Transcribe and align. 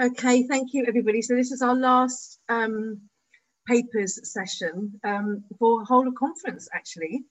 Okay, 0.00 0.44
thank 0.44 0.72
you 0.72 0.86
everybody. 0.88 1.20
So 1.20 1.34
this 1.34 1.52
is 1.52 1.60
our 1.60 1.74
last 1.74 2.40
um, 2.48 3.02
papers 3.68 4.18
session 4.32 4.98
um, 5.04 5.44
for 5.58 5.82
a 5.82 5.84
whole 5.84 6.08
of 6.08 6.14
conference 6.14 6.70
actually. 6.74 7.24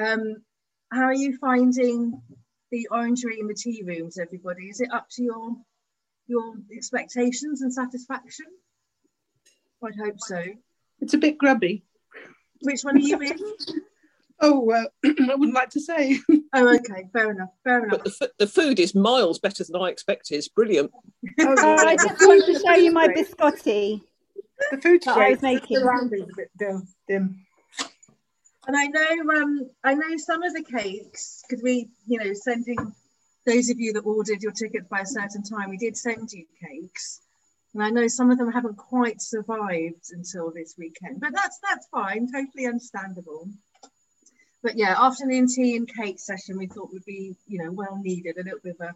Um, 0.00 0.36
how 0.90 1.02
are 1.02 1.14
you 1.14 1.36
finding 1.36 2.22
the 2.70 2.88
orangery 2.90 3.38
and 3.38 3.50
the 3.50 3.54
tea 3.54 3.82
rooms, 3.86 4.18
everybody? 4.18 4.68
Is 4.68 4.80
it 4.80 4.90
up 4.90 5.08
to 5.10 5.22
your 5.22 5.56
your 6.26 6.54
expectations 6.74 7.60
and 7.60 7.74
satisfaction? 7.74 8.46
I'd 9.84 9.98
hope 10.02 10.20
so. 10.20 10.42
It's 11.00 11.12
a 11.12 11.18
bit 11.18 11.36
grubby. 11.36 11.84
Which 12.62 12.80
one 12.80 12.96
are 12.96 13.00
you 13.00 13.20
in? 13.20 13.38
oh, 14.40 14.70
uh, 14.70 14.84
I 15.04 15.34
wouldn't 15.34 15.54
like 15.54 15.70
to 15.70 15.80
say. 15.80 16.18
oh, 16.54 16.74
okay, 16.74 17.08
fair 17.12 17.30
enough, 17.30 17.50
fair 17.64 17.84
enough. 17.84 18.02
But 18.02 18.04
the, 18.04 18.30
the 18.38 18.46
food 18.46 18.80
is 18.80 18.94
miles 18.94 19.38
better 19.38 19.64
than 19.64 19.80
I 19.80 19.88
expected. 19.88 20.36
It's 20.36 20.48
brilliant. 20.48 20.90
oh, 21.40 21.86
I 21.86 21.96
just 21.96 22.26
wanted 22.26 22.52
to 22.52 22.60
show 22.60 22.74
you 22.74 22.92
my 22.92 23.08
biscotti. 23.08 24.02
The 24.70 24.78
food's 24.78 25.06
that 25.06 25.14
great. 25.14 25.26
I 25.26 25.30
was 25.30 25.42
making. 25.42 25.80
The 25.80 26.10
is 26.12 26.22
a 26.22 26.36
bit 26.36 26.50
dim. 26.58 26.88
dim. 27.08 27.46
And 28.66 28.76
I 28.76 28.86
know, 28.86 29.42
um, 29.42 29.70
I 29.82 29.94
know 29.94 30.16
some 30.16 30.42
of 30.42 30.52
the 30.52 30.62
cakes 30.62 31.42
because 31.48 31.62
we, 31.62 31.88
you 32.06 32.18
know, 32.18 32.32
sending 32.34 32.92
those 33.46 33.70
of 33.70 33.80
you 33.80 33.94
that 33.94 34.04
ordered 34.04 34.42
your 34.42 34.52
tickets 34.52 34.86
by 34.88 35.00
a 35.00 35.06
certain 35.06 35.42
time, 35.42 35.70
we 35.70 35.78
did 35.78 35.96
send 35.96 36.30
you 36.30 36.44
cakes. 36.62 37.20
And 37.72 37.82
I 37.82 37.90
know 37.90 38.06
some 38.08 38.30
of 38.30 38.38
them 38.38 38.52
haven't 38.52 38.76
quite 38.76 39.22
survived 39.22 40.10
until 40.12 40.52
this 40.52 40.74
weekend, 40.76 41.20
but 41.20 41.32
that's 41.32 41.58
that's 41.62 41.86
fine, 41.88 42.30
totally 42.30 42.66
understandable. 42.66 43.48
But 44.62 44.76
yeah, 44.76 44.94
afternoon 44.98 45.46
tea 45.46 45.76
and 45.76 45.88
cake 45.88 46.18
session 46.18 46.58
we 46.58 46.66
thought 46.66 46.92
would 46.92 47.04
be, 47.04 47.36
you 47.46 47.62
know, 47.62 47.72
well 47.72 47.98
needed, 48.02 48.36
a 48.36 48.42
little 48.42 48.60
bit 48.62 48.76
of 48.78 48.88
a, 48.88 48.94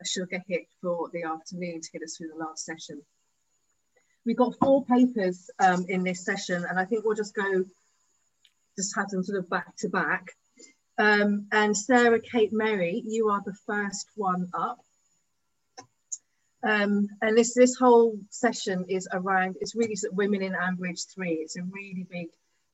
a 0.00 0.04
sugar 0.04 0.42
hit 0.48 0.66
for 0.82 1.08
the 1.12 1.22
afternoon 1.22 1.80
to 1.80 1.90
get 1.92 2.02
us 2.02 2.16
through 2.16 2.28
the 2.28 2.44
last 2.44 2.64
session. 2.64 3.02
We've 4.24 4.36
got 4.36 4.58
four 4.58 4.84
papers 4.84 5.48
um, 5.60 5.86
in 5.88 6.02
this 6.02 6.24
session, 6.24 6.64
and 6.68 6.78
I 6.78 6.84
think 6.84 7.04
we'll 7.04 7.14
just 7.14 7.34
go, 7.34 7.64
just 8.76 8.96
have 8.96 9.08
them 9.08 9.22
sort 9.22 9.38
of 9.38 9.48
back 9.48 9.76
to 9.78 9.88
back. 9.88 10.32
Um, 10.98 11.46
and 11.52 11.76
Sarah 11.76 12.20
Kate 12.20 12.52
Merry, 12.52 13.02
you 13.06 13.28
are 13.28 13.42
the 13.44 13.56
first 13.66 14.08
one 14.16 14.48
up. 14.52 14.80
Um, 16.66 17.06
and 17.22 17.38
this 17.38 17.54
this 17.54 17.76
whole 17.76 18.18
session 18.30 18.86
is 18.88 19.06
around, 19.12 19.56
it's 19.60 19.76
really 19.76 19.94
sort 19.94 20.12
of 20.12 20.18
women 20.18 20.42
in 20.42 20.54
Ambridge 20.54 21.06
3. 21.14 21.34
It's 21.34 21.56
a 21.56 21.62
really 21.62 22.04
big 22.10 22.28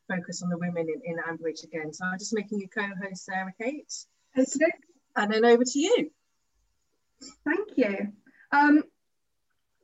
focus 0.08 0.42
on 0.42 0.48
the 0.48 0.58
women 0.58 0.86
in, 0.88 1.00
in 1.04 1.18
Ambridge 1.18 1.64
again. 1.64 1.92
So 1.92 2.04
I'm 2.04 2.18
just 2.18 2.34
making 2.34 2.60
you 2.60 2.68
co-host 2.68 3.24
Sarah 3.24 3.52
Kate. 3.60 3.92
Okay. 4.36 4.72
And 5.16 5.32
then 5.32 5.44
over 5.44 5.64
to 5.64 5.78
you. 5.78 6.10
Thank 7.44 7.68
you. 7.76 8.12
Um, 8.50 8.82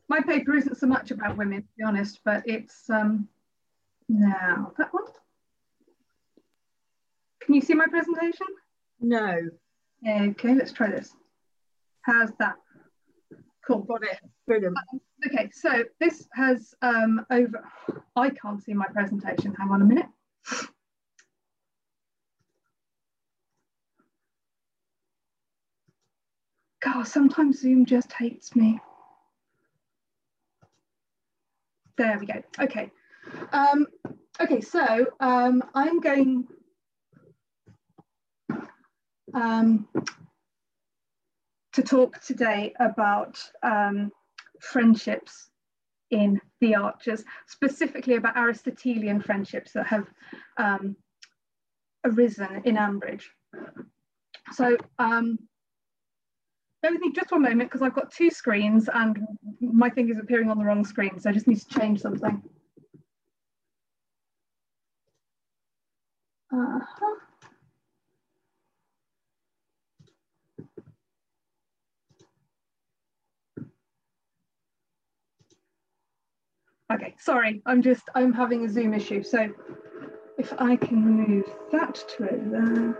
my 0.08 0.20
paper 0.20 0.56
isn't 0.56 0.76
so 0.78 0.86
much 0.86 1.10
about 1.10 1.36
women, 1.36 1.62
to 1.62 1.68
be 1.76 1.84
honest, 1.84 2.20
but 2.24 2.42
it's 2.46 2.88
um, 2.88 3.28
now 4.08 4.72
that 4.78 4.92
one. 4.92 5.04
Can 7.42 7.54
you 7.54 7.60
see 7.60 7.74
my 7.74 7.86
presentation? 7.86 8.46
No. 9.00 9.48
Okay, 10.06 10.54
let's 10.54 10.72
try 10.72 10.90
this. 10.90 11.14
How's 12.02 12.30
that? 12.38 12.56
Cool. 13.66 13.80
Got 13.80 14.04
it. 14.04 14.18
Brilliant. 14.46 14.76
Um, 14.76 15.00
okay, 15.26 15.50
so 15.52 15.84
this 16.00 16.28
has 16.34 16.74
um, 16.82 17.24
over, 17.30 17.64
I 18.16 18.30
can't 18.30 18.62
see 18.62 18.74
my 18.74 18.86
presentation. 18.86 19.54
Hang 19.54 19.70
on 19.70 19.82
a 19.82 19.84
minute. 19.84 20.06
God, 26.80 27.08
sometimes 27.08 27.60
Zoom 27.60 27.86
just 27.86 28.12
hates 28.12 28.54
me. 28.54 28.80
There 31.96 32.16
we 32.18 32.26
go. 32.26 32.42
Okay. 32.60 32.92
Um, 33.52 33.86
okay, 34.40 34.60
so 34.60 35.06
um, 35.18 35.62
I'm 35.74 36.00
going 36.00 36.46
um, 39.34 39.88
to 41.72 41.82
talk 41.82 42.20
today 42.22 42.72
about 42.78 43.42
um, 43.62 44.12
friendships 44.60 45.50
in 46.10 46.40
the 46.60 46.74
Archers, 46.74 47.24
specifically 47.46 48.16
about 48.16 48.36
Aristotelian 48.36 49.20
friendships 49.20 49.72
that 49.72 49.86
have 49.86 50.06
um, 50.56 50.96
arisen 52.04 52.62
in 52.64 52.76
Ambridge. 52.76 53.24
So 54.52 54.76
um, 54.98 55.38
bear 56.82 56.92
with 56.92 57.00
me 57.00 57.12
just 57.12 57.30
one 57.30 57.42
moment 57.42 57.70
because 57.70 57.82
I've 57.82 57.94
got 57.94 58.10
two 58.10 58.30
screens 58.30 58.88
and 58.92 59.18
my 59.60 59.90
thing 59.90 60.08
is 60.08 60.18
appearing 60.18 60.50
on 60.50 60.58
the 60.58 60.64
wrong 60.64 60.84
screen, 60.84 61.18
so 61.18 61.28
I 61.28 61.32
just 61.32 61.46
need 61.46 61.60
to 61.60 61.78
change 61.78 62.00
something. 62.00 62.42
Uh 66.50 66.80
-huh. 66.80 67.27
Okay, 76.90 77.14
sorry, 77.18 77.62
I'm 77.66 77.82
just, 77.82 78.04
I'm 78.14 78.32
having 78.32 78.64
a 78.64 78.68
Zoom 78.68 78.94
issue. 78.94 79.22
So 79.22 79.50
if 80.38 80.54
I 80.58 80.76
can 80.76 81.26
move 81.26 81.44
that 81.72 81.94
to 82.16 82.24
it 82.24 82.50
there. 82.50 82.98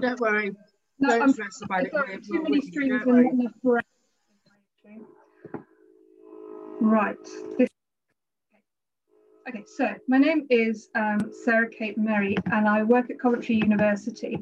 Don't 0.00 0.20
worry. 0.20 0.52
No, 1.00 1.08
Don't 1.08 1.22
I'm 1.22 1.32
stress 1.32 1.60
about 1.62 1.86
it. 1.86 1.92
sorry, 1.92 2.20
too 2.20 2.42
many 2.42 2.60
streams 2.60 3.02
and 3.06 3.40
enough 3.40 3.52
break. 3.62 3.84
Right. 6.80 7.16
This, 7.58 7.68
okay, 9.48 9.64
so 9.66 9.94
my 10.06 10.18
name 10.18 10.46
is 10.50 10.90
um, 10.94 11.32
Sarah 11.44 11.68
Kate 11.68 11.98
Merry 11.98 12.36
and 12.52 12.68
I 12.68 12.82
work 12.82 13.10
at 13.10 13.18
Coventry 13.18 13.56
University. 13.56 14.38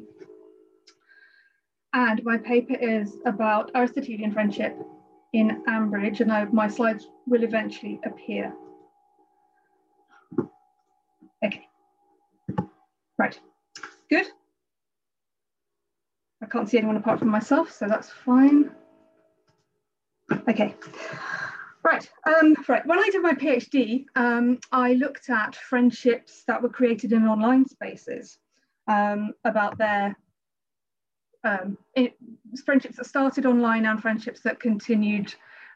And 1.93 2.23
my 2.23 2.37
paper 2.37 2.75
is 2.75 3.17
about 3.25 3.71
Aristotelian 3.75 4.31
friendship 4.31 4.77
in 5.33 5.63
Ambridge, 5.67 6.21
and 6.21 6.31
I, 6.31 6.45
my 6.45 6.67
slides 6.67 7.07
will 7.27 7.43
eventually 7.43 7.99
appear. 8.05 8.53
Okay. 11.43 11.67
Right. 13.17 13.39
Good. 14.09 14.27
I 16.41 16.45
can't 16.45 16.69
see 16.69 16.77
anyone 16.77 16.97
apart 16.97 17.19
from 17.19 17.29
myself, 17.29 17.71
so 17.71 17.87
that's 17.87 18.09
fine. 18.09 18.71
Okay. 20.47 20.75
Right, 21.83 22.09
um, 22.25 22.55
right. 22.69 22.85
When 22.85 22.99
I 22.99 23.09
did 23.11 23.21
my 23.21 23.33
PhD, 23.33 24.05
um, 24.15 24.59
I 24.71 24.93
looked 24.93 25.29
at 25.29 25.55
friendships 25.55 26.43
that 26.47 26.61
were 26.61 26.69
created 26.69 27.11
in 27.11 27.27
online 27.27 27.67
spaces 27.67 28.37
um, 28.87 29.33
about 29.43 29.77
their 29.77 30.15
um, 31.43 31.77
it, 31.95 32.15
friendships 32.65 32.97
that 32.97 33.05
started 33.05 33.45
online 33.45 33.85
and 33.85 34.01
friendships 34.01 34.41
that 34.41 34.59
continued 34.59 35.33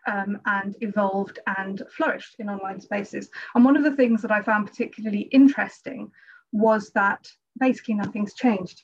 um, 0.07 0.39
and 0.45 0.75
evolved 0.81 1.39
and 1.57 1.81
flourished 1.91 2.35
in 2.39 2.49
online 2.49 2.79
spaces. 2.79 3.29
And 3.53 3.65
one 3.65 3.75
of 3.75 3.83
the 3.83 3.95
things 3.95 4.21
that 4.21 4.31
I 4.31 4.41
found 4.41 4.67
particularly 4.67 5.21
interesting 5.31 6.11
was 6.51 6.91
that 6.91 7.27
basically 7.59 7.95
nothing's 7.95 8.33
changed. 8.33 8.83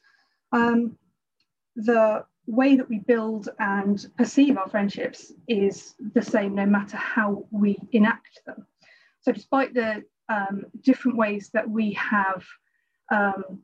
Um, 0.52 0.98
the 1.76 2.26
way 2.46 2.76
that 2.76 2.90
we 2.90 3.00
build 3.00 3.50
and 3.60 4.06
perceive 4.18 4.58
our 4.58 4.68
friendships 4.68 5.32
is 5.48 5.96
the 6.14 6.22
same 6.22 6.56
no 6.56 6.66
matter 6.66 6.98
how 6.98 7.46
we 7.52 7.78
enact 7.94 8.42
them. 8.46 8.68
So 9.22 9.32
despite 9.32 9.74
the 9.74 10.04
um, 10.28 10.66
different 10.82 11.18
ways 11.18 11.50
that 11.54 11.70
we 11.70 11.94
have 11.94 12.44
um, 13.12 13.64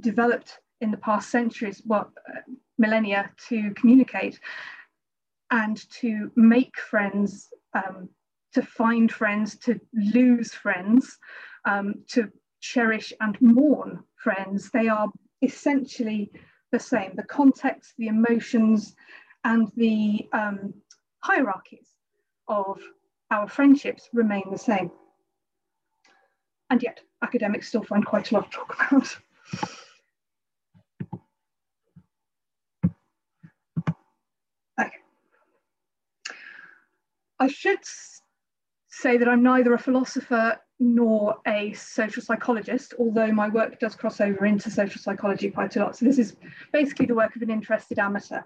developed 0.00 0.58
in 0.82 0.90
the 0.90 0.96
past 0.96 1.30
centuries, 1.30 1.80
well, 1.86 2.12
uh, 2.28 2.40
millennia, 2.76 3.30
to 3.48 3.72
communicate 3.74 4.40
and 5.50 5.88
to 5.90 6.30
make 6.34 6.76
friends, 6.78 7.48
um, 7.74 8.08
to 8.52 8.62
find 8.62 9.10
friends, 9.10 9.56
to 9.58 9.80
lose 9.94 10.52
friends, 10.52 11.18
um, 11.64 11.94
to 12.08 12.28
cherish 12.60 13.12
and 13.20 13.40
mourn 13.40 14.02
friends. 14.16 14.70
They 14.70 14.88
are 14.88 15.08
essentially 15.40 16.30
the 16.72 16.80
same. 16.80 17.12
The 17.14 17.22
context, 17.24 17.94
the 17.96 18.08
emotions, 18.08 18.96
and 19.44 19.70
the 19.76 20.28
um, 20.32 20.74
hierarchies 21.20 21.88
of 22.48 22.80
our 23.30 23.48
friendships 23.48 24.08
remain 24.12 24.44
the 24.50 24.58
same. 24.58 24.90
And 26.70 26.82
yet, 26.82 27.00
academics 27.22 27.68
still 27.68 27.82
find 27.84 28.04
quite 28.04 28.30
a 28.30 28.34
lot 28.34 28.50
to 28.50 28.58
talk 28.58 28.76
about. 28.90 29.16
Okay. 34.80 34.98
I 37.42 37.48
should 37.48 37.80
say 38.86 39.16
that 39.16 39.28
I'm 39.28 39.42
neither 39.42 39.74
a 39.74 39.78
philosopher 39.78 40.60
nor 40.78 41.38
a 41.44 41.72
social 41.72 42.22
psychologist, 42.22 42.94
although 43.00 43.32
my 43.32 43.48
work 43.48 43.80
does 43.80 43.96
cross 43.96 44.20
over 44.20 44.46
into 44.46 44.70
social 44.70 45.00
psychology 45.00 45.50
quite 45.50 45.74
a 45.74 45.80
lot. 45.80 45.96
So 45.96 46.04
this 46.04 46.20
is 46.20 46.36
basically 46.72 47.06
the 47.06 47.16
work 47.16 47.34
of 47.34 47.42
an 47.42 47.50
interested 47.50 47.98
amateur. 47.98 48.42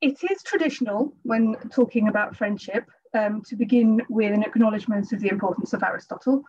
it 0.00 0.16
is 0.30 0.44
traditional 0.44 1.12
when 1.24 1.56
talking 1.72 2.06
about 2.06 2.36
friendship 2.36 2.84
um, 3.14 3.42
to 3.48 3.56
begin 3.56 4.00
with 4.08 4.32
an 4.32 4.44
acknowledgement 4.44 5.12
of 5.12 5.18
the 5.18 5.30
importance 5.30 5.72
of 5.72 5.82
Aristotle. 5.82 6.44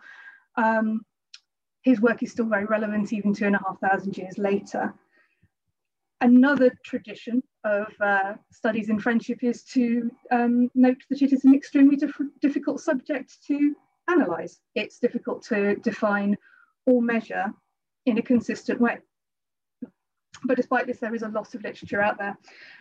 Um, 0.54 1.04
his 1.82 2.00
work 2.00 2.22
is 2.22 2.30
still 2.30 2.46
very 2.46 2.66
relevant 2.66 3.12
even 3.12 3.34
two 3.34 3.46
and 3.46 3.56
a 3.56 3.64
half 3.66 3.80
thousand 3.80 4.16
years 4.16 4.38
later. 4.38 4.94
Another 6.20 6.76
tradition 6.84 7.42
of 7.64 7.86
uh, 8.00 8.34
studies 8.50 8.88
in 8.88 8.98
friendship 8.98 9.38
is 9.42 9.62
to 9.64 10.10
um, 10.32 10.68
note 10.74 10.98
that 11.10 11.22
it 11.22 11.32
is 11.32 11.44
an 11.44 11.54
extremely 11.54 11.96
diff 11.96 12.16
difficult 12.40 12.80
subject 12.80 13.36
to 13.46 13.76
analyse. 14.08 14.58
It's 14.74 14.98
difficult 14.98 15.44
to 15.44 15.76
define 15.76 16.36
or 16.86 17.02
measure 17.02 17.52
in 18.06 18.18
a 18.18 18.22
consistent 18.22 18.80
way. 18.80 18.98
But 20.44 20.56
despite 20.56 20.86
this, 20.86 20.98
there 20.98 21.14
is 21.14 21.22
a 21.22 21.28
lot 21.28 21.54
of 21.54 21.62
literature 21.62 22.00
out 22.00 22.18
there 22.18 22.36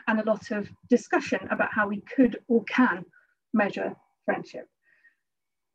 and 0.08 0.20
a 0.20 0.24
lot 0.24 0.52
of 0.52 0.70
discussion 0.90 1.40
about 1.52 1.74
how 1.74 1.88
we 1.88 2.02
could 2.02 2.40
or 2.48 2.64
can 2.64 3.06
measure 3.54 3.96
friendship. 4.26 4.68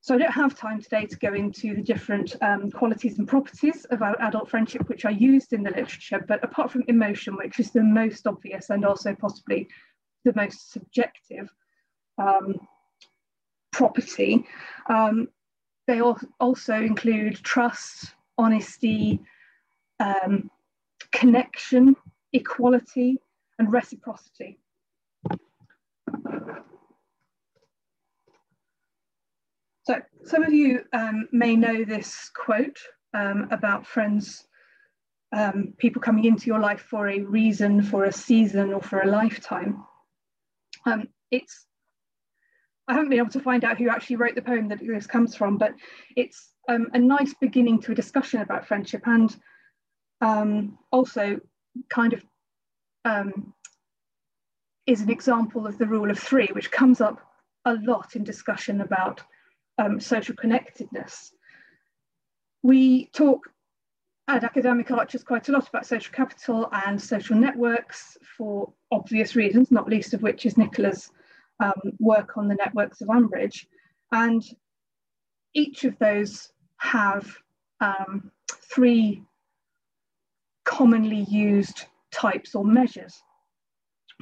So 0.03 0.17
I 0.17 0.19
don't 0.19 0.33
have 0.33 0.59
time 0.59 0.83
today 0.83 1.07
to 1.07 1.17
go 1.17 1.33
into 1.33 1.77
the 1.77 1.81
different 1.83 2.35
um, 2.43 2.73
qualities 2.73 3.19
and 3.21 3.29
properties 3.29 3.85
of 3.85 4.03
adult 4.03 4.51
friendship, 4.51 4.89
which 4.89 5.05
are 5.05 5.13
used 5.13 5.53
in 5.53 5.63
the 5.63 5.71
literature, 5.71 6.25
but 6.27 6.43
apart 6.43 6.73
from 6.73 6.83
emotion, 6.89 7.37
which 7.37 7.61
is 7.61 7.71
the 7.71 7.85
most 7.85 8.27
obvious 8.27 8.71
and 8.71 8.85
also 8.85 9.15
possibly 9.15 9.69
the 10.25 10.33
most 10.35 10.73
subjective 10.73 11.49
um, 12.19 12.67
property, 13.71 14.45
um, 14.89 15.29
they 15.87 16.01
also 16.01 16.75
include 16.75 17.37
trust, 17.37 18.13
honesty, 18.37 19.21
um, 20.01 20.51
connection, 21.13 21.95
equality, 22.33 23.19
and 23.61 23.73
reciprocity. 23.73 24.59
So 29.85 30.01
some 30.25 30.45
of 30.45 30.53
you 30.53 30.85
um, 30.93 31.29
may 31.33 31.57
know 31.57 31.85
this 31.85 32.31
quote 32.35 32.79
um, 33.15 33.49
about 33.51 33.87
friends, 33.87 34.45
um, 35.37 35.75
people 35.79 36.01
coming 36.01 36.25
into 36.25 36.47
your 36.47 36.61
life 36.61 36.83
for 36.83 37.09
a 37.09 37.21
reason, 37.21 37.83
for 37.83 38.05
a 38.05 38.13
season, 38.13 38.73
or 38.73 38.81
for 38.81 39.01
a 39.01 39.09
lifetime. 39.09 39.85
Um, 40.87 41.09
it's 41.31 41.67
I 42.89 42.95
haven't 42.95 43.11
been 43.11 43.19
able 43.19 43.31
to 43.31 43.41
find 43.41 43.65
out 43.65 43.79
who 43.79 43.89
actually 43.89 44.17
wrote 44.17 44.35
the 44.35 44.43
poem 44.43 44.69
that 44.69 44.81
this 44.81 45.07
comes 45.07 45.35
from, 45.35 45.57
but 45.57 45.75
it's 46.17 46.53
um, 46.69 46.89
a 46.93 46.99
nice 46.99 47.33
beginning 47.41 47.81
to 47.83 47.93
a 47.93 47.95
discussion 47.95 48.41
about 48.41 48.67
friendship 48.67 49.03
and 49.07 49.35
um, 50.21 50.79
also 50.91 51.41
kind 51.89 52.13
of 52.13 52.25
is 54.87 55.01
an 55.01 55.11
example 55.11 55.67
of 55.67 55.79
the 55.79 55.87
rule 55.87 56.11
of 56.11 56.19
three, 56.19 56.49
which 56.53 56.71
comes 56.71 57.01
up 57.01 57.21
a 57.65 57.75
lot 57.75 58.17
in 58.17 58.25
discussion 58.25 58.81
about 58.81 59.23
um, 59.79 60.01
social 60.01 60.35
connectedness. 60.35 61.33
We 62.63 63.07
talk 63.07 63.49
at 64.29 64.45
Academic 64.45 64.91
Archers 64.91 65.25
quite 65.25 65.49
a 65.49 65.53
lot 65.53 65.69
about 65.69 65.87
social 65.87 66.13
capital 66.13 66.69
and 66.87 67.01
social 67.01 67.37
networks 67.37 68.17
for 68.37 68.73
obvious 68.91 69.35
reasons, 69.35 69.71
not 69.71 69.89
least 69.89 70.15
of 70.15 70.23
which 70.23 70.47
is 70.47 70.57
Nicola's 70.57 71.11
um, 71.61 71.93
work 71.99 72.37
on 72.37 72.49
the 72.49 72.55
networks 72.55 73.01
of 73.01 73.09
Ambridge. 73.09 73.67
And 74.13 74.43
each 75.55 75.85
of 75.85 75.99
those 75.99 76.53
have 76.79 77.27
um, 77.81 78.31
three 78.51 79.23
commonly 80.65 81.25
used 81.29 81.87
types 82.11 82.55
or 82.55 82.65
measures. 82.65 83.21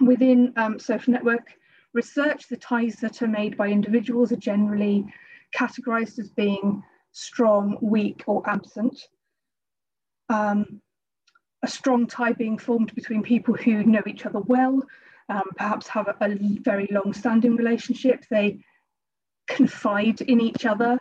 Within 0.00 0.52
um, 0.56 0.78
social 0.78 1.12
network 1.12 1.46
research, 1.92 2.48
the 2.48 2.56
ties 2.56 2.96
that 2.96 3.20
are 3.22 3.28
made 3.28 3.56
by 3.56 3.68
individuals 3.68 4.32
are 4.32 4.36
generally 4.36 5.04
categorized 5.56 6.18
as 6.18 6.30
being 6.30 6.82
strong, 7.12 7.78
weak, 7.80 8.22
or 8.26 8.48
absent. 8.48 8.98
Um, 10.28 10.80
a 11.62 11.68
strong 11.68 12.06
tie 12.06 12.32
being 12.32 12.58
formed 12.58 12.94
between 12.94 13.22
people 13.22 13.54
who 13.54 13.84
know 13.84 14.02
each 14.06 14.24
other 14.26 14.40
well, 14.40 14.82
um, 15.28 15.42
perhaps 15.56 15.86
have 15.88 16.08
a, 16.08 16.16
a 16.24 16.36
very 16.60 16.88
long-standing 16.90 17.56
relationship. 17.56 18.24
They 18.30 18.60
confide 19.48 20.20
in 20.22 20.40
each 20.40 20.64
other. 20.64 20.98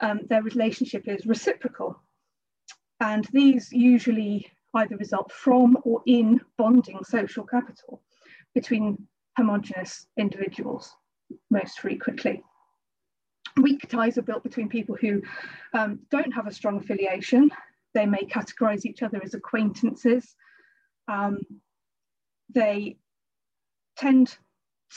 Um, 0.00 0.20
their 0.28 0.42
relationship 0.42 1.08
is 1.08 1.26
reciprocal. 1.26 2.00
And 3.00 3.26
these 3.32 3.72
usually 3.72 4.46
either 4.74 4.96
result 4.96 5.32
from 5.32 5.78
or 5.84 6.02
in 6.06 6.40
bonding 6.58 7.02
social 7.04 7.44
capital 7.44 8.02
between 8.54 9.06
homogenous 9.36 10.06
individuals 10.16 10.94
most 11.50 11.80
frequently. 11.80 12.42
Weak 13.56 13.88
ties 13.88 14.18
are 14.18 14.22
built 14.22 14.42
between 14.42 14.68
people 14.68 14.96
who 15.00 15.22
um, 15.74 16.00
don't 16.10 16.32
have 16.32 16.46
a 16.46 16.52
strong 16.52 16.78
affiliation. 16.78 17.50
They 17.94 18.06
may 18.06 18.22
categorize 18.22 18.86
each 18.86 19.02
other 19.02 19.20
as 19.22 19.34
acquaintances. 19.34 20.34
Um, 21.08 21.40
they 22.54 22.96
tend 23.96 24.36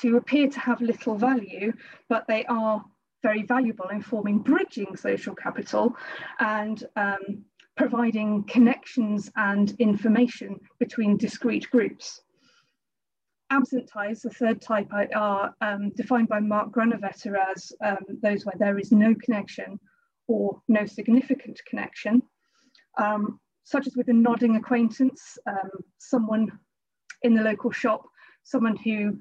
to 0.02 0.18
appear 0.18 0.50
to 0.50 0.60
have 0.60 0.82
little 0.82 1.18
value, 1.18 1.74
but 2.10 2.28
they 2.28 2.46
are 2.46 2.84
very 3.24 3.44
valuable 3.44 3.88
in 3.90 4.02
forming 4.02 4.40
bridging 4.40 4.96
social 4.96 5.34
capital 5.36 5.96
and 6.40 6.84
um, 6.96 7.44
providing 7.76 8.44
connections 8.44 9.32
and 9.36 9.76
information 9.80 10.60
between 10.80 11.18
discrete 11.18 11.70
groups. 11.72 12.22
Absent 13.52 13.90
ties, 13.92 14.22
the 14.22 14.30
third 14.30 14.62
type, 14.62 14.90
are 15.16 15.54
um, 15.62 15.92
defined 15.92 16.28
by 16.28 16.40
Mark 16.40 16.72
Granovetter 16.72 17.36
as 17.52 17.72
um, 17.84 17.98
those 18.22 18.46
where 18.46 18.56
there 18.58 18.80
is 18.80 18.92
no 18.92 19.14
connection 19.16 19.80
or 20.28 20.60
no 20.68 20.86
significant 20.86 21.62
connection, 21.68 22.22
um, 22.98 23.40
such 23.64 23.86
as 23.86 23.96
with 23.96 24.08
a 24.10 24.14
nodding 24.14 24.56
acquaintance, 24.56 25.38
um, 25.48 25.70
someone 26.00 26.52
in 27.22 27.36
the 27.36 27.44
local 27.44 27.72
shop 27.72 28.06
someone 28.46 28.78
who 28.78 29.18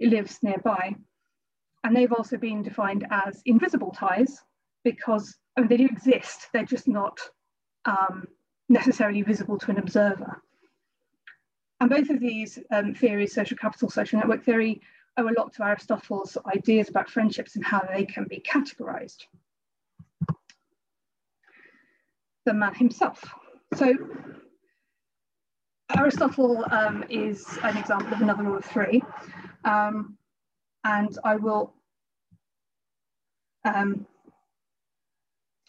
lives 0.00 0.38
nearby. 0.42 0.96
And 1.84 1.94
they've 1.94 2.12
also 2.12 2.36
been 2.36 2.62
defined 2.62 3.06
as 3.10 3.40
invisible 3.44 3.92
ties 3.92 4.40
because 4.82 5.36
I 5.56 5.60
mean, 5.60 5.68
they 5.68 5.76
do 5.76 5.84
exist, 5.86 6.48
they're 6.52 6.64
just 6.64 6.88
not 6.88 7.20
um, 7.84 8.24
necessarily 8.68 9.22
visible 9.22 9.58
to 9.58 9.70
an 9.70 9.78
observer. 9.78 10.42
And 11.84 11.90
both 11.90 12.08
of 12.08 12.18
these 12.18 12.58
um, 12.70 12.94
theories, 12.94 13.34
social 13.34 13.58
capital, 13.58 13.90
social 13.90 14.18
network 14.18 14.42
theory, 14.42 14.80
owe 15.18 15.28
a 15.28 15.36
lot 15.36 15.52
to 15.52 15.62
Aristotle's 15.62 16.38
ideas 16.46 16.88
about 16.88 17.10
friendships 17.10 17.56
and 17.56 17.62
how 17.64 17.82
they 17.94 18.06
can 18.06 18.24
be 18.24 18.40
categorized. 18.40 19.26
The 22.46 22.54
man 22.54 22.72
himself. 22.72 23.22
So 23.74 23.92
Aristotle 25.94 26.64
um, 26.70 27.04
is 27.10 27.58
an 27.62 27.76
example 27.76 28.14
of 28.14 28.22
another 28.22 28.44
rule 28.44 28.56
of 28.56 28.64
three. 28.64 29.02
Um, 29.66 30.16
and 30.84 31.18
I 31.22 31.36
will 31.36 31.74
um, 33.66 34.06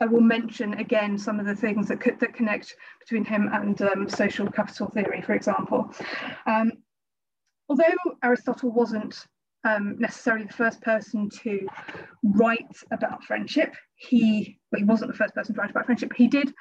I 0.02 0.06
will 0.06 0.22
mention 0.22 0.74
again 0.74 1.18
some 1.18 1.40
of 1.40 1.46
the 1.46 1.56
things 1.56 1.88
that, 1.88 2.02
could, 2.02 2.20
that 2.20 2.34
connect 2.34 2.76
between 3.00 3.24
him 3.24 3.50
and 3.54 3.82
um, 3.82 4.10
social 4.10 4.50
capital 4.52 4.88
theory, 4.88 5.22
for 5.22 5.34
example. 5.34 5.90
Um, 6.46 6.72
although 7.70 7.84
Aristotle 8.24 8.72
wasn't 8.72 9.26
um, 9.64 9.96
necessarily 9.98 10.46
the 10.46 10.54
first 10.54 10.82
person 10.82 11.30
to 11.44 11.68
write 12.24 12.76
about 12.92 13.24
friendship, 13.24 13.74
he, 13.96 14.60
well, 14.72 14.80
he 14.80 14.86
wasn't 14.86 15.12
the 15.12 15.18
first 15.18 15.34
person 15.34 15.56
to 15.56 15.62
write 15.62 15.72
about 15.72 15.86
friendship, 15.86 16.12
he 16.16 16.28
did 16.28 16.54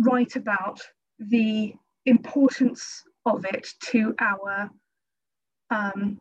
write 0.00 0.36
about 0.36 0.80
the 1.18 1.74
importance 2.06 3.02
of 3.26 3.44
it 3.44 3.68
to 3.80 4.14
our 4.18 4.70
um, 5.70 6.18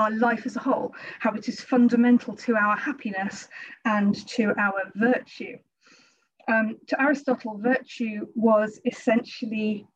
our 0.00 0.10
life 0.10 0.46
as 0.46 0.56
a 0.56 0.60
whole, 0.60 0.94
how 1.18 1.32
it 1.32 1.48
is 1.48 1.60
fundamental 1.60 2.34
to 2.36 2.56
our 2.56 2.76
happiness 2.76 3.48
and 3.84 4.14
to 4.28 4.54
our 4.58 4.90
virtue. 4.94 5.56
Um, 6.48 6.78
to 6.88 7.00
Aristotle, 7.00 7.58
virtue 7.58 8.26
was 8.34 8.80
essentially 8.84 9.86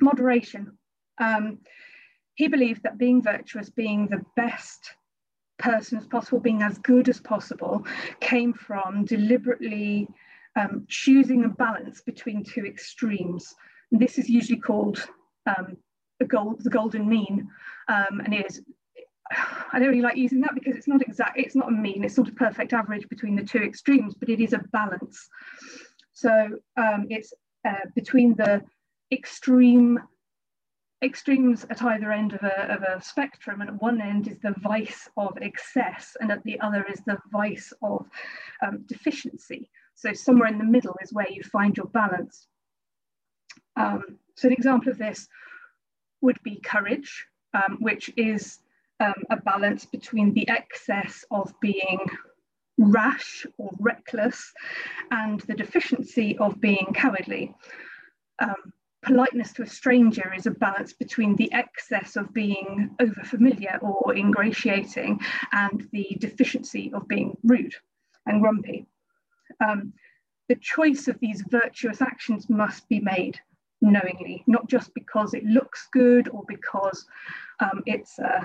moderation. 0.00 0.76
Um, 1.18 1.58
he 2.34 2.48
believed 2.48 2.82
that 2.82 2.98
being 2.98 3.22
virtuous, 3.22 3.70
being 3.70 4.08
the 4.08 4.24
best 4.36 4.90
person 5.58 5.96
as 5.96 6.06
possible, 6.06 6.38
being 6.38 6.62
as 6.62 6.78
good 6.78 7.08
as 7.08 7.20
possible, 7.20 7.86
came 8.20 8.52
from 8.52 9.04
deliberately 9.06 10.08
um, 10.56 10.84
choosing 10.88 11.44
a 11.44 11.48
balance 11.48 12.02
between 12.02 12.44
two 12.44 12.66
extremes. 12.66 13.54
And 13.90 14.00
this 14.00 14.18
is 14.18 14.28
usually 14.28 14.60
called 14.60 15.06
um, 15.46 15.76
the, 16.18 16.26
gold, 16.26 16.62
the 16.62 16.70
golden 16.70 17.08
mean, 17.08 17.48
um, 17.88 18.20
and 18.24 18.34
it 18.34 18.46
is. 18.50 18.60
I 19.30 19.78
don't 19.78 19.88
really 19.88 20.02
like 20.02 20.16
using 20.16 20.40
that 20.42 20.54
because 20.54 20.76
it's 20.76 20.88
not 20.88 21.02
exact. 21.02 21.38
It's 21.38 21.56
not 21.56 21.68
a 21.68 21.72
mean. 21.72 22.04
It's 22.04 22.14
sort 22.14 22.28
of 22.28 22.36
perfect 22.36 22.72
average 22.72 23.08
between 23.08 23.36
the 23.36 23.44
two 23.44 23.62
extremes, 23.62 24.14
but 24.14 24.28
it 24.28 24.40
is 24.40 24.52
a 24.52 24.58
balance. 24.72 25.28
So 26.12 26.30
um, 26.76 27.06
it's 27.10 27.32
uh, 27.66 27.86
between 27.94 28.34
the 28.36 28.62
extreme 29.12 29.98
extremes 31.02 31.66
at 31.68 31.82
either 31.82 32.10
end 32.10 32.32
of 32.32 32.42
a, 32.42 32.72
of 32.72 32.82
a 32.82 33.02
spectrum, 33.02 33.60
and 33.60 33.70
at 33.70 33.82
one 33.82 34.00
end 34.00 34.28
is 34.28 34.38
the 34.38 34.54
vice 34.58 35.08
of 35.16 35.36
excess, 35.42 36.16
and 36.20 36.30
at 36.30 36.42
the 36.44 36.58
other 36.60 36.84
is 36.90 37.00
the 37.06 37.18
vice 37.30 37.72
of 37.82 38.06
um, 38.62 38.84
deficiency. 38.86 39.68
So 39.94 40.12
somewhere 40.12 40.48
in 40.48 40.58
the 40.58 40.64
middle 40.64 40.96
is 41.02 41.12
where 41.12 41.30
you 41.30 41.42
find 41.42 41.76
your 41.76 41.86
balance. 41.86 42.46
Um, 43.76 44.18
so 44.36 44.48
an 44.48 44.54
example 44.54 44.90
of 44.90 44.98
this 44.98 45.28
would 46.20 46.42
be 46.42 46.60
courage, 46.60 47.26
um, 47.54 47.78
which 47.80 48.10
is 48.16 48.60
um, 49.00 49.14
a 49.30 49.36
balance 49.36 49.84
between 49.84 50.32
the 50.34 50.48
excess 50.48 51.24
of 51.30 51.52
being 51.60 52.00
rash 52.78 53.46
or 53.58 53.70
reckless 53.80 54.52
and 55.10 55.40
the 55.42 55.54
deficiency 55.54 56.36
of 56.38 56.60
being 56.60 56.92
cowardly. 56.94 57.54
Um, 58.38 58.72
politeness 59.02 59.52
to 59.52 59.62
a 59.62 59.66
stranger 59.66 60.32
is 60.36 60.46
a 60.46 60.50
balance 60.50 60.92
between 60.92 61.36
the 61.36 61.52
excess 61.52 62.16
of 62.16 62.34
being 62.34 62.90
overfamiliar 63.00 63.82
or 63.82 64.14
ingratiating 64.16 65.20
and 65.52 65.88
the 65.92 66.16
deficiency 66.20 66.90
of 66.92 67.06
being 67.06 67.36
rude 67.44 67.74
and 68.26 68.40
grumpy. 68.40 68.86
Um, 69.64 69.92
the 70.48 70.56
choice 70.56 71.08
of 71.08 71.18
these 71.20 71.44
virtuous 71.48 72.02
actions 72.02 72.48
must 72.50 72.88
be 72.88 73.00
made 73.00 73.38
knowingly, 73.80 74.42
not 74.46 74.68
just 74.68 74.92
because 74.94 75.34
it 75.34 75.44
looks 75.44 75.88
good 75.92 76.28
or 76.28 76.44
because 76.48 77.06
um, 77.60 77.82
it's 77.86 78.18
uh, 78.18 78.44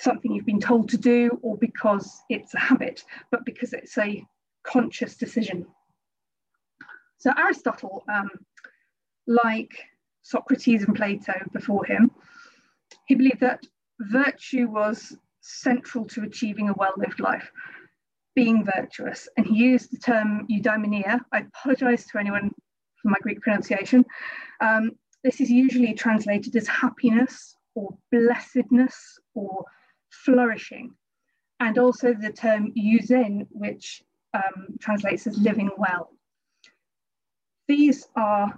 something 0.00 0.32
you've 0.32 0.46
been 0.46 0.60
told 0.60 0.88
to 0.90 0.98
do 0.98 1.38
or 1.42 1.56
because 1.56 2.22
it's 2.28 2.54
a 2.54 2.58
habit, 2.58 3.04
but 3.30 3.44
because 3.44 3.72
it's 3.72 3.96
a 3.98 4.24
conscious 4.64 5.16
decision. 5.16 5.66
So 7.18 7.32
Aristotle, 7.38 8.04
um, 8.12 8.30
like 9.26 9.72
Socrates 10.22 10.84
and 10.84 10.94
Plato 10.94 11.32
before 11.52 11.84
him, 11.84 12.10
he 13.06 13.14
believed 13.14 13.40
that 13.40 13.64
virtue 14.00 14.68
was 14.68 15.16
central 15.40 16.06
to 16.06 16.22
achieving 16.22 16.68
a 16.68 16.74
well-lived 16.74 17.20
life, 17.20 17.50
being 18.34 18.64
virtuous. 18.64 19.28
And 19.36 19.46
he 19.46 19.54
used 19.54 19.92
the 19.92 19.98
term 19.98 20.46
eudaimonia. 20.50 21.20
I 21.32 21.38
apologize 21.40 22.06
to 22.06 22.18
anyone 22.18 22.50
for 23.00 23.08
my 23.08 23.16
Greek 23.22 23.40
pronunciation. 23.40 24.04
Um, 24.60 24.92
this 25.22 25.40
is 25.40 25.50
usually 25.50 25.94
translated 25.94 26.54
as 26.56 26.66
happiness 26.66 27.56
or 27.74 27.96
blessedness 28.10 29.18
or 29.34 29.64
flourishing. 30.24 30.94
And 31.60 31.78
also 31.78 32.14
the 32.14 32.32
term 32.32 32.72
euxin, 32.76 33.46
which 33.50 34.02
um, 34.34 34.76
translates 34.80 35.26
as 35.26 35.38
living 35.38 35.70
well. 35.76 36.10
These 37.68 38.06
are 38.16 38.52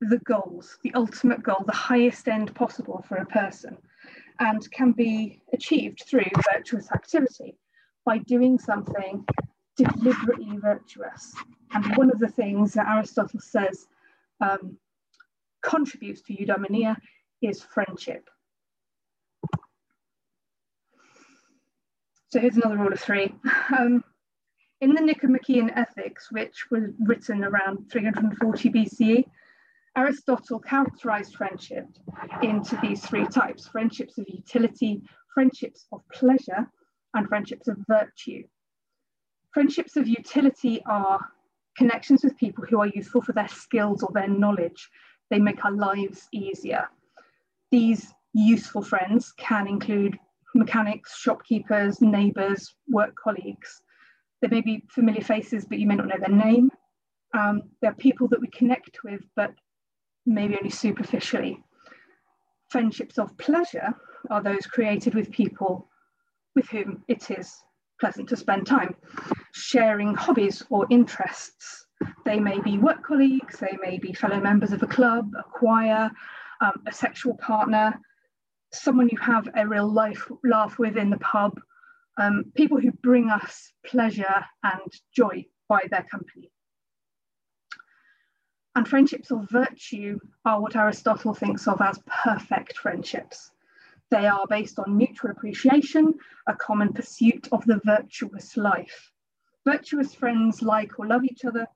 the 0.00 0.18
goals, 0.18 0.78
the 0.82 0.92
ultimate 0.94 1.42
goal, 1.42 1.62
the 1.64 1.72
highest 1.72 2.28
end 2.28 2.54
possible 2.54 3.04
for 3.08 3.16
a 3.16 3.26
person, 3.26 3.78
and 4.40 4.68
can 4.72 4.92
be 4.92 5.40
achieved 5.52 6.02
through 6.06 6.26
virtuous 6.52 6.90
activity 6.92 7.56
by 8.04 8.18
doing 8.18 8.58
something 8.58 9.24
deliberately 9.76 10.58
virtuous. 10.58 11.32
And 11.72 11.96
one 11.96 12.10
of 12.10 12.18
the 12.18 12.28
things 12.28 12.74
that 12.74 12.88
Aristotle 12.88 13.40
says 13.40 13.86
um, 14.40 14.76
contributes 15.62 16.20
to 16.22 16.34
eudaimonia 16.34 16.96
is 17.40 17.62
friendship. 17.62 18.28
So 22.32 22.40
here's 22.40 22.56
another 22.56 22.78
rule 22.78 22.92
of 22.92 22.98
three. 23.00 23.34
Um, 23.78 24.02
in 24.80 24.94
the 24.94 25.02
Nicomachean 25.02 25.70
Ethics, 25.76 26.32
which 26.32 26.64
was 26.70 26.84
written 26.98 27.44
around 27.44 27.90
340 27.92 28.70
BCE, 28.70 29.24
Aristotle 29.98 30.58
characterized 30.58 31.36
friendship 31.36 31.86
into 32.42 32.78
these 32.82 33.04
three 33.04 33.26
types 33.26 33.68
friendships 33.68 34.16
of 34.16 34.24
utility, 34.28 35.02
friendships 35.34 35.86
of 35.92 36.00
pleasure, 36.10 36.66
and 37.12 37.28
friendships 37.28 37.68
of 37.68 37.76
virtue. 37.86 38.44
Friendships 39.52 39.96
of 39.96 40.08
utility 40.08 40.82
are 40.86 41.20
connections 41.76 42.24
with 42.24 42.38
people 42.38 42.64
who 42.64 42.80
are 42.80 42.88
useful 42.88 43.20
for 43.20 43.34
their 43.34 43.48
skills 43.48 44.02
or 44.02 44.10
their 44.14 44.28
knowledge. 44.28 44.88
They 45.30 45.38
make 45.38 45.66
our 45.66 45.72
lives 45.72 46.28
easier. 46.32 46.88
These 47.70 48.14
useful 48.32 48.82
friends 48.82 49.32
can 49.36 49.68
include 49.68 50.18
mechanics, 50.54 51.18
shopkeepers, 51.18 52.00
neighbours, 52.00 52.74
work 52.88 53.14
colleagues. 53.22 53.82
There 54.40 54.50
may 54.50 54.60
be 54.60 54.84
familiar 54.90 55.22
faces, 55.22 55.64
but 55.64 55.78
you 55.78 55.86
may 55.86 55.96
not 55.96 56.08
know 56.08 56.18
their 56.18 56.36
name. 56.36 56.70
Um, 57.34 57.62
there 57.80 57.90
are 57.90 57.94
people 57.94 58.28
that 58.28 58.40
we 58.40 58.48
connect 58.48 59.04
with, 59.04 59.20
but 59.36 59.52
maybe 60.26 60.56
only 60.56 60.70
superficially. 60.70 61.62
Friendships 62.68 63.18
of 63.18 63.36
pleasure 63.38 63.94
are 64.30 64.42
those 64.42 64.66
created 64.66 65.14
with 65.14 65.30
people 65.30 65.88
with 66.54 66.68
whom 66.68 67.02
it 67.08 67.30
is 67.30 67.62
pleasant 68.00 68.28
to 68.28 68.36
spend 68.36 68.66
time, 68.66 68.94
sharing 69.52 70.14
hobbies 70.14 70.62
or 70.70 70.86
interests. 70.90 71.86
They 72.24 72.40
may 72.40 72.60
be 72.60 72.78
work 72.78 73.04
colleagues, 73.04 73.58
they 73.58 73.76
may 73.80 73.98
be 73.98 74.12
fellow 74.12 74.40
members 74.40 74.72
of 74.72 74.82
a 74.82 74.88
club, 74.88 75.30
a 75.38 75.42
choir, 75.44 76.10
um, 76.60 76.82
a 76.86 76.92
sexual 76.92 77.34
partner, 77.36 78.00
someone 78.72 79.08
you 79.10 79.18
have 79.18 79.48
a 79.54 79.66
real 79.66 79.90
life 79.90 80.30
laugh 80.44 80.78
with 80.78 80.96
in 80.96 81.10
the 81.10 81.18
pub, 81.18 81.60
um, 82.18 82.44
people 82.54 82.80
who 82.80 82.90
bring 82.90 83.28
us 83.28 83.72
pleasure 83.84 84.44
and 84.62 84.92
joy 85.14 85.44
by 85.68 85.80
their 85.90 86.04
company. 86.10 86.50
And 88.74 88.88
friendships 88.88 89.30
of 89.30 89.50
virtue 89.50 90.18
are 90.46 90.60
what 90.60 90.76
Aristotle 90.76 91.34
thinks 91.34 91.68
of 91.68 91.80
as 91.82 92.00
perfect 92.06 92.78
friendships. 92.78 93.50
They 94.10 94.26
are 94.26 94.46
based 94.48 94.78
on 94.78 94.96
mutual 94.96 95.30
appreciation, 95.30 96.14
a 96.46 96.54
common 96.54 96.92
pursuit 96.92 97.48
of 97.52 97.64
the 97.66 97.80
virtuous 97.84 98.56
life. 98.56 99.10
Virtuous 99.66 100.14
friends 100.14 100.62
like 100.62 100.98
or 100.98 101.06
love 101.06 101.24
each 101.24 101.44
other 101.44 101.66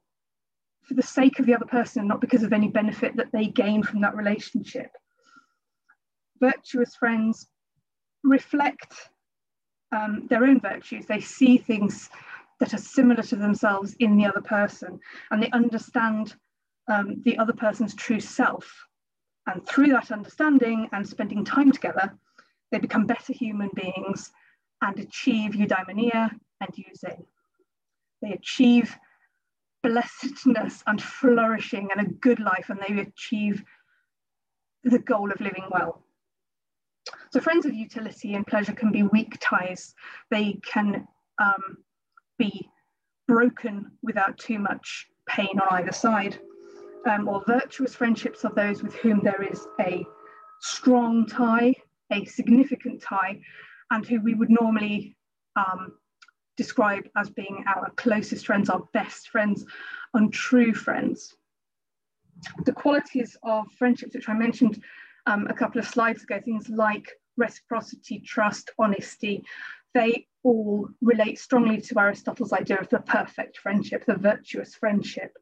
for 0.83 0.95
the 0.95 1.03
sake 1.03 1.39
of 1.39 1.47
the 1.47 1.55
other 1.55 1.67
person, 1.67 2.09
not 2.09 2.21
because 2.21 2.43
of 2.43 2.53
any 2.53 2.69
benefit 2.69 3.17
that 3.17 3.33
they 3.33 3.47
gain 3.47 3.83
from 3.83 4.01
that 4.01 4.17
relationship 4.17 4.91
virtuous 6.41 6.95
friends 6.97 7.47
reflect 8.23 8.95
um, 9.93 10.27
their 10.29 10.45
own 10.45 10.61
virtues. 10.61 11.07
They 11.07 11.21
see 11.21 11.59
things 11.59 12.11
that 12.61 12.75
are 12.75 12.79
similar 12.79 13.23
to 13.23 13.37
themselves 13.37 13.95
in 13.99 14.17
the 14.17 14.27
other 14.27 14.41
person 14.41 14.99
and 15.31 15.43
they 15.43 15.51
understand 15.51 16.35
um, 16.89 17.23
the 17.25 17.39
other 17.39 17.53
person's 17.53 17.95
true 17.95 18.21
self. 18.21 18.73
And 19.47 19.65
through 19.67 19.89
that 19.89 20.11
understanding 20.11 20.89
and 20.93 21.07
spending 21.07 21.45
time 21.45 21.71
together, 21.71 22.13
they 22.73 22.79
become 22.79 23.07
better 23.07 23.33
human 23.33 23.71
beings 23.75 24.33
and 24.83 24.99
achieve 24.99 25.53
eudaimonia 25.53 26.31
and 26.61 26.71
euxin. 26.75 27.25
They 28.23 28.33
achieve 28.33 28.97
blessedness 29.83 30.83
and 30.87 31.01
flourishing 31.01 31.91
and 31.95 32.07
a 32.07 32.11
good 32.11 32.41
life, 32.41 32.71
and 32.71 32.81
they 32.81 33.01
achieve 33.01 33.63
the 34.83 34.99
goal 34.99 35.31
of 35.31 35.41
living 35.41 35.65
well. 35.71 36.03
So 37.33 37.41
friends 37.41 37.67
of 37.67 37.75
utility 37.75 38.35
and 38.35 38.47
pleasure 38.47 38.73
can 38.73 38.91
be 38.91 39.03
weak 39.03 39.37
ties. 39.41 39.95
They 40.31 40.59
can 40.65 41.07
um, 41.41 41.79
be 42.39 42.69
broken 43.29 43.93
without 44.03 44.39
too 44.39 44.59
much 44.59 45.07
pain 45.29 45.59
on 45.61 45.79
either 45.79 45.93
side. 45.93 46.39
Um, 47.09 47.29
or 47.29 47.45
virtuous 47.47 47.95
friendships 47.95 48.45
are 48.45 48.53
those 48.55 48.83
with 48.83 48.95
whom 48.97 49.21
there 49.23 49.43
is 49.43 49.67
a 49.81 50.05
strong 50.61 51.27
tie, 51.27 51.75
a 52.13 52.25
significant 52.25 53.01
tie, 53.03 53.41
and 53.91 54.05
who 54.05 54.21
we 54.21 54.35
would 54.35 54.51
normally 54.51 55.17
um, 55.57 55.93
describe 56.57 57.05
as 57.17 57.31
being 57.31 57.65
our 57.67 57.91
closest 57.97 58.47
friends, 58.47 58.69
our 58.69 58.83
best 58.93 59.29
friends, 59.29 59.65
and 60.15 60.33
true 60.33 60.75
friends. 60.75 61.35
The 62.65 62.73
qualities 62.73 63.37
of 63.43 63.67
friendships, 63.79 64.15
which 64.15 64.29
I 64.29 64.35
mentioned 64.35 64.83
um, 65.27 65.47
a 65.49 65.55
couple 65.55 65.79
of 65.79 65.87
slides 65.87 66.23
ago, 66.23 66.41
things 66.45 66.69
like 66.69 67.11
reciprocity, 67.37 68.21
trust, 68.21 68.71
honesty, 68.79 69.45
they 69.95 70.27
all 70.43 70.89
relate 71.01 71.39
strongly 71.39 71.81
to 71.81 71.99
Aristotle's 71.99 72.53
idea 72.53 72.79
of 72.79 72.89
the 72.91 73.01
perfect 73.01 73.59
friendship, 73.59 74.05
the 74.07 74.15
virtuous 74.15 74.75
friendship. 74.75 75.33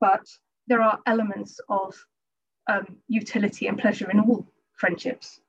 But 0.00 0.26
there 0.66 0.82
are 0.82 0.98
elements 1.06 1.60
of 1.68 1.94
um, 2.68 2.96
utility 3.08 3.66
and 3.66 3.78
pleasure 3.78 4.10
in 4.10 4.20
all 4.20 4.46
friendships. 4.76 5.40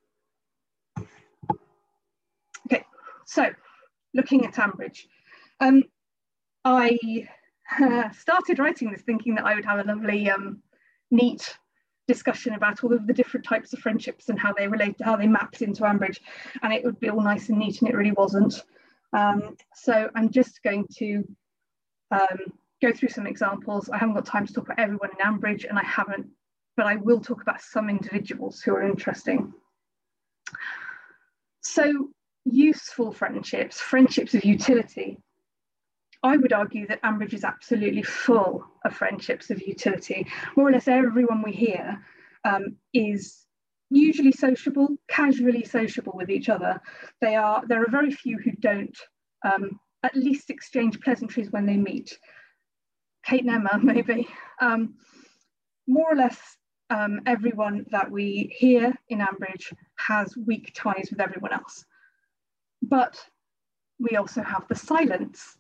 Okay, 2.68 2.86
so 3.26 3.50
looking 4.14 4.46
at 4.46 4.56
Ambridge, 4.56 5.06
um, 5.60 5.84
I 6.66 6.98
uh, 7.82 8.10
started 8.20 8.60
writing 8.60 8.92
this 8.92 9.02
thinking 9.02 9.36
that 9.36 9.46
I 9.46 9.56
would 9.56 9.66
have 9.66 9.80
a 9.80 9.84
lovely, 9.84 10.30
um, 10.30 10.62
neat 11.10 11.58
discussion 12.14 12.54
about 12.54 12.84
all 12.84 12.94
of 12.94 13.08
the 13.08 13.14
different 13.14 13.46
types 13.46 13.74
of 13.74 13.80
friendships 13.80 14.30
and 14.30 14.40
how 14.40 14.52
they 14.54 14.68
relate 14.68 14.96
how 15.02 15.16
they 15.16 15.28
mapped 15.28 15.62
into 15.62 15.84
Ambridge 15.84 16.20
and 16.62 16.74
it 16.74 16.84
would 16.84 17.00
be 17.00 17.10
all 17.10 17.22
nice 17.22 17.50
and 17.50 17.58
neat 17.58 17.82
and 17.82 17.90
it 17.90 17.96
really 17.96 18.18
wasn't. 18.24 18.54
Um, 19.14 19.58
so 19.76 20.10
I'm 20.16 20.30
just 20.30 20.64
going 20.64 20.86
to 20.98 21.10
um, 22.12 22.40
go 22.82 22.92
through 22.92 23.10
some 23.10 23.28
examples. 23.28 23.90
I 23.90 23.98
haven't 23.98 24.16
got 24.16 24.26
time 24.26 24.46
to 24.48 24.54
talk 24.54 24.66
about 24.66 24.80
everyone 24.80 25.12
in 25.12 25.26
Ambridge 25.26 25.66
and 25.70 25.78
I 25.78 25.84
haven't 25.84 26.28
but 26.78 26.88
I 26.88 26.96
will 26.96 27.20
talk 27.20 27.42
about 27.42 27.62
some 27.62 27.90
individuals 27.90 28.62
who 28.62 28.74
are 28.74 28.84
interesting. 28.84 29.54
So 31.62 32.10
useful 32.46 33.12
friendships, 33.12 33.80
friendships 33.80 34.34
of 34.34 34.44
utility. 34.44 35.20
I 36.24 36.38
would 36.38 36.54
argue 36.54 36.88
that 36.88 37.02
Ambridge 37.02 37.34
is 37.34 37.44
absolutely 37.44 38.04
full 38.04 38.66
of 38.86 38.96
friendships 38.96 39.50
of 39.50 39.62
utility. 39.62 40.28
More 40.56 40.68
or 40.68 40.72
less 40.72 40.88
everyone 40.88 41.42
we 41.42 41.52
hear 41.52 42.04
um, 42.46 42.76
is 42.94 43.46
usually 43.90 44.32
sociable, 44.32 44.90
casually 45.08 45.64
sociable 45.64 46.14
with 46.16 46.30
each 46.30 46.48
other. 46.48 46.80
They 47.22 47.36
are, 47.36 47.64
there 47.68 47.82
are 47.82 47.90
very 47.90 48.12
few 48.12 48.38
who 48.38 48.52
don't 48.52 48.98
um, 49.44 49.80
at 50.04 50.16
least 50.16 50.50
exchange 50.50 51.00
pleasantries 51.02 51.52
when 51.52 51.66
they 51.66 51.78
meet. 51.78 52.18
Kate 53.26 53.44
and 53.44 53.52
Emma, 53.52 53.80
maybe. 53.84 54.28
Um, 54.60 54.96
more 55.88 56.12
or 56.12 56.16
less 56.16 56.40
um, 56.90 57.22
everyone 57.26 57.86
that 57.92 58.10
we 58.10 58.54
hear 58.58 58.94
in 59.10 59.20
Ambridge 59.20 59.74
has 59.98 60.36
weak 60.38 60.72
ties 60.76 61.10
with 61.10 61.20
everyone 61.20 61.54
else. 61.54 61.86
But 62.82 63.20
we 64.00 64.18
also 64.18 64.42
have 64.44 64.68
the 64.68 64.76
silents. 64.76 65.58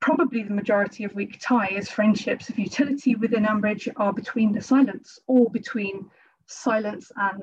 Probably 0.00 0.42
the 0.42 0.54
majority 0.54 1.04
of 1.04 1.14
weak 1.14 1.38
ties, 1.40 1.88
friendships 1.90 2.48
of 2.48 2.58
utility 2.58 3.14
within 3.14 3.44
Ambridge 3.44 3.88
are 3.96 4.12
between 4.12 4.52
the 4.52 4.60
silents 4.60 5.18
or 5.26 5.50
between 5.50 6.10
silents 6.46 7.10
and, 7.16 7.42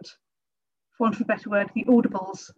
for 0.98 1.04
want 1.04 1.16
of 1.16 1.22
a 1.22 1.26
better 1.26 1.50
word, 1.50 1.70
the 1.74 1.86
audibles. 1.86 2.52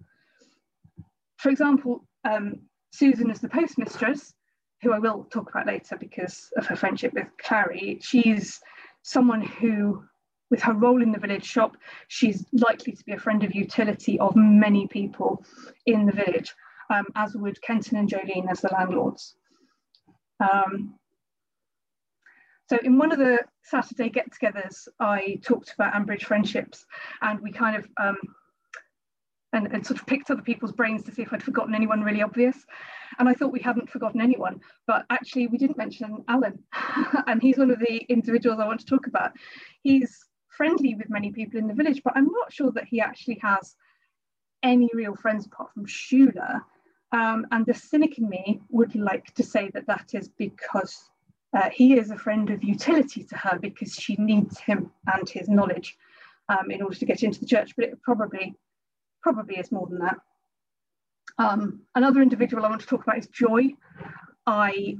For 1.38 1.50
example, 1.50 2.06
um, 2.24 2.62
Susan 2.92 3.30
is 3.30 3.40
the 3.40 3.50
postmistress, 3.50 4.34
who 4.82 4.94
I 4.94 5.00
will 5.00 5.25
talk 5.25 5.50
about 5.50 5.68
later 5.68 5.98
because 5.98 6.52
of 6.58 6.68
her 6.68 6.75
friendship 6.75 7.14
with 7.14 7.28
Clarrie. 7.38 8.04
She's 8.04 8.62
someone 9.02 9.42
who, 9.42 10.04
with 10.50 10.62
her 10.62 10.74
role 10.74 11.02
in 11.02 11.12
the 11.12 11.20
village 11.20 11.46
shop, 11.46 11.78
she's 12.08 12.46
likely 12.52 12.94
to 12.94 13.04
be 13.06 13.14
a 13.14 13.20
friend 13.20 13.44
of 13.44 13.56
utility 13.56 14.20
of 14.20 14.36
many 14.36 14.88
people 14.88 15.44
in 15.86 16.06
the 16.06 16.12
village, 16.12 16.54
um, 16.94 17.06
as 17.16 17.36
would 17.36 17.62
Kenton 17.62 17.98
and 17.98 18.10
Jolene 18.10 18.50
as 18.50 18.62
the 18.62 18.70
landlords. 18.72 19.36
Um, 20.39 20.96
so 22.68 22.77
in 22.84 22.98
one 22.98 23.12
of 23.12 23.20
the 23.20 23.39
Saturday 23.63 24.10
get-togethers, 24.10 24.88
I 25.00 25.39
talked 25.44 25.74
about 25.74 25.94
Ambridge 25.94 26.24
friendships 26.24 26.86
and 27.22 27.39
we 27.39 27.51
kind 27.51 27.75
of 27.75 27.88
um, 27.98 28.18
and, 29.54 29.68
and, 29.72 29.86
sort 29.86 30.00
of 30.00 30.06
picked 30.06 30.32
other 30.32 30.42
people's 30.42 30.74
brains 30.74 31.04
to 31.04 31.12
see 31.12 31.22
if 31.22 31.32
I'd 31.32 31.44
forgotten 31.44 31.75
anyone 31.75 32.01
really 32.01 32.22
obvious. 32.22 32.58
And 33.20 33.30
I 33.30 33.34
thought 33.34 33.54
we 33.54 33.62
hadn't 33.62 33.89
forgotten 33.89 34.20
anyone, 34.20 34.60
but 34.86 35.06
actually 35.10 35.48
we 35.48 35.58
didn't 35.58 35.77
mention 35.77 36.25
Alan. 36.27 36.60
and 37.27 37.42
he's 37.42 37.58
one 37.58 37.72
of 37.72 37.80
the 37.80 37.98
individuals 38.10 38.60
I 38.60 38.68
want 38.68 38.82
to 38.82 38.86
talk 38.86 39.08
about. 39.08 39.32
He's 39.84 40.25
friendly 40.50 40.96
with 40.96 41.10
many 41.10 41.32
people 41.32 41.60
in 41.60 41.68
the 41.68 41.74
village, 41.74 42.01
but 42.04 42.13
I'm 42.15 42.30
not 42.32 42.51
sure 42.51 42.72
that 42.72 42.86
he 42.86 43.00
actually 43.00 43.39
has 43.42 43.75
any 44.63 44.89
real 44.94 45.15
friends 45.15 45.46
apart 45.46 45.72
from 45.74 45.86
Shula. 45.86 46.62
Um, 47.15 47.48
and 47.51 47.65
the 47.65 47.74
cynic 47.74 48.17
in 48.17 48.27
me 48.27 48.60
would 48.69 48.93
like 48.93 49.34
to 49.36 49.43
say 49.43 49.72
that 49.74 49.88
that 49.88 50.10
is 50.13 50.27
because 50.27 51.12
uh, 51.57 51.69
he 51.69 51.98
is 51.98 52.12
a 52.12 52.17
friend 52.17 52.50
of 52.50 52.62
utility 52.62 53.24
to 53.24 53.38
her 53.38 53.57
because 53.57 53.93
she 53.93 54.17
needs 54.17 54.60
him 54.60 54.91
and 55.13 55.29
his 55.29 55.48
knowledge 55.48 55.98
um, 56.50 56.69
in 56.69 56.81
order 56.81 56.98
to 56.98 57.05
get 57.05 57.24
into 57.24 57.39
the 57.39 57.45
church, 57.45 57.72
but 57.77 57.86
it 57.86 58.01
probably 58.01 58.53
probably 59.24 59.55
is 59.55 59.72
more 59.72 59.88
than 59.88 60.00
that. 60.00 60.17
Um, 61.38 61.84
another 61.95 62.22
individual 62.22 62.65
I 62.65 62.69
want 62.69 62.81
to 62.81 62.88
talk 62.88 63.03
about 63.03 63.17
is 63.17 63.27
Joy. 63.27 63.69
I, 64.45 64.98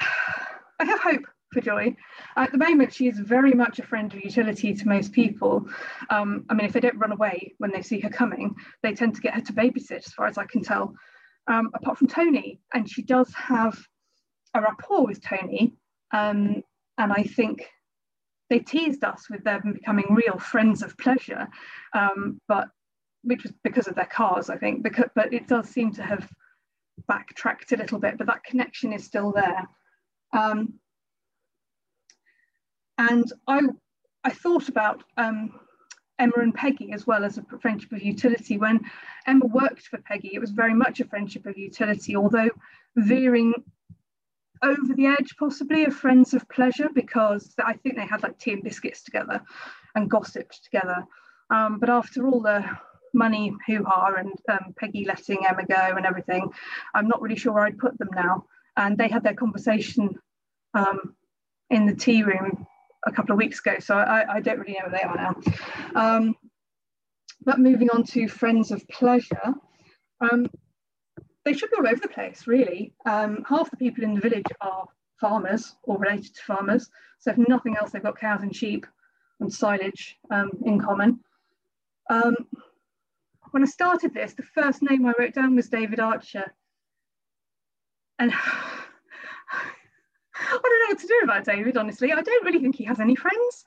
I 0.00 0.84
have 0.84 1.00
hope 1.00 1.24
for 1.52 1.60
Joy. 1.60 1.96
At 2.36 2.52
the 2.52 2.58
moment, 2.58 2.94
she 2.94 3.08
is 3.08 3.18
very 3.18 3.54
much 3.54 3.80
a 3.80 3.86
friend 3.86 4.14
of 4.14 4.24
utility 4.24 4.72
to 4.72 4.88
most 4.88 5.12
people. 5.12 5.68
Um, 6.10 6.46
I 6.48 6.54
mean, 6.54 6.66
if 6.66 6.72
they 6.72 6.80
don't 6.80 6.96
run 6.96 7.12
away 7.12 7.54
when 7.58 7.72
they 7.72 7.82
see 7.82 7.98
her 8.00 8.08
coming, 8.08 8.54
they 8.84 8.94
tend 8.94 9.16
to 9.16 9.20
get 9.20 9.34
her 9.34 9.40
to 9.40 9.52
babysit, 9.52 10.06
as 10.06 10.12
far 10.12 10.26
as 10.26 10.38
I 10.38 10.44
can 10.44 10.62
tell, 10.62 10.94
um, 11.46 11.70
apart 11.74 11.98
from 11.98 12.08
Tony. 12.08 12.60
And 12.74 12.88
she 12.90 13.02
does 13.02 13.32
have 13.34 13.78
a 14.54 14.60
rapport 14.60 15.06
with 15.06 15.22
Tony. 15.22 15.74
Um, 16.12 16.62
and 16.98 17.12
I 17.12 17.22
think 17.22 17.68
they 18.48 18.58
teased 18.58 19.04
us 19.04 19.30
with 19.30 19.44
them 19.44 19.74
becoming 19.74 20.06
real 20.10 20.38
friends 20.38 20.82
of 20.82 20.98
pleasure. 20.98 21.48
Um, 21.94 22.40
but 22.48 22.68
which 23.22 23.42
was 23.42 23.52
because 23.62 23.86
of 23.86 23.94
their 23.94 24.06
cars, 24.06 24.50
I 24.50 24.56
think. 24.56 24.82
Because, 24.82 25.10
but 25.14 25.32
it 25.32 25.46
does 25.46 25.68
seem 25.68 25.92
to 25.94 26.02
have 26.02 26.28
backtracked 27.06 27.72
a 27.72 27.76
little 27.76 27.98
bit, 27.98 28.18
but 28.18 28.26
that 28.26 28.44
connection 28.44 28.92
is 28.92 29.04
still 29.04 29.32
there. 29.32 29.68
Um, 30.32 30.74
and 32.98 33.30
I, 33.46 33.60
I 34.24 34.30
thought 34.30 34.68
about 34.68 35.02
um, 35.16 35.58
Emma 36.20 36.34
and 36.36 36.54
Peggy 36.54 36.92
as 36.92 37.06
well 37.06 37.24
as 37.24 37.38
a 37.38 37.58
friendship 37.60 37.92
of 37.92 38.02
utility. 38.02 38.58
When 38.58 38.80
Emma 39.26 39.46
worked 39.46 39.88
for 39.88 39.98
Peggy, 39.98 40.32
it 40.34 40.40
was 40.40 40.50
very 40.50 40.74
much 40.74 41.00
a 41.00 41.06
friendship 41.06 41.46
of 41.46 41.56
utility, 41.56 42.14
although 42.14 42.50
veering 42.96 43.54
over 44.62 44.94
the 44.94 45.06
edge 45.06 45.34
possibly 45.38 45.84
of 45.84 45.94
friends 45.94 46.34
of 46.34 46.46
pleasure 46.50 46.90
because 46.94 47.54
I 47.64 47.74
think 47.74 47.96
they 47.96 48.06
had 48.06 48.22
like 48.22 48.38
tea 48.38 48.52
and 48.52 48.62
biscuits 48.62 49.02
together 49.02 49.40
and 49.94 50.10
gossiped 50.10 50.62
together. 50.62 51.04
Um, 51.48 51.78
but 51.80 51.88
after 51.88 52.26
all 52.26 52.42
the 52.42 52.64
money 53.14 53.52
hoo-ha 53.66 54.14
and 54.18 54.34
um, 54.48 54.74
Peggy 54.78 55.06
letting 55.06 55.46
Emma 55.48 55.64
go 55.64 55.96
and 55.96 56.04
everything, 56.04 56.50
I'm 56.94 57.08
not 57.08 57.22
really 57.22 57.36
sure 57.36 57.54
where 57.54 57.64
I'd 57.64 57.78
put 57.78 57.98
them 57.98 58.10
now. 58.14 58.44
And 58.76 58.98
they 58.98 59.08
had 59.08 59.24
their 59.24 59.34
conversation 59.34 60.10
um, 60.74 61.14
in 61.70 61.86
the 61.86 61.94
tea 61.94 62.22
room 62.22 62.66
a 63.06 63.12
couple 63.12 63.32
of 63.32 63.38
weeks 63.38 63.60
ago, 63.60 63.76
so 63.78 63.96
I, 63.96 64.36
I 64.36 64.40
don't 64.40 64.58
really 64.58 64.74
know 64.74 64.88
where 64.88 64.98
they 64.98 65.02
are 65.02 65.16
now. 65.16 65.36
Um, 65.94 66.34
but 67.42 67.58
moving 67.58 67.90
on 67.90 68.04
to 68.04 68.28
Friends 68.28 68.70
of 68.70 68.86
Pleasure, 68.88 69.54
um, 70.20 70.46
they 71.44 71.54
should 71.54 71.70
be 71.70 71.76
all 71.78 71.88
over 71.88 72.00
the 72.00 72.08
place, 72.08 72.46
really. 72.46 72.92
Um, 73.06 73.44
half 73.48 73.70
the 73.70 73.76
people 73.76 74.04
in 74.04 74.14
the 74.14 74.20
village 74.20 74.46
are 74.60 74.86
farmers 75.20 75.74
or 75.82 75.98
related 75.98 76.34
to 76.34 76.42
farmers. 76.42 76.90
So 77.18 77.30
if 77.30 77.38
nothing 77.38 77.76
else, 77.76 77.90
they've 77.90 78.02
got 78.02 78.18
cows 78.18 78.42
and 78.42 78.54
sheep 78.54 78.86
and 79.40 79.52
silage 79.52 80.18
um, 80.30 80.50
in 80.64 80.80
common. 80.80 81.20
Um, 82.10 82.34
when 83.52 83.62
I 83.62 83.66
started 83.66 84.14
this, 84.14 84.34
the 84.34 84.42
first 84.42 84.82
name 84.82 85.06
I 85.06 85.14
wrote 85.18 85.34
down 85.34 85.56
was 85.56 85.68
David 85.68 86.00
Archer. 86.00 86.52
And 88.18 88.32
I 90.40 90.58
don't 90.62 90.62
know 90.62 90.88
what 90.88 90.98
to 91.00 91.06
do 91.06 91.20
about 91.22 91.44
David, 91.44 91.76
honestly. 91.76 92.12
I 92.12 92.20
don't 92.20 92.44
really 92.44 92.60
think 92.60 92.76
he 92.76 92.84
has 92.84 93.00
any 93.00 93.14
friends. 93.14 93.64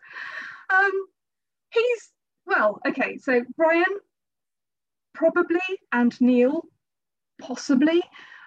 Um, 0.74 0.92
he's, 1.72 2.10
well, 2.46 2.80
okay, 2.88 3.18
so 3.18 3.42
Brian, 3.56 3.86
probably, 5.14 5.60
and 5.92 6.20
Neil, 6.20 6.66
possibly. 7.40 8.02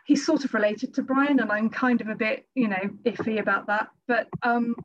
He's 0.06 0.24
sort 0.24 0.44
of 0.44 0.54
related 0.54 0.94
to 0.94 1.02
Brian, 1.02 1.40
and 1.40 1.50
I'm 1.50 1.70
kind 1.70 2.00
of 2.00 2.08
a 2.08 2.14
bit, 2.14 2.46
you 2.54 2.68
know, 2.68 2.90
iffy 3.04 3.40
about 3.40 3.66
that. 3.66 3.88
But 4.06 4.28
um, 4.42 4.76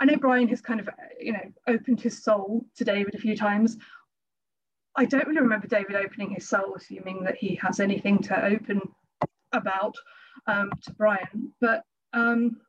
I 0.00 0.04
know 0.04 0.16
Brian 0.16 0.48
has 0.48 0.60
kind 0.60 0.80
of, 0.80 0.88
you 1.20 1.32
know, 1.32 1.52
opened 1.66 2.00
his 2.00 2.22
soul 2.22 2.64
to 2.76 2.84
David 2.84 3.14
a 3.14 3.18
few 3.18 3.36
times. 3.36 3.76
I 4.94 5.06
don't 5.06 5.26
really 5.26 5.40
remember 5.40 5.66
David 5.66 5.96
opening 5.96 6.30
his 6.30 6.48
soul, 6.48 6.74
assuming 6.76 7.24
that 7.24 7.36
he 7.36 7.54
has 7.56 7.80
anything 7.80 8.18
to 8.24 8.44
open 8.44 8.80
about 9.52 9.94
um, 10.46 10.70
to 10.82 10.92
Brian. 10.92 11.52
But 11.60 11.82
um, 12.12 12.60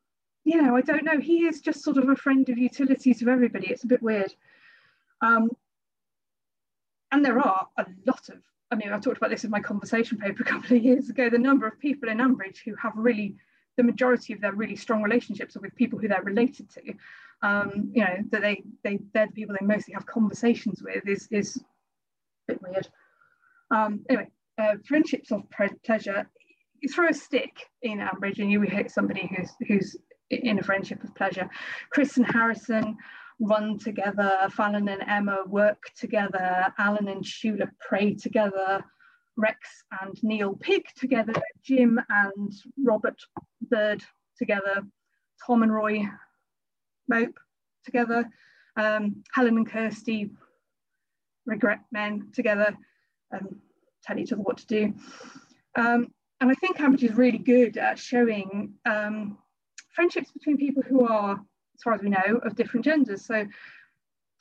you 0.43 0.61
know, 0.61 0.75
I 0.75 0.81
don't 0.81 1.05
know. 1.05 1.19
He 1.19 1.45
is 1.45 1.61
just 1.61 1.83
sort 1.83 1.97
of 1.97 2.09
a 2.09 2.15
friend 2.15 2.47
of 2.49 2.57
utilities 2.57 3.21
of 3.21 3.27
everybody. 3.27 3.67
It's 3.67 3.83
a 3.83 3.87
bit 3.87 4.01
weird. 4.01 4.33
Um, 5.21 5.49
and 7.11 7.23
there 7.23 7.39
are 7.39 7.67
a 7.77 7.85
lot 8.05 8.27
of, 8.29 8.37
I 8.71 8.75
mean, 8.75 8.91
I 8.91 8.99
talked 8.99 9.17
about 9.17 9.29
this 9.29 9.43
in 9.43 9.51
my 9.51 9.59
conversation 9.59 10.17
paper 10.17 10.43
a 10.43 10.45
couple 10.45 10.75
of 10.75 10.83
years 10.83 11.09
ago, 11.09 11.29
the 11.29 11.37
number 11.37 11.67
of 11.67 11.79
people 11.79 12.09
in 12.09 12.17
Ambridge 12.17 12.57
who 12.65 12.75
have 12.75 12.93
really, 12.95 13.35
the 13.77 13.83
majority 13.83 14.33
of 14.33 14.41
their 14.41 14.51
really 14.51 14.75
strong 14.75 15.01
relationships 15.01 15.55
are 15.55 15.61
with 15.61 15.75
people 15.75 15.99
who 15.99 16.07
they're 16.07 16.23
related 16.23 16.69
to. 16.71 16.93
Um, 17.41 17.91
you 17.93 18.03
know, 18.03 18.17
that 18.31 18.41
they, 18.41 18.63
they, 18.83 18.99
they're 19.13 19.27
the 19.27 19.33
people 19.33 19.55
they 19.59 19.65
mostly 19.65 19.93
have 19.93 20.05
conversations 20.05 20.81
with 20.81 21.07
is, 21.07 21.27
is 21.31 21.57
a 21.57 22.53
bit 22.53 22.61
weird. 22.61 22.87
Um, 23.71 24.05
anyway, 24.09 24.29
uh, 24.57 24.75
friendships 24.85 25.31
of 25.31 25.43
pleasure. 25.85 26.29
You 26.83 26.89
throw 26.89 27.07
a 27.07 27.13
stick 27.13 27.65
in 27.81 27.99
Ambridge 27.99 28.39
and 28.39 28.51
you 28.51 28.59
hit 28.59 28.91
somebody 28.91 29.33
who's 29.33 29.53
who's 29.69 29.95
in 30.29 30.59
a 30.59 30.63
friendship 30.63 31.01
of 31.01 31.15
pleasure. 31.15 31.49
Chris 31.91 32.17
and 32.17 32.25
Harrison 32.25 32.97
run 33.39 33.77
together. 33.77 34.49
Fallon 34.51 34.89
and 34.89 35.01
Emma 35.07 35.45
work 35.47 35.81
together. 35.97 36.73
Alan 36.77 37.07
and 37.07 37.23
Shula 37.23 37.69
pray 37.79 38.15
together. 38.15 38.83
Rex 39.37 39.59
and 40.01 40.21
Neil 40.23 40.55
Pig 40.59 40.83
together. 40.97 41.31
Jim 41.63 42.01
and 42.09 42.51
Robert 42.77 43.21
Bird 43.61 44.03
together. 44.37 44.81
Tom 45.47 45.63
and 45.63 45.73
Roy 45.73 46.03
Mope 47.07 47.39
together. 47.85 48.29
Um, 48.75 49.23
Helen 49.33 49.55
and 49.55 49.71
Kirsty 49.71 50.31
regret 51.45 51.79
men 51.93 52.27
together 52.33 52.75
and 53.31 53.55
tell 54.03 54.19
each 54.19 54.33
other 54.33 54.41
what 54.41 54.57
to 54.57 54.67
do. 54.67 54.93
Um, 55.75 56.07
and 56.43 56.51
I 56.51 56.55
think 56.55 56.75
Ambridge 56.75 57.03
is 57.03 57.15
really 57.15 57.37
good 57.37 57.77
at 57.77 57.97
showing 57.97 58.73
um, 58.85 59.37
friendships 59.95 60.29
between 60.33 60.57
people 60.57 60.83
who 60.83 61.07
are, 61.07 61.35
as 61.73 61.81
far 61.81 61.93
as 61.93 62.01
we 62.01 62.09
know, 62.09 62.41
of 62.43 62.57
different 62.57 62.83
genders. 62.83 63.25
So 63.25 63.47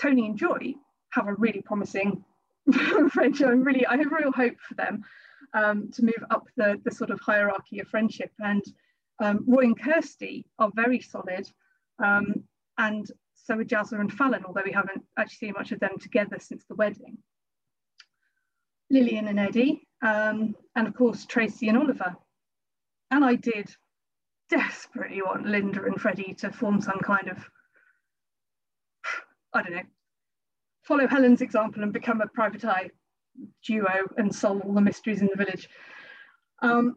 Tony 0.00 0.26
and 0.26 0.36
Joy 0.36 0.74
have 1.10 1.28
a 1.28 1.34
really 1.34 1.62
promising 1.62 2.24
friendship. 3.12 3.46
I'm 3.46 3.62
really, 3.62 3.86
I 3.86 3.98
have 3.98 4.10
real 4.10 4.32
hope 4.32 4.56
for 4.68 4.74
them 4.74 5.04
um, 5.54 5.92
to 5.92 6.04
move 6.04 6.24
up 6.32 6.48
the, 6.56 6.80
the 6.84 6.90
sort 6.90 7.10
of 7.10 7.20
hierarchy 7.20 7.78
of 7.78 7.86
friendship. 7.86 8.32
And 8.40 8.64
um, 9.20 9.44
Roy 9.46 9.62
and 9.62 9.80
Kirsty 9.80 10.44
are 10.58 10.72
very 10.74 10.98
solid. 10.98 11.48
Um, 12.02 12.42
and 12.78 13.06
so 13.34 13.54
are 13.60 13.64
Jazza 13.64 14.00
and 14.00 14.12
Fallon, 14.12 14.44
although 14.44 14.62
we 14.66 14.72
haven't 14.72 15.04
actually 15.16 15.36
seen 15.36 15.54
much 15.56 15.70
of 15.70 15.78
them 15.78 15.96
together 16.00 16.38
since 16.40 16.64
the 16.64 16.74
wedding. 16.74 17.18
Lilian 18.90 19.28
and 19.28 19.38
Eddie, 19.38 19.86
um, 20.02 20.54
and 20.76 20.86
of 20.86 20.94
course 20.94 21.24
Tracy 21.26 21.68
and 21.68 21.78
Oliver. 21.78 22.16
And 23.10 23.24
I 23.24 23.36
did 23.36 23.68
desperately 24.48 25.22
want 25.22 25.46
Linda 25.46 25.84
and 25.84 26.00
Freddie 26.00 26.34
to 26.34 26.52
form 26.52 26.80
some 26.80 26.98
kind 27.00 27.28
of, 27.28 27.38
I 29.52 29.62
don't 29.62 29.72
know, 29.72 29.82
follow 30.82 31.06
Helen's 31.06 31.42
example 31.42 31.82
and 31.82 31.92
become 31.92 32.20
a 32.20 32.26
private 32.26 32.64
eye 32.64 32.90
duo 33.66 34.08
and 34.16 34.34
solve 34.34 34.62
all 34.62 34.74
the 34.74 34.80
mysteries 34.80 35.20
in 35.20 35.28
the 35.28 35.42
village. 35.42 35.68
Um, 36.60 36.96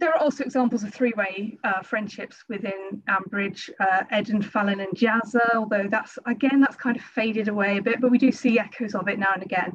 there 0.00 0.10
are 0.12 0.18
also 0.18 0.42
examples 0.42 0.82
of 0.82 0.92
three-way 0.92 1.58
uh, 1.62 1.82
friendships 1.82 2.42
within 2.48 3.02
Ambridge, 3.08 3.70
uh, 3.78 4.02
Ed 4.10 4.30
and 4.30 4.44
Fallon 4.44 4.80
and 4.80 4.96
Jazza, 4.96 5.54
although 5.54 5.86
that's, 5.88 6.18
again, 6.26 6.60
that's 6.60 6.76
kind 6.76 6.96
of 6.96 7.02
faded 7.02 7.48
away 7.48 7.78
a 7.78 7.82
bit, 7.82 8.00
but 8.00 8.10
we 8.10 8.18
do 8.18 8.32
see 8.32 8.58
echoes 8.58 8.94
of 8.94 9.08
it 9.08 9.18
now 9.18 9.32
and 9.34 9.42
again. 9.42 9.72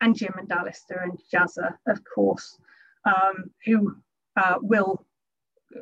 And 0.00 0.16
Jim 0.16 0.34
and 0.38 0.50
Alistair 0.50 1.02
and 1.02 1.18
Jazza, 1.32 1.74
of 1.88 2.00
course, 2.14 2.58
um, 3.04 3.50
who 3.66 3.96
uh, 4.36 4.56
will, 4.62 5.04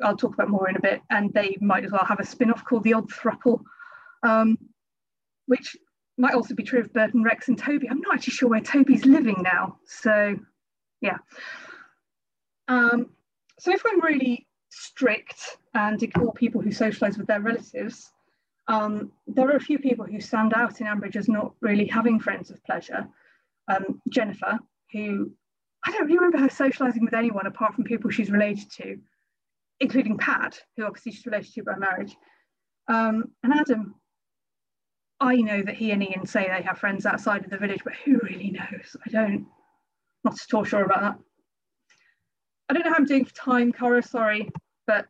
I'll 0.01 0.17
talk 0.17 0.33
about 0.33 0.49
more 0.49 0.67
in 0.67 0.75
a 0.75 0.81
bit, 0.81 1.01
and 1.09 1.31
they 1.33 1.55
might 1.61 1.85
as 1.85 1.91
well 1.91 2.05
have 2.05 2.19
a 2.19 2.25
spin-off 2.25 2.65
called 2.65 2.83
The 2.83 2.93
Odd 2.93 3.09
Thruple, 3.09 3.61
um, 4.23 4.57
which 5.45 5.75
might 6.17 6.33
also 6.33 6.55
be 6.55 6.63
true 6.63 6.79
of 6.79 6.91
Bert 6.93 7.13
and 7.13 7.23
Rex 7.23 7.47
and 7.47 7.57
Toby. 7.57 7.89
I'm 7.89 8.01
not 8.01 8.15
actually 8.15 8.33
sure 8.33 8.49
where 8.49 8.61
Toby's 8.61 9.05
living 9.05 9.37
now. 9.41 9.77
So 9.85 10.35
yeah. 11.01 11.17
Um, 12.67 13.09
so 13.63 13.71
if 13.71 13.81
we're 13.85 14.05
really 14.05 14.45
strict 14.71 15.57
and 15.73 16.03
ignore 16.03 16.33
people 16.33 16.59
who 16.59 16.69
socialise 16.69 17.17
with 17.17 17.27
their 17.27 17.39
relatives, 17.39 18.11
um, 18.67 19.09
there 19.25 19.47
are 19.49 19.55
a 19.55 19.61
few 19.61 19.79
people 19.79 20.05
who 20.05 20.19
stand 20.19 20.53
out 20.53 20.81
in 20.81 20.87
Ambridge 20.87 21.15
as 21.15 21.29
not 21.29 21.53
really 21.61 21.85
having 21.85 22.19
friends 22.19 22.51
of 22.51 22.61
pleasure. 22.65 23.07
Um, 23.69 24.01
Jennifer, 24.09 24.59
who 24.91 25.31
I 25.85 25.91
don't 25.91 26.07
really 26.07 26.17
remember 26.17 26.39
her 26.39 26.49
socialising 26.49 27.03
with 27.05 27.13
anyone 27.13 27.47
apart 27.47 27.73
from 27.73 27.85
people 27.85 28.09
she's 28.09 28.29
related 28.29 28.69
to, 28.71 28.97
including 29.79 30.17
Pat, 30.17 30.59
who 30.75 30.83
obviously 30.83 31.13
she's 31.13 31.25
related 31.25 31.53
to 31.53 31.63
by 31.63 31.77
marriage. 31.77 32.17
Um, 32.89 33.31
and 33.43 33.53
Adam, 33.53 33.95
I 35.21 35.37
know 35.37 35.61
that 35.61 35.75
he 35.75 35.91
and 35.91 36.03
Ian 36.03 36.25
say 36.25 36.49
they 36.49 36.63
have 36.63 36.79
friends 36.79 37.05
outside 37.05 37.45
of 37.45 37.49
the 37.49 37.57
village, 37.57 37.81
but 37.85 37.93
who 38.03 38.19
really 38.23 38.51
knows? 38.51 38.97
I 39.05 39.09
don't, 39.09 39.47
not 40.25 40.33
at 40.33 40.53
all 40.53 40.65
sure 40.65 40.83
about 40.83 40.99
that. 40.99 41.19
I 42.69 42.73
don't 42.73 42.83
know 42.83 42.91
how 42.91 42.97
I'm 42.97 43.05
doing 43.05 43.25
for 43.25 43.33
time, 43.33 43.71
Cara, 43.71 44.01
sorry, 44.01 44.49
but 44.87 45.05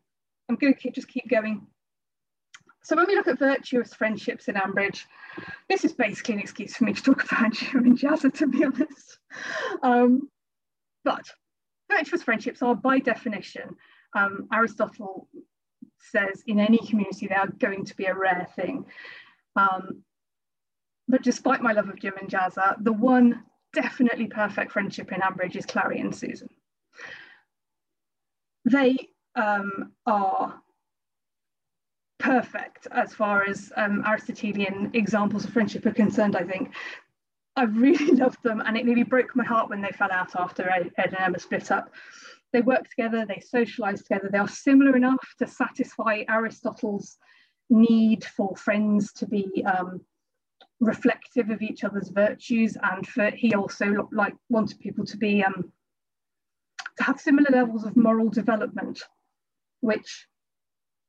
I'm 0.50 0.56
going 0.56 0.74
to 0.74 0.92
just 0.92 1.08
keep 1.08 1.30
going. 1.30 1.68
So 2.84 2.98
when 2.98 3.08
we 3.08 3.16
look 3.16 3.28
at 3.28 3.40
virtuous 3.40 3.94
friendships 3.94 4.48
in 4.50 4.56
Ambridge, 4.56 5.06
this 5.70 5.86
is 5.86 5.94
basically 5.94 6.36
an 6.36 6.42
excuse 6.42 6.76
for 6.76 6.84
me 6.84 6.94
to 6.94 7.02
talk 7.02 7.24
about 7.32 7.54
Jim 7.54 7.86
and 7.86 7.98
Jazza, 7.98 8.34
to 8.34 8.48
be 8.48 8.66
honest. 8.66 9.20
Um, 9.82 10.30
but 11.06 11.24
virtuous 11.90 12.24
friendships 12.24 12.62
are 12.62 12.76
by 12.76 13.00
definition, 13.00 13.76
um, 14.16 14.48
Aristotle 14.52 15.28
says 16.00 16.44
in 16.48 16.60
any 16.60 16.78
community 16.78 17.28
they 17.28 17.36
are 17.36 17.48
going 17.48 17.86
to 17.86 17.96
be 17.96 18.06
a 18.06 18.16
rare 18.16 18.48
thing. 18.56 18.86
Um, 19.56 20.04
but 21.08 21.24
despite 21.24 21.62
my 21.62 21.74
love 21.74 21.90
of 21.90 22.00
Jim 22.00 22.14
and 22.20 22.30
Jazza, 22.30 22.76
the 22.84 22.94
one 22.94 23.44
definitely 23.74 24.28
perfect 24.28 24.72
friendship 24.72 25.12
in 25.12 25.22
Ambridge 25.22 25.56
is 25.56 25.66
Clarrie 25.66 26.02
and 26.02 26.16
Susan. 26.16 26.50
They 28.66 29.10
um, 29.36 29.92
are 30.06 30.62
perfect 32.20 32.88
as 32.92 33.14
far 33.14 33.44
as 33.44 33.72
um, 33.76 34.04
Aristotelian 34.06 34.92
examples 34.94 35.44
of 35.44 35.52
friendship 35.52 35.86
are 35.86 35.92
concerned, 35.92 36.36
I 36.36 36.44
think. 36.44 36.74
I 37.56 37.64
really 37.64 38.12
loved 38.16 38.42
them 38.44 38.62
and 38.62 38.78
it 38.78 38.86
nearly 38.86 39.04
broke 39.04 39.36
my 39.36 39.44
heart 39.44 39.70
when 39.70 39.82
they 39.82 39.92
fell 39.92 40.12
out 40.12 40.36
after 40.36 40.70
Ed 40.70 40.92
and 40.98 41.16
Emma 41.20 41.40
split 41.40 41.72
up. 41.72 41.92
They 42.54 42.62
work 42.62 42.88
together, 42.90 43.26
they 43.26 43.42
socialize 43.46 44.04
together, 44.04 44.30
they 44.32 44.38
are 44.38 44.48
similar 44.48 44.96
enough 44.96 45.34
to 45.40 45.48
satisfy 45.48 46.24
Aristotle's 46.30 47.18
need 47.70 48.24
for 48.24 48.56
friends 48.56 49.12
to 49.14 49.26
be 49.26 49.66
um, 49.66 50.02
reflective 50.80 51.50
of 51.50 51.62
each 51.62 51.84
other's 51.84 52.10
virtues 52.10 52.78
and 52.82 53.08
for 53.08 53.32
he 53.32 53.54
also 53.54 54.08
like 54.12 54.36
wanted 54.50 54.80
people 54.80 55.06
to 55.06 55.18
be 55.18 55.44
um, 55.44 55.72
to 56.98 57.04
have 57.04 57.20
similar 57.20 57.50
levels 57.52 57.86
of 57.86 57.96
moral 57.96 58.30
development 58.30 59.04
which 59.82 60.28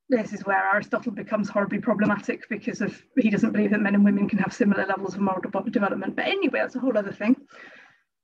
this 0.08 0.32
is 0.32 0.44
where 0.44 0.68
Aristotle 0.74 1.12
becomes 1.12 1.48
horribly 1.48 1.78
problematic 1.78 2.46
because 2.50 2.80
of 2.80 3.02
he 3.16 3.30
doesn't 3.30 3.52
believe 3.52 3.70
that 3.70 3.80
men 3.80 3.94
and 3.94 4.04
women 4.04 4.28
can 4.28 4.38
have 4.38 4.52
similar 4.52 4.84
levels 4.84 5.14
of 5.14 5.20
moral 5.20 5.40
de 5.40 5.70
development. 5.70 6.16
But 6.16 6.26
anyway 6.26 6.60
that's 6.60 6.74
a 6.74 6.80
whole 6.80 6.98
other 6.98 7.12
thing. 7.12 7.36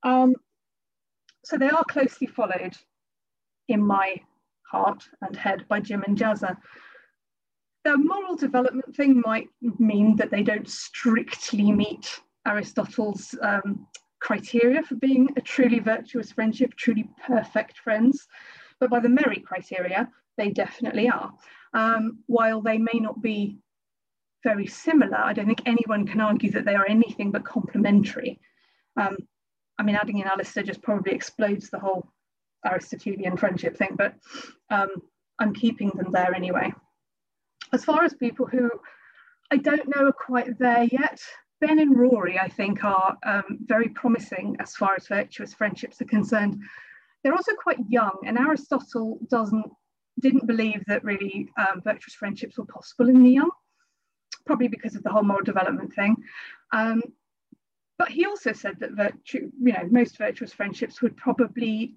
Um, 0.03 0.35
so 1.45 1.57
they 1.57 1.71
are 1.71 1.85
closely 1.85 2.27
followed 2.27 2.77
in 3.69 3.83
my 3.83 4.17
heart 4.71 5.05
and 5.23 5.35
head 5.35 5.67
by 5.69 5.81
Jim 5.81 6.03
and 6.07 6.19
Jazza. 6.19 6.57
The 7.85 7.97
moral 7.97 8.37
development 8.37 8.95
thing 8.95 9.23
might 9.25 9.49
mean 9.79 10.17
that 10.17 10.31
they 10.31 10.43
don't 10.43 10.69
strictly 10.69 11.73
meet 11.73 12.21
Aristotle's 12.47 13.35
um, 13.41 13.87
criteria 14.21 14.83
for 14.83 14.97
being 14.97 15.29
a 15.37 15.41
truly 15.41 15.79
virtuous 15.79 16.33
friendship, 16.33 16.75
truly 16.77 17.09
perfect 17.27 17.79
friends. 17.79 18.27
But 18.79 18.91
by 18.91 19.01
the 19.01 19.09
Merry 19.09 19.41
criteria, 19.41 20.09
they 20.37 20.51
definitely 20.51 21.09
are. 21.09 21.33
Um, 21.75 22.19
while 22.27 22.61
they 22.61 22.79
may 22.79 22.99
not 22.99 23.21
be 23.21 23.59
very 24.43 24.67
similar, 24.67 25.19
I 25.19 25.33
don't 25.33 25.47
think 25.47 25.63
anyone 25.67 26.07
can 26.07 26.21
argue 26.21 26.51
that 26.53 26.65
they 26.65 26.75
are 26.75 26.89
anything 26.89 27.31
but 27.31 27.45
complementary. 27.45 28.41
Um, 28.97 29.17
I 29.79 29.83
mean, 29.83 29.97
adding 29.97 30.19
in 30.19 30.27
Alistair 30.27 30.63
just 30.63 30.83
probably 30.83 31.13
explodes 31.13 31.71
the 31.71 31.79
whole 31.79 32.11
Aristotelian 32.67 33.37
friendship 33.37 33.77
thing, 33.77 33.97
but 33.97 34.15
um, 34.71 34.89
I'm 35.39 35.55
keeping 35.55 35.91
them 35.95 36.13
there 36.13 36.35
anyway 36.35 36.73
as 37.73 37.85
far 37.85 38.05
as 38.05 38.15
people 38.15 38.47
who 38.47 38.71
I 39.51 39.57
don't 39.57 39.89
know 39.95 40.07
are 40.07 40.13
quite 40.13 40.59
there 40.59 40.85
yet, 40.85 41.21
Ben 41.61 41.79
and 41.79 41.97
Rory, 41.97 42.39
I 42.39 42.49
think, 42.49 42.83
are 42.85 43.17
um, 43.25 43.59
very 43.67 43.89
promising 43.89 44.57
as 44.61 44.75
far 44.75 44.95
as 44.97 45.09
virtuous 45.09 45.53
friendships 45.53 46.01
are 46.01 46.07
concerned. 46.07 46.61
They're 47.23 47.35
also 47.35 47.53
quite 47.55 47.79
young, 47.89 48.17
and 48.27 48.39
Aristotle 48.39 49.19
doesn't 49.29 49.67
didn't 50.21 50.47
believe 50.47 50.83
that 50.87 51.05
really 51.05 51.49
um, 51.59 51.81
virtuous 51.83 52.15
friendships 52.15 52.59
were 52.59 52.67
possible 52.67 53.09
in 53.09 53.23
the 53.23 53.31
young, 53.31 53.51
probably 54.45 54.69
because 54.69 54.95
of 54.95 55.03
the 55.03 55.11
whole 55.11 55.23
moral 55.23 55.45
development 55.45 55.95
thing. 55.95 56.17
Um, 56.73 57.03
but 57.99 58.09
he 58.09 58.27
also 58.27 58.53
said 58.53 58.77
that 58.81 58.93
virtue, 58.93 59.51
you 59.63 59.73
know, 59.73 59.87
most 59.91 60.19
virtuous 60.19 60.53
friendships 60.53 61.01
would 61.03 61.17
probably 61.17 61.95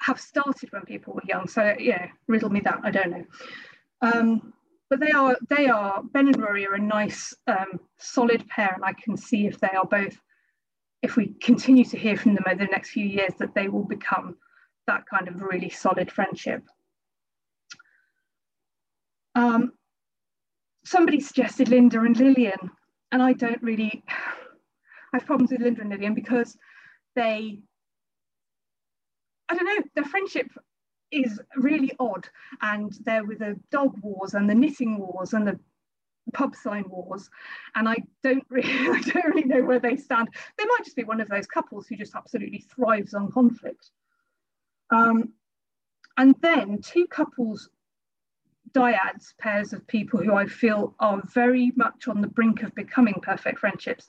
have 0.00 0.20
started 0.20 0.70
when 0.72 0.82
people 0.82 1.14
were 1.14 1.22
young. 1.26 1.48
So 1.48 1.74
yeah, 1.78 2.08
riddle 2.26 2.50
me 2.50 2.60
that, 2.60 2.80
I 2.82 2.90
don't 2.90 3.10
know. 3.10 4.40
But 4.90 5.00
they 5.00 5.10
are 5.12 5.36
they 5.50 5.68
are 5.68 6.02
Ben 6.02 6.28
and 6.28 6.40
Rory 6.40 6.66
are 6.66 6.74
a 6.74 6.80
nice 6.80 7.34
um, 7.46 7.80
solid 7.98 8.48
pair, 8.48 8.72
and 8.74 8.84
I 8.84 8.94
can 8.94 9.16
see 9.16 9.46
if 9.46 9.60
they 9.60 9.68
are 9.68 9.84
both. 9.84 10.18
If 11.02 11.16
we 11.16 11.34
continue 11.40 11.84
to 11.84 11.98
hear 11.98 12.16
from 12.16 12.34
them 12.34 12.44
over 12.46 12.64
the 12.64 12.70
next 12.70 12.90
few 12.90 13.04
years, 13.04 13.32
that 13.38 13.54
they 13.54 13.68
will 13.68 13.84
become 13.84 14.36
that 14.86 15.04
kind 15.06 15.28
of 15.28 15.42
really 15.42 15.68
solid 15.68 16.10
friendship. 16.10 16.64
Um, 19.34 19.72
somebody 20.84 21.20
suggested 21.20 21.68
Linda 21.68 22.00
and 22.00 22.16
Lilian, 22.16 22.70
and 23.12 23.22
I 23.22 23.34
don't 23.34 23.62
really. 23.62 24.02
I 24.08 25.18
have 25.18 25.26
problems 25.26 25.50
with 25.50 25.60
Linda 25.60 25.82
and 25.82 25.90
Lilian 25.90 26.14
because 26.14 26.56
they. 27.14 27.60
I 29.50 29.54
don't 29.54 29.64
know. 29.64 29.82
Their 29.94 30.04
friendship 30.04 30.48
is 31.10 31.40
really 31.56 31.92
odd. 31.98 32.28
And 32.60 32.92
there 33.04 33.24
were 33.24 33.36
the 33.36 33.58
dog 33.70 33.98
wars 34.00 34.34
and 34.34 34.48
the 34.48 34.54
knitting 34.54 34.98
wars 34.98 35.32
and 35.32 35.46
the 35.46 35.58
pub 36.32 36.54
sign 36.54 36.84
wars. 36.88 37.28
And 37.74 37.88
I 37.88 37.96
don't 38.22 38.44
really, 38.48 38.68
I 38.72 39.00
don't 39.00 39.24
really 39.24 39.44
know 39.44 39.62
where 39.62 39.80
they 39.80 39.96
stand. 39.96 40.28
They 40.56 40.64
might 40.64 40.84
just 40.84 40.96
be 40.96 41.04
one 41.04 41.20
of 41.20 41.28
those 41.28 41.46
couples 41.46 41.86
who 41.86 41.96
just 41.96 42.14
absolutely 42.14 42.64
thrives 42.74 43.14
on 43.14 43.32
conflict. 43.32 43.90
Um, 44.90 45.32
and 46.16 46.34
then 46.40 46.80
two 46.82 47.06
couples, 47.06 47.68
dyads, 48.72 49.36
pairs 49.38 49.72
of 49.72 49.86
people 49.86 50.20
who 50.20 50.34
I 50.34 50.46
feel 50.46 50.94
are 50.98 51.22
very 51.32 51.72
much 51.76 52.08
on 52.08 52.20
the 52.20 52.28
brink 52.28 52.62
of 52.62 52.74
becoming 52.74 53.14
perfect 53.22 53.58
friendships, 53.58 54.08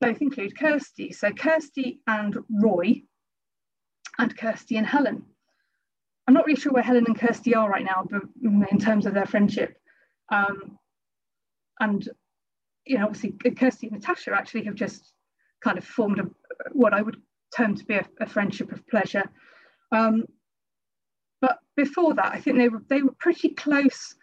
both 0.00 0.20
include 0.20 0.58
Kirsty. 0.58 1.12
So 1.12 1.32
Kirsty 1.32 2.00
and 2.06 2.36
Roy, 2.50 3.02
and 4.18 4.36
Kirsty 4.36 4.76
and 4.76 4.86
Helen. 4.86 5.24
I'm 6.26 6.34
not 6.34 6.46
really 6.46 6.60
sure 6.60 6.72
where 6.72 6.82
Helen 6.82 7.06
and 7.06 7.18
Kirsty 7.18 7.54
are 7.54 7.68
right 7.68 7.84
now, 7.84 8.06
but 8.08 8.22
in 8.42 8.78
terms 8.78 9.06
of 9.06 9.14
their 9.14 9.26
friendship. 9.26 9.76
Um, 10.30 10.78
and 11.80 12.08
you 12.86 12.98
know, 12.98 13.06
obviously 13.06 13.32
Kirsty 13.52 13.88
and 13.88 13.96
Natasha 14.00 14.32
actually 14.32 14.64
have 14.64 14.74
just 14.74 15.12
kind 15.62 15.78
of 15.78 15.84
formed 15.84 16.20
a, 16.20 16.24
what 16.72 16.92
I 16.92 17.02
would 17.02 17.20
term 17.56 17.76
to 17.76 17.84
be 17.84 17.94
a, 17.94 18.06
a 18.20 18.26
friendship 18.26 18.72
of 18.72 18.86
pleasure. 18.88 19.24
Um, 19.92 20.24
but 21.40 21.58
before 21.76 22.14
that, 22.14 22.32
I 22.32 22.40
think 22.40 22.56
they 22.56 22.68
were 22.68 22.82
they 22.88 23.02
were 23.02 23.14
pretty 23.18 23.50
close, 23.50 24.14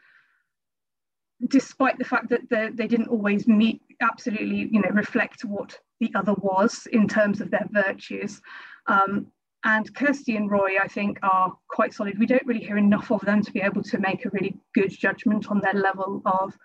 despite 1.47 1.97
the 1.97 2.05
fact 2.05 2.29
that 2.29 2.49
they, 2.49 2.69
they 2.73 2.87
didn't 2.87 3.07
always 3.07 3.47
meet 3.47 3.81
absolutely, 4.01 4.69
you 4.71 4.81
know, 4.81 4.89
reflect 4.91 5.43
what 5.43 5.77
the 5.99 6.11
other 6.15 6.33
was 6.33 6.87
in 6.91 7.07
terms 7.07 7.41
of 7.41 7.51
their 7.51 7.67
virtues. 7.71 8.41
Um, 8.87 9.27
and 9.63 9.93
Kirsty 9.93 10.35
and 10.37 10.49
Roy, 10.49 10.77
I 10.81 10.87
think, 10.87 11.19
are 11.21 11.53
quite 11.67 11.93
solid. 11.93 12.17
We 12.17 12.25
don't 12.25 12.45
really 12.45 12.63
hear 12.63 12.77
enough 12.77 13.11
of 13.11 13.21
them 13.21 13.43
to 13.43 13.51
be 13.51 13.61
able 13.61 13.83
to 13.83 13.97
make 13.99 14.25
a 14.25 14.29
really 14.29 14.55
good 14.73 14.89
judgment 14.89 15.49
on 15.49 15.59
their 15.59 15.73
level 15.73 16.21
of 16.25 16.57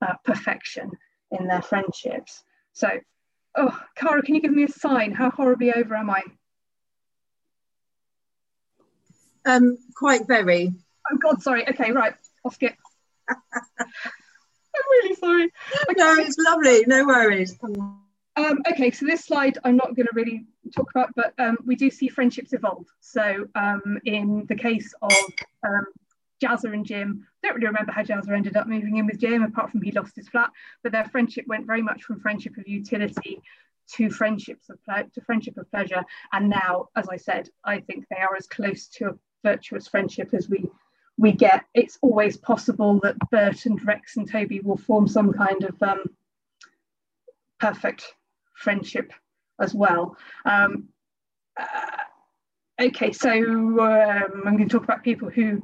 uh, 0.00 0.14
perfection 0.24 0.92
in 1.32 1.46
their 1.48 1.62
friendships. 1.62 2.44
So, 2.72 2.88
oh, 3.56 3.78
Cara, 3.96 4.22
can 4.22 4.36
you 4.36 4.40
give 4.40 4.52
me 4.52 4.64
a 4.64 4.68
sign? 4.68 5.12
How 5.12 5.30
horribly 5.30 5.72
over 5.72 5.94
am 5.96 6.10
I? 6.10 6.22
Um, 9.44 9.78
quite 9.94 10.26
very. 10.26 10.72
Oh 11.10 11.16
God, 11.16 11.42
sorry. 11.42 11.68
Okay, 11.68 11.90
right. 11.90 12.14
I'll 12.44 12.50
skip. 12.50 12.76
I'm 13.28 13.36
really 14.90 15.14
sorry. 15.14 15.50
No, 15.96 16.14
it's 16.18 16.36
lovely. 16.38 16.84
No 16.86 17.04
worries. 17.06 17.58
Um, 18.38 18.62
okay, 18.70 18.92
so 18.92 19.04
this 19.04 19.24
slide 19.24 19.58
I'm 19.64 19.76
not 19.76 19.96
going 19.96 20.06
to 20.06 20.12
really 20.14 20.44
talk 20.74 20.90
about, 20.92 21.12
but 21.16 21.34
um, 21.38 21.56
we 21.66 21.74
do 21.74 21.90
see 21.90 22.06
friendships 22.06 22.52
evolve. 22.52 22.86
So 23.00 23.48
um, 23.56 23.98
in 24.04 24.46
the 24.48 24.54
case 24.54 24.94
of 25.02 25.12
um, 25.66 25.86
Jazza 26.40 26.72
and 26.72 26.86
Jim, 26.86 27.26
I 27.42 27.48
don't 27.48 27.56
really 27.56 27.66
remember 27.66 27.90
how 27.90 28.04
Jazza 28.04 28.30
ended 28.30 28.56
up 28.56 28.68
moving 28.68 28.98
in 28.98 29.06
with 29.06 29.18
Jim, 29.18 29.42
apart 29.42 29.72
from 29.72 29.82
he 29.82 29.90
lost 29.90 30.14
his 30.14 30.28
flat, 30.28 30.50
but 30.84 30.92
their 30.92 31.06
friendship 31.06 31.46
went 31.48 31.66
very 31.66 31.82
much 31.82 32.04
from 32.04 32.20
friendship 32.20 32.56
of 32.58 32.68
utility 32.68 33.42
to 33.94 34.08
friendships 34.08 34.70
of 34.70 34.78
to 34.86 35.20
friendship 35.22 35.56
of 35.56 35.68
pleasure. 35.72 36.04
And 36.32 36.48
now, 36.48 36.90
as 36.94 37.08
I 37.08 37.16
said, 37.16 37.48
I 37.64 37.80
think 37.80 38.04
they 38.08 38.20
are 38.20 38.36
as 38.36 38.46
close 38.46 38.86
to 38.98 39.08
a 39.08 39.18
virtuous 39.42 39.88
friendship 39.88 40.32
as 40.32 40.48
we 40.48 40.70
we 41.16 41.32
get. 41.32 41.64
It's 41.74 41.98
always 42.02 42.36
possible 42.36 43.00
that 43.02 43.16
Bert 43.32 43.66
and 43.66 43.84
Rex 43.84 44.16
and 44.16 44.30
Toby 44.30 44.60
will 44.60 44.76
form 44.76 45.08
some 45.08 45.32
kind 45.32 45.64
of 45.64 45.82
um, 45.82 46.04
perfect 47.58 48.14
friendship 48.58 49.12
as 49.60 49.74
well. 49.74 50.16
Um, 50.44 50.88
uh, 51.58 52.84
okay, 52.86 53.12
so 53.12 53.30
um, 53.30 54.42
I'm 54.46 54.56
going 54.56 54.68
to 54.68 54.72
talk 54.72 54.84
about 54.84 55.02
people 55.02 55.30
who 55.30 55.62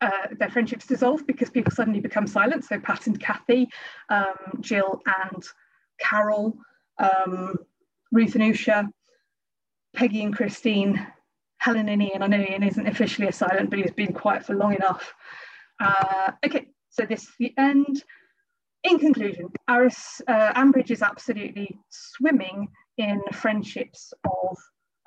uh, 0.00 0.28
their 0.38 0.50
friendships 0.50 0.86
dissolve 0.86 1.26
because 1.26 1.48
people 1.48 1.72
suddenly 1.72 2.00
become 2.00 2.26
silent. 2.26 2.64
So 2.64 2.78
Pat 2.80 3.06
and 3.06 3.20
Kathy, 3.20 3.68
um, 4.08 4.58
Jill 4.60 5.00
and 5.06 5.42
Carol, 6.00 6.58
um, 6.98 7.54
Ruth 8.10 8.34
and 8.34 8.42
Usha, 8.42 8.88
Peggy 9.94 10.22
and 10.24 10.34
Christine, 10.34 11.06
Helen 11.58 11.88
and 11.88 12.02
Ian. 12.02 12.22
I 12.22 12.26
know 12.26 12.40
Ian 12.40 12.64
isn't 12.64 12.88
officially 12.88 13.28
a 13.28 13.32
silent, 13.32 13.70
but 13.70 13.78
he's 13.78 13.92
been 13.92 14.12
quiet 14.12 14.44
for 14.44 14.56
long 14.56 14.74
enough. 14.74 15.14
Uh, 15.78 16.32
okay, 16.44 16.66
so 16.90 17.04
this 17.04 17.22
is 17.22 17.30
the 17.38 17.54
end 17.56 18.02
in 18.84 18.98
conclusion, 18.98 19.48
uh, 19.68 19.88
Ambridge 20.28 20.90
is 20.90 21.02
absolutely 21.02 21.78
swimming 21.88 22.68
in 22.98 23.20
friendships 23.32 24.12
of 24.24 24.56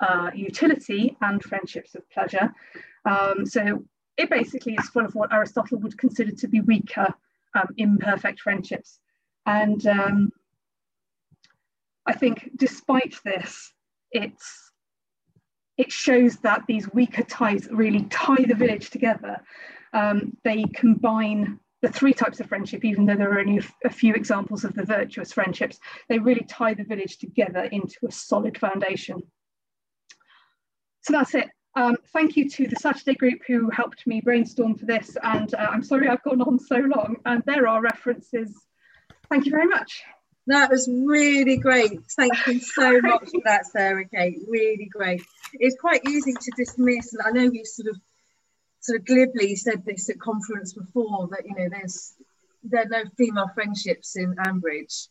uh, 0.00 0.30
utility 0.34 1.16
and 1.22 1.42
friendships 1.42 1.94
of 1.94 2.08
pleasure. 2.10 2.52
Um, 3.04 3.46
so 3.46 3.84
it 4.16 4.30
basically 4.30 4.74
is 4.74 4.88
full 4.88 5.04
of 5.04 5.14
what 5.14 5.32
Aristotle 5.32 5.78
would 5.78 5.98
consider 5.98 6.32
to 6.32 6.48
be 6.48 6.60
weaker, 6.60 7.14
um, 7.54 7.68
imperfect 7.76 8.40
friendships. 8.40 8.98
And 9.44 9.86
um, 9.86 10.32
I 12.06 12.12
think 12.12 12.50
despite 12.56 13.16
this, 13.24 13.72
it's 14.10 14.72
it 15.76 15.92
shows 15.92 16.36
that 16.38 16.62
these 16.66 16.90
weaker 16.94 17.22
ties 17.22 17.68
really 17.70 18.04
tie 18.04 18.42
the 18.42 18.54
village 18.54 18.88
together. 18.88 19.42
Um, 19.92 20.34
they 20.42 20.64
combine 20.74 21.60
the 21.82 21.88
three 21.88 22.14
types 22.14 22.40
of 22.40 22.48
friendship, 22.48 22.84
even 22.84 23.06
though 23.06 23.16
there 23.16 23.32
are 23.32 23.40
only 23.40 23.60
a 23.84 23.90
few 23.90 24.14
examples 24.14 24.64
of 24.64 24.74
the 24.74 24.84
virtuous 24.84 25.32
friendships, 25.32 25.78
they 26.08 26.18
really 26.18 26.44
tie 26.48 26.74
the 26.74 26.84
village 26.84 27.18
together 27.18 27.64
into 27.64 27.98
a 28.08 28.12
solid 28.12 28.58
foundation. 28.58 29.22
So 31.02 31.12
that's 31.12 31.34
it. 31.34 31.48
Um, 31.76 31.96
thank 32.12 32.36
you 32.36 32.48
to 32.48 32.66
the 32.66 32.76
Saturday 32.76 33.14
group 33.14 33.40
who 33.46 33.68
helped 33.68 34.06
me 34.06 34.22
brainstorm 34.22 34.76
for 34.76 34.86
this. 34.86 35.16
And 35.22 35.54
uh, 35.54 35.68
I'm 35.70 35.82
sorry 35.82 36.08
I've 36.08 36.22
gone 36.22 36.40
on 36.40 36.58
so 36.58 36.76
long. 36.76 37.16
And 37.26 37.42
there 37.46 37.68
are 37.68 37.82
references. 37.82 38.58
Thank 39.28 39.44
you 39.44 39.52
very 39.52 39.66
much. 39.66 40.02
That 40.46 40.70
was 40.70 40.88
really 40.88 41.56
great. 41.56 42.00
Thank 42.16 42.46
you 42.46 42.60
so 42.60 43.00
much 43.02 43.28
for 43.30 43.40
that, 43.44 43.66
Sarah 43.66 44.08
Kate. 44.08 44.38
Really 44.48 44.88
great. 44.90 45.22
It's 45.54 45.76
quite 45.78 46.00
easy 46.08 46.32
to 46.32 46.52
dismiss, 46.56 47.12
and 47.12 47.22
I 47.24 47.30
know 47.30 47.50
we've 47.50 47.66
sort 47.66 47.88
of 47.88 48.00
sort 48.86 49.00
of 49.00 49.04
glibly 49.04 49.56
said 49.56 49.84
this 49.84 50.08
at 50.08 50.20
conference 50.20 50.72
before 50.72 51.28
that 51.32 51.44
you 51.44 51.54
know 51.56 51.68
there's 51.68 52.14
there 52.62 52.82
are 52.82 52.88
no 52.88 53.04
female 53.16 53.48
friendships 53.54 54.16
in 54.16 54.34
Ambridge, 54.36 55.08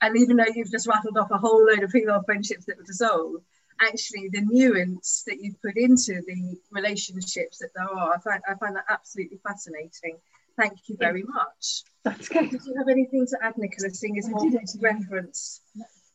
and 0.00 0.16
even 0.16 0.36
though 0.36 0.52
you've 0.54 0.70
just 0.70 0.86
rattled 0.86 1.16
off 1.18 1.30
a 1.30 1.38
whole 1.38 1.64
load 1.64 1.82
of 1.82 1.90
female 1.90 2.22
friendships 2.22 2.66
that 2.66 2.76
were 2.76 2.84
dissolved, 2.84 3.42
actually 3.80 4.28
the 4.30 4.42
nuance 4.42 5.22
that 5.26 5.38
you've 5.40 5.60
put 5.62 5.76
into 5.76 6.22
the 6.26 6.56
relationships 6.70 7.58
that 7.58 7.70
there 7.74 7.88
are, 7.88 8.14
I 8.14 8.18
find 8.18 8.42
I 8.48 8.54
find 8.54 8.76
that 8.76 8.84
absolutely 8.88 9.38
fascinating. 9.46 10.18
Thank 10.58 10.78
you 10.86 10.96
very 10.98 11.22
much. 11.22 11.82
That's 12.02 12.30
okay. 12.30 12.48
Did 12.48 12.64
you 12.64 12.74
have 12.78 12.88
anything 12.88 13.26
to 13.26 13.38
add, 13.42 13.58
Nicola, 13.58 13.90
seeing 13.90 14.16
as 14.18 14.28
more 14.28 14.50
reference? 14.80 15.60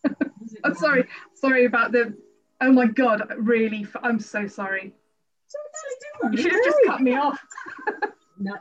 I'm 0.63 0.75
sorry, 0.75 1.07
sorry 1.35 1.65
about 1.65 1.91
the. 1.91 2.15
Oh 2.59 2.71
my 2.71 2.85
God, 2.85 3.21
really, 3.37 3.87
I'm 4.03 4.19
so 4.19 4.47
sorry. 4.47 4.93
You 6.31 6.37
should 6.37 6.51
have 6.51 6.63
just 6.63 6.77
cut 6.85 7.01
me 7.01 7.15
off. 7.15 7.39
no, 8.39 8.53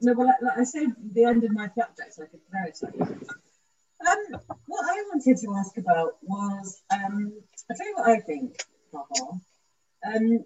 no, 0.00 0.14
but 0.14 0.26
like, 0.26 0.42
like 0.42 0.58
I 0.58 0.64
said, 0.64 0.94
the 1.12 1.24
end 1.24 1.44
of 1.44 1.52
my 1.52 1.68
flapjacks 1.68 2.18
like 2.18 2.30
a 2.34 2.52
parasite. 2.52 2.94
Um, 3.00 4.40
what 4.66 4.84
I 4.84 5.02
wanted 5.10 5.36
to 5.38 5.54
ask 5.56 5.76
about 5.76 6.16
was, 6.22 6.82
um, 6.90 7.32
I'll 7.70 7.76
tell 7.76 7.86
you 7.86 7.94
what 7.96 8.08
I 8.08 8.20
think, 8.20 8.62
Um, 8.94 10.44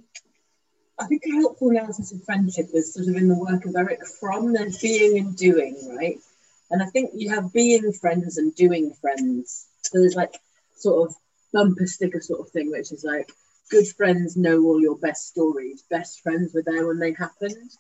I 0.99 1.07
think 1.07 1.23
a 1.27 1.33
helpful 1.33 1.71
analysis 1.71 2.13
of 2.13 2.25
friendship 2.25 2.69
is 2.73 2.95
sort 2.95 3.09
of 3.09 3.17
in 3.17 3.29
the 3.29 3.39
work 3.39 3.65
of 3.65 3.75
Erich 3.77 4.07
Fromm. 4.21 4.53
There's 4.53 4.79
being 4.79 5.19
and 5.19 5.37
doing, 5.37 5.77
right? 5.97 6.19
And 6.71 6.83
I 6.83 6.87
think 6.87 7.11
you 7.15 7.31
have 7.31 7.53
being 7.53 7.93
friends 7.93 8.39
and 8.39 8.55
doing 8.55 8.95
friends. 9.01 9.67
So 9.83 9.99
there's 9.99 10.15
like 10.15 10.35
sort 10.77 11.09
of 11.09 11.17
bumper 11.53 11.87
sticker 11.87 12.21
sort 12.21 12.41
of 12.41 12.51
thing, 12.51 12.71
which 12.71 12.93
is 12.93 13.05
like 13.05 13.31
good 13.71 13.87
friends 13.97 14.37
know 14.37 14.63
all 14.63 14.81
your 14.81 14.97
best 14.99 15.29
stories. 15.29 15.85
Best 15.91 16.21
friends 16.21 16.53
were 16.55 16.63
there 16.63 16.87
when 16.87 16.99
they 16.99 17.13
happened. 17.13 17.71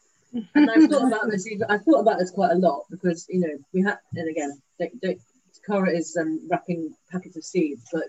And 0.55 0.71
I've 0.71 0.88
thought 0.88 1.09
about 1.09 1.31
this. 1.31 1.47
I've 1.68 1.83
thought 1.83 2.01
about 2.01 2.18
this 2.18 2.31
quite 2.31 2.53
a 2.53 2.59
lot 2.59 2.85
because 2.90 3.27
you 3.29 3.40
know 3.40 3.59
we 3.73 3.83
had, 3.83 3.99
and 4.14 4.31
again, 4.31 4.61
don't, 4.79 5.01
don't, 5.01 5.21
Cara 5.66 5.90
is 5.90 6.16
um, 6.16 6.49
wrapping 6.51 6.95
packets 7.11 7.37
of 7.37 7.45
seeds, 7.45 7.87
but 7.92 8.05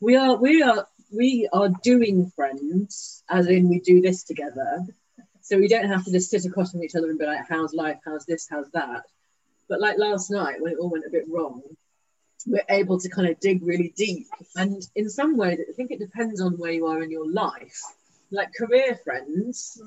we 0.00 0.16
are 0.16 0.36
we 0.36 0.62
are 0.62 0.86
we 1.12 1.48
are 1.52 1.68
doing 1.82 2.30
friends, 2.34 3.22
as 3.28 3.46
in 3.46 3.68
we 3.68 3.80
do 3.80 4.00
this 4.00 4.24
together. 4.24 4.84
So 5.40 5.56
we 5.56 5.68
don't 5.68 5.88
have 5.88 6.04
to 6.04 6.12
just 6.12 6.30
sit 6.30 6.44
across 6.44 6.72
from 6.72 6.82
each 6.82 6.94
other 6.94 7.08
and 7.08 7.18
be 7.18 7.26
like, 7.26 7.48
"How's 7.48 7.72
life? 7.72 7.98
How's 8.04 8.26
this? 8.26 8.48
How's 8.50 8.68
that?" 8.72 9.04
But 9.68 9.80
like 9.80 9.98
last 9.98 10.30
night 10.30 10.60
when 10.60 10.72
it 10.72 10.78
all 10.78 10.90
went 10.90 11.06
a 11.06 11.10
bit 11.10 11.24
wrong, 11.28 11.62
we're 12.46 12.64
able 12.68 12.98
to 13.00 13.08
kind 13.08 13.28
of 13.28 13.40
dig 13.40 13.62
really 13.62 13.92
deep. 13.96 14.26
And 14.56 14.82
in 14.94 15.10
some 15.10 15.36
ways, 15.36 15.58
I 15.68 15.72
think 15.72 15.90
it 15.90 15.98
depends 15.98 16.40
on 16.40 16.54
where 16.54 16.72
you 16.72 16.86
are 16.86 17.02
in 17.02 17.10
your 17.10 17.30
life. 17.30 17.80
Like 18.30 18.50
career 18.54 18.98
friends, 19.02 19.80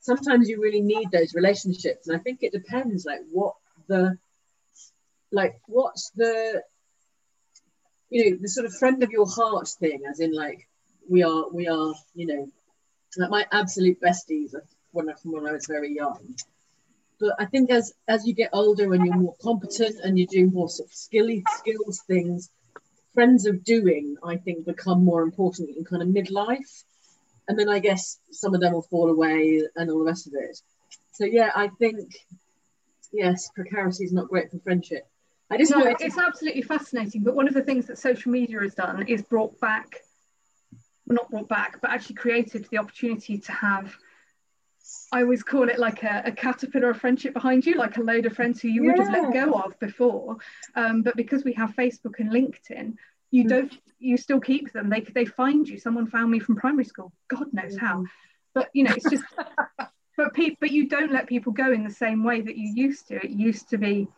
sometimes 0.00 0.48
you 0.48 0.60
really 0.60 0.80
need 0.80 1.10
those 1.10 1.34
relationships. 1.34 2.08
And 2.08 2.16
I 2.16 2.20
think 2.20 2.40
it 2.42 2.52
depends, 2.52 3.04
like 3.04 3.20
what 3.30 3.54
the, 3.88 4.18
like 5.32 5.60
what's 5.66 6.10
the, 6.10 6.62
you 8.08 8.30
know, 8.30 8.38
the 8.40 8.48
sort 8.48 8.66
of 8.66 8.74
friend 8.74 9.02
of 9.02 9.10
your 9.10 9.28
heart 9.28 9.68
thing, 9.68 10.02
as 10.08 10.20
in 10.20 10.32
like 10.32 10.68
we 11.08 11.22
are, 11.22 11.48
we 11.50 11.68
are, 11.68 11.94
you 12.14 12.26
know, 12.26 12.50
like 13.16 13.30
my 13.30 13.46
absolute 13.52 14.00
besties 14.00 14.54
when 14.92 15.14
from 15.16 15.32
when 15.32 15.46
I 15.46 15.52
was 15.52 15.66
very 15.66 15.94
young 15.94 16.36
but 17.20 17.34
I 17.38 17.44
think 17.44 17.70
as 17.70 17.92
as 18.08 18.26
you 18.26 18.34
get 18.34 18.50
older 18.52 18.92
and 18.94 19.04
you're 19.04 19.14
more 19.14 19.36
competent 19.42 19.96
and 20.02 20.18
you're 20.18 20.26
doing 20.26 20.52
more 20.52 20.68
sort 20.68 20.88
of 20.88 20.94
skilly 20.94 21.44
skills 21.58 22.00
things, 22.06 22.50
friends 23.14 23.46
of 23.46 23.62
doing 23.62 24.16
I 24.24 24.36
think 24.36 24.64
become 24.64 25.04
more 25.04 25.22
important 25.22 25.76
in 25.76 25.84
kind 25.84 26.02
of 26.02 26.08
midlife, 26.08 26.84
and 27.46 27.58
then 27.58 27.68
I 27.68 27.78
guess 27.78 28.18
some 28.30 28.54
of 28.54 28.60
them 28.60 28.72
will 28.72 28.82
fall 28.82 29.10
away 29.10 29.62
and 29.76 29.90
all 29.90 29.98
the 29.98 30.04
rest 30.04 30.26
of 30.26 30.32
it. 30.34 30.58
So 31.12 31.26
yeah, 31.26 31.50
I 31.54 31.68
think 31.78 32.14
yes, 33.12 33.50
precarity 33.54 34.04
is 34.04 34.12
not 34.12 34.28
great 34.28 34.50
for 34.50 34.58
friendship. 34.60 35.06
I 35.50 35.58
just 35.58 35.72
no, 35.72 35.84
it's 35.84 36.16
absolutely 36.16 36.62
fascinating. 36.62 37.22
But 37.24 37.34
one 37.34 37.48
of 37.48 37.54
the 37.54 37.62
things 37.62 37.86
that 37.86 37.98
social 37.98 38.30
media 38.30 38.60
has 38.60 38.74
done 38.74 39.06
is 39.08 39.20
brought 39.22 39.60
back, 39.60 39.96
well, 41.06 41.16
not 41.16 41.30
brought 41.30 41.48
back, 41.48 41.80
but 41.82 41.90
actually 41.90 42.14
created 42.14 42.66
the 42.70 42.78
opportunity 42.78 43.36
to 43.38 43.52
have 43.52 43.94
I 45.12 45.22
always 45.22 45.42
call 45.42 45.68
it 45.68 45.78
like 45.78 46.02
a, 46.02 46.22
a, 46.26 46.32
caterpillar 46.32 46.90
of 46.90 47.00
friendship 47.00 47.34
behind 47.34 47.66
you, 47.66 47.74
like 47.74 47.96
a 47.96 48.02
load 48.02 48.26
of 48.26 48.34
friends 48.34 48.60
who 48.60 48.68
you 48.68 48.84
would 48.84 48.98
have 48.98 49.12
let 49.12 49.32
go 49.32 49.52
of 49.52 49.78
before. 49.78 50.36
Um, 50.74 51.02
but 51.02 51.16
because 51.16 51.44
we 51.44 51.52
have 51.54 51.74
Facebook 51.76 52.18
and 52.18 52.30
LinkedIn, 52.30 52.94
you 53.30 53.44
mm. 53.44 53.48
don't, 53.48 53.78
you 53.98 54.16
still 54.16 54.40
keep 54.40 54.72
them. 54.72 54.88
They 54.88 55.00
they 55.00 55.24
find 55.24 55.68
you. 55.68 55.78
Someone 55.78 56.06
found 56.06 56.30
me 56.30 56.38
from 56.38 56.56
primary 56.56 56.84
school. 56.84 57.12
God 57.28 57.52
knows 57.52 57.76
how. 57.76 57.98
Mm. 57.98 58.06
But 58.54 58.70
you 58.72 58.84
know, 58.84 58.94
it's 58.96 59.10
just. 59.10 59.24
but 60.16 60.34
people, 60.34 60.56
but 60.60 60.70
you 60.70 60.88
don't 60.88 61.12
let 61.12 61.26
people 61.26 61.52
go 61.52 61.72
in 61.72 61.84
the 61.84 61.90
same 61.90 62.24
way 62.24 62.40
that 62.40 62.56
you 62.56 62.72
used 62.74 63.08
to. 63.08 63.16
It 63.16 63.30
used 63.30 63.70
to 63.70 63.78
be, 63.78 64.08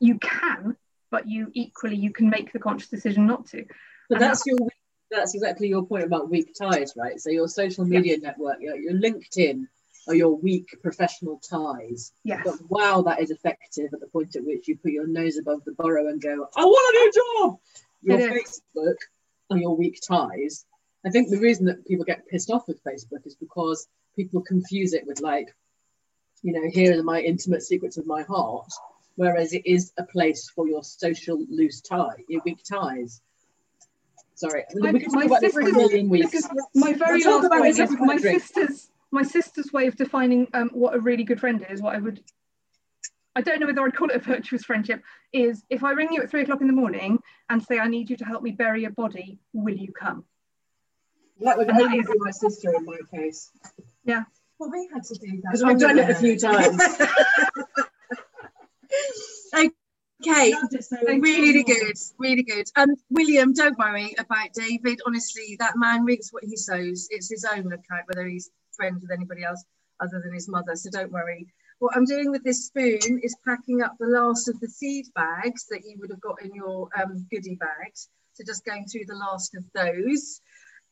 you 0.00 0.18
can, 0.18 0.76
but 1.10 1.28
you 1.28 1.50
equally 1.54 1.96
you 1.96 2.12
can 2.12 2.28
make 2.28 2.52
the 2.52 2.58
conscious 2.58 2.88
decision 2.88 3.26
not 3.26 3.46
to. 3.46 3.64
But 4.08 4.18
that's 4.18 4.44
your 4.46 4.58
that's 5.10 5.34
exactly 5.34 5.68
your 5.68 5.84
point 5.86 6.04
about 6.04 6.30
weak 6.30 6.54
ties, 6.58 6.94
right? 6.96 7.20
So 7.20 7.30
your 7.30 7.48
social 7.48 7.84
media 7.84 8.16
yeah. 8.16 8.28
network, 8.28 8.56
your, 8.60 8.76
your 8.76 8.94
LinkedIn 8.94 9.66
are 10.06 10.14
your 10.14 10.36
weak 10.36 10.76
professional 10.82 11.38
ties. 11.38 12.12
Yes. 12.24 12.42
But 12.44 12.70
wow, 12.70 13.02
that 13.02 13.20
is 13.20 13.30
effective 13.30 13.90
at 13.92 14.00
the 14.00 14.06
point 14.06 14.36
at 14.36 14.44
which 14.44 14.68
you 14.68 14.76
put 14.76 14.92
your 14.92 15.06
nose 15.06 15.38
above 15.38 15.64
the 15.64 15.72
burrow 15.72 16.08
and 16.08 16.20
go, 16.20 16.48
I 16.56 16.64
want 16.64 16.96
a 16.96 16.98
new 16.98 17.12
job. 17.12 17.58
Your 18.02 18.18
Facebook 18.30 18.96
are 19.50 19.58
your 19.58 19.76
weak 19.76 20.00
ties. 20.06 20.66
I 21.06 21.10
think 21.10 21.30
the 21.30 21.38
reason 21.38 21.66
that 21.66 21.86
people 21.86 22.04
get 22.04 22.26
pissed 22.28 22.50
off 22.50 22.68
with 22.68 22.82
Facebook 22.84 23.26
is 23.26 23.34
because 23.34 23.88
people 24.16 24.40
confuse 24.40 24.94
it 24.94 25.06
with 25.06 25.20
like, 25.20 25.54
you 26.42 26.52
know, 26.52 26.68
here 26.70 26.98
are 26.98 27.02
my 27.02 27.20
intimate 27.20 27.62
secrets 27.62 27.96
of 27.96 28.06
my 28.06 28.22
heart, 28.22 28.70
whereas 29.16 29.52
it 29.52 29.66
is 29.66 29.92
a 29.98 30.04
place 30.04 30.50
for 30.54 30.68
your 30.68 30.82
social 30.82 31.44
loose 31.50 31.80
tie, 31.80 32.24
your 32.28 32.42
weak 32.44 32.62
ties. 32.64 33.20
Sorry, 34.34 34.64
my, 34.74 34.90
we 34.90 35.00
can 35.00 35.10
talk 35.10 35.24
about 35.24 35.40
this 35.40 35.52
for 35.52 35.60
a 35.60 35.72
million 35.72 36.08
weeks. 36.08 36.42
My 36.74 36.92
very 36.92 37.22
last 37.22 37.48
point 37.48 37.78
is 37.78 37.90
my 37.98 38.16
sister's 38.16 38.90
my 39.14 39.22
sister's 39.22 39.72
way 39.72 39.86
of 39.86 39.96
defining 39.96 40.48
um, 40.54 40.70
what 40.72 40.94
a 40.94 40.98
really 40.98 41.24
good 41.24 41.40
friend 41.40 41.64
is, 41.70 41.80
what 41.80 41.94
I 41.94 41.98
would 41.98 42.20
I 43.36 43.40
don't 43.40 43.58
know 43.58 43.66
whether 43.66 43.80
I'd 43.80 43.96
call 43.96 44.10
it 44.10 44.16
a 44.16 44.20
virtuous 44.20 44.64
friendship, 44.64 45.02
is 45.32 45.64
if 45.68 45.82
I 45.82 45.90
ring 45.90 46.12
you 46.12 46.22
at 46.22 46.30
three 46.30 46.42
o'clock 46.42 46.60
in 46.60 46.68
the 46.68 46.72
morning 46.72 47.18
and 47.50 47.60
say, 47.60 47.80
I 47.80 47.88
need 47.88 48.08
you 48.08 48.16
to 48.18 48.24
help 48.24 48.44
me 48.44 48.52
bury 48.52 48.84
a 48.84 48.90
body, 48.90 49.40
will 49.52 49.74
you 49.74 49.92
come? 49.92 50.24
That 51.40 51.58
would 51.58 51.68
only 51.68 52.00
be 52.00 52.06
my 52.16 52.30
sister 52.30 52.72
in 52.76 52.84
my 52.84 52.98
case. 53.12 53.50
Yeah. 54.04 54.22
Well, 54.58 54.70
we 54.70 54.88
had 54.94 55.02
to 55.02 55.14
do 55.14 55.40
that. 55.42 55.50
Because 55.50 55.64
we've 55.64 55.80
done 55.80 55.98
it 55.98 56.10
a 56.10 56.14
few 56.14 56.38
times. 56.38 56.78
Okay, 60.26 60.54
really 61.18 61.64
good, 61.64 61.96
really 62.18 62.42
good. 62.42 62.66
Um, 62.76 62.94
William, 63.10 63.52
don't 63.52 63.76
worry 63.76 64.14
about 64.18 64.54
David. 64.54 65.00
Honestly, 65.06 65.56
that 65.58 65.76
man 65.76 66.04
reaps 66.04 66.32
what 66.32 66.44
he 66.44 66.56
sows. 66.56 67.08
It's 67.10 67.28
his 67.28 67.44
own 67.44 67.66
account, 67.66 68.06
whether 68.06 68.26
he's 68.26 68.50
friends 68.76 69.02
with 69.02 69.10
anybody 69.10 69.44
else 69.44 69.64
other 70.00 70.20
than 70.22 70.34
his 70.34 70.48
mother. 70.48 70.74
So 70.74 70.90
don't 70.90 71.12
worry. 71.12 71.46
What 71.78 71.96
I'm 71.96 72.04
doing 72.04 72.30
with 72.30 72.44
this 72.44 72.66
spoon 72.66 73.20
is 73.22 73.36
packing 73.44 73.82
up 73.82 73.96
the 73.98 74.06
last 74.06 74.48
of 74.48 74.58
the 74.60 74.68
seed 74.68 75.06
bags 75.14 75.66
that 75.70 75.84
you 75.84 75.96
would 75.98 76.10
have 76.10 76.20
got 76.20 76.42
in 76.42 76.54
your 76.54 76.88
um, 77.00 77.26
goodie 77.30 77.56
bags. 77.56 78.08
So 78.34 78.44
just 78.44 78.64
going 78.64 78.86
through 78.86 79.06
the 79.06 79.14
last 79.14 79.54
of 79.54 79.64
those. 79.74 80.40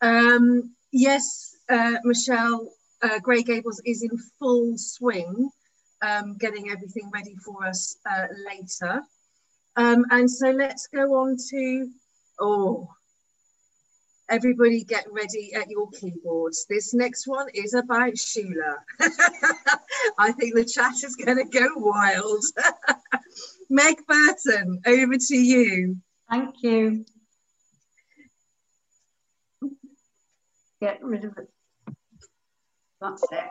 Um, 0.01 0.75
yes, 0.93 1.57
uh, 1.69 1.97
Michelle, 2.05 2.69
uh, 3.03 3.19
Grey 3.21 3.43
Gables 3.43 3.81
is 3.85 4.03
in 4.03 4.17
full 4.39 4.77
swing, 4.77 5.51
um, 6.03 6.37
getting 6.39 6.71
everything 6.71 7.11
ready 7.13 7.37
for 7.45 7.65
us 7.65 7.97
uh, 8.09 8.27
later. 8.47 9.03
Um, 9.77 10.05
and 10.11 10.31
so 10.31 10.51
let's 10.51 10.87
go 10.89 11.15
on 11.15 11.37
to, 11.51 11.89
oh, 12.41 12.89
everybody 14.33 14.83
get 14.83 15.05
ready 15.13 15.53
at 15.55 15.69
your 15.69 15.89
keyboards. 15.91 16.65
This 16.69 16.95
next 16.95 17.27
one 17.27 17.49
is 17.53 17.75
about 17.75 18.15
Shula. 18.15 18.77
I 20.19 20.33
think 20.33 20.55
the 20.55 20.65
chat 20.65 20.95
is 21.05 21.17
going 21.17 21.37
to 21.37 21.45
go 21.45 21.69
wild. 21.77 22.43
Meg 23.71 23.97
Burton, 24.09 24.81
over 24.87 25.19
to 25.19 25.37
you. 25.37 25.99
Thank 26.31 26.63
you. 26.63 27.05
Get 30.81 31.05
rid 31.05 31.25
of 31.25 31.37
it. 31.37 31.49
That's 33.03 33.23
it. 33.31 33.45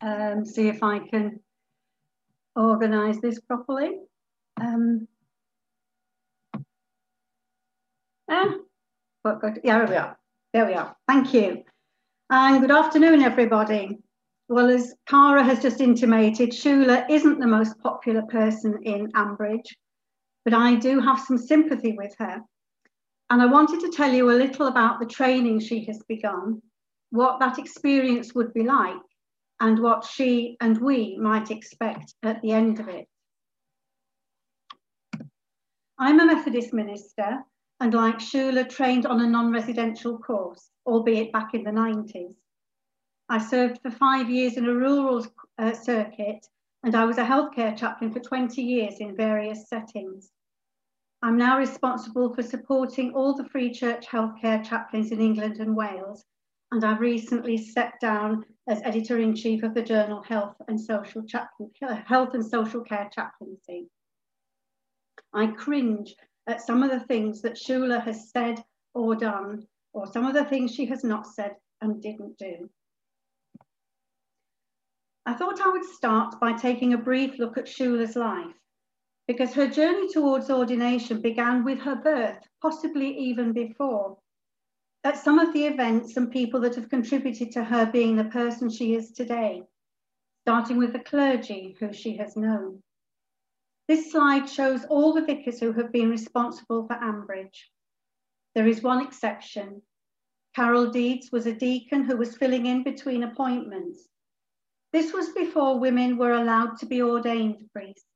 Um, 0.00 0.44
see 0.44 0.66
if 0.66 0.82
I 0.82 0.98
can 0.98 1.38
organise 2.56 3.20
this 3.20 3.38
properly. 3.40 4.00
Um, 4.60 5.06
ah, 8.28 8.54
but 9.22 9.40
good. 9.40 9.60
Yeah, 9.64 9.78
there 9.78 9.88
we 9.88 9.96
are. 9.96 10.18
There 10.52 10.66
we 10.66 10.74
are. 10.74 10.96
Thank 11.08 11.32
you. 11.34 11.62
And 12.30 12.60
good 12.60 12.70
afternoon, 12.70 13.22
everybody. 13.22 13.98
Well, 14.48 14.68
as 14.68 14.94
Cara 15.06 15.42
has 15.42 15.62
just 15.62 15.80
intimated, 15.80 16.50
Shula 16.50 17.08
isn't 17.08 17.38
the 17.38 17.46
most 17.46 17.78
popular 17.78 18.22
person 18.22 18.78
in 18.82 19.10
Ambridge, 19.12 19.68
but 20.44 20.54
I 20.54 20.74
do 20.74 21.00
have 21.00 21.20
some 21.20 21.38
sympathy 21.38 21.92
with 21.92 22.14
her. 22.18 22.42
And 23.30 23.40
I 23.40 23.46
wanted 23.46 23.80
to 23.80 23.90
tell 23.90 24.12
you 24.12 24.30
a 24.30 24.32
little 24.32 24.66
about 24.66 25.00
the 25.00 25.06
training 25.06 25.60
she 25.60 25.84
has 25.84 26.02
begun, 26.08 26.60
what 27.10 27.40
that 27.40 27.58
experience 27.58 28.34
would 28.34 28.52
be 28.52 28.62
like, 28.62 28.96
and 29.60 29.78
what 29.78 30.04
she 30.04 30.56
and 30.60 30.78
we 30.78 31.16
might 31.16 31.50
expect 31.50 32.14
at 32.22 32.42
the 32.42 32.52
end 32.52 32.80
of 32.80 32.88
it. 32.88 33.06
I'm 35.98 36.20
a 36.20 36.26
Methodist 36.26 36.72
minister 36.72 37.44
and 37.82 37.94
like 37.94 38.20
Shula 38.20 38.68
trained 38.68 39.06
on 39.06 39.20
a 39.20 39.26
non-residential 39.26 40.16
course, 40.16 40.70
albeit 40.86 41.32
back 41.32 41.52
in 41.52 41.64
the 41.64 41.72
90s. 41.72 42.36
I 43.28 43.38
served 43.38 43.80
for 43.82 43.90
five 43.90 44.30
years 44.30 44.56
in 44.56 44.68
a 44.68 44.74
rural 44.74 45.26
uh, 45.58 45.72
circuit 45.72 46.46
and 46.84 46.94
I 46.94 47.04
was 47.04 47.18
a 47.18 47.24
healthcare 47.24 47.76
chaplain 47.76 48.12
for 48.12 48.20
20 48.20 48.62
years 48.62 48.94
in 49.00 49.16
various 49.16 49.68
settings. 49.68 50.30
I'm 51.22 51.36
now 51.36 51.58
responsible 51.58 52.32
for 52.32 52.44
supporting 52.44 53.14
all 53.14 53.34
the 53.34 53.48
free 53.48 53.72
church 53.72 54.06
healthcare 54.06 54.64
chaplains 54.64 55.10
in 55.10 55.20
England 55.20 55.58
and 55.58 55.74
Wales, 55.74 56.24
and 56.70 56.84
I've 56.84 57.00
recently 57.00 57.56
stepped 57.56 58.00
down 58.00 58.44
as 58.68 58.80
editor-in-chief 58.84 59.64
of 59.64 59.74
the 59.74 59.82
journal 59.82 60.22
Health 60.22 60.54
and 60.68 60.80
Social 60.80 61.24
Chaplain, 61.24 61.72
Health 62.06 62.34
and 62.34 62.46
Social 62.46 62.82
Care 62.82 63.10
Chaplaincy. 63.12 63.88
I 65.34 65.48
cringe 65.48 66.14
at 66.46 66.60
some 66.60 66.82
of 66.82 66.90
the 66.90 67.00
things 67.06 67.42
that 67.42 67.54
Shula 67.54 68.02
has 68.02 68.30
said 68.30 68.62
or 68.94 69.14
done, 69.14 69.66
or 69.92 70.06
some 70.06 70.26
of 70.26 70.34
the 70.34 70.44
things 70.44 70.74
she 70.74 70.86
has 70.86 71.04
not 71.04 71.26
said 71.26 71.54
and 71.80 72.02
didn't 72.02 72.38
do. 72.38 72.68
I 75.24 75.34
thought 75.34 75.60
I 75.60 75.70
would 75.70 75.84
start 75.84 76.40
by 76.40 76.52
taking 76.52 76.94
a 76.94 76.98
brief 76.98 77.38
look 77.38 77.56
at 77.56 77.66
Shula's 77.66 78.16
life, 78.16 78.54
because 79.28 79.54
her 79.54 79.68
journey 79.68 80.08
towards 80.08 80.50
ordination 80.50 81.20
began 81.20 81.64
with 81.64 81.78
her 81.80 81.96
birth, 81.96 82.38
possibly 82.60 83.16
even 83.16 83.52
before. 83.52 84.18
At 85.04 85.18
some 85.18 85.38
of 85.38 85.52
the 85.52 85.66
events 85.66 86.16
and 86.16 86.30
people 86.30 86.60
that 86.60 86.74
have 86.74 86.88
contributed 86.88 87.52
to 87.52 87.64
her 87.64 87.86
being 87.86 88.16
the 88.16 88.24
person 88.24 88.68
she 88.68 88.94
is 88.94 89.12
today, 89.12 89.62
starting 90.44 90.78
with 90.78 90.92
the 90.92 91.00
clergy 91.00 91.76
who 91.78 91.92
she 91.92 92.16
has 92.16 92.36
known. 92.36 92.82
This 93.92 94.10
slide 94.10 94.48
shows 94.48 94.86
all 94.86 95.12
the 95.12 95.20
vicars 95.20 95.60
who 95.60 95.70
have 95.74 95.92
been 95.92 96.08
responsible 96.08 96.86
for 96.86 96.96
Ambridge. 96.96 97.68
There 98.54 98.66
is 98.66 98.82
one 98.82 99.04
exception. 99.04 99.82
Carol 100.56 100.86
Deeds 100.86 101.30
was 101.30 101.44
a 101.44 101.52
deacon 101.52 102.04
who 102.04 102.16
was 102.16 102.38
filling 102.38 102.64
in 102.64 102.84
between 102.84 103.22
appointments. 103.22 104.08
This 104.94 105.12
was 105.12 105.28
before 105.34 105.78
women 105.78 106.16
were 106.16 106.32
allowed 106.32 106.78
to 106.78 106.86
be 106.86 107.02
ordained 107.02 107.68
priests. 107.74 108.06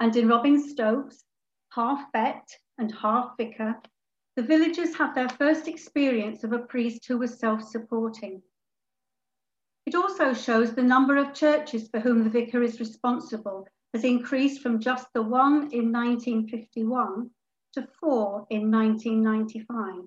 And 0.00 0.16
in 0.16 0.26
Robin 0.26 0.58
Stokes, 0.58 1.22
half 1.74 2.10
vet 2.12 2.48
and 2.78 2.90
half 2.94 3.36
vicar, 3.36 3.76
the 4.36 4.42
villagers 4.42 4.96
had 4.96 5.12
their 5.14 5.28
first 5.28 5.68
experience 5.68 6.44
of 6.44 6.54
a 6.54 6.60
priest 6.60 7.04
who 7.06 7.18
was 7.18 7.38
self-supporting. 7.38 8.40
It 9.84 9.94
also 9.94 10.32
shows 10.32 10.74
the 10.74 10.82
number 10.82 11.18
of 11.18 11.34
churches 11.34 11.90
for 11.90 12.00
whom 12.00 12.24
the 12.24 12.30
vicar 12.30 12.62
is 12.62 12.80
responsible 12.80 13.68
has 13.96 14.04
increased 14.04 14.60
from 14.60 14.78
just 14.78 15.06
the 15.14 15.22
one 15.22 15.72
in 15.72 15.90
1951 15.90 17.30
to 17.72 17.88
four 17.98 18.46
in 18.50 18.70
1995. 18.70 20.04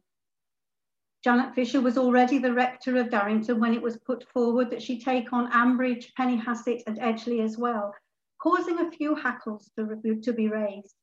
Janet 1.24 1.56
Fisher 1.56 1.82
was 1.82 1.98
already 1.98 2.38
the 2.38 2.54
rector 2.54 2.98
of 2.98 3.10
Darrington 3.10 3.60
when 3.60 3.74
it 3.74 3.82
was 3.82 3.98
put 3.98 4.30
forward 4.32 4.70
that 4.70 4.84
she 4.84 5.02
take 5.02 5.34
on 5.34 5.52
Ambridge, 5.52 6.14
Penny 6.16 6.38
Hassett 6.38 6.84
and 6.86 7.00
Edgeley 7.00 7.44
as 7.44 7.58
well, 7.58 7.92
causing 8.40 8.80
a 8.80 8.92
few 8.92 9.16
hackles 9.16 9.72
to, 9.76 10.20
to 10.22 10.34
be 10.34 10.48
raised. 10.48 10.94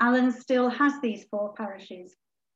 Alan 0.00 0.30
still 0.30 0.70
has 0.70 0.92
these 1.02 1.24
four 1.24 1.54
parishes, 1.54 2.14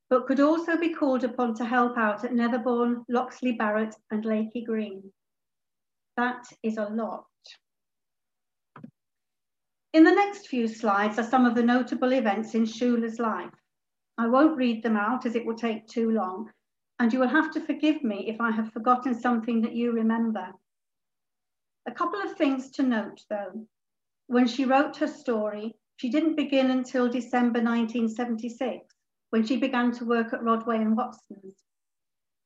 but 0.09 0.29
could 0.29 0.39
also 0.39 0.77
be 0.77 0.95
called 0.95 1.25
upon 1.25 1.55
to 1.57 1.65
help 1.65 1.99
out 1.99 2.25
at 2.25 2.31
Netherbourne, 2.31 3.03
Loxley 3.09 3.53
Barrett 3.59 3.97
and 4.13 4.23
Lakey 4.23 4.65
Green. 4.65 5.13
That 6.17 6.47
is 6.63 6.77
a 6.77 6.85
lot. 6.85 7.25
In 9.95 10.05
the 10.05 10.15
next 10.15 10.49
few 10.49 10.69
slides 10.69 11.19
are 11.19 11.25
some 11.25 11.47
of 11.47 11.55
the 11.55 11.63
notable 11.63 12.13
events 12.13 12.55
in 12.55 12.65
Shula's 12.67 13.19
life. 13.19 13.55
I 14.19 14.29
won't 14.29 14.57
read 14.57 14.83
them 14.83 14.97
out 14.97 15.25
as 15.25 15.35
it 15.35 15.47
will 15.47 15.57
take 15.57 15.87
too 15.87 16.11
long, 16.11 16.53
and 16.99 17.11
you 17.11 17.19
will 17.19 17.29
have 17.29 17.51
to 17.53 17.61
forgive 17.61 18.05
me 18.05 18.29
if 18.29 18.39
I 18.39 18.51
have 18.51 18.73
forgotten 18.73 19.15
something 19.15 19.63
that 19.63 19.75
you 19.75 19.93
remember. 19.93 20.53
A 21.87 21.93
couple 21.93 22.21
of 22.21 22.37
things 22.37 22.71
to 22.73 22.83
note 22.83 23.25
though. 23.31 23.67
When 24.27 24.47
she 24.47 24.67
wrote 24.67 24.99
her 24.99 25.07
story, 25.07 25.75
she 25.97 26.11
didn't 26.11 26.37
begin 26.37 26.71
until 26.71 27.09
December 27.09 27.63
1976, 27.63 28.95
when 29.31 29.47
she 29.47 29.57
began 29.57 29.91
to 29.93 30.05
work 30.05 30.35
at 30.35 30.43
Rodway 30.43 30.83
and 30.83 30.99
Watson's. 30.99 31.65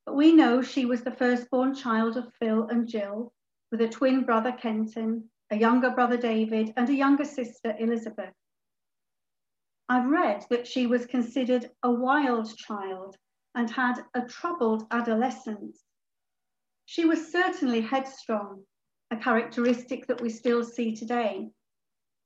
But 0.07 0.15
we 0.15 0.33
know 0.33 0.63
she 0.63 0.85
was 0.85 1.03
the 1.03 1.11
firstborn 1.11 1.75
child 1.75 2.17
of 2.17 2.33
Phil 2.35 2.69
and 2.69 2.87
Jill, 2.87 3.33
with 3.73 3.81
a 3.81 3.89
twin 3.89 4.25
brother 4.25 4.53
Kenton, 4.53 5.29
a 5.53 5.57
younger 5.57 5.91
brother 5.91 6.17
David, 6.17 6.73
and 6.79 6.89
a 6.89 6.95
younger 6.95 7.27
sister 7.27 7.75
Elizabeth. 7.79 8.33
I've 9.87 10.09
read 10.09 10.47
that 10.49 10.67
she 10.67 10.87
was 10.87 11.05
considered 11.05 11.71
a 11.83 11.91
wild 11.91 12.57
child 12.57 13.17
and 13.55 13.71
had 13.71 14.03
a 14.15 14.23
troubled 14.23 14.87
adolescence. 14.91 15.85
She 16.87 17.05
was 17.05 17.31
certainly 17.31 17.83
headstrong, 17.83 18.63
a 19.11 19.17
characteristic 19.19 20.07
that 20.07 20.23
we 20.23 20.31
still 20.31 20.65
see 20.65 20.97
today. 20.97 21.51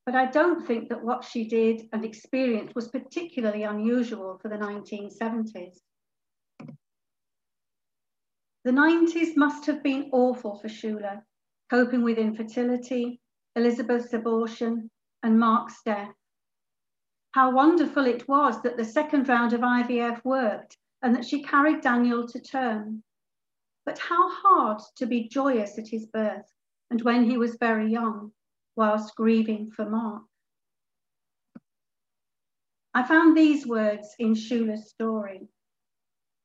But 0.05 0.15
I 0.15 0.27
don't 0.27 0.65
think 0.65 0.89
that 0.91 1.03
what 1.03 1.25
she 1.25 1.49
did 1.49 1.89
and 1.93 2.05
experienced 2.05 2.77
was 2.77 2.87
particularly 2.87 3.65
unusual 3.65 4.39
for 4.41 4.49
the 4.49 4.57
1970s. 4.57 5.79
The 8.65 8.71
90s 8.71 9.37
must 9.37 9.67
have 9.67 9.83
been 9.83 10.11
awful 10.13 10.61
for 10.61 10.69
Shula, 10.69 11.23
coping 11.71 12.03
with 12.03 12.19
infertility, 12.19 13.21
Elizabeth's 13.55 14.13
abortion, 14.13 14.91
and 15.23 15.39
Mark's 15.39 15.83
death. 15.85 16.15
How 17.33 17.51
wonderful 17.51 18.07
it 18.07 18.27
was 18.29 18.63
that 18.63 18.77
the 18.77 18.85
second 18.85 19.29
round 19.29 19.53
of 19.53 19.61
IVF 19.61 20.25
worked 20.25 20.77
and 21.03 21.15
that 21.15 21.25
she 21.25 21.43
carried 21.43 21.81
Daniel 21.81 22.27
to 22.29 22.41
term. 22.41 23.03
But 23.85 23.99
how 23.99 24.31
hard 24.31 24.81
to 24.97 25.07
be 25.07 25.29
joyous 25.29 25.79
at 25.79 25.89
his 25.89 26.07
birth 26.07 26.47
and 26.91 27.03
when 27.03 27.25
he 27.25 27.37
was 27.37 27.57
very 27.61 27.91
young, 27.91 28.33
whilst 28.77 29.17
grieving 29.17 29.71
for 29.71 29.89
Mark. 29.89 30.23
I 32.95 33.03
found 33.03 33.37
these 33.37 33.67
words 33.67 34.15
in 34.19 34.35
Shula's 34.35 34.89
story. 34.89 35.49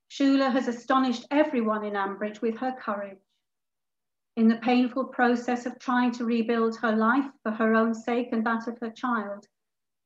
Shula 0.09 0.51
has 0.51 0.67
astonished 0.67 1.25
everyone 1.31 1.85
in 1.85 1.93
Ambridge 1.93 2.41
with 2.41 2.57
her 2.57 2.73
courage. 2.73 3.21
In 4.37 4.47
the 4.47 4.57
painful 4.57 5.05
process 5.05 5.65
of 5.65 5.77
trying 5.77 6.11
to 6.13 6.25
rebuild 6.25 6.77
her 6.77 6.95
life 6.95 7.29
for 7.43 7.51
her 7.51 7.75
own 7.75 7.93
sake 7.93 8.29
and 8.31 8.45
that 8.45 8.67
of 8.67 8.77
her 8.79 8.89
child, 8.89 9.45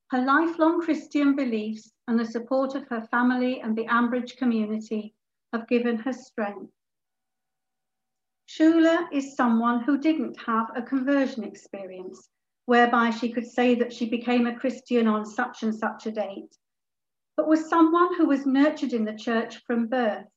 her 0.10 0.26
lifelong 0.26 0.82
Christian 0.82 1.36
beliefs 1.36 1.92
and 2.08 2.20
the 2.20 2.26
support 2.26 2.74
of 2.74 2.88
her 2.88 3.02
family 3.12 3.62
and 3.62 3.78
the 3.78 3.86
Ambridge 3.86 4.36
community 4.38 5.14
have 5.54 5.68
given 5.68 5.98
her 5.98 6.14
strength. 6.14 6.74
Shula 8.48 9.12
is 9.12 9.36
someone 9.36 9.82
who 9.82 9.98
didn't 9.98 10.40
have 10.42 10.72
a 10.76 10.82
conversion 10.82 11.44
experience 11.44 12.30
whereby 12.66 13.12
she 13.12 13.32
could 13.32 13.46
say 13.46 13.76
that 13.76 13.94
she 13.94 14.10
became 14.10 14.48
a 14.48 14.60
Christian 14.60 15.08
on 15.08 15.26
such 15.26 15.62
and 15.62 15.74
such 15.74 16.08
a 16.08 16.12
date, 16.12 16.58
but 17.38 17.48
was 17.48 17.70
someone 17.70 18.16
who 18.16 18.26
was 18.26 18.46
nurtured 18.46 18.94
in 18.94 19.06
the 19.06 19.18
church 19.18 19.58
from 19.66 19.88
birth, 19.88 20.28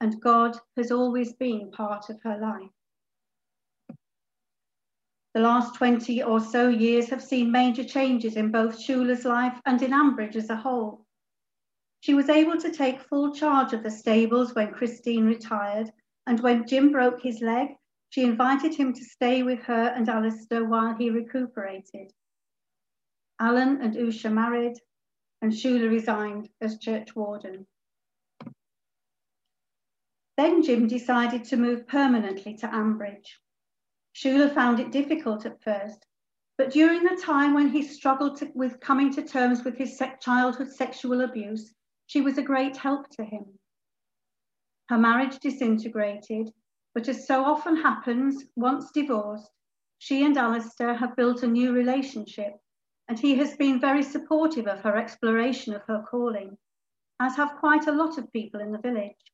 and 0.00 0.20
God 0.20 0.58
has 0.76 0.90
always 0.90 1.34
been 1.34 1.70
part 1.70 2.10
of 2.10 2.20
her 2.22 2.38
life. 2.38 2.70
The 5.38 5.44
last 5.44 5.76
20 5.76 6.24
or 6.24 6.40
so 6.40 6.68
years 6.68 7.08
have 7.10 7.22
seen 7.22 7.52
major 7.52 7.84
changes 7.84 8.34
in 8.34 8.50
both 8.50 8.76
Shula's 8.76 9.24
life 9.24 9.56
and 9.66 9.80
in 9.80 9.92
Ambridge 9.92 10.34
as 10.34 10.50
a 10.50 10.56
whole. 10.56 11.06
She 12.00 12.12
was 12.12 12.28
able 12.28 12.58
to 12.58 12.72
take 12.72 13.02
full 13.02 13.32
charge 13.32 13.72
of 13.72 13.84
the 13.84 13.90
stables 13.92 14.56
when 14.56 14.72
Christine 14.72 15.26
retired, 15.26 15.92
and 16.26 16.40
when 16.40 16.66
Jim 16.66 16.90
broke 16.90 17.22
his 17.22 17.40
leg, 17.40 17.68
she 18.10 18.24
invited 18.24 18.74
him 18.74 18.92
to 18.92 19.04
stay 19.04 19.44
with 19.44 19.60
her 19.60 19.94
and 19.94 20.08
Alistair 20.08 20.64
while 20.64 20.96
he 20.96 21.08
recuperated. 21.08 22.12
Alan 23.38 23.80
and 23.80 23.94
Usha 23.94 24.32
married, 24.32 24.76
and 25.40 25.52
Shula 25.52 25.88
resigned 25.88 26.48
as 26.60 26.80
church 26.80 27.14
warden. 27.14 27.64
Then 30.36 30.64
Jim 30.64 30.88
decided 30.88 31.44
to 31.44 31.56
move 31.56 31.86
permanently 31.86 32.54
to 32.54 32.66
Ambridge. 32.66 33.38
Shula 34.18 34.52
found 34.52 34.80
it 34.80 34.90
difficult 34.90 35.46
at 35.46 35.62
first, 35.62 36.04
but 36.56 36.72
during 36.72 37.04
the 37.04 37.22
time 37.24 37.54
when 37.54 37.68
he 37.68 37.82
struggled 37.82 38.38
to, 38.38 38.50
with 38.52 38.80
coming 38.80 39.12
to 39.12 39.22
terms 39.22 39.62
with 39.62 39.76
his 39.76 39.96
childhood 40.20 40.72
sexual 40.72 41.20
abuse, 41.20 41.72
she 42.08 42.20
was 42.20 42.36
a 42.36 42.42
great 42.42 42.76
help 42.76 43.08
to 43.10 43.24
him. 43.24 43.60
Her 44.88 44.98
marriage 44.98 45.38
disintegrated, 45.38 46.52
but 46.94 47.06
as 47.06 47.28
so 47.28 47.44
often 47.44 47.76
happens, 47.76 48.44
once 48.56 48.90
divorced, 48.90 49.52
she 49.98 50.24
and 50.24 50.36
Alistair 50.36 50.94
have 50.94 51.14
built 51.14 51.44
a 51.44 51.46
new 51.46 51.72
relationship, 51.72 52.54
and 53.06 53.20
he 53.20 53.36
has 53.36 53.56
been 53.56 53.80
very 53.80 54.02
supportive 54.02 54.66
of 54.66 54.80
her 54.80 54.96
exploration 54.96 55.74
of 55.74 55.82
her 55.82 56.04
calling, 56.10 56.58
as 57.20 57.36
have 57.36 57.60
quite 57.60 57.86
a 57.86 57.92
lot 57.92 58.18
of 58.18 58.32
people 58.32 58.58
in 58.58 58.72
the 58.72 58.80
village. 58.80 59.32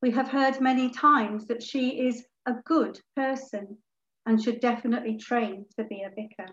We 0.00 0.10
have 0.10 0.26
heard 0.26 0.60
many 0.60 0.90
times 0.90 1.46
that 1.46 1.62
she 1.62 2.08
is 2.08 2.24
a 2.46 2.54
good 2.64 3.00
person 3.16 3.78
and 4.26 4.42
should 4.42 4.60
definitely 4.60 5.16
train 5.16 5.66
to 5.76 5.84
be 5.84 6.02
a 6.02 6.10
vicar. 6.10 6.52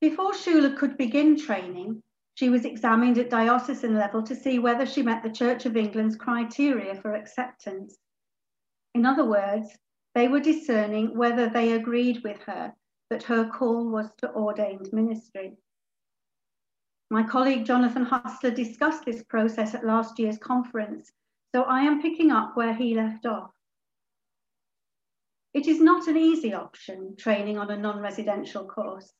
Before 0.00 0.32
Shula 0.32 0.76
could 0.76 0.96
begin 0.96 1.38
training, 1.38 2.02
she 2.34 2.50
was 2.50 2.64
examined 2.64 3.18
at 3.18 3.30
diocesan 3.30 3.94
level 3.94 4.22
to 4.24 4.34
see 4.34 4.58
whether 4.58 4.86
she 4.86 5.02
met 5.02 5.22
the 5.22 5.30
Church 5.30 5.66
of 5.66 5.76
England's 5.76 6.16
criteria 6.16 6.94
for 6.96 7.14
acceptance. 7.14 7.98
In 8.94 9.06
other 9.06 9.24
words, 9.24 9.68
they 10.14 10.28
were 10.28 10.40
discerning 10.40 11.16
whether 11.16 11.48
they 11.48 11.72
agreed 11.72 12.22
with 12.24 12.38
her 12.42 12.74
that 13.10 13.22
her 13.24 13.48
call 13.48 13.88
was 13.90 14.10
to 14.18 14.32
ordained 14.32 14.88
ministry. 14.92 15.56
My 17.10 17.22
colleague 17.22 17.66
Jonathan 17.66 18.04
Hustler 18.04 18.50
discussed 18.50 19.04
this 19.04 19.22
process 19.24 19.74
at 19.74 19.86
last 19.86 20.18
year's 20.18 20.38
conference 20.38 21.12
so 21.54 21.62
I 21.64 21.82
am 21.82 22.00
picking 22.00 22.30
up 22.30 22.56
where 22.56 22.74
he 22.74 22.94
left 22.94 23.26
off. 23.26 23.50
It 25.52 25.66
is 25.66 25.80
not 25.80 26.08
an 26.08 26.16
easy 26.16 26.54
option, 26.54 27.14
training 27.18 27.58
on 27.58 27.70
a 27.70 27.76
non-residential 27.76 28.64
course. 28.64 29.12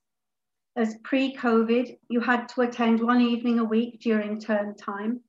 As 0.74 0.96
pre-COVID, 1.04 1.98
you 2.08 2.20
had 2.20 2.48
to 2.50 2.62
attend 2.62 3.00
one 3.00 3.20
evening 3.20 3.58
a 3.58 3.64
week 3.64 4.00
during 4.00 4.40
term 4.40 4.74
time, 4.74 5.20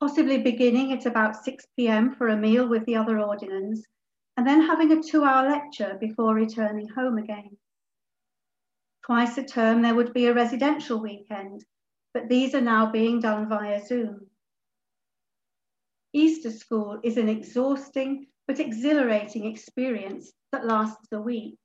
possibly 0.00 0.38
beginning 0.38 0.92
at 0.92 1.04
about 1.04 1.44
6 1.44 1.66
p.m. 1.76 2.14
for 2.14 2.28
a 2.28 2.36
meal 2.36 2.66
with 2.66 2.86
the 2.86 2.96
other 2.96 3.20
ordinands, 3.20 3.86
and 4.38 4.46
then 4.46 4.62
having 4.62 4.92
a 4.92 5.02
two-hour 5.02 5.50
lecture 5.50 5.98
before 6.00 6.34
returning 6.34 6.88
home 6.88 7.18
again. 7.18 7.58
Twice 9.04 9.36
a 9.36 9.44
term, 9.44 9.82
there 9.82 9.94
would 9.94 10.14
be 10.14 10.26
a 10.26 10.34
residential 10.34 11.00
weekend, 11.00 11.66
but 12.14 12.30
these 12.30 12.54
are 12.54 12.62
now 12.62 12.90
being 12.90 13.20
done 13.20 13.46
via 13.46 13.84
Zoom. 13.84 14.26
Easter 16.12 16.50
school 16.50 16.98
is 17.02 17.16
an 17.16 17.28
exhausting 17.28 18.26
but 18.46 18.60
exhilarating 18.60 19.44
experience 19.44 20.32
that 20.52 20.66
lasts 20.66 21.08
a 21.12 21.20
week. 21.20 21.58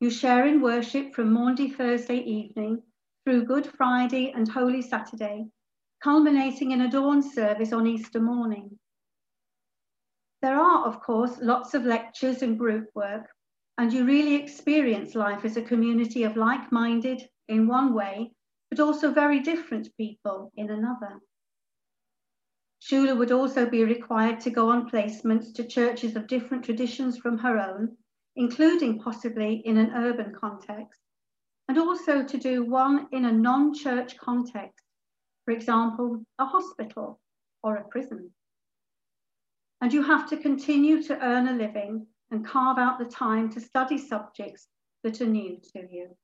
You 0.00 0.10
share 0.10 0.46
in 0.46 0.60
worship 0.60 1.14
from 1.14 1.32
Maundy 1.32 1.70
Thursday 1.70 2.18
evening 2.18 2.82
through 3.24 3.44
Good 3.44 3.66
Friday 3.66 4.32
and 4.32 4.48
Holy 4.48 4.82
Saturday, 4.82 5.46
culminating 6.02 6.72
in 6.72 6.80
a 6.80 6.90
dawn 6.90 7.22
service 7.22 7.72
on 7.72 7.86
Easter 7.86 8.20
morning. 8.20 8.78
There 10.42 10.58
are, 10.58 10.84
of 10.84 11.00
course, 11.00 11.38
lots 11.40 11.74
of 11.74 11.84
lectures 11.84 12.42
and 12.42 12.58
group 12.58 12.88
work, 12.96 13.28
and 13.78 13.92
you 13.92 14.04
really 14.04 14.34
experience 14.34 15.14
life 15.14 15.44
as 15.44 15.56
a 15.56 15.62
community 15.62 16.24
of 16.24 16.36
like 16.36 16.72
minded 16.72 17.22
in 17.48 17.68
one 17.68 17.94
way, 17.94 18.32
but 18.70 18.80
also 18.80 19.12
very 19.12 19.38
different 19.38 19.88
people 19.96 20.50
in 20.56 20.70
another. 20.70 21.20
Shula 22.82 23.16
would 23.16 23.30
also 23.30 23.70
be 23.70 23.84
required 23.84 24.40
to 24.40 24.50
go 24.50 24.68
on 24.68 24.90
placements 24.90 25.54
to 25.54 25.64
churches 25.64 26.16
of 26.16 26.26
different 26.26 26.64
traditions 26.64 27.16
from 27.16 27.38
her 27.38 27.56
own, 27.56 27.96
including 28.34 28.98
possibly 28.98 29.62
in 29.64 29.76
an 29.76 29.92
urban 29.94 30.34
context, 30.34 31.00
and 31.68 31.78
also 31.78 32.24
to 32.24 32.36
do 32.36 32.64
one 32.64 33.06
in 33.12 33.24
a 33.24 33.32
non-church 33.32 34.18
context, 34.18 34.84
for 35.44 35.52
example, 35.52 36.24
a 36.40 36.44
hospital 36.44 37.20
or 37.62 37.76
a 37.76 37.88
prison. 37.88 38.32
And 39.80 39.92
you 39.92 40.02
have 40.02 40.28
to 40.30 40.36
continue 40.36 41.04
to 41.04 41.24
earn 41.24 41.46
a 41.46 41.52
living 41.52 42.08
and 42.32 42.44
carve 42.44 42.78
out 42.78 42.98
the 42.98 43.04
time 43.04 43.48
to 43.50 43.60
study 43.60 43.98
subjects 43.98 44.66
that 45.04 45.20
are 45.20 45.26
new 45.26 45.60
to 45.72 45.86
you. 45.88 46.16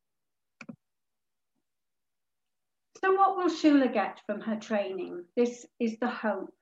So 3.00 3.12
what 3.12 3.36
will 3.36 3.48
Shula 3.48 3.92
get 3.92 4.20
from 4.26 4.40
her 4.40 4.56
training? 4.56 5.24
This 5.36 5.66
is 5.78 5.96
the 5.98 6.08
hope. 6.08 6.52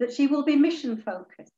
That 0.00 0.12
she 0.12 0.26
will 0.26 0.44
be 0.44 0.56
mission 0.56 0.96
focused. 0.96 1.52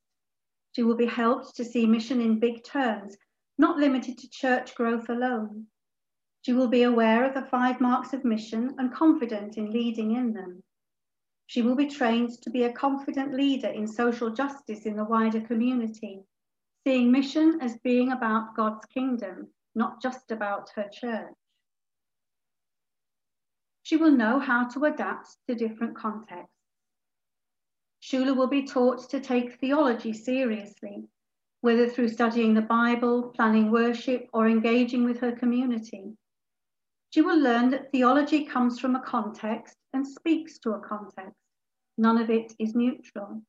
She 0.74 0.82
will 0.82 0.96
be 0.96 1.06
helped 1.06 1.56
to 1.56 1.64
see 1.64 1.86
mission 1.86 2.20
in 2.20 2.40
big 2.40 2.64
terms, 2.64 3.16
not 3.56 3.78
limited 3.78 4.18
to 4.18 4.30
church 4.30 4.74
growth 4.74 5.08
alone. 5.08 5.66
She 6.42 6.52
will 6.52 6.68
be 6.68 6.84
aware 6.84 7.24
of 7.24 7.34
the 7.34 7.48
five 7.48 7.80
marks 7.80 8.12
of 8.12 8.24
mission 8.24 8.74
and 8.78 8.92
confident 8.92 9.58
in 9.58 9.70
leading 9.70 10.16
in 10.16 10.32
them. 10.32 10.62
She 11.46 11.62
will 11.62 11.76
be 11.76 11.86
trained 11.86 12.30
to 12.42 12.50
be 12.50 12.64
a 12.64 12.72
confident 12.72 13.34
leader 13.34 13.68
in 13.68 13.86
social 13.86 14.30
justice 14.30 14.86
in 14.86 14.96
the 14.96 15.04
wider 15.04 15.40
community, 15.40 16.24
seeing 16.86 17.12
mission 17.12 17.60
as 17.60 17.76
being 17.78 18.12
about 18.12 18.56
God's 18.56 18.86
kingdom, 18.86 19.48
not 19.74 20.00
just 20.00 20.30
about 20.30 20.70
her 20.76 20.88
church. 20.88 21.34
She 23.82 23.96
will 23.96 24.10
know 24.10 24.38
how 24.38 24.68
to 24.68 24.84
adapt 24.84 25.36
to 25.48 25.54
different 25.54 25.96
contexts. 25.96 26.54
Shula 28.02 28.36
will 28.36 28.46
be 28.46 28.66
taught 28.66 29.10
to 29.10 29.20
take 29.20 29.58
theology 29.58 30.12
seriously, 30.12 31.08
whether 31.60 31.88
through 31.88 32.08
studying 32.08 32.54
the 32.54 32.62
Bible, 32.62 33.28
planning 33.36 33.70
worship, 33.70 34.28
or 34.32 34.48
engaging 34.48 35.04
with 35.04 35.20
her 35.20 35.32
community. 35.32 36.16
She 37.10 37.22
will 37.22 37.38
learn 37.38 37.70
that 37.70 37.90
theology 37.90 38.44
comes 38.44 38.78
from 38.78 38.96
a 38.96 39.02
context 39.02 39.76
and 39.92 40.06
speaks 40.06 40.58
to 40.60 40.72
a 40.72 40.80
context. 40.80 41.36
None 41.98 42.18
of 42.18 42.30
it 42.30 42.54
is 42.58 42.74
neutral. 42.74 43.42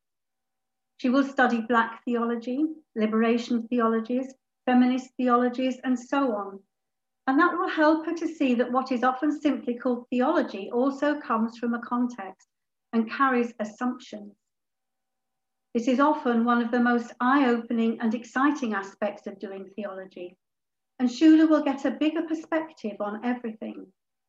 She 0.98 1.10
will 1.10 1.24
study 1.24 1.62
Black 1.62 2.04
theology, 2.04 2.66
liberation 2.96 3.68
theologies, 3.68 4.34
feminist 4.66 5.12
theologies, 5.16 5.80
and 5.84 5.98
so 5.98 6.36
on. 6.36 6.60
And 7.32 7.40
that 7.40 7.58
will 7.58 7.70
help 7.70 8.06
her 8.08 8.14
to 8.14 8.28
see 8.28 8.56
that 8.56 8.74
what 8.74 8.92
is 8.92 9.06
often 9.06 9.32
simply 9.40 9.76
called 9.76 10.06
theology 10.10 10.70
also 10.70 11.18
comes 11.18 11.58
from 11.58 11.74
a 11.74 11.80
context 11.80 12.50
and 12.92 13.10
carries 13.10 13.54
assumptions. 13.58 14.34
This 15.74 15.88
is 15.88 16.02
often 16.02 16.44
one 16.44 16.62
of 16.62 16.72
the 16.72 16.82
most 16.82 17.14
eye 17.22 17.48
opening 17.48 18.02
and 18.02 18.14
exciting 18.14 18.74
aspects 18.74 19.28
of 19.28 19.40
doing 19.40 19.70
theology. 19.78 20.36
And 21.00 21.08
Shula 21.08 21.50
will 21.50 21.64
get 21.64 21.86
a 21.86 21.92
bigger 21.92 22.24
perspective 22.24 22.98
on 23.00 23.24
everything, 23.24 23.88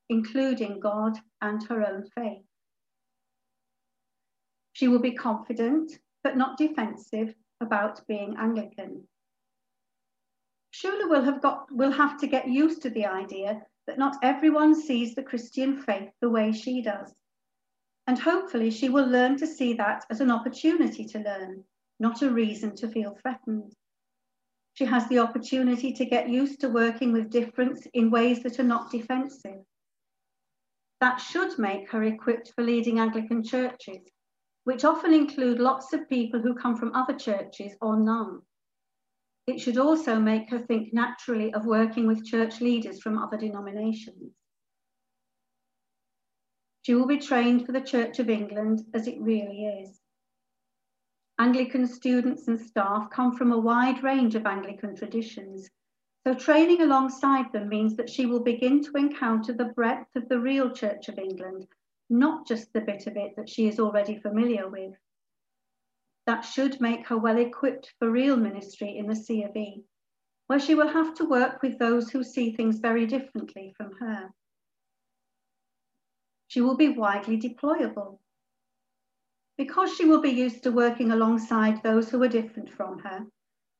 including 0.08 0.78
God 0.78 1.18
and 1.40 1.60
her 1.64 1.84
own 1.84 2.04
faith. 2.14 2.44
She 4.74 4.86
will 4.86 5.00
be 5.00 5.14
confident, 5.14 5.90
but 6.22 6.36
not 6.36 6.56
defensive 6.56 7.34
about 7.60 8.06
being 8.06 8.36
Anglican. 8.38 9.08
Shula 10.72 11.08
will 11.08 11.22
have, 11.22 11.42
got, 11.42 11.70
will 11.70 11.90
have 11.90 12.18
to 12.20 12.26
get 12.26 12.48
used 12.48 12.82
to 12.82 12.90
the 12.90 13.06
idea 13.06 13.62
that 13.86 13.98
not 13.98 14.16
everyone 14.22 14.74
sees 14.74 15.14
the 15.14 15.22
Christian 15.22 15.82
faith 15.82 16.10
the 16.20 16.30
way 16.30 16.52
she 16.52 16.82
does. 16.82 17.14
And 18.06 18.18
hopefully 18.18 18.70
she 18.70 18.88
will 18.88 19.06
learn 19.06 19.36
to 19.38 19.46
see 19.46 19.74
that 19.74 20.04
as 20.10 20.20
an 20.20 20.30
opportunity 20.30 21.04
to 21.06 21.18
learn, 21.18 21.64
not 22.00 22.22
a 22.22 22.30
reason 22.30 22.74
to 22.76 22.88
feel 22.88 23.16
threatened. 23.20 23.74
She 24.74 24.84
has 24.86 25.06
the 25.08 25.18
opportunity 25.18 25.92
to 25.92 26.04
get 26.04 26.28
used 26.28 26.60
to 26.60 26.68
working 26.68 27.12
with 27.12 27.30
difference 27.30 27.86
in 27.92 28.10
ways 28.10 28.42
that 28.42 28.58
are 28.58 28.64
not 28.64 28.90
defensive. 28.90 29.64
That 31.00 31.16
should 31.16 31.58
make 31.58 31.90
her 31.90 32.02
equipped 32.02 32.52
for 32.54 32.62
leading 32.62 32.98
Anglican 32.98 33.42
churches 33.42 34.00
which 34.64 34.84
often 34.84 35.12
include 35.12 35.58
lots 35.58 35.92
of 35.92 36.08
people 36.08 36.40
who 36.40 36.54
come 36.54 36.76
from 36.76 36.94
other 36.94 37.14
churches 37.14 37.72
or 37.80 37.98
none. 37.98 38.40
It 39.46 39.60
should 39.60 39.78
also 39.78 40.20
make 40.20 40.50
her 40.50 40.58
think 40.58 40.92
naturally 40.92 41.52
of 41.52 41.66
working 41.66 42.06
with 42.06 42.24
church 42.24 42.60
leaders 42.60 43.00
from 43.00 43.18
other 43.18 43.36
denominations. 43.36 44.34
She 46.82 46.94
will 46.94 47.06
be 47.06 47.18
trained 47.18 47.66
for 47.66 47.72
the 47.72 47.80
Church 47.80 48.18
of 48.18 48.30
England 48.30 48.80
as 48.94 49.06
it 49.06 49.20
really 49.20 49.66
is. 49.66 50.00
Anglican 51.38 51.86
students 51.86 52.48
and 52.48 52.60
staff 52.60 53.10
come 53.10 53.36
from 53.36 53.52
a 53.52 53.58
wide 53.58 54.02
range 54.02 54.34
of 54.34 54.46
Anglican 54.46 54.94
traditions, 54.94 55.68
so 56.26 56.34
training 56.34 56.82
alongside 56.82 57.52
them 57.52 57.68
means 57.68 57.96
that 57.96 58.10
she 58.10 58.26
will 58.26 58.42
begin 58.42 58.82
to 58.84 58.96
encounter 58.96 59.52
the 59.52 59.72
breadth 59.76 60.14
of 60.14 60.28
the 60.28 60.38
real 60.38 60.70
Church 60.70 61.08
of 61.08 61.18
England 61.18 61.66
not 62.12 62.46
just 62.46 62.72
the 62.72 62.80
bit 62.80 63.06
of 63.06 63.16
it 63.16 63.34
that 63.36 63.48
she 63.48 63.66
is 63.66 63.80
already 63.80 64.18
familiar 64.18 64.68
with. 64.68 64.94
That 66.26 66.42
should 66.42 66.80
make 66.80 67.06
her 67.08 67.18
well 67.18 67.38
equipped 67.38 67.94
for 67.98 68.10
real 68.10 68.36
ministry 68.36 68.96
in 68.96 69.08
the 69.08 69.16
C 69.16 69.42
of 69.42 69.56
E, 69.56 69.84
where 70.46 70.60
she 70.60 70.74
will 70.74 70.88
have 70.88 71.14
to 71.14 71.24
work 71.24 71.62
with 71.62 71.78
those 71.78 72.10
who 72.10 72.22
see 72.22 72.52
things 72.52 72.78
very 72.78 73.06
differently 73.06 73.74
from 73.76 73.92
her. 73.98 74.30
She 76.46 76.60
will 76.60 76.76
be 76.76 76.90
widely 76.90 77.38
deployable. 77.38 78.18
Because 79.56 79.94
she 79.96 80.04
will 80.04 80.20
be 80.20 80.30
used 80.30 80.62
to 80.62 80.70
working 80.70 81.10
alongside 81.10 81.82
those 81.82 82.10
who 82.10 82.22
are 82.22 82.28
different 82.28 82.70
from 82.72 82.98
her, 83.00 83.26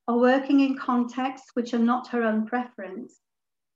or 0.09 0.18
working 0.18 0.61
in 0.61 0.76
contexts 0.78 1.51
which 1.55 1.74
are 1.74 1.78
not 1.78 2.09
her 2.09 2.22
own 2.22 2.47
preference, 2.47 3.20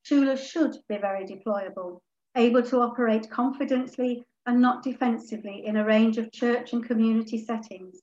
Shula 0.05 0.39
should 0.39 0.77
be 0.89 0.99
very 0.99 1.27
deployable, 1.27 2.01
able 2.37 2.63
to 2.63 2.81
operate 2.81 3.31
confidently 3.31 4.25
and 4.47 4.61
not 4.61 4.83
defensively 4.83 5.67
in 5.67 5.77
a 5.77 5.85
range 5.85 6.19
of 6.19 6.33
church 6.33 6.73
and 6.73 6.85
community 6.85 7.45
settings, 7.45 8.01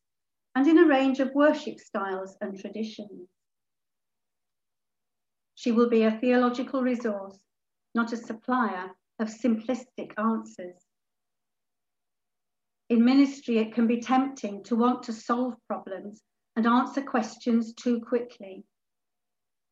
and 0.55 0.67
in 0.67 0.77
a 0.77 0.87
range 0.87 1.19
of 1.19 1.33
worship 1.33 1.79
styles 1.79 2.35
and 2.41 2.59
traditions. 2.59 3.29
She 5.55 5.71
will 5.71 5.89
be 5.89 6.03
a 6.03 6.11
theological 6.19 6.81
resource, 6.81 7.37
not 7.95 8.13
a 8.13 8.17
supplier 8.17 8.91
of 9.19 9.27
simplistic 9.27 10.11
answers. 10.17 10.75
In 12.89 13.05
ministry, 13.05 13.57
it 13.57 13.73
can 13.73 13.87
be 13.87 14.01
tempting 14.01 14.63
to 14.65 14.75
want 14.75 15.03
to 15.03 15.13
solve 15.13 15.55
problems 15.67 16.21
and 16.55 16.67
answer 16.67 17.01
questions 17.01 17.73
too 17.73 18.01
quickly. 18.01 18.65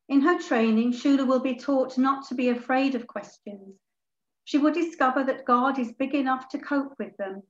In 0.10 0.22
her 0.22 0.40
training, 0.40 0.94
Shula 0.94 1.28
will 1.28 1.40
be 1.40 1.56
taught 1.56 1.98
not 1.98 2.28
to 2.28 2.36
be 2.36 2.50
afraid 2.50 2.96
of 2.96 3.08
questions 3.08 3.76
she 4.44 4.58
will 4.58 4.74
discover 4.74 5.24
that 5.24 5.46
God 5.46 5.80
is 5.80 5.94
big 5.94 6.14
enough 6.14 6.50
to 6.50 6.60
cope 6.60 6.94
with 7.00 7.16
them, 7.18 7.44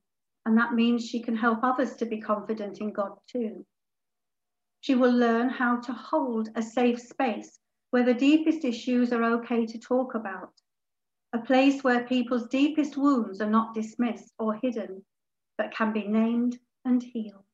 and 0.44 0.58
that 0.58 0.74
means 0.74 1.06
she 1.06 1.22
can 1.22 1.36
help 1.36 1.60
others 1.62 1.94
to 1.96 2.06
be 2.06 2.20
confident 2.20 2.80
in 2.80 2.92
God 2.92 3.12
too. 3.28 3.64
She 4.80 4.94
will 4.94 5.12
learn 5.12 5.48
how 5.48 5.80
to 5.80 5.92
hold 5.92 6.48
a 6.56 6.62
safe 6.62 7.00
space 7.00 7.60
where 7.90 8.04
the 8.04 8.14
deepest 8.14 8.64
issues 8.64 9.12
are 9.12 9.22
okay 9.24 9.66
to 9.66 9.78
talk 9.78 10.14
about, 10.14 10.52
a 11.32 11.38
place 11.38 11.84
where 11.84 12.04
people's 12.04 12.48
deepest 12.48 12.96
wounds 12.96 13.40
are 13.40 13.50
not 13.50 13.74
dismissed 13.74 14.32
or 14.38 14.54
hidden, 14.54 15.04
but 15.56 15.74
can 15.74 15.92
be 15.92 16.08
named 16.08 16.58
and 16.84 17.02
healed. 17.02 17.44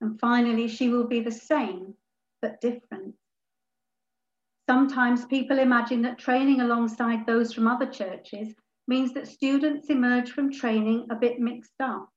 And 0.00 0.18
finally, 0.20 0.68
she 0.68 0.88
will 0.88 1.06
be 1.06 1.20
the 1.20 1.30
same, 1.30 1.94
but 2.42 2.60
different. 2.60 3.14
Sometimes 4.68 5.24
people 5.24 5.58
imagine 5.58 6.02
that 6.02 6.18
training 6.18 6.60
alongside 6.60 7.24
those 7.26 7.52
from 7.52 7.68
other 7.68 7.86
churches 7.86 8.54
means 8.88 9.12
that 9.14 9.28
students 9.28 9.88
emerge 9.88 10.30
from 10.30 10.52
training 10.52 11.06
a 11.10 11.14
bit 11.14 11.38
mixed 11.38 11.80
up. 11.80 12.08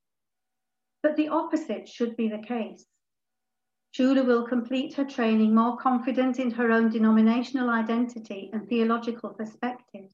But 1.04 1.16
the 1.16 1.30
opposite 1.30 1.88
should 1.88 2.18
be 2.18 2.28
the 2.28 2.40
case. 2.40 2.86
Shula 3.96 4.26
will 4.26 4.46
complete 4.46 4.96
her 4.96 5.06
training 5.06 5.56
more 5.56 5.78
confident 5.78 6.38
in 6.38 6.52
her 6.52 6.72
own 6.72 6.90
denominational 6.90 7.70
identity 7.70 8.50
and 8.52 8.68
theological 8.68 9.30
perspectives. 9.30 10.14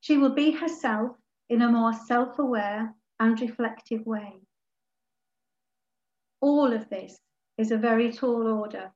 She 0.00 0.18
will 0.18 0.34
be 0.34 0.50
herself 0.50 1.16
in 1.48 1.62
a 1.62 1.70
more 1.70 1.92
self 1.92 2.38
aware 2.38 2.94
and 3.18 3.40
reflective 3.40 4.04
way. 4.04 4.34
All 6.40 6.72
of 6.72 6.90
this 6.90 7.18
is 7.56 7.70
a 7.70 7.78
very 7.78 8.12
tall 8.12 8.46
order 8.46 8.90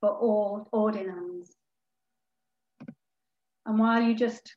for 0.00 0.10
all 0.10 0.68
ordinands. 0.72 1.54
And 3.64 3.78
while 3.78 4.02
you 4.02 4.14
just 4.14 4.56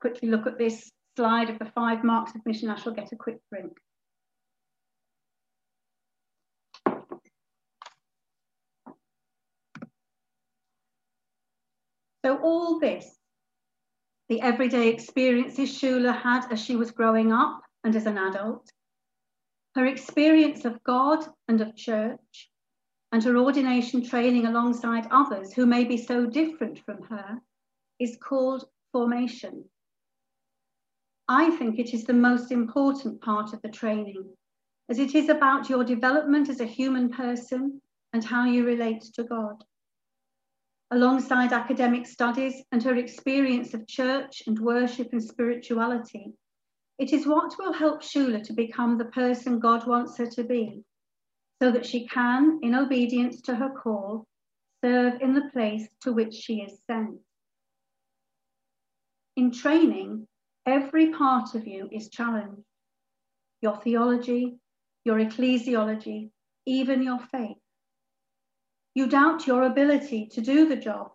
quickly 0.00 0.28
look 0.28 0.46
at 0.46 0.58
this 0.58 0.90
slide 1.16 1.50
of 1.50 1.58
the 1.58 1.70
five 1.74 2.04
marks 2.04 2.34
of 2.34 2.44
mission, 2.46 2.70
I 2.70 2.76
shall 2.76 2.92
get 2.92 3.12
a 3.12 3.16
quick 3.16 3.38
drink. 3.52 3.72
So 12.24 12.38
all 12.42 12.78
this, 12.78 13.16
the 14.28 14.40
everyday 14.42 14.88
experiences 14.88 15.70
Shula 15.70 16.14
had 16.20 16.52
as 16.52 16.62
she 16.62 16.76
was 16.76 16.90
growing 16.90 17.32
up 17.32 17.62
and 17.84 17.96
as 17.96 18.06
an 18.06 18.18
adult, 18.18 18.70
her 19.74 19.86
experience 19.86 20.64
of 20.64 20.82
God 20.84 21.24
and 21.48 21.60
of 21.60 21.74
church, 21.76 22.50
and 23.12 23.24
her 23.24 23.36
ordination 23.38 24.04
training 24.04 24.46
alongside 24.46 25.06
others 25.10 25.52
who 25.52 25.64
may 25.64 25.84
be 25.84 25.96
so 25.96 26.26
different 26.26 26.78
from 26.84 27.02
her, 27.04 27.38
is 27.98 28.18
called 28.22 28.64
formation. 28.92 29.64
I 31.28 31.50
think 31.50 31.78
it 31.78 31.92
is 31.92 32.04
the 32.04 32.14
most 32.14 32.50
important 32.50 33.20
part 33.20 33.52
of 33.52 33.60
the 33.60 33.68
training, 33.68 34.24
as 34.88 34.98
it 34.98 35.14
is 35.14 35.28
about 35.28 35.68
your 35.68 35.84
development 35.84 36.48
as 36.48 36.60
a 36.60 36.64
human 36.64 37.10
person 37.10 37.82
and 38.14 38.24
how 38.24 38.46
you 38.46 38.64
relate 38.64 39.02
to 39.14 39.24
God. 39.24 39.62
Alongside 40.90 41.52
academic 41.52 42.06
studies 42.06 42.62
and 42.72 42.82
her 42.82 42.96
experience 42.96 43.74
of 43.74 43.86
church 43.86 44.42
and 44.46 44.58
worship 44.58 45.10
and 45.12 45.22
spirituality, 45.22 46.32
it 46.98 47.12
is 47.12 47.26
what 47.26 47.58
will 47.58 47.74
help 47.74 48.02
Shula 48.02 48.42
to 48.44 48.54
become 48.54 48.96
the 48.96 49.04
person 49.04 49.60
God 49.60 49.86
wants 49.86 50.16
her 50.16 50.26
to 50.28 50.44
be, 50.44 50.82
so 51.60 51.70
that 51.70 51.84
she 51.84 52.06
can, 52.06 52.58
in 52.62 52.74
obedience 52.74 53.42
to 53.42 53.54
her 53.54 53.68
call, 53.68 54.26
serve 54.82 55.20
in 55.20 55.34
the 55.34 55.50
place 55.52 55.86
to 56.02 56.12
which 56.14 56.32
she 56.32 56.62
is 56.62 56.80
sent. 56.86 57.18
In 59.36 59.50
training, 59.50 60.26
every 60.68 61.12
part 61.12 61.54
of 61.54 61.66
you 61.66 61.88
is 61.92 62.10
challenged. 62.10 62.62
your 63.60 63.76
theology, 63.76 64.58
your 65.04 65.18
ecclesiology, 65.18 66.30
even 66.66 67.02
your 67.02 67.18
faith. 67.18 67.56
You 68.94 69.08
doubt 69.08 69.46
your 69.46 69.64
ability 69.64 70.28
to 70.32 70.40
do 70.40 70.68
the 70.68 70.76
job 70.76 71.10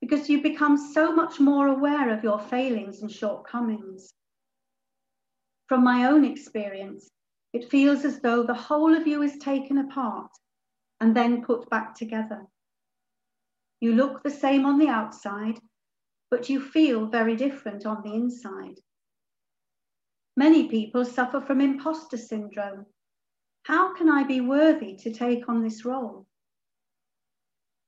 because 0.00 0.28
you 0.28 0.42
become 0.42 0.76
so 0.76 1.12
much 1.12 1.40
more 1.40 1.68
aware 1.68 2.12
of 2.12 2.24
your 2.24 2.38
failings 2.38 3.02
and 3.02 3.10
shortcomings. 3.10 4.14
From 5.68 5.84
my 5.84 6.06
own 6.06 6.24
experience, 6.24 7.10
it 7.52 7.70
feels 7.70 8.04
as 8.04 8.20
though 8.20 8.42
the 8.42 8.54
whole 8.54 8.94
of 8.94 9.06
you 9.06 9.22
is 9.22 9.38
taken 9.38 9.78
apart 9.78 10.30
and 11.00 11.16
then 11.16 11.44
put 11.44 11.68
back 11.70 11.94
together. 11.94 12.46
You 13.80 13.94
look 13.94 14.22
the 14.22 14.30
same 14.30 14.66
on 14.66 14.78
the 14.78 14.88
outside, 14.88 15.58
but 16.30 16.48
you 16.48 16.60
feel 16.60 17.06
very 17.06 17.36
different 17.36 17.86
on 17.86 18.02
the 18.02 18.14
inside. 18.14 18.78
Many 20.36 20.68
people 20.68 21.04
suffer 21.04 21.40
from 21.40 21.60
imposter 21.60 22.16
syndrome. 22.16 22.86
How 23.64 23.94
can 23.94 24.08
I 24.08 24.24
be 24.24 24.40
worthy 24.40 24.96
to 24.96 25.12
take 25.12 25.48
on 25.48 25.62
this 25.62 25.84
role? 25.84 26.26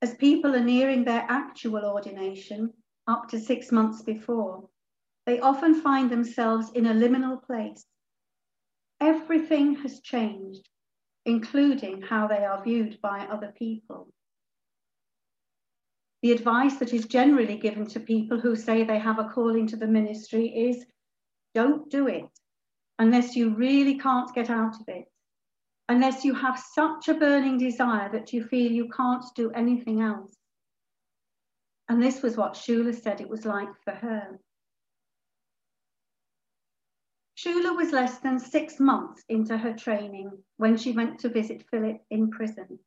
As 0.03 0.15
people 0.15 0.55
are 0.55 0.63
nearing 0.63 1.05
their 1.05 1.25
actual 1.29 1.85
ordination, 1.87 2.75
up 3.07 3.29
to 3.31 3.41
six 3.41 3.73
months 3.73 4.03
before, 4.03 4.69
they 5.25 5.41
often 5.41 5.81
find 5.81 6.11
themselves 6.11 6.71
in 6.73 6.87
a 6.87 6.93
liminal 6.93 7.43
place. 7.43 7.87
Everything 9.01 9.77
has 9.77 10.01
changed, 10.01 10.69
including 11.25 12.03
how 12.03 12.27
they 12.27 12.45
are 12.45 12.63
viewed 12.63 13.01
by 13.01 13.21
other 13.21 13.53
people. 13.57 14.09
The 16.23 16.33
advice 16.33 16.77
that 16.77 16.93
is 16.93 17.07
generally 17.07 17.57
given 17.57 17.87
to 17.89 18.01
people 18.01 18.39
who 18.39 18.55
say 18.55 18.85
they 18.85 18.99
have 18.99 19.19
a 19.19 19.31
calling 19.31 19.67
to 19.69 19.77
the 19.77 19.87
ministry 19.87 20.47
is 20.47 20.85
don't 21.55 21.91
do 21.91 22.09
it 22.09 22.34
unless 22.99 23.35
you 23.37 23.55
really 23.55 23.99
can't 23.99 24.35
get 24.35 24.51
out 24.51 24.81
of 24.81 24.89
it, 24.89 25.05
unless 25.89 26.25
you 26.25 26.35
have 26.35 26.59
such 26.59 27.09
a 27.09 27.15
burning 27.15 27.59
desire 27.59 28.11
that 28.13 28.33
you 28.33 28.45
feel 28.45 28.71
you 28.71 28.89
can't 28.89 29.25
do 29.35 29.51
anything 29.53 30.01
else. 30.01 30.37
And 31.89 32.03
this 32.03 32.23
was 32.23 32.37
what 32.37 32.55
Shula 32.55 32.95
said 32.95 33.21
it 33.21 33.29
was 33.29 33.45
like 33.45 33.69
for 33.85 33.93
her. 33.93 34.39
Shula 37.37 37.77
was 37.77 37.93
less 37.93 38.21
than 38.21 38.39
six 38.39 38.81
months 38.81 39.23
into 39.29 39.59
her 39.59 39.75
training 39.75 40.31
when 40.57 40.79
she 40.79 40.93
went 40.93 41.19
to 41.21 41.29
visit 41.29 41.65
Philip 41.71 42.01
in 42.11 42.31
prison. 42.31 42.79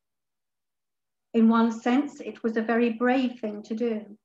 In 1.34 1.50
one 1.50 1.72
sense, 1.72 2.20
it 2.22 2.42
was 2.42 2.58
a 2.58 2.64
very 2.64 2.94
brave 2.94 3.40
thing 3.40 3.62
to 3.64 3.76
do. 3.76 4.18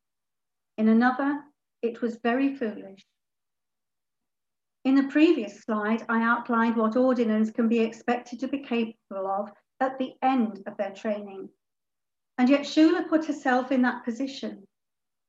In 0.79 0.89
another, 0.89 1.41
it 1.83 2.01
was 2.01 2.17
very 2.23 2.57
foolish. 2.57 3.05
In 4.85 4.97
the 4.97 5.05
previous 5.05 5.63
slide, 5.63 6.05
I 6.09 6.23
outlined 6.23 6.77
what 6.77 6.97
ordinands 6.97 7.53
can 7.53 7.69
be 7.69 7.79
expected 7.79 8.41
to 8.41 8.49
be 8.49 8.59
capable 8.59 9.29
of 9.29 9.51
at 9.79 9.99
the 9.99 10.15
end 10.23 10.63
of 10.67 10.77
their 10.77 10.91
training. 10.91 11.49
And 12.37 12.49
yet 12.49 12.63
Shula 12.63 13.09
put 13.09 13.27
herself 13.27 13.71
in 13.71 13.83
that 13.83 14.05
position, 14.05 14.67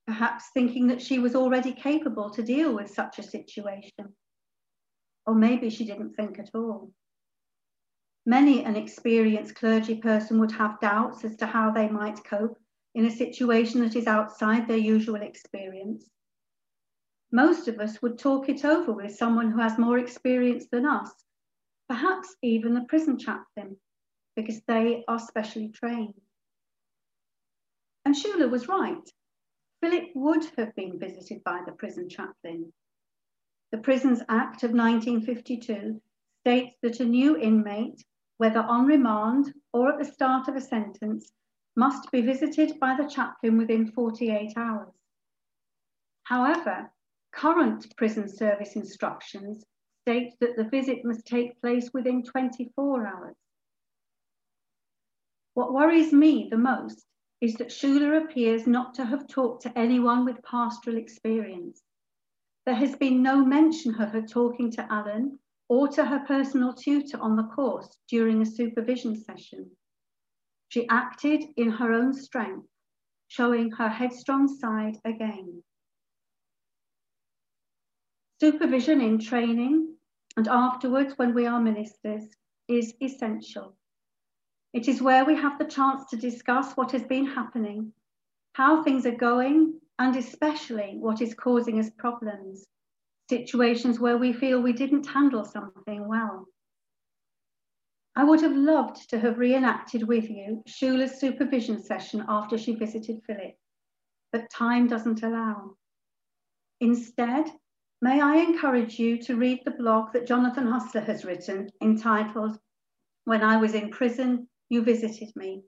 perhaps 0.08 0.50
thinking 0.54 0.88
that 0.88 1.02
she 1.02 1.20
was 1.20 1.36
already 1.36 1.72
capable 1.72 2.32
to 2.32 2.42
deal 2.42 2.74
with 2.74 2.90
such 2.90 3.20
a 3.20 3.24
situation. 3.24 4.16
Or 5.26 5.36
maybe 5.36 5.70
she 5.70 5.86
didn't 5.86 6.16
think 6.16 6.40
at 6.40 6.50
all. 6.56 6.92
Many 8.26 8.64
an 8.64 8.76
experienced 8.76 9.56
clergy 9.56 9.96
person 9.96 10.40
would 10.40 10.54
have 10.54 10.80
doubts 10.80 11.24
as 11.26 11.36
to 11.38 11.46
how 11.46 11.72
they 11.72 11.90
might 11.90 12.24
cope 12.24 12.58
in 12.96 13.06
a 13.06 13.12
situation 13.12 13.82
that 13.82 13.96
is 13.96 14.08
outside 14.08 14.68
their 14.68 14.78
usual 14.78 15.22
experience. 15.22 16.10
Most 17.34 17.68
of 17.68 17.82
us 17.82 18.02
would 18.02 18.18
talk 18.18 18.48
it 18.48 18.64
over 18.64 18.94
with 18.94 19.14
someone 19.14 19.52
who 19.52 19.60
has 19.60 19.78
more 19.78 19.98
experience 19.98 20.68
than 20.72 20.86
us, 20.86 21.12
perhaps 21.90 22.34
even 22.42 22.74
the 22.74 22.86
prison 22.88 23.20
chaplain, 23.20 23.76
because 24.38 24.62
they 24.62 25.04
are 25.10 25.20
specially 25.20 25.68
trained. 25.68 26.22
And 28.06 28.16
Shula 28.16 28.50
was 28.50 28.70
right. 28.70 29.10
Philip 29.82 30.12
would 30.16 30.46
have 30.58 30.74
been 30.76 30.98
visited 30.98 31.44
by 31.44 31.62
the 31.66 31.74
prison 31.74 32.08
chaplain. 32.08 32.72
The 33.72 33.80
Prisons 33.80 34.22
Act 34.30 34.64
of 34.64 34.72
1952 34.72 36.02
states 36.44 36.76
that 36.82 37.02
a 37.02 37.06
new 37.06 37.36
inmate 37.36 38.02
whether 38.38 38.60
on 38.60 38.86
remand 38.86 39.54
or 39.72 39.94
at 39.94 40.00
the 40.00 40.06
start 40.06 40.48
of 40.48 40.56
a 40.56 40.62
sentence, 40.62 41.32
must 41.76 42.12
be 42.12 42.22
visited 42.22 42.80
by 42.80 42.96
the 42.96 43.08
chaplain 43.08 43.58
within 43.58 43.92
48 43.92 44.54
hours. 44.58 44.94
However, 46.24 46.92
current 47.36 47.96
prison 47.98 48.28
service 48.28 48.76
instructions 48.76 49.64
state 50.02 50.34
that 50.40 50.56
the 50.56 50.66
visit 50.66 51.00
must 51.04 51.26
take 51.26 51.60
place 51.62 51.90
within 51.94 52.24
24 52.24 53.08
hours. 53.08 53.36
What 55.54 55.74
worries 55.74 56.12
me 56.12 56.48
the 56.50 56.58
most 56.58 57.06
is 57.42 57.56
that 57.56 57.70
Shula 57.70 58.24
appears 58.24 58.66
not 58.66 58.96
to 58.96 59.06
have 59.06 59.28
talked 59.28 59.64
to 59.64 59.78
anyone 59.78 60.26
with 60.26 60.44
pastoral 60.44 60.98
experience. 60.98 61.82
There 62.66 62.76
has 62.76 62.96
been 62.96 63.22
no 63.22 63.44
mention 63.46 63.94
of 64.02 64.12
her 64.12 64.22
talking 64.22 64.72
to 64.72 64.92
Alan 64.92 65.40
or 65.68 65.88
to 65.90 66.06
her 66.06 66.20
personal 66.26 66.74
tutor 66.74 67.20
on 67.20 67.36
the 67.36 67.44
course 67.44 67.90
during 68.08 68.42
a 68.42 68.46
supervision 68.46 69.16
session. 69.16 69.72
She 70.70 70.88
acted 70.90 71.44
in 71.58 71.70
her 71.70 71.92
own 71.92 72.14
strength, 72.14 72.68
showing 73.28 73.72
her 73.72 73.90
headstrong 73.90 74.48
side 74.48 74.98
again. 75.06 75.64
Supervision 78.44 79.00
in 79.00 79.20
training 79.20 79.96
and 80.36 80.50
afterwards 80.50 81.14
when 81.16 81.34
we 81.34 81.46
are 81.46 81.62
ministers 81.62 82.26
is 82.68 82.94
essential. 83.02 83.78
It 84.74 84.90
is 84.90 85.02
where 85.02 85.24
we 85.24 85.34
have 85.36 85.58
the 85.58 85.64
chance 85.64 86.10
to 86.10 86.18
discuss 86.18 86.74
what 86.74 86.92
has 86.92 87.04
been 87.04 87.26
happening, 87.26 87.94
how 88.52 88.84
things 88.84 89.06
are 89.06 89.16
going, 89.16 89.80
and 89.98 90.18
especially 90.18 90.98
what 91.00 91.22
is 91.22 91.34
causing 91.34 91.80
us 91.80 91.90
problems 91.98 92.66
situations 93.30 94.02
where 94.02 94.18
we 94.18 94.34
feel 94.34 94.60
we 94.60 94.74
didn't 94.74 95.08
handle 95.08 95.46
something 95.46 96.06
well. 96.10 96.46
I 98.14 98.26
would 98.26 98.42
have 98.42 98.58
loved 98.58 99.10
to 99.12 99.22
have 99.22 99.40
reenacted 99.40 100.06
with 100.06 100.30
you 100.30 100.62
Shula's 100.68 101.18
supervision 101.18 101.82
session 101.82 102.26
after 102.28 102.58
she 102.58 102.76
visited 102.76 103.22
Philip, 103.26 103.56
but 104.34 104.50
time 104.50 104.88
doesn't 104.88 105.24
allow. 105.24 105.78
Instead, 106.82 107.50
may 108.04 108.20
I 108.20 108.36
encourage 108.36 109.00
you 109.00 109.18
to 109.24 109.38
read 109.38 109.62
the 109.64 109.72
blog 109.72 110.12
that 110.12 110.28
Jonathan 110.28 110.68
Hustler 110.68 111.00
has 111.00 111.24
written 111.24 111.70
entitled, 111.82 112.60
When 113.24 113.42
I 113.42 113.56
Was 113.56 113.76
in 113.76 113.92
Prison, 113.92 114.50
You 114.68 114.82
Visited 114.82 115.34
Me, 115.38 115.64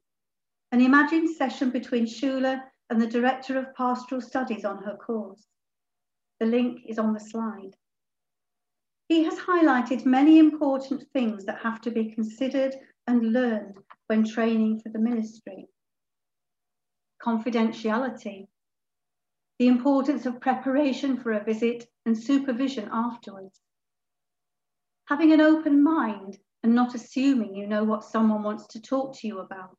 an 0.74 0.82
imagined 0.82 1.34
session 1.38 1.70
between 1.70 2.06
Shula 2.06 2.62
and 2.90 3.02
the 3.02 3.08
Director 3.08 3.58
of 3.58 3.74
Pastoral 3.74 4.20
Studies 4.20 4.66
on 4.66 4.84
her 4.84 4.98
course. 4.98 5.46
The 6.42 6.46
link 6.46 6.82
is 6.86 7.00
on 7.00 7.14
the 7.14 7.22
slide. 7.22 7.78
He 9.08 9.24
has 9.24 9.36
highlighted 9.36 10.06
many 10.06 10.38
important 10.38 11.06
things 11.14 11.46
that 11.46 11.62
have 11.62 11.80
to 11.82 11.90
be 11.90 12.12
considered 12.12 12.76
and 13.08 13.32
learned 13.32 13.78
when 14.08 14.26
training 14.26 14.82
for 14.82 14.90
the 14.90 15.00
ministry. 15.00 15.70
Confidentiality, 17.24 18.48
the 19.60 19.68
importance 19.68 20.26
of 20.26 20.42
preparation 20.42 21.18
for 21.18 21.32
a 21.32 21.44
visit 21.44 21.86
and 22.06 22.18
supervision 22.18 22.90
afterwards. 22.92 23.60
Having 25.06 25.34
an 25.34 25.42
open 25.42 25.84
mind 25.84 26.38
and 26.64 26.74
not 26.74 26.96
assuming 26.96 27.56
you 27.56 27.68
know 27.68 27.84
what 27.84 28.04
someone 28.04 28.44
wants 28.44 28.68
to 28.68 28.82
talk 28.82 29.18
to 29.18 29.28
you 29.28 29.40
about. 29.40 29.78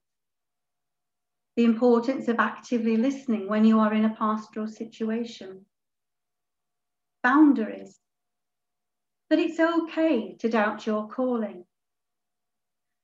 The 1.56 1.64
importance 1.64 2.28
of 2.28 2.38
actively 2.38 2.96
listening 2.96 3.48
when 3.48 3.64
you 3.64 3.80
are 3.80 3.92
in 3.92 4.04
a 4.04 4.14
pastoral 4.14 4.68
situation 4.68 5.66
boundaries, 7.26 7.98
that 9.28 9.40
it's 9.40 9.58
okay 9.58 10.36
to 10.38 10.48
doubt 10.48 10.86
your 10.86 11.08
calling, 11.08 11.64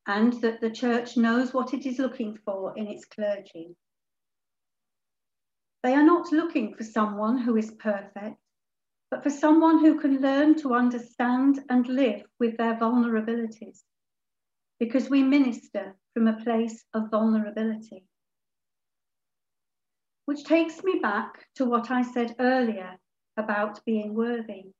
and 0.07 0.35
that 0.35 0.61
the 0.61 0.71
church 0.71 1.17
knows 1.17 1.53
what 1.53 1.75
it 1.75 1.87
is 1.87 1.99
looking 1.99 2.39
for 2.45 2.73
in 2.77 2.87
its 2.87 3.05
clergy. 3.05 3.75
They 5.83 5.95
are 5.95 6.05
not 6.05 6.31
looking 6.31 6.75
for 6.75 6.85
someone 6.85 7.39
who 7.39 7.57
is 7.57 7.73
perfect, 7.73 8.37
but 9.11 9.23
for 9.23 9.31
someone 9.31 9.81
who 9.81 9.99
can 9.99 10.21
learn 10.21 10.55
to 10.61 10.75
understand 10.75 11.61
and 11.69 11.87
live 11.89 12.23
with 12.39 12.57
their 12.57 12.77
vulnerabilities, 12.77 13.81
because 14.79 15.11
we 15.11 15.23
minister 15.23 15.97
from 16.15 16.29
a 16.29 16.41
place 16.43 16.85
of 16.95 17.11
vulnerability. 17.11 18.05
Which 20.27 20.45
takes 20.45 20.85
me 20.85 21.01
back 21.03 21.47
to 21.57 21.65
what 21.65 21.91
I 21.91 22.03
said 22.03 22.37
earlier 22.39 22.97
about 23.37 23.85
being 23.85 24.15
worthy. 24.15 24.73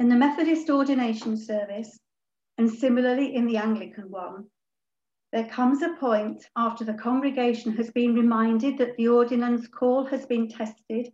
In 0.00 0.08
the 0.08 0.16
Methodist 0.16 0.68
ordination 0.68 1.36
service, 1.36 1.98
and 2.56 2.68
similarly 2.68 3.34
in 3.34 3.46
the 3.46 3.56
Anglican 3.56 4.10
one, 4.10 4.46
there 5.32 5.48
comes 5.48 5.82
a 5.82 5.94
point 6.00 6.44
after 6.56 6.84
the 6.84 6.94
congregation 6.94 7.72
has 7.76 7.90
been 7.90 8.14
reminded 8.14 8.78
that 8.78 8.96
the 8.96 9.08
ordinand's 9.08 9.68
call 9.68 10.04
has 10.06 10.24
been 10.24 10.48
tested 10.48 11.12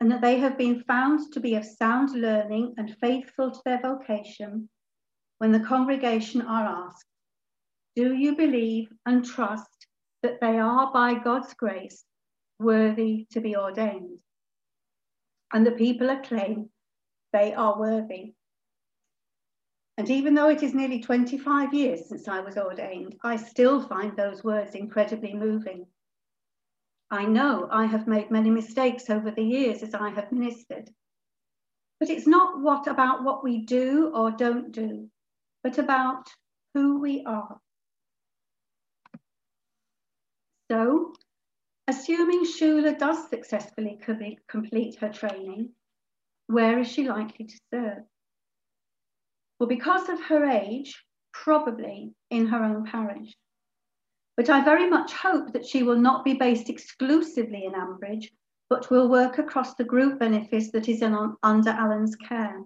and 0.00 0.10
that 0.10 0.22
they 0.22 0.38
have 0.38 0.56
been 0.56 0.82
found 0.84 1.30
to 1.32 1.40
be 1.40 1.54
of 1.56 1.64
sound 1.64 2.18
learning 2.18 2.74
and 2.78 2.96
faithful 3.00 3.50
to 3.50 3.60
their 3.66 3.80
vocation, 3.80 4.68
when 5.38 5.52
the 5.52 5.60
congregation 5.60 6.40
are 6.40 6.86
asked, 6.86 7.04
Do 7.96 8.14
you 8.14 8.34
believe 8.34 8.88
and 9.04 9.24
trust 9.24 9.86
that 10.22 10.40
they 10.40 10.58
are, 10.58 10.90
by 10.92 11.14
God's 11.14 11.52
grace, 11.52 12.04
worthy 12.58 13.26
to 13.32 13.40
be 13.40 13.56
ordained? 13.56 14.18
And 15.52 15.66
the 15.66 15.72
people 15.72 16.08
acclaim 16.08 16.70
they 17.32 17.52
are 17.52 17.78
worthy. 17.78 18.34
And 20.00 20.08
even 20.08 20.32
though 20.32 20.48
it 20.48 20.62
is 20.62 20.72
nearly 20.72 20.98
25 20.98 21.74
years 21.74 22.08
since 22.08 22.26
I 22.26 22.40
was 22.40 22.56
ordained, 22.56 23.16
I 23.22 23.36
still 23.36 23.82
find 23.82 24.16
those 24.16 24.42
words 24.42 24.74
incredibly 24.74 25.34
moving. 25.34 25.88
I 27.10 27.26
know 27.26 27.68
I 27.70 27.84
have 27.84 28.06
made 28.06 28.30
many 28.30 28.48
mistakes 28.48 29.10
over 29.10 29.30
the 29.30 29.42
years 29.42 29.82
as 29.82 29.92
I 29.92 30.08
have 30.08 30.32
ministered. 30.32 30.88
But 31.98 32.08
it's 32.08 32.26
not 32.26 32.62
what 32.62 32.86
about 32.86 33.24
what 33.24 33.44
we 33.44 33.58
do 33.66 34.10
or 34.14 34.30
don't 34.30 34.72
do, 34.72 35.10
but 35.62 35.76
about 35.76 36.30
who 36.72 36.98
we 36.98 37.22
are. 37.26 37.60
So, 40.70 41.12
assuming 41.86 42.46
Shula 42.46 42.98
does 42.98 43.28
successfully 43.28 44.00
complete 44.48 44.96
her 44.96 45.10
training, 45.10 45.74
where 46.46 46.78
is 46.78 46.88
she 46.88 47.06
likely 47.06 47.44
to 47.44 47.60
serve? 47.70 48.04
Well, 49.60 49.68
because 49.68 50.08
of 50.08 50.20
her 50.22 50.46
age, 50.46 51.04
probably 51.32 52.14
in 52.30 52.46
her 52.46 52.64
own 52.64 52.86
parish. 52.86 53.36
But 54.36 54.48
I 54.48 54.64
very 54.64 54.88
much 54.88 55.12
hope 55.12 55.52
that 55.52 55.66
she 55.66 55.82
will 55.82 56.00
not 56.00 56.24
be 56.24 56.32
based 56.32 56.70
exclusively 56.70 57.66
in 57.66 57.72
Ambridge, 57.72 58.30
but 58.70 58.90
will 58.90 59.08
work 59.08 59.36
across 59.36 59.74
the 59.74 59.84
group 59.84 60.18
benefice 60.18 60.70
that 60.72 60.88
is 60.88 61.02
in, 61.02 61.36
under 61.42 61.70
Alan's 61.70 62.16
care. 62.16 62.62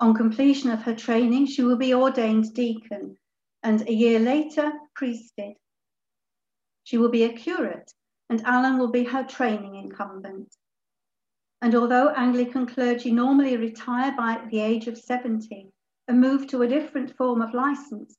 On 0.00 0.12
completion 0.12 0.70
of 0.70 0.82
her 0.82 0.94
training, 0.94 1.46
she 1.46 1.62
will 1.62 1.76
be 1.76 1.94
ordained 1.94 2.52
deacon 2.52 3.16
and 3.62 3.88
a 3.88 3.92
year 3.92 4.18
later, 4.18 4.72
priested. 4.96 5.54
She 6.82 6.98
will 6.98 7.10
be 7.10 7.22
a 7.22 7.32
curate 7.32 7.92
and 8.28 8.42
Alan 8.44 8.76
will 8.76 8.90
be 8.90 9.04
her 9.04 9.22
training 9.22 9.76
incumbent. 9.76 10.52
And 11.64 11.74
although 11.74 12.10
Anglican 12.10 12.66
clergy 12.66 13.10
normally 13.10 13.56
retire 13.56 14.14
by 14.14 14.38
the 14.50 14.60
age 14.60 14.86
of 14.86 14.98
70 14.98 15.72
and 16.08 16.20
move 16.20 16.46
to 16.48 16.60
a 16.60 16.68
different 16.68 17.16
form 17.16 17.40
of 17.40 17.54
license, 17.54 18.18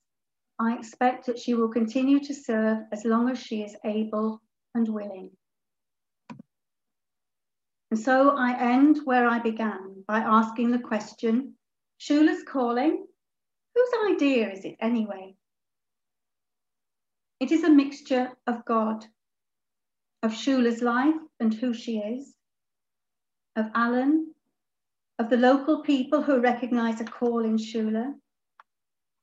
I 0.57 0.75
expect 0.75 1.27
that 1.27 1.37
she 1.37 1.53
will 1.53 1.69
continue 1.69 2.19
to 2.21 2.33
serve 2.33 2.79
as 2.91 3.05
long 3.05 3.29
as 3.29 3.37
she 3.37 3.61
is 3.61 3.75
able 3.85 4.41
and 4.73 4.89
willing. 4.89 5.29
And 7.91 7.99
so 7.99 8.35
I 8.35 8.59
end 8.59 9.01
where 9.03 9.29
I 9.29 9.37
began 9.37 10.03
by 10.07 10.21
asking 10.21 10.71
the 10.71 10.79
question, 10.79 11.53
Shula's 11.99 12.41
calling, 12.41 13.05
whose 13.75 14.11
idea 14.11 14.51
is 14.53 14.65
it 14.65 14.75
anyway? 14.79 15.35
It 17.39 17.51
is 17.51 17.63
a 17.63 17.69
mixture 17.69 18.31
of 18.47 18.65
God, 18.65 19.05
of 20.23 20.31
Shula's 20.31 20.81
life 20.81 21.21
and 21.39 21.53
who 21.53 21.75
she 21.75 21.99
is, 21.99 22.34
of 23.55 23.69
Alan, 23.73 24.33
of 25.19 25.29
the 25.29 25.37
local 25.37 25.81
people 25.81 26.21
who 26.21 26.39
recognize 26.39 26.99
a 26.99 27.05
call 27.05 27.45
in 27.45 27.57
Shula, 27.57 28.13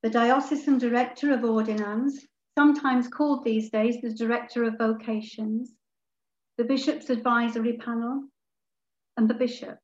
the 0.02 0.10
diocesan 0.10 0.78
director 0.78 1.32
of 1.32 1.44
ordinands, 1.44 2.26
sometimes 2.58 3.08
called 3.08 3.44
these 3.44 3.70
days 3.70 4.00
the 4.00 4.12
director 4.12 4.64
of 4.64 4.78
vocations, 4.78 5.72
the 6.58 6.64
bishop's 6.64 7.10
advisory 7.10 7.76
panel, 7.76 8.28
and 9.16 9.28
the 9.28 9.34
bishop. 9.34 9.78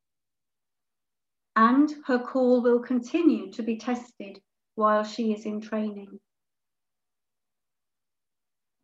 And 1.56 1.92
her 2.06 2.18
call 2.18 2.62
will 2.62 2.80
continue 2.80 3.50
to 3.52 3.62
be 3.62 3.76
tested 3.76 4.40
while 4.74 5.04
she 5.04 5.32
is 5.32 5.44
in 5.44 5.60
training. 5.60 6.20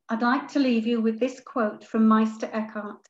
I'd 0.09 0.23
like 0.23 0.49
to 0.49 0.59
leave 0.59 0.87
you 0.87 1.01
with 1.01 1.19
this 1.19 1.41
quote 1.41 1.85
from 1.85 2.07
Meister 2.07 2.51
Eckhart, 2.53 3.09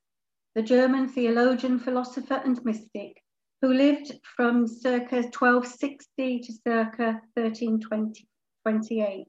the 0.54 0.62
German 0.62 1.08
theologian, 1.08 1.78
philosopher, 1.78 2.40
and 2.44 2.64
mystic 2.64 3.22
who 3.60 3.72
lived 3.72 4.12
from 4.36 4.66
circa 4.66 5.22
1260 5.22 6.40
to 6.40 6.52
circa 6.52 7.22
1328, 7.34 9.26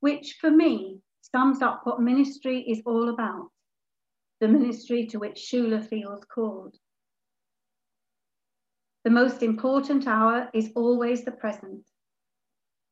which 0.00 0.38
for 0.40 0.50
me 0.50 1.00
sums 1.20 1.60
up 1.60 1.82
what 1.84 2.00
ministry 2.00 2.62
is 2.62 2.80
all 2.86 3.10
about, 3.10 3.50
the 4.40 4.48
ministry 4.48 5.06
to 5.06 5.18
which 5.18 5.50
Shula 5.52 5.86
feels 5.86 6.24
called. 6.24 6.76
The 9.04 9.10
most 9.10 9.42
important 9.42 10.06
hour 10.06 10.48
is 10.54 10.70
always 10.74 11.24
the 11.24 11.32
present. 11.32 11.86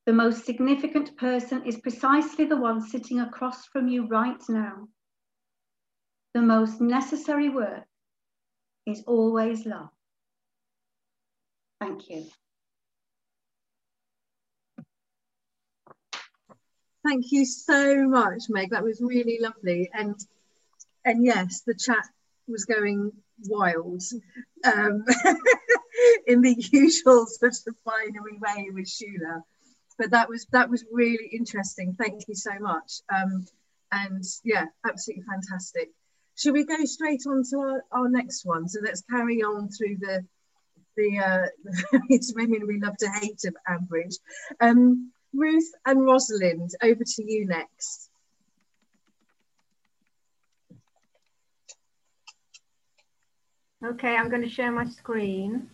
The 0.04 0.12
most 0.12 0.44
significant 0.44 1.16
person 1.16 1.64
is 1.64 1.80
precisely 1.80 2.44
the 2.44 2.56
one 2.56 2.80
sitting 2.80 3.20
across 3.20 3.66
from 3.66 3.88
you 3.88 4.06
right 4.06 4.42
now. 4.48 4.88
The 6.36 6.42
most 6.42 6.82
necessary 6.82 7.48
work 7.48 7.86
is 8.84 9.02
always 9.06 9.64
love. 9.64 9.88
Thank 11.80 12.10
you. 12.10 12.26
Thank 17.02 17.32
you 17.32 17.46
so 17.46 18.06
much, 18.06 18.50
Meg. 18.50 18.68
That 18.72 18.82
was 18.82 19.00
really 19.00 19.38
lovely. 19.40 19.88
And 19.94 20.14
and 21.06 21.24
yes, 21.24 21.62
the 21.66 21.74
chat 21.74 22.04
was 22.46 22.66
going 22.66 23.12
wild 23.48 24.02
um, 24.62 25.06
in 26.26 26.42
the 26.42 26.54
usual 26.70 27.24
sort 27.28 27.54
of 27.66 27.74
binary 27.82 28.36
way 28.38 28.68
with 28.74 28.84
Shula. 28.84 29.40
But 29.96 30.10
that 30.10 30.28
was 30.28 30.46
that 30.52 30.68
was 30.68 30.84
really 30.92 31.30
interesting. 31.32 31.96
Thank 31.98 32.28
you 32.28 32.34
so 32.34 32.50
much. 32.60 33.00
Um, 33.08 33.46
and 33.90 34.22
yeah, 34.44 34.66
absolutely 34.84 35.24
fantastic. 35.24 35.92
Should 36.36 36.52
we 36.52 36.64
go 36.64 36.84
straight 36.84 37.22
on 37.26 37.42
to 37.50 37.58
our, 37.58 37.84
our 37.92 38.08
next 38.08 38.44
one? 38.44 38.68
So 38.68 38.80
let's 38.82 39.02
carry 39.10 39.42
on 39.42 39.68
through 39.68 39.96
the 40.00 40.24
the, 40.96 41.18
uh, 41.18 41.98
it's 42.08 42.34
women 42.34 42.66
we 42.66 42.80
love 42.80 42.96
to 42.98 43.10
hate 43.20 43.44
of 43.44 43.54
Ambridge. 43.68 44.14
Um, 44.60 45.12
Ruth 45.34 45.70
and 45.84 46.02
Rosalind, 46.02 46.70
over 46.82 47.04
to 47.04 47.22
you 47.22 47.46
next. 47.46 48.10
Okay, 53.84 54.16
I'm 54.16 54.30
going 54.30 54.42
to 54.42 54.48
share 54.48 54.72
my 54.72 54.86
screen. 54.86 55.68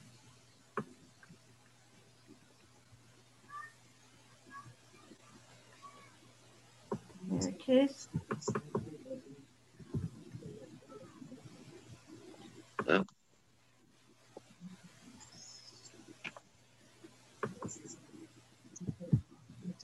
There 7.30 7.48
it 7.48 7.62
is. 7.68 8.08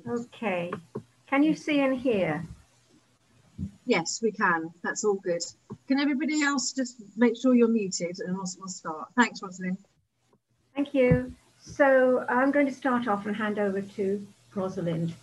Okay. 0.08 0.72
Can 1.26 1.42
you 1.42 1.54
see 1.54 1.80
and 1.80 1.98
hear? 1.98 2.44
Yes, 3.84 4.20
we 4.22 4.32
can. 4.32 4.70
That's 4.82 5.04
all 5.04 5.14
good. 5.16 5.42
Can 5.86 5.98
everybody 5.98 6.42
else 6.42 6.72
just 6.72 6.96
make 7.16 7.36
sure 7.36 7.54
you're 7.54 7.68
muted 7.68 8.18
and 8.20 8.34
we'll, 8.34 8.46
we'll 8.58 8.68
start. 8.68 9.08
Thanks, 9.16 9.42
Rosalind. 9.42 9.78
Thank 10.74 10.94
you. 10.94 11.32
So 11.60 12.24
I'm 12.28 12.50
going 12.50 12.66
to 12.66 12.72
start 12.72 13.08
off 13.08 13.26
and 13.26 13.36
hand 13.36 13.58
over 13.58 13.82
to 13.82 14.26
Rosalind. 14.54 15.14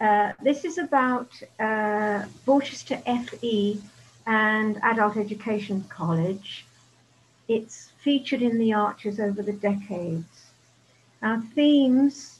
Uh, 0.00 0.32
this 0.42 0.64
is 0.64 0.78
about 0.78 1.30
uh, 1.58 2.24
Borchester 2.46 3.02
FE 3.26 3.80
and 4.26 4.78
Adult 4.82 5.16
Education 5.16 5.84
College. 5.88 6.66
It's 7.48 7.90
featured 8.02 8.42
in 8.42 8.58
the 8.58 8.74
Archers 8.74 9.18
over 9.18 9.42
the 9.42 9.54
decades. 9.54 10.50
Our 11.22 11.40
themes 11.54 12.38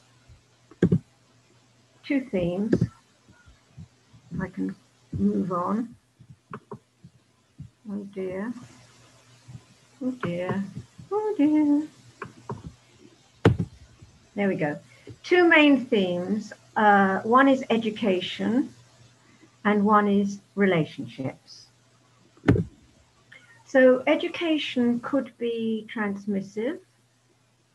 two 2.09 2.23
themes. 2.23 2.75
I 4.41 4.49
can 4.49 4.75
move 5.13 5.53
on. 5.53 5.95
Oh 7.91 8.07
dear. 8.15 8.53
Oh 10.03 10.11
dear. 10.23 10.65
Oh 11.13 11.35
dear. 11.37 11.87
There 14.35 14.49
we 14.49 14.55
go. 14.55 14.79
Two 15.23 15.47
main 15.47 15.85
themes. 15.85 16.55
Uh, 16.77 17.21
one 17.21 17.47
is 17.49 17.63
education 17.69 18.73
and 19.67 19.85
one 19.85 20.09
is 20.09 20.39
relationships. 20.55 21.68
So 23.69 24.03
education 24.07 24.99
could 25.01 25.31
be 25.37 25.87
transmissive 25.95 26.79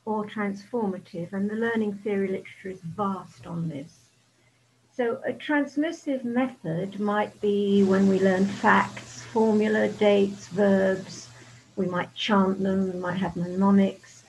or 0.05 0.25
transformative, 0.25 1.31
and 1.33 1.47
the 1.47 1.55
learning 1.55 1.99
theory 2.03 2.29
literature 2.29 2.69
is 2.69 2.81
vast 2.81 3.45
on 3.45 3.69
this. 3.69 3.93
So 4.97 5.21
a 5.23 5.33
transmissive 5.33 6.23
method 6.23 6.99
might 6.99 7.39
be 7.41 7.83
when 7.83 8.09
we 8.09 8.19
learn 8.19 8.45
facts, 8.45 9.21
formula, 9.21 9.87
dates, 9.87 10.47
verbs, 10.47 11.29
we 11.75 11.85
might 11.85 12.11
chant 12.15 12.63
them, 12.63 12.91
we 12.91 12.99
might 12.99 13.17
have 13.17 13.35
mnemonics. 13.35 14.23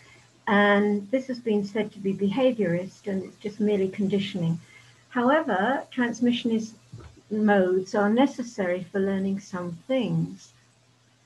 And 0.47 1.11
this 1.11 1.29
has 1.29 1.39
been 1.39 1.65
said 1.65 1.93
to 1.93 1.99
be 1.99 2.13
behaviorist 2.13 3.07
and 3.07 3.25
it's 3.25 3.39
just 3.39 3.59
merely 3.59 3.89
conditioning. 3.89 4.61
However, 5.09 5.83
transmissionist 5.91 6.75
modes 7.31 7.95
are 7.95 8.11
necessary 8.11 8.85
for 8.93 9.01
learning 9.01 9.41
some 9.41 9.73
things, 9.89 10.53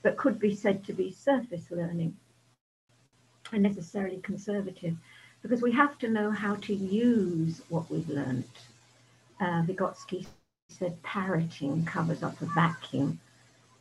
but 0.01 0.17
could 0.17 0.39
be 0.39 0.55
said 0.55 0.83
to 0.85 0.93
be 0.93 1.11
surface 1.11 1.65
learning 1.71 2.15
and 3.51 3.63
necessarily 3.63 4.17
conservative 4.21 4.95
because 5.41 5.61
we 5.61 5.71
have 5.71 5.97
to 5.99 6.07
know 6.07 6.31
how 6.31 6.55
to 6.55 6.73
use 6.73 7.61
what 7.69 7.89
we've 7.89 8.09
learned. 8.09 8.43
Uh, 9.39 9.63
Vygotsky 9.63 10.25
said 10.69 11.01
parroting 11.01 11.85
covers 11.85 12.23
up 12.23 12.41
a 12.41 12.45
vacuum. 12.45 13.19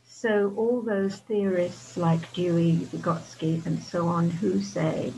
So 0.06 0.54
all 0.56 0.80
those 0.80 1.16
theorists 1.16 1.96
like 1.96 2.32
Dewey, 2.32 2.76
Vygotsky, 2.92 3.64
and 3.66 3.82
so 3.82 4.06
on, 4.06 4.30
who 4.30 4.62
say 4.62 5.12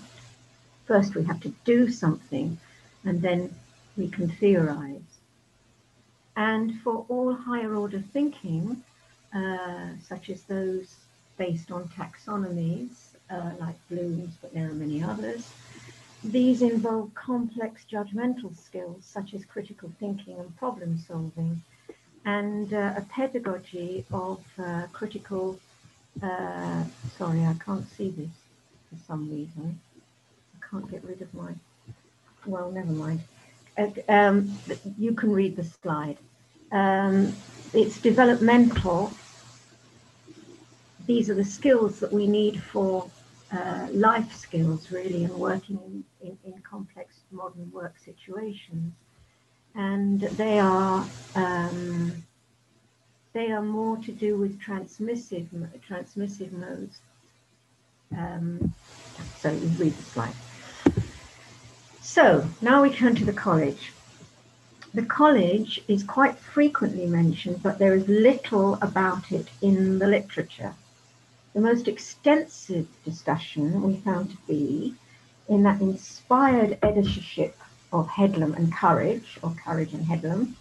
first 0.87 1.15
we 1.15 1.25
have 1.25 1.41
to 1.41 1.55
do 1.65 1.89
something, 1.89 2.59
and 3.05 3.23
then 3.23 3.55
we 3.97 4.09
can 4.09 4.29
theorize. 4.29 5.21
And 6.37 6.81
for 6.81 7.05
all 7.09 7.35
higher 7.35 7.75
order 7.75 8.01
thinking, 8.01 8.83
uh, 9.35 9.89
such 10.03 10.31
as 10.31 10.43
those 10.43 10.97
based 11.39 11.71
on 11.71 11.89
taxonomies, 11.89 12.91
uh, 13.31 13.53
like 13.59 13.77
Bloom's, 13.89 14.35
but 14.43 14.53
there 14.53 14.69
are 14.69 14.75
many 14.75 15.03
others, 15.03 15.51
these 16.23 16.61
involve 16.61 17.15
complex 17.15 17.85
judgmental 17.91 18.55
skills 18.57 19.05
such 19.05 19.33
as 19.33 19.45
critical 19.45 19.91
thinking 19.99 20.39
and 20.39 20.55
problem 20.57 20.99
solving, 20.99 21.63
and 22.27 22.75
uh, 22.75 22.95
a 22.97 23.03
pedagogy 23.09 24.05
of 24.13 24.41
uh, 24.59 24.87
critical. 24.93 25.59
Uh, 26.23 26.85
sorry, 27.17 27.41
I 27.41 27.55
can't 27.65 27.89
see 27.97 28.11
this 28.11 28.29
for 28.91 28.97
some 29.07 29.31
reason. 29.31 29.81
I 30.57 30.67
can't 30.69 30.91
get 30.91 31.03
rid 31.05 31.23
of 31.23 31.33
my. 31.33 31.53
Well, 32.45 32.71
never 32.71 32.93
mind. 32.93 33.21
Uh, 33.79 33.89
um, 34.09 34.59
you 34.99 35.15
can 35.15 35.33
read 35.33 35.57
the 35.57 35.65
slide. 35.65 36.19
Um, 36.73 37.35
it's 37.73 38.01
developmental. 38.01 39.13
These 41.07 41.31
are 41.31 41.35
the 41.35 41.45
skills 41.45 42.01
that 42.01 42.13
we 42.13 42.27
need 42.27 42.63
for 42.63 43.09
uh, 43.53 43.89
life 43.91 44.33
skills, 44.35 44.91
really, 44.93 45.25
and 45.25 45.35
working 45.35 45.79
in, 46.23 46.29
in, 46.29 46.39
in, 46.45 46.61
complex 46.63 47.17
modern 47.33 47.71
work 47.73 47.97
situations. 47.99 48.93
And 49.75 50.21
they 50.21 50.59
are 50.59 51.05
um, 51.35 52.25
they 53.33 53.51
are 53.51 53.63
more 53.63 53.97
to 53.99 54.13
do 54.13 54.37
with 54.37 54.61
transmissive 54.61 55.49
transmissive 55.89 56.53
modes. 56.53 57.01
Um, 58.17 58.75
so 59.39 59.51
you 59.51 59.69
read 59.79 59.97
the 59.97 60.03
slide. 60.03 60.35
So 62.01 62.49
now 62.61 62.83
we 62.83 62.91
turn 62.91 63.15
to 63.17 63.25
the 63.25 63.33
college. 63.33 63.93
The 64.93 65.05
college 65.05 65.81
is 65.87 66.03
quite 66.03 66.37
frequently 66.37 67.07
mentioned, 67.07 67.63
but 67.63 67.79
there 67.79 67.95
is 67.95 68.09
little 68.09 68.75
about 68.83 69.31
it 69.31 69.47
in 69.63 70.01
the 70.01 70.09
literature. 70.09 70.75
The 71.55 71.61
most 71.61 71.87
extensive 71.87 72.89
discussion 73.05 73.83
we 73.83 73.99
found 73.99 74.31
to 74.31 74.37
be 74.49 74.97
in 75.49 75.63
that 75.63 75.81
inspired 75.81 76.77
editorship 76.83 77.57
of 77.93 78.09
Headlam 78.09 78.57
and 78.57 78.73
Courage, 78.73 79.39
or 79.43 79.55
Courage 79.65 79.93
and 79.93 80.07
Headlam, 80.07 80.55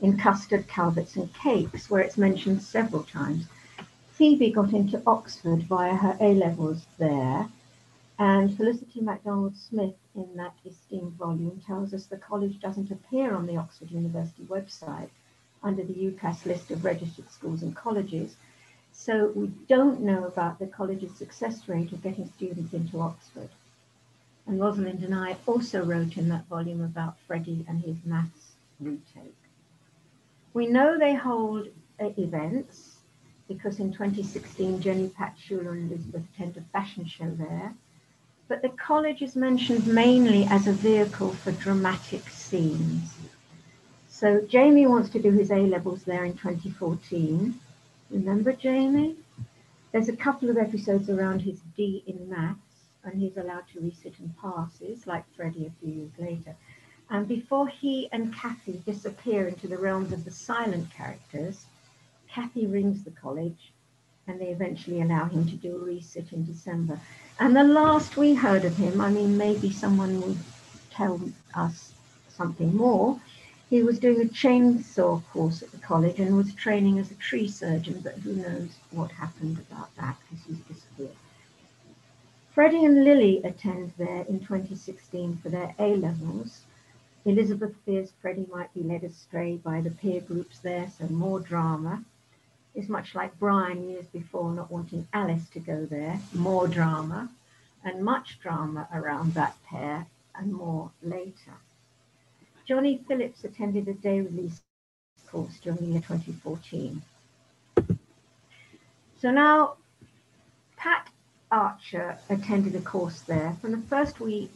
in 0.00 0.16
Custard, 0.16 0.66
Culverts 0.66 1.16
and 1.16 1.32
Cakes, 1.34 1.90
where 1.90 2.00
it's 2.00 2.16
mentioned 2.16 2.62
several 2.62 3.02
times. 3.02 3.46
Phoebe 4.12 4.50
got 4.50 4.72
into 4.72 5.02
Oxford 5.06 5.64
via 5.64 5.94
her 5.94 6.16
A-levels 6.20 6.86
there, 6.96 7.48
and 8.18 8.56
Felicity 8.56 9.00
MacDonald 9.00 9.56
Smith 9.56 9.94
in 10.14 10.36
that 10.36 10.54
esteemed 10.64 11.12
volume 11.14 11.60
tells 11.66 11.92
us 11.92 12.06
the 12.06 12.16
college 12.16 12.60
doesn't 12.60 12.90
appear 12.90 13.34
on 13.34 13.46
the 13.46 13.56
Oxford 13.56 13.90
University 13.90 14.44
website 14.44 15.08
under 15.62 15.82
the 15.82 15.94
UCAS 15.94 16.46
list 16.46 16.70
of 16.70 16.84
registered 16.84 17.30
schools 17.30 17.62
and 17.62 17.74
colleges, 17.74 18.36
so 18.92 19.32
we 19.34 19.48
don't 19.68 20.00
know 20.00 20.24
about 20.24 20.58
the 20.58 20.66
college's 20.66 21.14
success 21.16 21.68
rate 21.68 21.90
of 21.90 22.02
getting 22.02 22.30
students 22.36 22.72
into 22.72 23.00
Oxford. 23.00 23.48
And 24.46 24.60
Rosalind 24.60 25.02
and 25.02 25.14
I 25.14 25.36
also 25.46 25.84
wrote 25.84 26.16
in 26.16 26.28
that 26.28 26.46
volume 26.46 26.82
about 26.82 27.18
Freddie 27.26 27.64
and 27.66 27.82
his 27.82 27.96
maths 28.04 28.52
retake. 28.78 29.36
We 30.52 30.66
know 30.68 30.98
they 30.98 31.14
hold 31.14 31.68
uh, 32.00 32.10
events 32.16 32.98
because 33.48 33.80
in 33.80 33.92
2016, 33.92 34.80
Jenny 34.80 35.08
Pat 35.08 35.36
and 35.50 35.90
Elizabeth 35.90 36.22
attended 36.34 36.62
a 36.62 36.72
fashion 36.72 37.06
show 37.06 37.30
there. 37.30 37.74
But 38.46 38.60
the 38.60 38.68
college 38.68 39.22
is 39.22 39.36
mentioned 39.36 39.86
mainly 39.86 40.44
as 40.44 40.66
a 40.66 40.72
vehicle 40.72 41.32
for 41.32 41.52
dramatic 41.52 42.28
scenes. 42.28 43.16
So 44.08 44.42
Jamie 44.42 44.86
wants 44.86 45.08
to 45.10 45.18
do 45.18 45.32
his 45.32 45.50
A 45.50 45.56
levels 45.56 46.04
there 46.04 46.24
in 46.24 46.34
2014. 46.34 47.58
Remember 48.10 48.52
Jamie? 48.52 49.16
There's 49.92 50.08
a 50.08 50.16
couple 50.16 50.50
of 50.50 50.58
episodes 50.58 51.08
around 51.08 51.40
his 51.40 51.60
D 51.76 52.02
in 52.06 52.28
maths, 52.28 52.88
and 53.02 53.20
he's 53.20 53.36
allowed 53.36 53.68
to 53.72 53.80
resit 53.80 54.18
and 54.18 54.36
passes, 54.38 55.06
like 55.06 55.24
Freddie 55.34 55.66
a 55.66 55.70
few 55.80 55.92
years 55.92 56.18
later. 56.18 56.54
And 57.10 57.26
before 57.28 57.68
he 57.68 58.08
and 58.12 58.34
Kathy 58.34 58.82
disappear 58.84 59.48
into 59.48 59.68
the 59.68 59.78
realms 59.78 60.12
of 60.12 60.24
the 60.24 60.30
silent 60.30 60.90
characters, 60.90 61.66
Kathy 62.28 62.66
rings 62.66 63.04
the 63.04 63.10
college 63.10 63.72
and 64.26 64.40
they 64.40 64.48
eventually 64.48 65.02
allow 65.02 65.24
him 65.26 65.46
to 65.46 65.56
do 65.56 65.76
a 65.76 65.80
resit 65.80 66.32
in 66.32 66.44
December. 66.44 66.98
And 67.38 67.54
the 67.56 67.64
last 67.64 68.16
we 68.16 68.34
heard 68.34 68.64
of 68.64 68.76
him, 68.76 69.00
I 69.00 69.10
mean, 69.10 69.36
maybe 69.36 69.70
someone 69.70 70.20
will 70.20 70.36
tell 70.90 71.20
us 71.54 71.92
something 72.28 72.76
more, 72.76 73.20
he 73.70 73.82
was 73.82 73.98
doing 73.98 74.20
a 74.20 74.26
chainsaw 74.26 75.22
course 75.32 75.62
at 75.62 75.72
the 75.72 75.78
college 75.78 76.20
and 76.20 76.36
was 76.36 76.52
training 76.54 76.98
as 76.98 77.10
a 77.10 77.14
tree 77.16 77.48
surgeon, 77.48 78.00
but 78.02 78.14
who 78.18 78.34
knows 78.34 78.76
what 78.90 79.10
happened 79.10 79.58
about 79.58 79.94
that 79.96 80.16
because 80.20 80.44
he's 80.46 80.76
disappeared. 80.76 81.16
Freddie 82.52 82.84
and 82.84 83.02
Lily 83.02 83.42
attend 83.42 83.92
there 83.96 84.24
in 84.28 84.38
2016 84.38 85.38
for 85.42 85.48
their 85.48 85.74
A 85.78 85.96
levels. 85.96 86.60
Elizabeth 87.24 87.74
fears 87.84 88.12
Freddie 88.20 88.46
might 88.52 88.72
be 88.74 88.82
led 88.82 89.02
astray 89.02 89.56
by 89.56 89.80
the 89.80 89.90
peer 89.90 90.20
groups 90.20 90.60
there, 90.60 90.88
so 90.96 91.08
more 91.08 91.40
drama. 91.40 92.04
Is 92.74 92.88
much 92.88 93.14
like 93.14 93.38
Brian 93.38 93.88
years 93.88 94.06
before 94.06 94.52
not 94.52 94.70
wanting 94.70 95.06
Alice 95.12 95.48
to 95.50 95.60
go 95.60 95.86
there, 95.86 96.20
more 96.32 96.66
drama, 96.66 97.30
and 97.84 98.04
much 98.04 98.40
drama 98.40 98.88
around 98.92 99.34
that 99.34 99.56
pair, 99.64 100.06
and 100.34 100.52
more 100.52 100.90
later. 101.00 101.54
Johnny 102.66 103.00
Phillips 103.06 103.44
attended 103.44 103.86
a 103.86 103.94
day 103.94 104.20
release 104.20 104.60
course 105.34 105.58
during 105.60 105.78
the 105.78 105.86
year 105.86 106.00
2014. 106.00 107.02
So 109.20 109.30
now 109.30 109.76
Pat 110.76 111.10
Archer 111.50 112.18
attended 112.28 112.74
a 112.74 112.80
course 112.80 113.20
there. 113.22 113.56
From 113.60 113.72
the 113.72 113.86
first 113.88 114.20
we 114.20 114.50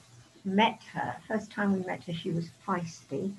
met 0.44 0.82
her, 0.92 1.16
first 1.26 1.50
time 1.50 1.72
we 1.72 1.80
met 1.80 2.04
her, 2.04 2.12
she 2.12 2.30
was 2.30 2.50
feisty, 2.66 3.32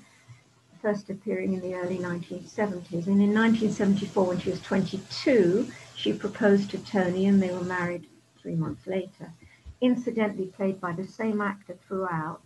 first 0.80 1.10
appearing 1.10 1.52
in 1.52 1.60
the 1.60 1.74
early 1.74 1.98
1970s. 1.98 3.06
And 3.06 3.20
in 3.20 3.34
1974, 3.34 4.26
when 4.26 4.38
she 4.38 4.50
was 4.50 4.60
22, 4.62 5.68
she 5.94 6.12
proposed 6.12 6.70
to 6.70 6.78
Tony 6.78 7.26
and 7.26 7.42
they 7.42 7.52
were 7.52 7.64
married 7.64 8.06
three 8.40 8.54
months 8.54 8.86
later. 8.86 9.32
Incidentally 9.80 10.46
played 10.46 10.80
by 10.80 10.92
the 10.92 11.06
same 11.06 11.40
actor 11.40 11.76
throughout, 11.86 12.42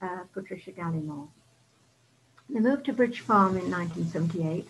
uh, 0.00 0.20
Patricia 0.32 0.72
Gallimore. 0.72 1.28
They 2.48 2.60
moved 2.60 2.84
to 2.86 2.92
Bridge 2.92 3.20
Farm 3.20 3.56
in 3.56 3.70
1978, 3.70 4.68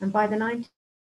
and 0.00 0.12
by 0.12 0.26
the 0.26 0.36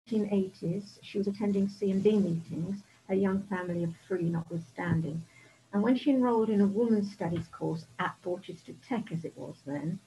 1980s, 0.10 1.00
she 1.02 1.18
was 1.18 1.28
attending 1.28 1.68
CND 1.68 2.24
meetings, 2.24 2.82
a 3.10 3.16
young 3.16 3.44
family 3.44 3.84
of 3.84 3.94
three 4.08 4.30
notwithstanding. 4.30 5.24
And 5.74 5.84
when 5.84 5.98
she 5.98 6.12
enrolled 6.12 6.50
in 6.50 6.62
a 6.62 6.66
women's 6.66 7.12
studies 7.12 7.48
course 7.50 7.86
at 8.00 8.16
Borchester 8.24 8.74
Tech, 8.88 9.12
as 9.12 9.26
it 9.26 9.38
was 9.38 9.58
then, 9.66 10.00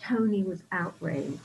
Tony 0.00 0.42
was 0.42 0.62
outraged. 0.72 1.38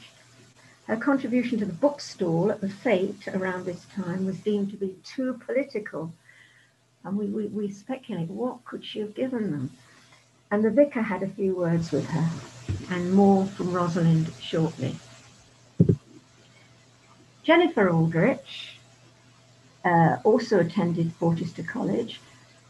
Her 0.88 0.98
contribution 0.98 1.60
to 1.60 1.66
the 1.66 1.74
bookstall 1.74 2.52
at 2.52 2.62
the 2.62 2.70
Fete 2.70 3.28
around 3.28 3.66
this 3.66 3.86
time 3.96 4.26
was 4.26 4.40
deemed 4.40 4.72
to 4.72 4.78
be 4.78 4.96
too 5.04 5.40
political. 5.46 6.12
And 7.04 7.18
we, 7.18 7.28
we, 7.28 7.46
we 7.48 7.72
speculate, 7.72 8.28
what 8.28 8.66
could 8.66 8.84
she 8.84 9.00
have 9.00 9.14
given 9.14 9.52
them? 9.52 9.72
And 10.52 10.64
the 10.64 10.72
vicar 10.72 11.02
had 11.02 11.22
a 11.22 11.28
few 11.28 11.56
words 11.56 11.92
with 11.92 12.08
her 12.08 12.30
and 12.90 13.14
more 13.14 13.46
from 13.46 13.72
Rosalind 13.72 14.32
shortly. 14.42 14.96
Jennifer 17.44 17.90
Aldridge 17.90 18.80
uh, 19.86 20.18
also 20.24 20.60
attended 20.60 21.18
Borchester 21.20 21.68
College. 21.68 22.20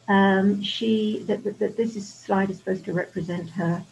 Um, 0.07 0.61
she, 0.63 1.23
that, 1.27 1.43
that, 1.59 1.77
this 1.77 1.95
is, 1.95 2.11
slide 2.11 2.49
is 2.49 2.57
supposed 2.57 2.85
to 2.85 2.93
represent 2.93 3.49
her, 3.51 3.83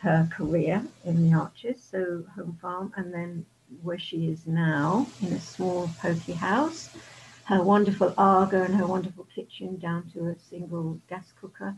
her 0.00 0.28
career 0.32 0.82
in 1.04 1.30
the 1.30 1.36
Archers, 1.36 1.82
so 1.90 2.24
home 2.34 2.58
farm, 2.60 2.92
and 2.96 3.12
then 3.12 3.44
where 3.82 3.98
she 3.98 4.28
is 4.30 4.46
now 4.46 5.06
in 5.22 5.32
a 5.32 5.40
small 5.40 5.90
poky 6.00 6.32
house. 6.32 6.96
Her 7.44 7.62
wonderful 7.62 8.14
Aga 8.16 8.62
and 8.62 8.74
her 8.76 8.86
wonderful 8.86 9.26
kitchen 9.34 9.76
down 9.78 10.10
to 10.12 10.28
a 10.28 10.36
single 10.38 10.98
gas 11.08 11.32
cooker 11.40 11.74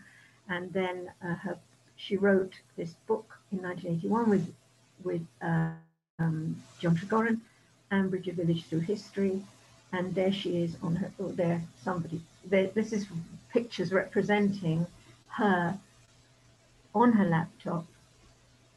And 0.49 0.73
then 0.73 1.11
uh, 1.25 1.35
her, 1.35 1.59
she 1.97 2.17
wrote 2.17 2.53
this 2.77 2.95
book 3.07 3.39
in 3.51 3.63
1981 3.63 4.31
with, 4.31 4.55
with 5.03 5.27
uh, 5.41 5.71
um, 6.19 6.57
John 6.79 6.97
Tregorran, 6.97 7.41
Ambridge, 7.91 8.29
A 8.29 8.33
Village 8.33 8.65
Through 8.67 8.81
History. 8.81 9.43
And 9.93 10.15
there 10.15 10.33
she 10.33 10.63
is 10.63 10.77
on 10.83 10.97
her, 10.97 11.11
oh, 11.21 11.33
there, 11.33 11.63
somebody, 11.83 12.21
there, 12.45 12.69
this 12.69 12.93
is 12.93 13.07
pictures 13.51 13.93
representing 13.93 14.87
her 15.29 15.79
on 16.95 17.13
her 17.13 17.25
laptop 17.25 17.87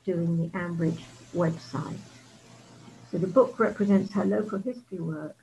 doing 0.06 0.38
the 0.38 0.58
Ambridge 0.58 1.04
website. 1.36 1.98
So 3.12 3.18
the 3.18 3.28
book 3.28 3.60
represents 3.60 4.14
her 4.14 4.26
local 4.26 4.60
history 4.60 5.00
work 5.00 5.36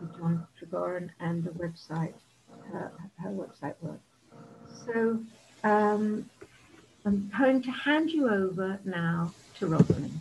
with 0.00 0.16
John 0.16 0.46
Tregorran 0.58 1.10
and 1.20 1.44
the 1.44 1.50
website, 1.50 2.14
her, 2.72 2.92
her 3.18 3.30
website 3.30 3.74
work. 3.80 4.00
So 4.86 5.20
um, 5.64 6.28
I'm 7.04 7.30
going 7.36 7.62
to 7.62 7.70
hand 7.70 8.10
you 8.10 8.28
over 8.28 8.78
now 8.84 9.32
to 9.58 9.66
Rosalind. 9.66 10.20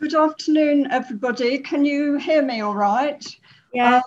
Good 0.00 0.14
afternoon, 0.14 0.88
everybody. 0.90 1.58
Can 1.58 1.84
you 1.84 2.16
hear 2.16 2.42
me 2.42 2.60
all 2.60 2.74
right? 2.74 3.24
Yeah. 3.72 3.96
Uh, 3.96 4.02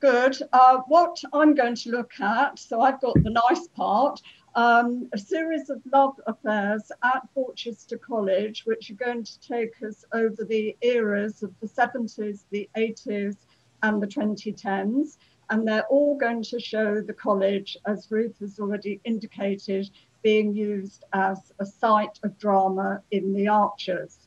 good. 0.00 0.36
Uh, 0.52 0.78
what 0.88 1.20
I'm 1.32 1.54
going 1.54 1.74
to 1.76 1.90
look 1.90 2.12
at, 2.20 2.58
so 2.58 2.80
I've 2.80 3.00
got 3.00 3.14
the 3.22 3.30
nice 3.30 3.68
part, 3.76 4.20
um, 4.54 5.08
a 5.12 5.18
series 5.18 5.68
of 5.68 5.82
love 5.92 6.20
affairs 6.26 6.92
at 7.02 7.28
Borchester 7.36 8.00
College, 8.00 8.62
which 8.66 8.90
are 8.90 8.94
going 8.94 9.24
to 9.24 9.40
take 9.40 9.82
us 9.82 10.04
over 10.12 10.44
the 10.44 10.76
eras 10.80 11.42
of 11.42 11.52
the 11.60 11.66
70s, 11.66 12.44
the 12.50 12.68
80s, 12.76 13.36
and 13.82 14.02
the 14.02 14.06
2010s. 14.06 15.16
And 15.50 15.66
they're 15.66 15.86
all 15.86 16.16
going 16.16 16.42
to 16.44 16.60
show 16.60 17.00
the 17.00 17.12
college, 17.12 17.76
as 17.86 18.10
Ruth 18.10 18.38
has 18.40 18.58
already 18.60 19.00
indicated, 19.04 19.90
being 20.22 20.54
used 20.54 21.04
as 21.12 21.52
a 21.58 21.66
site 21.66 22.18
of 22.22 22.38
drama 22.38 23.02
in 23.10 23.34
the 23.34 23.48
Archers. 23.48 24.18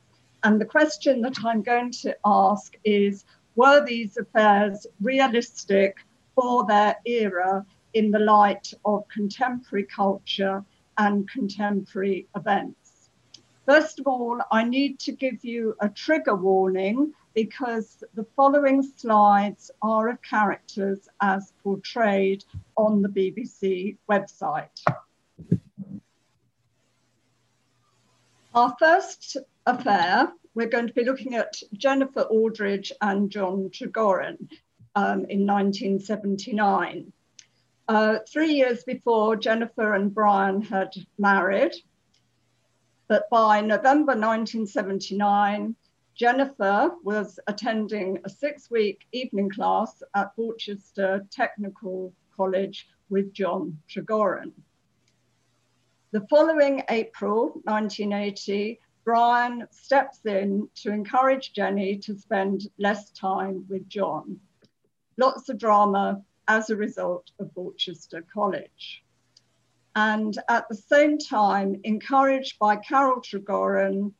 And 0.44 0.62
the 0.62 0.66
question 0.66 1.22
that 1.22 1.38
I'm 1.44 1.64
going 1.64 1.92
to 2.04 2.16
ask 2.24 2.76
is 2.84 3.26
were 3.56 3.84
these 3.84 4.18
affairs 4.18 4.86
realistic 5.02 5.98
for 6.36 6.66
their 6.66 6.98
era 7.06 7.66
in 7.94 8.12
the 8.12 8.20
light 8.20 8.74
of 8.86 9.08
contemporary 9.08 9.86
culture 9.86 10.64
and 10.98 11.30
contemporary 11.30 12.28
events? 12.36 13.10
First 13.66 14.00
of 14.00 14.08
all, 14.08 14.40
I 14.52 14.64
need 14.64 15.00
to 15.02 15.12
give 15.12 15.44
you 15.44 15.76
a 15.82 15.90
trigger 15.90 16.36
warning 16.36 17.14
because 17.34 18.04
the 18.14 18.26
following 18.36 18.82
slides 18.82 19.70
are 19.82 20.10
of 20.10 20.22
characters 20.22 21.10
as 21.22 21.54
portrayed 21.62 22.44
on 22.78 23.02
the 23.02 23.10
BBC 23.10 23.98
website. 24.10 24.84
Our 28.56 28.76
first 28.80 29.38
affair, 29.68 30.32
we're 30.56 30.70
going 30.70 30.88
to 30.88 30.94
be 30.94 31.04
looking 31.04 31.36
at 31.36 31.62
Jennifer 31.74 32.22
Aldridge 32.22 32.92
and 33.02 33.30
John 33.30 33.70
Tregorran 33.70 34.50
um, 34.96 35.26
in 35.26 35.46
1979. 35.46 37.14
Uh, 37.88 38.20
three 38.30 38.52
years 38.52 38.84
before, 38.84 39.38
Jennifer 39.38 39.94
and 39.94 40.14
Brian 40.14 40.62
had 40.62 40.94
married, 41.18 41.74
but 43.08 43.30
by 43.30 43.62
November 43.62 44.12
1979, 44.12 45.74
Jennifer 46.14 46.92
was 47.04 47.40
attending 47.48 48.20
a 48.26 48.30
six 48.30 48.70
week 48.70 49.06
evening 49.14 49.50
class 49.50 50.04
at 50.16 50.36
Borchester 50.36 51.26
Technical 51.32 52.12
College 52.36 52.90
with 53.10 53.32
John 53.32 53.78
Tregorran. 53.90 54.52
The 56.12 56.28
following 56.30 56.84
April 56.90 57.62
1980, 57.64 58.82
Brian 59.06 59.66
steps 59.72 60.26
in 60.26 60.68
to 60.76 60.92
encourage 60.92 61.54
Jenny 61.54 61.98
to 62.00 62.18
spend 62.18 62.64
less 62.78 63.12
time 63.12 63.66
with 63.70 63.88
John. 63.88 64.42
Lots 65.18 65.48
of 65.48 65.58
drama 65.58 66.22
as 66.48 66.70
a 66.70 66.76
result 66.76 67.32
of 67.40 67.54
Borchester 67.54 68.24
College. 68.34 69.04
And 69.96 70.38
at 70.48 70.70
the 70.70 70.76
same 70.76 71.18
time, 71.18 71.82
encouraged 71.84 72.60
by 72.60 72.76
Carol 72.76 73.22
Tregorran, 73.22 74.14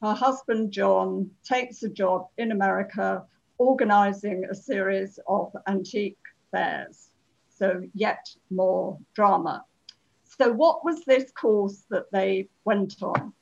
her 0.00 0.14
husband 0.14 0.70
John 0.70 1.30
takes 1.42 1.82
a 1.82 1.88
job 1.88 2.28
in 2.38 2.52
America 2.52 3.24
organizing 3.58 4.44
a 4.44 4.54
series 4.54 5.18
of 5.26 5.52
antique 5.66 6.18
fairs. 6.50 7.10
So, 7.48 7.82
yet 7.94 8.26
more 8.50 8.98
drama. 9.14 9.64
So, 10.38 10.52
what 10.52 10.84
was 10.84 11.04
this 11.04 11.30
course 11.32 11.84
that 11.90 12.10
they 12.12 12.48
went 12.64 13.02
on? 13.02 13.32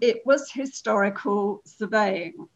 It 0.00 0.22
was 0.24 0.50
historical 0.50 1.62
surveying. 1.64 2.48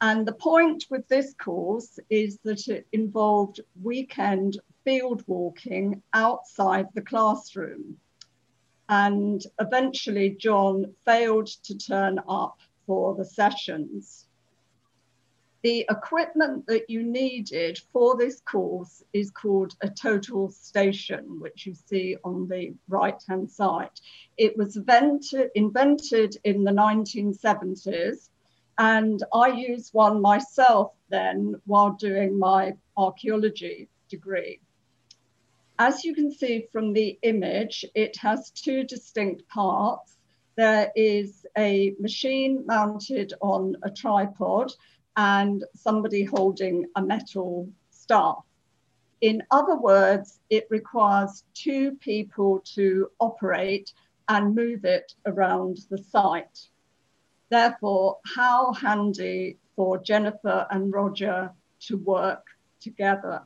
And 0.00 0.26
the 0.26 0.32
point 0.32 0.86
with 0.90 1.08
this 1.08 1.34
course 1.34 1.98
is 2.10 2.38
that 2.44 2.68
it 2.68 2.86
involved 2.92 3.60
weekend 3.82 4.58
field 4.84 5.22
walking 5.26 6.02
outside 6.12 6.88
the 6.94 7.02
classroom. 7.02 7.98
And 8.88 9.42
eventually, 9.58 10.30
John 10.30 10.94
failed 11.04 11.48
to 11.64 11.76
turn 11.76 12.20
up 12.28 12.60
for 12.86 13.14
the 13.14 13.24
sessions 13.24 14.26
the 15.66 15.84
equipment 15.90 16.64
that 16.68 16.88
you 16.88 17.02
needed 17.02 17.80
for 17.92 18.16
this 18.16 18.40
course 18.42 19.02
is 19.12 19.32
called 19.32 19.74
a 19.80 19.90
total 19.90 20.48
station, 20.48 21.40
which 21.40 21.66
you 21.66 21.74
see 21.74 22.16
on 22.22 22.46
the 22.46 22.72
right 22.88 23.20
hand 23.28 23.50
side. 23.50 23.90
It 24.36 24.56
was 24.56 24.76
invented, 24.76 25.50
in 25.54 26.62
the 26.62 26.70
1970s, 26.70 28.28
and 28.78 29.22
I 29.32 29.48
used 29.48 29.94
one 29.94 30.20
myself 30.20 30.92
then 31.08 31.60
while 31.64 31.92
doing 31.92 32.38
my 32.38 32.74
archaeology 32.96 33.88
degree. 34.08 34.60
As 35.78 36.04
you 36.04 36.14
can 36.14 36.32
see 36.32 36.66
from 36.72 36.92
the 36.92 37.18
image, 37.22 37.84
it 37.94 38.16
has 38.16 38.50
two 38.50 38.84
distinct 38.84 39.46
parts. 39.48 40.16
There 40.56 40.90
is 40.96 41.46
a 41.56 41.94
machine 42.00 42.64
mounted 42.66 43.34
on 43.42 43.76
a 43.82 43.90
tripod 43.90 44.72
and 45.16 45.64
somebody 45.74 46.24
holding 46.24 46.86
a 46.96 47.02
metal 47.02 47.68
staff. 47.90 48.44
In 49.20 49.42
other 49.50 49.76
words, 49.76 50.40
it 50.50 50.66
requires 50.70 51.44
two 51.54 51.92
people 51.96 52.60
to 52.74 53.10
operate 53.18 53.92
and 54.28 54.54
move 54.54 54.84
it 54.84 55.14
around 55.24 55.78
the 55.90 55.98
site. 55.98 56.68
Therefore, 57.48 58.18
how 58.34 58.72
handy 58.72 59.58
for 59.76 59.98
Jennifer 59.98 60.66
and 60.70 60.92
Roger 60.92 61.52
to 61.80 61.96
work 61.98 62.46
together. 62.80 63.42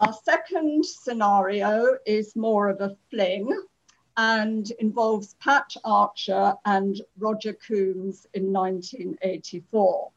Our 0.00 0.12
second 0.24 0.84
scenario 0.84 1.98
is 2.06 2.34
more 2.34 2.68
of 2.68 2.80
a 2.80 2.96
fling 3.10 3.48
and 4.16 4.70
involves 4.78 5.34
Pat 5.40 5.74
Archer 5.84 6.54
and 6.64 7.00
Roger 7.18 7.52
Coombs 7.52 8.26
in 8.34 8.52
1984. 8.52 10.10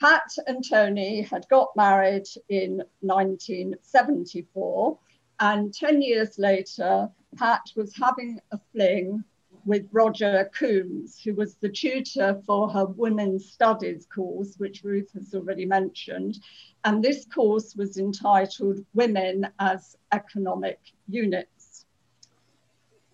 Pat 0.00 0.30
and 0.46 0.64
Tony 0.68 1.22
had 1.22 1.48
got 1.48 1.74
married 1.76 2.26
in 2.48 2.82
1974, 3.00 4.98
and 5.40 5.74
10 5.74 6.02
years 6.02 6.38
later, 6.38 7.10
Pat 7.36 7.62
was 7.76 7.94
having 7.96 8.40
a 8.52 8.58
fling 8.72 9.24
with 9.64 9.88
Roger 9.92 10.50
Coombs, 10.54 11.20
who 11.22 11.34
was 11.34 11.56
the 11.56 11.68
tutor 11.68 12.40
for 12.46 12.70
her 12.70 12.86
Women's 12.86 13.52
Studies 13.52 14.06
course, 14.06 14.54
which 14.58 14.82
Ruth 14.82 15.12
has 15.12 15.34
already 15.34 15.66
mentioned. 15.66 16.38
And 16.84 17.04
this 17.04 17.26
course 17.26 17.76
was 17.76 17.98
entitled 17.98 18.84
Women 18.94 19.46
as 19.58 19.96
Economic 20.12 20.80
Units. 21.08 21.84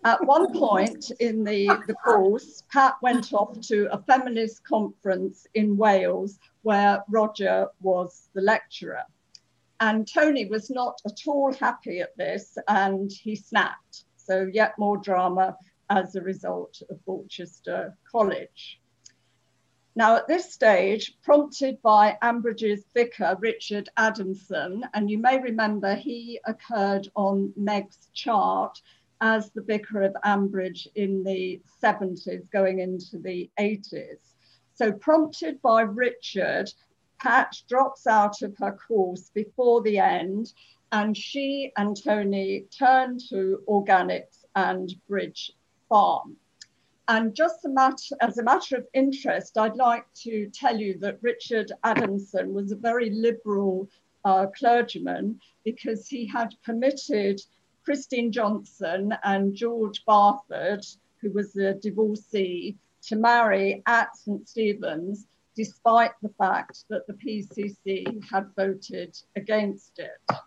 At 0.04 0.24
one 0.26 0.52
point 0.52 1.10
in 1.18 1.44
the, 1.44 1.66
the 1.86 1.94
course, 1.94 2.62
Pat 2.70 2.94
went 3.00 3.32
off 3.32 3.58
to 3.62 3.88
a 3.90 4.02
feminist 4.02 4.62
conference 4.62 5.46
in 5.54 5.76
Wales 5.76 6.38
where 6.62 7.02
Roger 7.08 7.68
was 7.80 8.28
the 8.34 8.42
lecturer. 8.42 9.04
And 9.80 10.06
Tony 10.06 10.46
was 10.46 10.70
not 10.70 11.00
at 11.04 11.20
all 11.26 11.52
happy 11.52 12.00
at 12.00 12.16
this 12.16 12.56
and 12.68 13.10
he 13.10 13.36
snapped. 13.36 14.04
So, 14.16 14.48
yet 14.50 14.78
more 14.78 14.96
drama 14.96 15.56
as 15.90 16.14
a 16.14 16.22
result 16.22 16.82
of 16.88 17.04
Borchester 17.04 17.94
College. 18.10 18.80
Now, 19.96 20.16
at 20.16 20.26
this 20.26 20.52
stage, 20.52 21.16
prompted 21.22 21.80
by 21.80 22.18
Ambridge's 22.20 22.84
vicar, 22.94 23.36
Richard 23.38 23.88
Adamson, 23.96 24.84
and 24.92 25.08
you 25.08 25.18
may 25.18 25.40
remember 25.40 25.94
he 25.94 26.40
occurred 26.46 27.08
on 27.14 27.52
Meg's 27.56 28.08
chart 28.12 28.80
as 29.20 29.50
the 29.50 29.62
Vicar 29.62 30.02
of 30.02 30.16
Ambridge 30.24 30.88
in 30.96 31.22
the 31.22 31.62
70s, 31.80 32.50
going 32.50 32.80
into 32.80 33.18
the 33.18 33.48
80s. 33.58 34.18
So, 34.74 34.90
prompted 34.90 35.62
by 35.62 35.82
Richard, 35.82 36.72
Pat 37.24 37.56
drops 37.70 38.06
out 38.06 38.42
of 38.42 38.54
her 38.58 38.72
course 38.72 39.30
before 39.30 39.80
the 39.80 39.96
end, 39.96 40.52
and 40.92 41.16
she 41.16 41.72
and 41.78 41.96
Tony 41.96 42.66
turn 42.70 43.18
to 43.30 43.62
organics 43.66 44.44
and 44.54 44.94
Bridge 45.08 45.50
Farm. 45.88 46.36
And 47.08 47.34
just 47.34 47.64
a 47.64 47.70
matter, 47.70 48.14
as 48.20 48.36
a 48.36 48.42
matter 48.42 48.76
of 48.76 48.86
interest, 48.92 49.56
I'd 49.56 49.76
like 49.76 50.04
to 50.16 50.50
tell 50.50 50.78
you 50.78 50.98
that 50.98 51.22
Richard 51.22 51.72
Adamson 51.82 52.52
was 52.52 52.72
a 52.72 52.76
very 52.76 53.08
liberal 53.08 53.88
uh, 54.26 54.48
clergyman 54.48 55.40
because 55.64 56.06
he 56.06 56.26
had 56.26 56.54
permitted 56.62 57.40
Christine 57.86 58.32
Johnson 58.32 59.14
and 59.24 59.54
George 59.54 60.04
Barford, 60.04 60.84
who 61.22 61.30
was 61.30 61.56
a 61.56 61.72
divorcee, 61.72 62.76
to 63.06 63.16
marry 63.16 63.82
at 63.86 64.14
St. 64.14 64.46
Stephen's, 64.46 65.26
despite 65.54 66.12
the 66.22 66.32
fact 66.38 66.84
that 66.90 67.06
the 67.06 67.14
PCC 67.14 68.22
had 68.30 68.46
voted 68.56 69.16
against 69.36 69.98
it. 69.98 70.38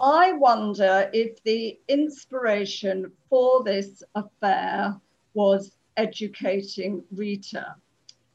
I 0.00 0.32
wonder 0.32 1.08
if 1.12 1.42
the 1.44 1.78
inspiration 1.86 3.12
for 3.30 3.62
this 3.62 4.02
affair 4.16 5.00
was 5.34 5.76
educating 5.96 7.04
Rita. 7.12 7.76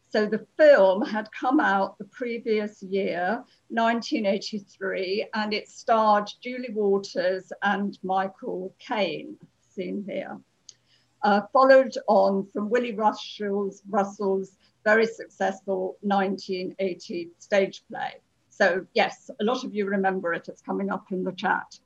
So 0.09 0.26
the 0.26 0.47
film 0.57 1.01
had 1.01 1.30
come 1.34 1.59
out 1.59 1.97
the 1.97 2.05
previous 2.05 2.82
year, 2.82 3.43
1983, 3.68 5.28
and 5.34 5.53
it 5.53 5.68
starred 5.68 6.32
Julie 6.41 6.74
Walters 6.74 7.51
and 7.61 7.99
Michael 8.01 8.74
Caine, 8.80 9.36
seen 9.70 10.05
here. 10.07 10.39
Uh, 11.24 11.41
followed 11.51 11.93
on 12.07 12.47
from 12.53 12.70
Willy 12.70 12.93
Russell's, 12.93 13.82
Russell's 13.89 14.57
very 14.84 15.05
successful 15.05 15.97
1980 16.01 17.30
stage 17.39 17.84
play. 17.89 18.22
So 18.49 18.86
yes, 18.93 19.30
a 19.39 19.43
lot 19.43 19.63
of 19.63 19.76
you 19.76 19.86
remember 19.86 20.34
it. 20.34 20.47
It's 20.47 20.61
coming 20.61 20.89
up 20.89 21.11
in 21.11 21.24
the 21.24 21.32
chat. 21.32 21.80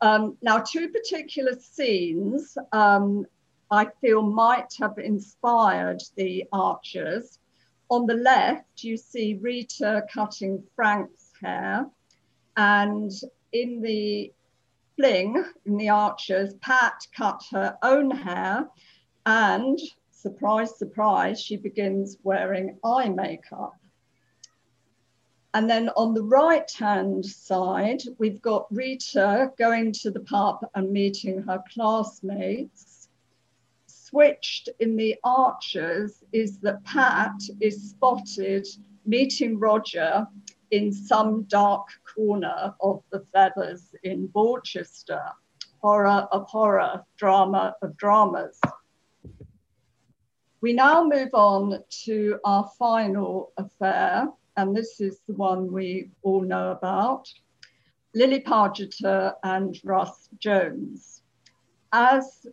Um, 0.00 0.36
now, 0.42 0.58
two 0.58 0.88
particular 0.88 1.54
scenes 1.58 2.56
um, 2.72 3.26
I 3.70 3.86
feel 4.00 4.22
might 4.22 4.72
have 4.80 4.98
inspired 4.98 6.02
the 6.16 6.44
archers. 6.52 7.38
On 7.90 8.06
the 8.06 8.14
left, 8.14 8.84
you 8.84 8.96
see 8.96 9.38
Rita 9.40 10.04
cutting 10.12 10.62
Frank's 10.74 11.32
hair. 11.40 11.86
And 12.56 13.10
in 13.52 13.80
the 13.80 14.32
fling, 14.98 15.44
in 15.64 15.76
the 15.76 15.88
archers, 15.88 16.54
Pat 16.54 17.06
cut 17.16 17.40
her 17.52 17.78
own 17.82 18.10
hair. 18.10 18.68
And 19.24 19.78
surprise, 20.10 20.76
surprise, 20.76 21.40
she 21.40 21.56
begins 21.56 22.18
wearing 22.24 22.78
eye 22.84 23.08
makeup. 23.08 23.76
And 25.54 25.70
then 25.70 25.88
on 25.90 26.14
the 26.14 26.24
right 26.24 26.70
hand 26.72 27.24
side, 27.24 28.02
we've 28.18 28.42
got 28.42 28.66
Rita 28.70 29.52
going 29.56 29.92
to 29.92 30.10
the 30.10 30.20
pub 30.20 30.66
and 30.74 30.90
meeting 30.90 31.42
her 31.42 31.62
classmates. 31.72 33.08
Switched 33.86 34.68
in 34.80 34.96
the 34.96 35.16
Archers 35.22 36.24
is 36.32 36.58
that 36.58 36.84
Pat 36.84 37.40
is 37.60 37.90
spotted 37.90 38.66
meeting 39.06 39.58
Roger 39.58 40.26
in 40.70 40.92
some 40.92 41.44
dark 41.44 41.88
corner 42.14 42.74
of 42.80 43.02
the 43.10 43.24
feathers 43.32 43.94
in 44.02 44.28
Borchester. 44.28 45.32
Horror 45.80 46.26
of 46.32 46.48
horror, 46.48 47.04
drama 47.16 47.76
of 47.82 47.96
dramas. 47.96 48.60
We 50.60 50.72
now 50.72 51.04
move 51.04 51.30
on 51.34 51.78
to 52.04 52.40
our 52.44 52.68
final 52.78 53.52
affair, 53.56 54.28
and 54.56 54.76
this 54.76 55.00
is 55.00 55.20
the 55.28 55.34
one 55.34 55.72
we 55.72 56.10
all 56.22 56.40
know 56.40 56.72
about, 56.72 57.32
Lily 58.14 58.40
Pargeter 58.40 59.34
and 59.44 59.78
Russ 59.84 60.28
Jones. 60.40 61.22
As 61.92 62.46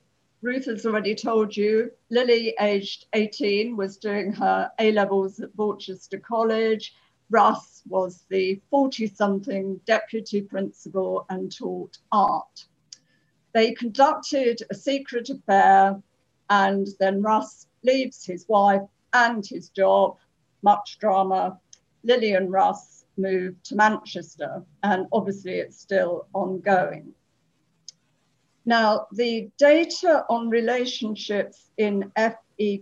Ruth 0.43 0.66
has 0.66 0.86
already 0.86 1.16
told 1.16 1.57
you, 1.57 1.89
Lily, 2.11 2.53
aged 2.59 3.07
18, 3.13 3.76
was 3.76 3.97
doing 3.97 4.32
her 4.34 4.70
A 4.78 4.91
levels 4.91 5.39
at 5.39 5.55
Borchester 5.57 6.22
College. 6.22 6.93
Russ 7.30 7.82
was 7.88 8.23
the 8.30 8.61
40 8.69 9.07
something 9.07 9.82
deputy 9.86 10.41
principal 10.41 11.26
and 11.30 11.51
taught 11.55 11.97
art. 12.11 12.65
They 13.53 13.73
conducted 13.73 14.61
a 14.69 14.76
secret 14.76 15.30
affair, 15.30 16.01
and 16.49 16.88
then 16.99 17.21
Russ 17.21 17.67
leaves 17.84 18.26
his 18.26 18.47
wife 18.47 18.88
and 19.13 19.45
his 19.45 19.69
job, 19.69 20.17
much 20.61 20.97
drama, 20.99 21.59
Lily 22.03 22.34
and 22.34 22.51
Russ 22.51 23.05
moved 23.17 23.63
to 23.65 23.76
Manchester, 23.76 24.63
and 24.84 25.07
obviously 25.11 25.53
it's 25.53 25.80
still 25.80 26.28
ongoing. 26.34 27.13
Now, 28.65 29.07
the 29.11 29.49
data 29.57 30.26
on 30.30 30.49
relationships 30.49 31.69
in 31.78 32.11
FE 32.15 32.36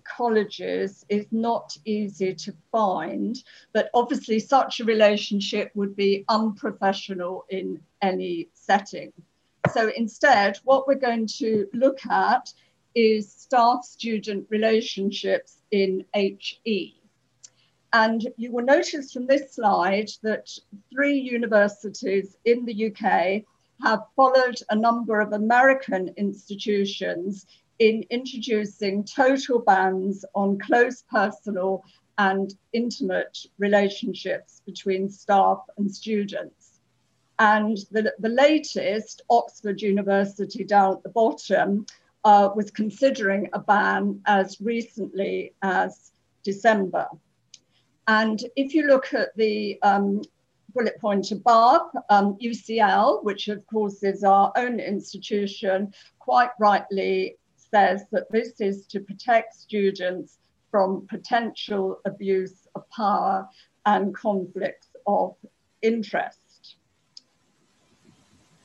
colleges 0.04 1.06
is 1.10 1.26
not 1.32 1.76
easy 1.86 2.34
to 2.36 2.54
find, 2.72 3.44
but 3.74 3.90
obviously 3.94 4.40
such 4.40 4.80
a 4.80 4.86
relationship 4.86 5.72
would 5.76 5.96
be 5.96 6.26
unprofessional 6.30 7.46
in 7.50 7.82
any 8.02 8.50
setting. 8.54 9.12
So 9.72 9.92
instead, 9.96 10.58
what 10.64 10.88
we're 10.88 10.96
going 10.96 11.28
to 11.40 11.68
look 11.74 12.06
at 12.10 12.54
is 12.96 13.32
staff 13.32 13.84
student 13.84 14.46
relationships 14.50 15.58
in 15.72 16.06
HE. 16.14 17.00
And 17.94 18.28
you 18.38 18.52
will 18.52 18.66
notice 18.66 19.14
from 19.14 19.28
this 19.28 19.54
slide 19.54 20.10
that 20.24 20.50
three 20.92 21.18
universities 21.18 22.38
in 22.46 22.66
the 22.66 22.88
UK 22.88 23.44
have 23.84 24.02
followed 24.16 24.60
a 24.70 24.76
number 24.76 25.20
of 25.20 25.34
American 25.34 26.14
institutions 26.18 27.46
in 27.80 28.04
introducing 28.10 29.04
total 29.04 29.60
bans 29.60 30.26
on 30.36 30.60
close 30.60 31.04
personal 31.10 31.84
and 32.18 32.54
intimate 32.74 33.38
relationships 33.58 34.62
between 34.66 35.10
staff 35.10 35.60
and 35.78 35.92
students. 35.92 36.80
And 37.40 37.78
the, 37.92 38.14
the 38.20 38.30
latest, 38.30 39.24
Oxford 39.30 39.82
University 39.82 40.64
down 40.64 40.94
at 40.94 41.04
the 41.04 41.10
bottom, 41.10 41.86
uh, 42.24 42.50
was 42.56 42.72
considering 42.72 43.50
a 43.54 43.60
ban 43.60 44.22
as 44.26 44.62
recently 44.62 45.54
as 45.62 46.12
December. 46.44 47.08
And 48.08 48.44
if 48.56 48.74
you 48.74 48.88
look 48.88 49.14
at 49.14 49.36
the 49.36 49.82
um, 49.82 50.22
bullet 50.74 51.00
point 51.00 51.32
above, 51.32 51.82
um, 52.10 52.38
UCL, 52.42 53.24
which 53.24 53.48
of 53.48 53.66
course 53.68 54.04
is 54.04 54.24
our 54.24 54.52
own 54.56 54.80
institution, 54.80 55.94
quite 56.20 56.52
rightly 56.60 57.38
says 57.74 58.04
that 58.12 58.32
this 58.32 58.62
is 58.62 58.86
to 58.86 59.00
protect 59.00 59.56
students 59.56 60.38
from 60.70 61.08
potential 61.10 62.00
abuse 62.06 62.68
of 62.76 62.88
power 62.92 63.48
and 63.86 64.14
conflicts 64.16 64.90
of 65.08 65.36
interest. 65.82 66.76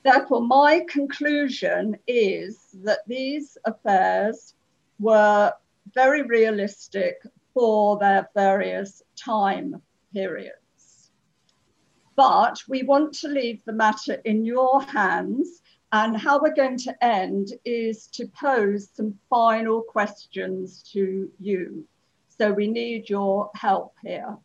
Therefore, 0.05 0.43
my 0.43 0.85
conclusion 0.89 1.97
is 2.07 2.59
that 2.85 3.01
these 3.07 3.57
affairs 3.65 4.55
were 5.01 5.53
very 5.95 6.23
realistic 6.23 7.17
for 7.55 7.99
their 7.99 8.29
various 8.35 9.03
time 9.17 9.83
periods. 10.13 11.11
But 12.15 12.63
we 12.69 12.83
want 12.83 13.15
to 13.21 13.29
leave 13.29 13.65
the 13.65 13.73
matter 13.73 14.15
in 14.25 14.45
your 14.45 14.83
hands 14.83 15.63
and 15.93 16.17
how 16.17 16.41
we're 16.41 16.55
going 16.55 16.79
to 16.79 17.05
end 17.05 17.53
is 17.65 18.07
to 18.09 18.27
pose 18.27 18.89
some 18.93 19.19
final 19.31 19.83
questions 19.83 20.83
to 20.93 21.31
you. 21.41 21.85
So 22.37 22.53
we 22.53 22.69
need 22.69 23.09
your 23.09 23.51
help 23.55 23.95
here. 24.03 24.37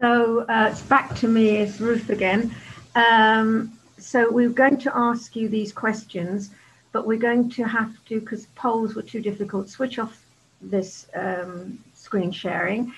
So 0.00 0.44
uh, 0.48 0.68
it's 0.70 0.82
back 0.82 1.14
to 1.16 1.28
me, 1.28 1.56
it's 1.56 1.80
Ruth 1.80 2.10
again. 2.10 2.54
Um, 2.94 3.78
so 3.96 4.30
we're 4.30 4.50
going 4.50 4.78
to 4.78 4.96
ask 4.96 5.34
you 5.34 5.48
these 5.48 5.72
questions, 5.72 6.50
but 6.92 7.06
we're 7.06 7.18
going 7.18 7.50
to 7.50 7.64
have 7.64 7.92
to, 8.06 8.20
because 8.20 8.46
polls 8.54 8.94
were 8.94 9.02
too 9.02 9.20
difficult, 9.20 9.68
switch 9.68 9.98
off 9.98 10.24
this 10.60 11.08
um, 11.14 11.78
screen 11.94 12.30
sharing 12.30 12.92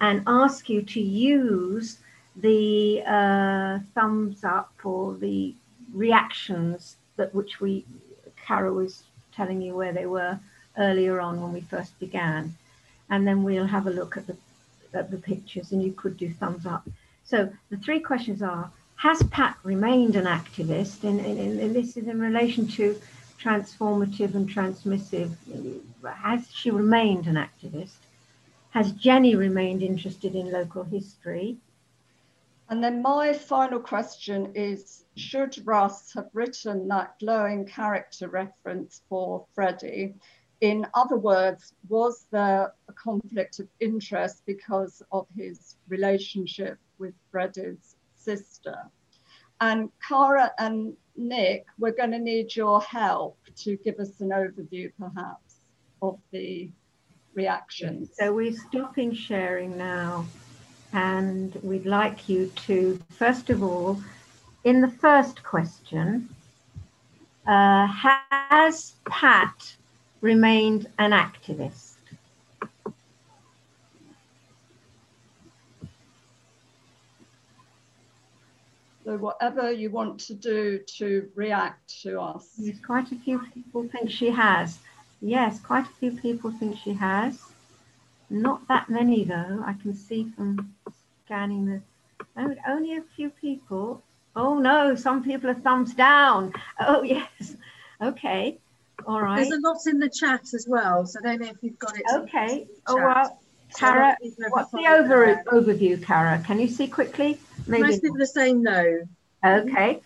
and 0.00 0.22
ask 0.26 0.68
you 0.68 0.82
to 0.82 1.00
use 1.00 1.98
the 2.36 3.02
uh, 3.06 3.78
thumbs 3.94 4.42
up 4.42 4.72
or 4.84 5.14
the 5.14 5.54
reactions 5.92 6.96
that 7.16 7.34
which 7.34 7.60
we 7.60 7.84
Carol 8.44 8.74
was 8.74 9.04
telling 9.34 9.62
you 9.62 9.74
where 9.74 9.92
they 9.92 10.06
were 10.06 10.38
earlier 10.78 11.20
on 11.20 11.40
when 11.40 11.52
we 11.52 11.60
first 11.60 11.98
began 12.00 12.54
and 13.10 13.26
then 13.26 13.42
we'll 13.42 13.66
have 13.66 13.86
a 13.86 13.90
look 13.90 14.16
at 14.16 14.26
the 14.26 14.36
at 14.94 15.10
the 15.10 15.16
pictures 15.16 15.72
and 15.72 15.82
you 15.82 15.92
could 15.92 16.16
do 16.16 16.32
thumbs 16.32 16.66
up 16.66 16.88
so 17.24 17.50
the 17.70 17.76
three 17.76 18.00
questions 18.00 18.42
are 18.42 18.70
has 19.02 19.20
Pat 19.24 19.56
remained 19.64 20.14
an 20.14 20.26
activist 20.26 21.02
and, 21.02 21.74
this 21.74 21.96
is 21.96 22.06
in 22.06 22.20
relation 22.20 22.68
to 22.68 23.00
transformative 23.42 24.36
and 24.36 24.48
transmissive? 24.48 25.32
Has 26.04 26.46
she 26.52 26.70
remained 26.70 27.26
an 27.26 27.34
activist? 27.34 27.96
Has 28.70 28.92
Jenny 28.92 29.34
remained 29.34 29.82
interested 29.82 30.36
in 30.36 30.52
local 30.52 30.84
history? 30.84 31.56
And 32.68 32.82
then 32.82 33.02
my 33.02 33.32
final 33.32 33.80
question 33.80 34.52
is, 34.54 35.01
should 35.16 35.64
Russ 35.66 36.12
have 36.14 36.28
written 36.32 36.88
that 36.88 37.18
glowing 37.18 37.66
character 37.66 38.28
reference 38.28 39.02
for 39.08 39.46
Freddie? 39.54 40.14
In 40.60 40.86
other 40.94 41.16
words, 41.16 41.74
was 41.88 42.26
there 42.30 42.72
a 42.88 42.92
conflict 42.92 43.58
of 43.58 43.68
interest 43.80 44.42
because 44.46 45.02
of 45.10 45.26
his 45.36 45.76
relationship 45.88 46.78
with 46.98 47.14
Freddie's 47.30 47.96
sister? 48.16 48.76
And 49.60 49.90
Cara 50.06 50.52
and 50.58 50.96
Nick, 51.16 51.66
we're 51.78 51.92
going 51.92 52.12
to 52.12 52.18
need 52.18 52.54
your 52.54 52.80
help 52.80 53.38
to 53.56 53.76
give 53.78 53.98
us 53.98 54.20
an 54.20 54.30
overview, 54.30 54.90
perhaps, 54.98 55.56
of 56.00 56.18
the 56.30 56.70
reactions. 57.34 58.10
So 58.18 58.32
we're 58.32 58.56
stopping 58.56 59.14
sharing 59.14 59.76
now, 59.76 60.26
and 60.92 61.54
we'd 61.62 61.86
like 61.86 62.28
you 62.28 62.52
to, 62.66 63.00
first 63.10 63.50
of 63.50 63.62
all, 63.62 64.00
in 64.64 64.80
the 64.80 64.88
first 64.88 65.42
question, 65.42 66.28
uh, 67.46 67.86
has 67.86 68.94
Pat 69.04 69.74
remained 70.20 70.86
an 70.98 71.10
activist? 71.10 71.96
So 79.04 79.16
whatever 79.16 79.72
you 79.72 79.90
want 79.90 80.20
to 80.20 80.34
do 80.34 80.78
to 80.98 81.28
react 81.34 82.02
to 82.02 82.20
us. 82.20 82.52
Yes, 82.56 82.76
quite 82.86 83.10
a 83.10 83.16
few 83.16 83.40
people 83.52 83.88
think 83.88 84.10
she 84.10 84.30
has. 84.30 84.78
Yes, 85.20 85.58
quite 85.60 85.86
a 85.86 85.94
few 85.98 86.12
people 86.12 86.52
think 86.52 86.78
she 86.78 86.92
has. 86.92 87.40
Not 88.30 88.66
that 88.68 88.88
many 88.88 89.24
though. 89.24 89.62
I 89.66 89.74
can 89.82 89.94
see 89.94 90.30
from 90.36 90.72
scanning 91.24 91.66
the 91.66 91.80
oh, 92.36 92.54
only 92.68 92.96
a 92.96 93.02
few 93.16 93.30
people. 93.30 94.02
Oh 94.34 94.58
no, 94.58 94.94
some 94.94 95.22
people 95.22 95.50
are 95.50 95.54
thumbs 95.54 95.94
down. 95.94 96.52
Oh 96.80 97.02
yes. 97.02 97.56
Okay. 98.00 98.58
All 99.06 99.20
right. 99.20 99.36
There's 99.36 99.50
a 99.50 99.60
lot 99.60 99.78
in 99.86 99.98
the 99.98 100.08
chat 100.08 100.54
as 100.54 100.66
well, 100.68 101.06
so 101.06 101.18
I 101.20 101.22
don't 101.22 101.40
know 101.40 101.48
if 101.48 101.56
you've 101.60 101.78
got 101.78 101.96
it. 101.96 102.04
Okay. 102.14 102.66
Oh 102.86 102.96
well, 102.96 103.40
Cara, 103.76 104.16
what's 104.50 104.70
the 104.70 104.86
over, 104.86 105.42
overview, 105.46 106.02
Cara? 106.02 106.42
Can 106.46 106.60
you 106.60 106.68
see 106.68 106.86
quickly? 106.86 107.38
Maybe 107.66 107.84
Most 107.84 108.02
people 108.02 108.22
are 108.22 108.26
saying 108.26 108.62
no. 108.62 109.06
Okay. 109.44 110.00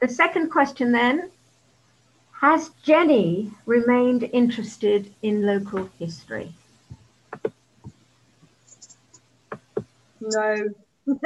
The 0.00 0.08
second 0.08 0.50
question 0.50 0.92
then, 0.92 1.30
has 2.32 2.70
Jenny 2.82 3.50
remained 3.64 4.24
interested 4.32 5.12
in 5.22 5.46
local 5.46 5.88
history? 5.98 6.52
No. 10.20 10.68
No, 11.06 11.18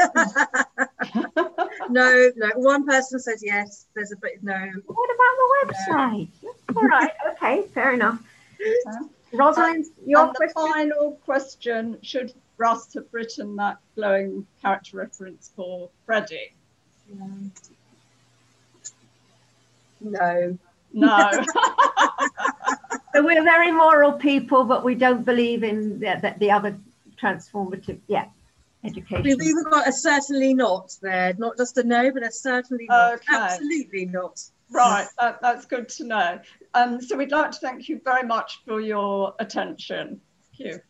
no. 1.90 2.50
One 2.54 2.86
person 2.86 3.18
says 3.20 3.42
yes. 3.44 3.86
There's 3.94 4.12
a 4.12 4.16
bit 4.16 4.42
no. 4.42 4.54
What 4.86 5.10
about 5.14 5.36
the 5.36 5.74
website? 5.74 6.28
No. 6.42 6.50
All 6.76 6.88
right. 6.88 7.12
Okay. 7.32 7.62
Fair 7.74 7.92
enough. 7.94 8.20
Rosalind, 9.32 9.84
uh, 9.84 9.88
your 10.06 10.26
and 10.26 10.36
the 10.38 10.50
final 10.54 11.18
question: 11.24 11.98
Should 12.02 12.32
Russ 12.56 12.94
have 12.94 13.06
written 13.12 13.56
that 13.56 13.78
glowing 13.94 14.46
character 14.62 14.96
reference 14.98 15.50
for 15.54 15.90
Freddie? 16.06 16.54
No. 20.00 20.58
No. 20.92 21.30
so 23.12 23.24
we're 23.24 23.42
very 23.44 23.70
moral 23.72 24.12
people, 24.12 24.64
but 24.64 24.84
we 24.84 24.94
don't 24.94 25.24
believe 25.24 25.62
in 25.62 26.00
the, 26.00 26.18
the, 26.22 26.34
the 26.38 26.50
other 26.50 26.78
transformative, 27.20 27.98
yeah, 28.06 28.26
education. 28.86 29.22
We've 29.22 29.42
even 29.42 29.64
got 29.64 29.88
a 29.88 29.92
certainly 29.92 30.54
not 30.54 30.94
there, 31.02 31.34
not 31.38 31.56
just 31.56 31.76
a 31.78 31.84
no, 31.84 32.10
but 32.12 32.22
a 32.22 32.30
certainly 32.30 32.86
not. 32.88 33.14
Okay. 33.14 33.24
Absolutely 33.34 34.06
not. 34.06 34.40
Right, 34.70 35.06
that, 35.20 35.40
that's 35.42 35.64
good 35.66 35.88
to 35.90 36.04
know. 36.04 36.40
Um, 36.74 37.00
so 37.00 37.16
we'd 37.16 37.30
like 37.30 37.52
to 37.52 37.58
thank 37.58 37.88
you 37.88 38.00
very 38.04 38.26
much 38.26 38.62
for 38.66 38.80
your 38.80 39.34
attention. 39.38 40.20
Thank 40.58 40.70
you. 40.72 40.80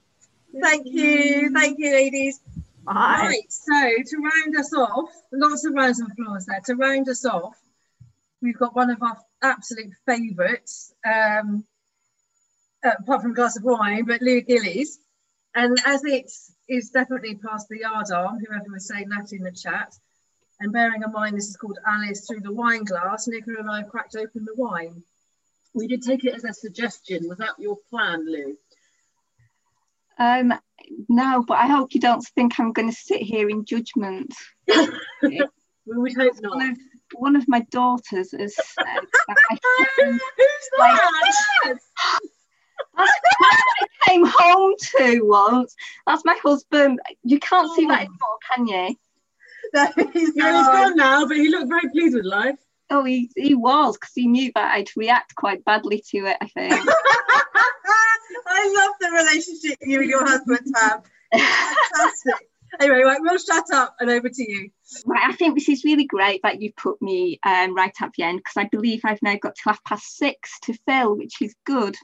Thank 0.62 0.86
you, 0.86 1.50
thank 1.52 1.78
you, 1.78 1.92
ladies. 1.92 2.40
Bye. 2.84 2.92
Right, 2.94 3.44
so 3.48 3.72
to 3.72 4.16
round 4.16 4.56
us 4.56 4.72
off, 4.72 5.10
lots 5.32 5.64
of 5.64 5.74
rounds 5.74 6.00
of 6.00 6.08
applause 6.10 6.46
there. 6.46 6.60
To 6.66 6.74
round 6.76 7.08
us 7.08 7.24
off, 7.26 7.58
we've 8.40 8.56
got 8.56 8.74
one 8.74 8.90
of 8.90 9.02
our 9.02 9.18
absolute 9.42 9.92
favourites, 10.06 10.94
um, 11.04 11.64
uh, 12.84 12.92
apart 12.98 13.22
from 13.22 13.32
a 13.32 13.34
glass 13.34 13.56
of 13.56 13.64
wine, 13.64 14.04
but 14.04 14.22
Lou 14.22 14.40
Gillies. 14.40 14.98
And 15.54 15.76
as 15.84 16.04
it 16.04 16.30
is 16.68 16.90
definitely 16.90 17.36
past 17.36 17.68
the 17.68 17.80
yard 17.80 18.10
arm, 18.10 18.38
whoever 18.38 18.64
was 18.70 18.86
saying 18.86 19.08
that 19.10 19.32
in 19.32 19.42
the 19.42 19.52
chat, 19.52 19.94
and 20.60 20.72
bearing 20.72 21.02
in 21.02 21.12
mind 21.12 21.36
this 21.36 21.48
is 21.48 21.56
called 21.56 21.78
Alice 21.86 22.26
Through 22.26 22.40
the 22.40 22.52
Wine 22.52 22.84
Glass, 22.84 23.28
Nicola 23.28 23.58
and 23.58 23.70
I 23.70 23.78
have 23.78 23.88
cracked 23.88 24.16
open 24.16 24.44
the 24.44 24.54
wine. 24.56 25.02
We 25.74 25.86
did 25.86 26.02
take 26.02 26.24
it 26.24 26.34
as 26.34 26.44
a 26.44 26.52
suggestion. 26.52 27.28
Was 27.28 27.38
that 27.38 27.58
your 27.58 27.76
plan, 27.90 28.24
Lou? 28.24 28.56
Um, 30.18 30.54
no, 31.08 31.44
but 31.46 31.58
I 31.58 31.66
hope 31.66 31.94
you 31.94 32.00
don't 32.00 32.26
think 32.34 32.58
I'm 32.58 32.72
going 32.72 32.88
to 32.88 32.96
sit 32.96 33.20
here 33.20 33.48
in 33.50 33.64
judgment. 33.64 34.34
we 34.66 35.40
would 35.86 36.16
hope 36.16 36.34
not. 36.40 36.56
One 36.56 36.70
of, 36.70 36.78
one 37.14 37.36
of 37.36 37.48
my 37.48 37.60
daughters 37.70 38.32
has 38.32 38.56
said 38.56 38.84
that 39.28 39.58
Who's 39.98 40.20
that? 40.78 41.78
That's, 42.96 43.12
I 43.40 43.86
came 44.06 44.24
home 44.26 44.74
to 44.96 45.20
once. 45.22 45.74
That's 46.06 46.24
my 46.24 46.36
husband. 46.42 47.00
You 47.22 47.38
can't 47.38 47.74
see 47.74 47.86
that 47.86 47.98
oh. 47.98 48.02
anymore, 48.02 48.38
can 48.54 48.66
you? 48.66 48.96
No, 49.74 49.86
he's, 50.12 50.32
he's 50.32 50.42
gone 50.42 50.96
now, 50.96 51.26
but 51.26 51.36
he 51.36 51.48
looked 51.48 51.68
very 51.68 51.88
pleased 51.90 52.14
with 52.14 52.24
life. 52.24 52.58
Oh, 52.88 53.04
he, 53.04 53.30
he 53.34 53.54
was 53.54 53.96
because 53.96 54.12
he 54.14 54.28
knew 54.28 54.52
that 54.54 54.74
I'd 54.74 54.90
react 54.96 55.34
quite 55.34 55.64
badly 55.64 56.02
to 56.10 56.18
it, 56.26 56.36
I 56.40 56.46
think. 56.46 56.72
I 58.48 58.74
love 58.76 58.94
the 59.00 59.10
relationship 59.10 59.78
you 59.82 60.00
and 60.00 60.08
your 60.08 60.24
husband 60.24 60.60
have. 60.76 61.02
Fantastic. 61.32 62.48
anyway, 62.80 63.02
right, 63.02 63.18
we'll 63.20 63.38
shut 63.38 63.64
up 63.72 63.96
and 64.00 64.10
over 64.10 64.28
to 64.28 64.50
you. 64.50 64.70
Right, 65.04 65.28
I 65.28 65.32
think 65.32 65.54
this 65.54 65.68
is 65.68 65.84
really 65.84 66.04
great 66.04 66.40
that 66.42 66.62
you 66.62 66.72
put 66.72 67.00
me 67.02 67.40
um, 67.44 67.74
right 67.74 67.94
at 68.00 68.12
the 68.16 68.22
end 68.22 68.38
because 68.38 68.56
I 68.56 68.68
believe 68.70 69.00
I've 69.04 69.22
now 69.22 69.36
got 69.36 69.56
to 69.56 69.62
half 69.64 69.82
past 69.84 70.16
six 70.16 70.58
to 70.62 70.74
fill, 70.86 71.16
which 71.16 71.42
is 71.42 71.54
good. 71.64 71.96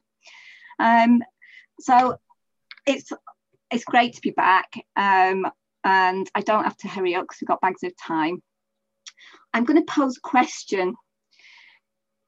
Um, 0.83 1.23
so 1.81 2.17
it's 2.87 3.13
it's 3.71 3.85
great 3.85 4.15
to 4.15 4.21
be 4.21 4.33
back, 4.33 4.71
um, 4.97 5.47
and 5.85 6.29
I 6.35 6.41
don't 6.41 6.65
have 6.65 6.77
to 6.79 6.89
hurry 6.89 7.15
up 7.15 7.25
because 7.25 7.39
we've 7.41 7.49
got 7.49 7.61
bags 7.61 7.85
of 7.85 7.93
time. 7.97 8.43
I'm 9.55 9.65
going 9.65 9.79
to 9.79 9.93
pose 9.93 10.17
a 10.17 10.21
question. 10.21 10.95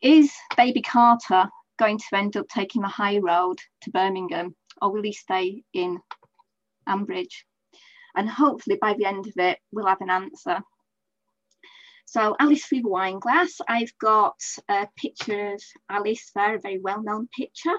Is 0.01 0.32
baby 0.56 0.82
Carter 0.82 1.48
going 1.78 1.98
to 1.98 2.16
end 2.16 2.36
up 2.36 2.47
taking 2.48 2.82
the 2.82 2.89
high 2.89 3.18
road 3.18 3.59
to 3.82 3.90
Birmingham 3.90 4.55
or 4.81 4.93
will 4.93 5.02
he 5.02 5.12
stay 5.12 5.62
in 5.72 5.98
Ambridge? 6.89 7.44
And 8.14 8.28
hopefully 8.28 8.78
by 8.81 8.94
the 8.94 9.06
end 9.06 9.26
of 9.26 9.32
it, 9.36 9.59
we'll 9.72 9.86
have 9.86 10.01
an 10.01 10.10
answer. 10.10 10.60
So 12.06 12.36
Alice 12.39 12.64
through 12.66 12.82
the 12.82 12.89
wine 12.89 13.18
glass, 13.18 13.60
I've 13.66 13.97
got 13.98 14.40
a 14.68 14.86
picture 14.97 15.55
of 15.55 15.62
Alice 15.89 16.31
there, 16.35 16.55
a 16.55 16.60
very 16.60 16.78
well-known 16.78 17.28
picture, 17.36 17.76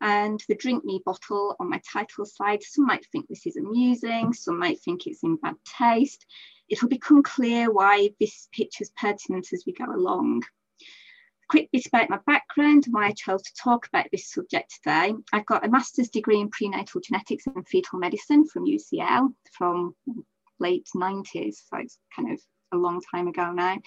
and 0.00 0.42
the 0.48 0.56
drink 0.56 0.84
me 0.84 1.02
bottle 1.04 1.54
on 1.60 1.70
my 1.70 1.80
title 1.92 2.24
slide. 2.24 2.62
Some 2.62 2.86
might 2.86 3.06
think 3.12 3.28
this 3.28 3.46
is 3.46 3.56
amusing, 3.56 4.32
some 4.32 4.58
might 4.58 4.80
think 4.80 5.06
it's 5.06 5.22
in 5.22 5.36
bad 5.36 5.54
taste. 5.78 6.26
It'll 6.68 6.88
become 6.88 7.22
clear 7.22 7.70
why 7.70 8.10
this 8.18 8.48
picture 8.52 8.82
is 8.82 8.90
pertinent 8.96 9.52
as 9.52 9.62
we 9.66 9.72
go 9.72 9.84
along. 9.84 10.42
A 10.80 11.46
quick 11.48 11.68
bit 11.70 11.86
about 11.86 12.10
my 12.10 12.18
background 12.26 12.86
and 12.86 12.94
why 12.94 13.06
I 13.06 13.12
chose 13.12 13.42
to 13.42 13.54
talk 13.62 13.86
about 13.86 14.06
this 14.10 14.32
subject 14.32 14.74
today. 14.82 15.14
I've 15.32 15.46
got 15.46 15.64
a 15.64 15.70
master's 15.70 16.08
degree 16.08 16.40
in 16.40 16.50
prenatal 16.50 17.00
genetics 17.00 17.46
and 17.46 17.68
fetal 17.68 18.00
medicine 18.00 18.46
from 18.46 18.66
UCL 18.66 19.32
from 19.52 19.94
late 20.58 20.88
90s, 20.96 21.56
so 21.68 21.76
it's 21.76 21.98
kind 22.16 22.32
of 22.32 22.40
a 22.72 22.76
long 22.76 23.00
time 23.00 23.28
ago 23.28 23.52
now. 23.52 23.78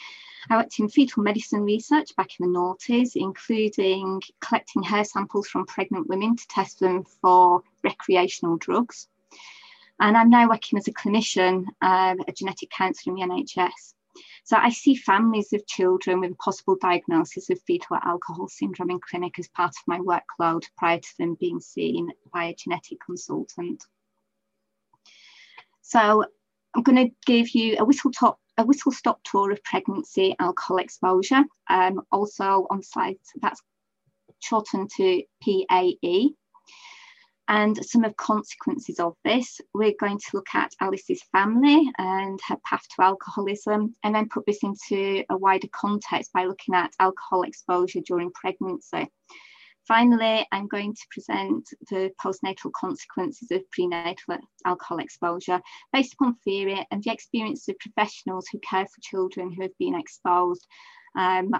I 0.50 0.58
worked 0.58 0.80
in 0.80 0.90
fetal 0.90 1.24
medicine 1.24 1.62
research 1.62 2.16
back 2.16 2.30
in 2.40 2.52
the 2.52 2.58
noughties, 2.58 3.12
including 3.16 4.22
collecting 4.42 4.84
hair 4.84 5.04
samples 5.04 5.48
from 5.48 5.66
pregnant 5.66 6.08
women 6.08 6.36
to 6.36 6.48
test 6.48 6.80
them 6.80 7.04
for 7.22 7.62
recreational 7.84 8.58
drugs. 8.58 9.08
And 10.00 10.16
I'm 10.16 10.30
now 10.30 10.48
working 10.48 10.80
as 10.80 10.88
a 10.88 10.94
clinician, 10.94 11.66
um, 11.82 12.20
a 12.28 12.32
genetic 12.34 12.70
counsellor 12.70 13.18
in 13.18 13.30
the 13.30 13.36
NHS. 13.36 13.94
So 14.44 14.58
I 14.58 14.70
see 14.70 14.96
families 14.96 15.54
of 15.54 15.68
children 15.68 16.22
with 16.22 16.32
a 16.32 16.36
possible 16.36 16.78
diagnosis 16.82 17.50
of 17.50 17.62
fetal 17.68 17.98
alcohol 18.04 18.48
syndrome 18.48 18.90
in 18.90 19.00
clinic 19.00 19.38
as 19.38 19.48
part 19.50 19.70
of 19.72 19.88
my 19.88 20.00
workload 20.00 20.64
prior 20.78 21.00
to 21.00 21.18
them 21.20 21.36
being 21.40 21.60
seen 21.60 22.10
by 22.34 22.46
a 22.46 22.56
genetic 22.56 23.00
consultant. 23.06 23.86
So 25.82 26.24
I'm 26.74 26.84
going 26.84 27.10
to 27.10 27.16
give 27.26 27.50
you 27.50 27.78
a 27.80 27.86
whistle 27.86 28.12
top 28.12 28.40
a 28.60 28.65
whistle 28.65 28.91
stop 28.91 29.22
tour 29.23 29.52
of 29.52 29.64
pregnancy 29.64 30.36
alcohol 30.38 30.77
exposure. 30.77 31.44
Um, 31.69 32.02
also 32.11 32.68
on 32.69 32.84
site, 32.84 33.22
that's 33.41 33.61
shortened 34.40 34.91
to 34.98 35.23
PAE. 35.41 36.30
And 37.48 37.84
some 37.84 38.03
of 38.03 38.15
consequences 38.18 38.99
of 38.99 39.15
this, 39.23 39.60
we're 39.73 39.95
going 39.99 40.19
to 40.19 40.30
look 40.34 40.49
at 40.53 40.73
Alice's 40.81 41.23
family 41.31 41.90
and 41.98 42.40
her 42.48 42.57
path 42.64 42.84
to 42.95 43.03
alcoholism, 43.03 43.95
and 44.03 44.14
then 44.14 44.30
put 44.30 44.45
this 44.45 44.61
into 44.61 45.23
a 45.30 45.38
wider 45.38 45.69
context 45.72 46.31
by 46.31 46.45
looking 46.45 46.76
at 46.76 46.94
alcohol 46.99 47.44
exposure 47.44 48.02
during 48.06 48.30
pregnancy. 48.34 49.10
Finally, 49.88 50.46
I'm 50.52 50.68
going 50.68 50.94
to 50.94 51.08
present 51.12 51.68
the 51.90 52.12
postnatal 52.24 52.72
consequences 52.74 53.50
of 53.52 53.70
prenatal 53.72 54.38
alcohol 54.66 55.00
exposure 55.00 55.60
based 55.92 56.14
upon 56.14 56.36
theory 56.44 56.86
and 56.92 57.04
the 57.04 57.12
experience 57.12 57.68
of 57.68 57.80
professionals 57.80 58.48
who 58.52 58.60
care 58.60 58.86
for 58.86 59.02
children 59.02 59.52
who 59.52 59.64
have 59.64 59.78
been 59.80 59.96
exposed. 59.96 60.66
Um, 61.18 61.52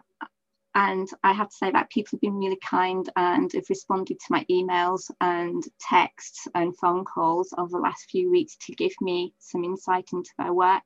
and 0.76 1.10
I 1.24 1.34
have 1.34 1.50
to 1.50 1.56
say 1.56 1.72
that 1.72 1.90
people 1.90 2.12
have 2.14 2.22
been 2.22 2.38
really 2.38 2.60
kind 2.64 3.10
and 3.16 3.52
have 3.52 3.70
responded 3.70 4.20
to 4.20 4.32
my 4.32 4.46
emails 4.52 5.10
and 5.20 5.64
texts 5.80 6.48
and 6.54 6.78
phone 6.78 7.06
calls 7.06 7.54
over 7.58 7.72
the 7.72 7.84
last 7.84 8.10
few 8.10 8.30
weeks 8.30 8.56
to 8.68 8.76
give 8.76 8.94
me 9.02 9.34
some 9.40 9.64
insight 9.64 10.10
into 10.14 10.30
their 10.38 10.54
work. 10.54 10.84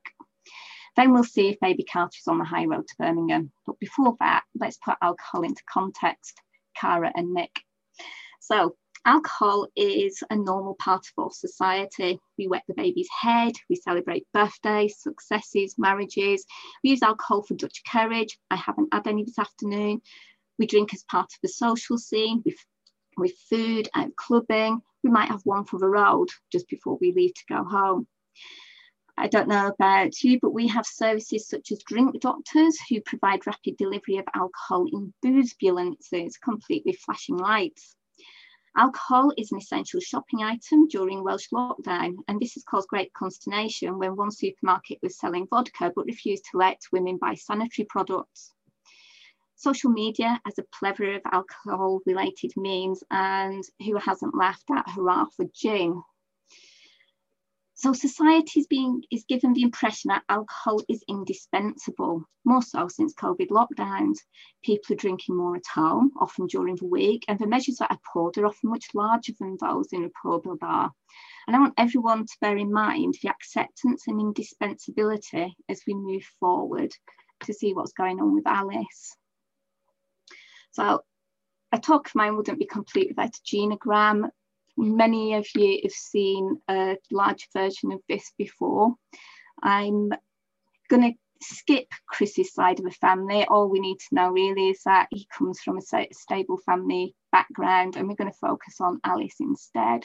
Then 0.96 1.12
we'll 1.12 1.24
see 1.24 1.48
if 1.48 1.60
Baby 1.60 1.84
Couch 1.90 2.18
is 2.20 2.28
on 2.28 2.38
the 2.38 2.44
high 2.44 2.64
road 2.64 2.86
to 2.86 2.94
Birmingham. 2.98 3.50
But 3.66 3.78
before 3.78 4.16
that, 4.20 4.44
let's 4.54 4.78
put 4.78 4.96
alcohol 5.02 5.42
into 5.42 5.62
context. 5.68 6.40
Cara 6.78 7.12
and 7.14 7.32
Nick. 7.32 7.60
So 8.40 8.76
alcohol 9.06 9.68
is 9.76 10.22
a 10.30 10.36
normal 10.36 10.74
part 10.78 11.06
of 11.06 11.24
our 11.24 11.30
society. 11.30 12.18
We 12.38 12.48
wet 12.48 12.62
the 12.66 12.74
baby's 12.74 13.08
head, 13.20 13.52
we 13.68 13.76
celebrate 13.76 14.26
birthdays, 14.32 14.98
successes, 14.98 15.76
marriages. 15.78 16.44
We 16.82 16.90
use 16.90 17.02
alcohol 17.02 17.42
for 17.42 17.54
Dutch 17.54 17.82
courage. 17.90 18.38
I 18.50 18.56
haven't 18.56 18.92
had 18.92 19.06
any 19.06 19.24
this 19.24 19.38
afternoon. 19.38 20.00
We 20.58 20.66
drink 20.66 20.94
as 20.94 21.04
part 21.04 21.26
of 21.26 21.38
the 21.42 21.48
social 21.48 21.98
scene 21.98 22.42
with, 22.44 22.56
with 23.16 23.32
food, 23.50 23.88
out 23.94 24.14
clubbing. 24.16 24.80
We 25.02 25.10
might 25.10 25.28
have 25.28 25.42
one 25.44 25.64
for 25.64 25.78
the 25.78 25.88
road 25.88 26.28
just 26.50 26.68
before 26.68 26.98
we 27.00 27.12
leave 27.12 27.34
to 27.34 27.54
go 27.54 27.64
home. 27.64 28.06
I 29.16 29.28
don't 29.28 29.48
know 29.48 29.68
about 29.68 30.22
you, 30.22 30.38
but 30.40 30.52
we 30.52 30.66
have 30.68 30.86
services 30.86 31.48
such 31.48 31.70
as 31.70 31.82
drink 31.84 32.20
doctors 32.20 32.78
who 32.88 33.00
provide 33.00 33.46
rapid 33.46 33.76
delivery 33.76 34.16
of 34.16 34.24
alcohol 34.34 34.86
in 34.92 35.14
booze 35.22 35.54
ambulances, 35.62 36.36
complete 36.36 36.82
with 36.84 36.98
flashing 36.98 37.36
lights. 37.36 37.96
Alcohol 38.76 39.32
is 39.38 39.52
an 39.52 39.58
essential 39.58 40.00
shopping 40.00 40.42
item 40.42 40.88
during 40.88 41.22
Welsh 41.22 41.48
lockdown, 41.52 42.16
and 42.26 42.40
this 42.40 42.54
has 42.54 42.64
caused 42.64 42.88
great 42.88 43.12
consternation 43.12 43.98
when 43.98 44.16
one 44.16 44.32
supermarket 44.32 44.98
was 45.00 45.16
selling 45.16 45.46
vodka 45.46 45.92
but 45.94 46.06
refused 46.06 46.44
to 46.50 46.58
let 46.58 46.80
women 46.90 47.16
buy 47.16 47.34
sanitary 47.34 47.86
products. 47.88 48.52
Social 49.54 49.90
media 49.90 50.40
has 50.44 50.58
a 50.58 50.64
plethora 50.76 51.16
of 51.16 51.22
alcohol 51.30 52.00
related 52.04 52.52
memes, 52.56 53.04
and 53.12 53.62
who 53.78 53.96
hasn't 53.96 54.34
laughed 54.34 54.68
at 54.72 54.90
hurrah 54.90 55.26
for 55.26 55.46
gin? 55.54 56.02
So 57.76 57.92
society 57.92 58.60
is 58.60 58.68
being 58.68 59.02
is 59.10 59.24
given 59.24 59.52
the 59.52 59.62
impression 59.62 60.08
that 60.08 60.22
alcohol 60.28 60.80
is 60.88 61.02
indispensable, 61.08 62.24
more 62.44 62.62
so 62.62 62.86
since 62.86 63.14
COVID 63.14 63.48
lockdowns. 63.48 64.18
People 64.62 64.94
are 64.94 64.98
drinking 64.98 65.36
more 65.36 65.56
at 65.56 65.66
home, 65.66 66.12
often 66.20 66.46
during 66.46 66.76
the 66.76 66.86
week, 66.86 67.24
and 67.26 67.38
the 67.38 67.48
measures 67.48 67.76
that 67.76 67.90
are 67.90 67.98
poured 68.12 68.38
are 68.38 68.46
often 68.46 68.70
much 68.70 68.86
larger 68.94 69.32
than 69.40 69.56
those 69.60 69.88
in 69.92 70.04
a 70.04 70.10
pub 70.10 70.46
or 70.46 70.56
bar. 70.56 70.92
And 71.46 71.56
I 71.56 71.58
want 71.58 71.74
everyone 71.76 72.26
to 72.26 72.36
bear 72.40 72.56
in 72.56 72.72
mind 72.72 73.14
the 73.20 73.28
acceptance 73.28 74.04
and 74.06 74.20
indispensability 74.20 75.56
as 75.68 75.82
we 75.84 75.94
move 75.94 76.24
forward 76.38 76.92
to 77.42 77.52
see 77.52 77.74
what's 77.74 77.92
going 77.92 78.20
on 78.20 78.34
with 78.34 78.46
Alice. 78.46 79.16
So 80.70 81.02
a 81.72 81.78
talk 81.80 82.06
of 82.06 82.14
mine 82.14 82.36
wouldn't 82.36 82.60
be 82.60 82.66
complete 82.66 83.08
without 83.08 83.34
a 83.36 83.40
genogram 83.56 84.30
many 84.76 85.34
of 85.34 85.46
you 85.54 85.80
have 85.82 85.92
seen 85.92 86.60
a 86.68 86.96
large 87.10 87.48
version 87.52 87.92
of 87.92 88.00
this 88.08 88.32
before. 88.36 88.94
I'm 89.62 90.10
going 90.88 91.12
to 91.12 91.12
skip 91.42 91.88
Chris's 92.06 92.52
side 92.52 92.78
of 92.78 92.84
the 92.84 92.90
family. 92.90 93.44
All 93.44 93.68
we 93.68 93.80
need 93.80 93.98
to 93.98 94.14
know 94.14 94.30
really 94.30 94.70
is 94.70 94.82
that 94.84 95.08
he 95.10 95.26
comes 95.36 95.60
from 95.60 95.78
a 95.78 96.08
stable 96.12 96.58
family 96.64 97.14
background 97.32 97.96
and 97.96 98.08
we're 98.08 98.14
going 98.14 98.30
to 98.30 98.38
focus 98.38 98.80
on 98.80 99.00
Alice 99.04 99.36
instead. 99.40 100.04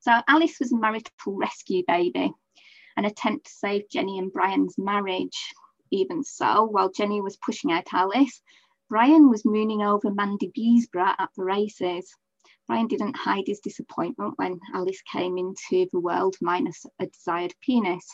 So 0.00 0.12
Alice 0.28 0.58
was 0.60 0.72
a 0.72 0.76
marital 0.76 1.10
rescue 1.26 1.82
baby, 1.86 2.32
an 2.96 3.04
attempt 3.04 3.46
to 3.46 3.52
save 3.52 3.88
Jenny 3.90 4.18
and 4.18 4.32
Brian's 4.32 4.76
marriage. 4.78 5.36
Even 5.90 6.22
so, 6.22 6.64
while 6.64 6.90
Jenny 6.90 7.20
was 7.20 7.38
pushing 7.38 7.72
out 7.72 7.92
Alice, 7.92 8.42
Brian 8.88 9.30
was 9.30 9.44
mooning 9.44 9.82
over 9.82 10.10
Mandy 10.10 10.50
Beesborough 10.56 11.14
at 11.18 11.30
the 11.36 11.44
races. 11.44 12.14
Brian 12.68 12.86
didn't 12.86 13.16
hide 13.16 13.46
his 13.46 13.60
disappointment 13.60 14.34
when 14.36 14.60
Alice 14.74 15.00
came 15.10 15.38
into 15.38 15.88
the 15.90 16.00
world 16.00 16.36
minus 16.42 16.84
a 17.00 17.06
desired 17.06 17.54
penis. 17.62 18.06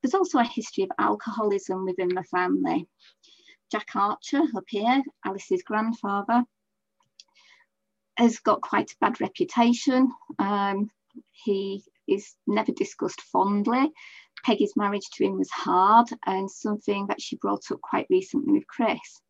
There's 0.00 0.14
also 0.14 0.38
a 0.38 0.44
history 0.44 0.84
of 0.84 0.90
alcoholism 0.98 1.84
within 1.84 2.08
the 2.08 2.22
family. 2.22 2.86
Jack 3.72 3.88
Archer, 3.96 4.42
up 4.56 4.64
here, 4.68 5.02
Alice's 5.24 5.64
grandfather, 5.64 6.44
has 8.16 8.38
got 8.38 8.60
quite 8.60 8.92
a 8.92 8.96
bad 9.00 9.20
reputation. 9.20 10.12
Um, 10.38 10.88
he 11.32 11.82
is 12.06 12.36
never 12.46 12.70
discussed 12.70 13.20
fondly. 13.20 13.90
Peggy's 14.44 14.76
marriage 14.76 15.08
to 15.14 15.24
him 15.24 15.38
was 15.38 15.50
hard 15.50 16.06
and 16.24 16.48
something 16.48 17.08
that 17.08 17.20
she 17.20 17.34
brought 17.36 17.72
up 17.72 17.80
quite 17.80 18.06
recently 18.10 18.52
with 18.52 18.66
Chris. 18.68 19.20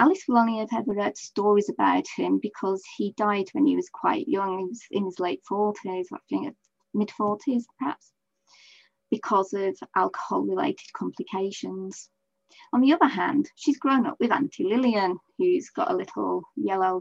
Alice 0.00 0.24
will 0.28 0.46
have 0.58 0.68
ever 0.72 0.94
heard 0.94 1.18
stories 1.18 1.68
about 1.68 2.06
him 2.16 2.38
because 2.40 2.84
he 2.96 3.12
died 3.16 3.48
when 3.52 3.66
he 3.66 3.74
was 3.74 3.90
quite 3.92 4.28
young. 4.28 4.58
He 4.58 4.64
was 4.66 4.82
in 4.92 5.04
his 5.04 5.18
late 5.18 5.42
40s, 5.50 6.06
I 6.12 6.18
think 6.28 6.56
mid 6.94 7.08
40s 7.08 7.64
perhaps, 7.78 8.12
because 9.10 9.52
of 9.52 9.76
alcohol 9.96 10.42
related 10.42 10.92
complications. 10.92 12.10
On 12.72 12.80
the 12.80 12.92
other 12.92 13.08
hand, 13.08 13.50
she's 13.56 13.78
grown 13.78 14.06
up 14.06 14.16
with 14.20 14.30
Auntie 14.30 14.64
Lilian, 14.64 15.18
who's 15.36 15.70
got 15.70 15.90
a 15.90 15.96
little 15.96 16.44
yellow 16.54 17.00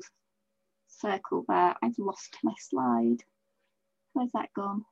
circle 0.88 1.45
there. 1.48 1.76
I've 1.82 1.99
lost 1.99 2.38
my 2.44 2.53
slide. 2.57 3.24
Where's 4.14 4.32
that 4.34 4.53
gone? 4.56 4.86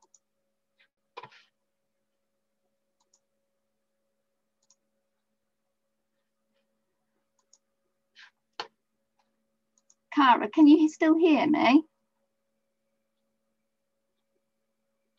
Cara, 10.16 10.48
can 10.48 10.66
you 10.66 10.88
still 10.88 11.14
hear 11.18 11.46
me? 11.46 11.84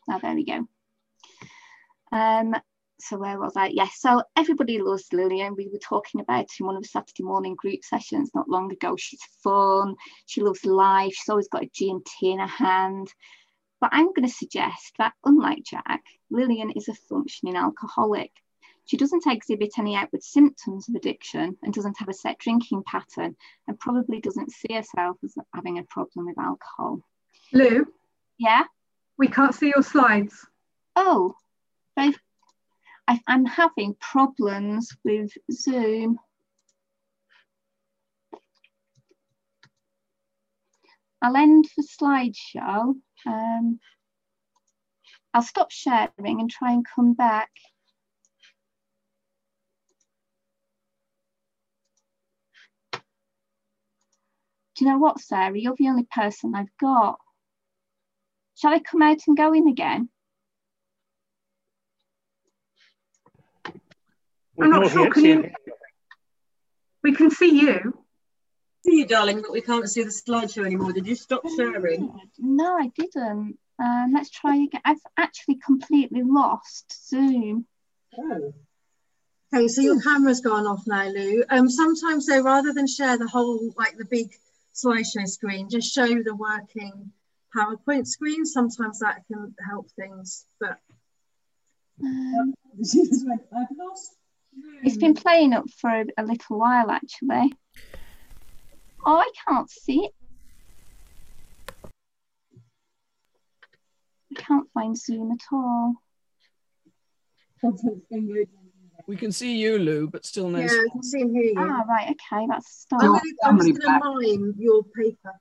Oh, 0.09 0.17
there 0.19 0.33
we 0.33 0.43
go. 0.43 0.67
Um, 2.11 2.55
so 2.99 3.19
where 3.19 3.39
was 3.39 3.53
I? 3.55 3.67
Yes, 3.67 3.99
so 3.99 4.23
everybody 4.35 4.79
loves 4.79 5.13
Lilian. 5.13 5.55
We 5.55 5.69
were 5.71 5.77
talking 5.77 6.19
about 6.19 6.47
in 6.59 6.65
one 6.65 6.75
of 6.75 6.81
the 6.81 6.87
Saturday 6.87 7.21
morning 7.21 7.53
group 7.53 7.83
sessions 7.83 8.31
not 8.33 8.49
long 8.49 8.71
ago. 8.71 8.95
She's 8.97 9.21
fun, 9.43 9.95
she 10.25 10.41
loves 10.41 10.65
life, 10.65 11.13
she's 11.13 11.29
always 11.29 11.47
got 11.47 11.63
a 11.63 11.69
G&T 11.71 12.31
in 12.31 12.39
her 12.39 12.47
hand. 12.47 13.13
But 13.79 13.91
I'm 13.93 14.07
going 14.13 14.27
to 14.27 14.33
suggest 14.33 14.93
that 14.97 15.13
unlike 15.23 15.61
Jack, 15.63 16.01
Lilian 16.31 16.71
is 16.71 16.87
a 16.87 16.95
functioning 16.95 17.55
alcoholic. 17.55 18.31
She 18.87 18.97
doesn't 18.97 19.27
exhibit 19.27 19.77
any 19.77 19.95
outward 19.95 20.23
symptoms 20.23 20.87
of 20.89 20.95
addiction 20.95 21.57
and 21.61 21.73
doesn't 21.73 21.99
have 21.99 22.09
a 22.09 22.13
set 22.13 22.39
drinking 22.39 22.83
pattern 22.85 23.35
and 23.67 23.79
probably 23.79 24.21
doesn't 24.21 24.51
see 24.51 24.73
herself 24.73 25.17
as 25.23 25.35
having 25.53 25.77
a 25.77 25.83
problem 25.83 26.25
with 26.25 26.39
alcohol. 26.39 27.01
Lou? 27.53 27.85
Yeah? 28.37 28.63
We 29.17 29.27
can't 29.27 29.53
see 29.53 29.67
your 29.67 29.83
slides. 29.83 30.45
Oh, 30.95 31.35
I, 31.97 33.21
I'm 33.27 33.45
having 33.45 33.95
problems 33.99 34.95
with 35.03 35.31
Zoom. 35.51 36.19
I'll 41.21 41.35
end 41.35 41.67
the 41.75 41.83
slideshow. 41.83 42.95
Um, 43.25 43.79
I'll 45.33 45.41
stop 45.41 45.71
sharing 45.71 46.09
and 46.39 46.49
try 46.49 46.71
and 46.71 46.85
come 46.95 47.13
back. 47.13 47.51
Do 54.77 54.85
you 54.85 54.91
know 54.91 54.99
what, 54.99 55.19
Sarah? 55.19 55.57
You're 55.57 55.75
the 55.75 55.89
only 55.89 56.05
person 56.09 56.53
I've 56.55 56.75
got. 56.79 57.19
Shall 58.55 58.73
I 58.73 58.79
come 58.79 59.01
out 59.01 59.19
and 59.27 59.35
go 59.35 59.53
in 59.53 59.67
again? 59.67 60.09
I'm 64.59 64.69
not 64.69 64.91
sure. 64.91 65.11
Can 65.11 65.25
you? 65.25 65.51
We 67.03 67.13
can 67.13 67.31
see 67.31 67.59
you. 67.59 67.97
See 68.85 68.99
you, 68.99 69.07
darling, 69.07 69.41
but 69.41 69.51
we 69.51 69.61
can't 69.61 69.89
see 69.89 70.03
the 70.03 70.09
slideshow 70.09 70.65
anymore. 70.65 70.93
Did 70.93 71.07
you 71.07 71.15
stop 71.15 71.41
sharing? 71.55 72.19
No, 72.37 72.77
I 72.77 72.91
didn't. 72.95 73.57
Um, 73.79 74.11
let's 74.13 74.29
try 74.29 74.55
again. 74.55 74.81
I've 74.85 74.97
actually 75.17 75.59
completely 75.63 76.21
lost 76.23 77.09
Zoom. 77.09 77.65
Oh. 78.17 78.53
Okay, 79.53 79.67
so 79.67 79.81
your 79.81 80.01
camera's 80.01 80.41
gone 80.41 80.67
off 80.67 80.83
now, 80.85 81.07
Lou. 81.07 81.43
Um, 81.49 81.69
sometimes 81.69 82.25
though, 82.25 82.41
rather 82.41 82.73
than 82.73 82.87
share 82.87 83.17
the 83.17 83.27
whole, 83.27 83.73
like 83.77 83.97
the 83.97 84.05
big 84.05 84.33
slideshow 84.77 85.27
screen, 85.27 85.69
just 85.69 85.93
show 85.93 86.07
the 86.07 86.35
working 86.35 87.11
PowerPoint 87.55 88.07
screen. 88.07 88.45
Sometimes 88.45 88.99
that 88.99 89.23
can 89.27 89.53
help 89.67 89.89
things, 89.99 90.45
but 90.59 90.77
um, 92.03 92.53
it's 94.83 94.97
been 94.97 95.15
playing 95.15 95.53
up 95.53 95.69
for 95.69 95.89
a, 95.89 96.05
a, 96.17 96.23
little 96.23 96.59
while 96.59 96.91
actually. 96.91 97.53
Oh, 99.05 99.17
I 99.17 99.29
can't 99.47 99.69
see 99.69 100.05
it. 100.05 100.11
I 104.37 104.41
can't 104.41 104.69
find 104.73 104.97
Zoom 104.97 105.31
at 105.31 105.39
all. 105.51 105.95
We 109.07 109.15
can 109.15 109.31
see 109.31 109.57
you, 109.57 109.79
Lou, 109.79 110.09
but 110.09 110.25
still 110.25 110.49
no. 110.49 110.59
Yeah, 110.59 110.65
I 110.65 110.87
can 110.91 111.01
see 111.01 111.21
and 111.21 111.31
hear 111.31 111.43
you. 111.45 111.53
Ah, 111.57 111.83
right, 111.87 112.09
okay, 112.09 112.45
that's 112.49 112.67
a 112.67 112.73
start. 112.73 113.03
I'm, 113.45 113.57
going 113.57 113.73
to 113.73 113.99
mime 114.03 114.53
your 114.59 114.83
paper. 114.83 115.31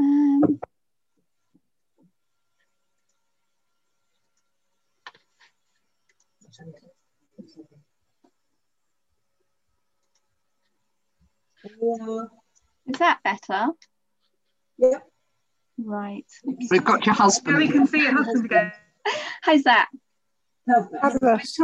Um, 0.00 0.58
Is 12.86 12.98
that 12.98 13.20
better? 13.22 13.68
Yeah. 14.78 14.98
Right. 15.78 16.26
We've 16.44 16.84
got 16.84 17.06
your 17.06 17.14
husband. 17.14 17.54
Yeah, 17.54 17.58
we 17.58 17.68
can 17.68 17.86
see 17.86 18.02
your 18.02 18.12
husband 18.12 18.44
again. 18.44 18.72
How's 19.42 19.62
that? 19.62 19.88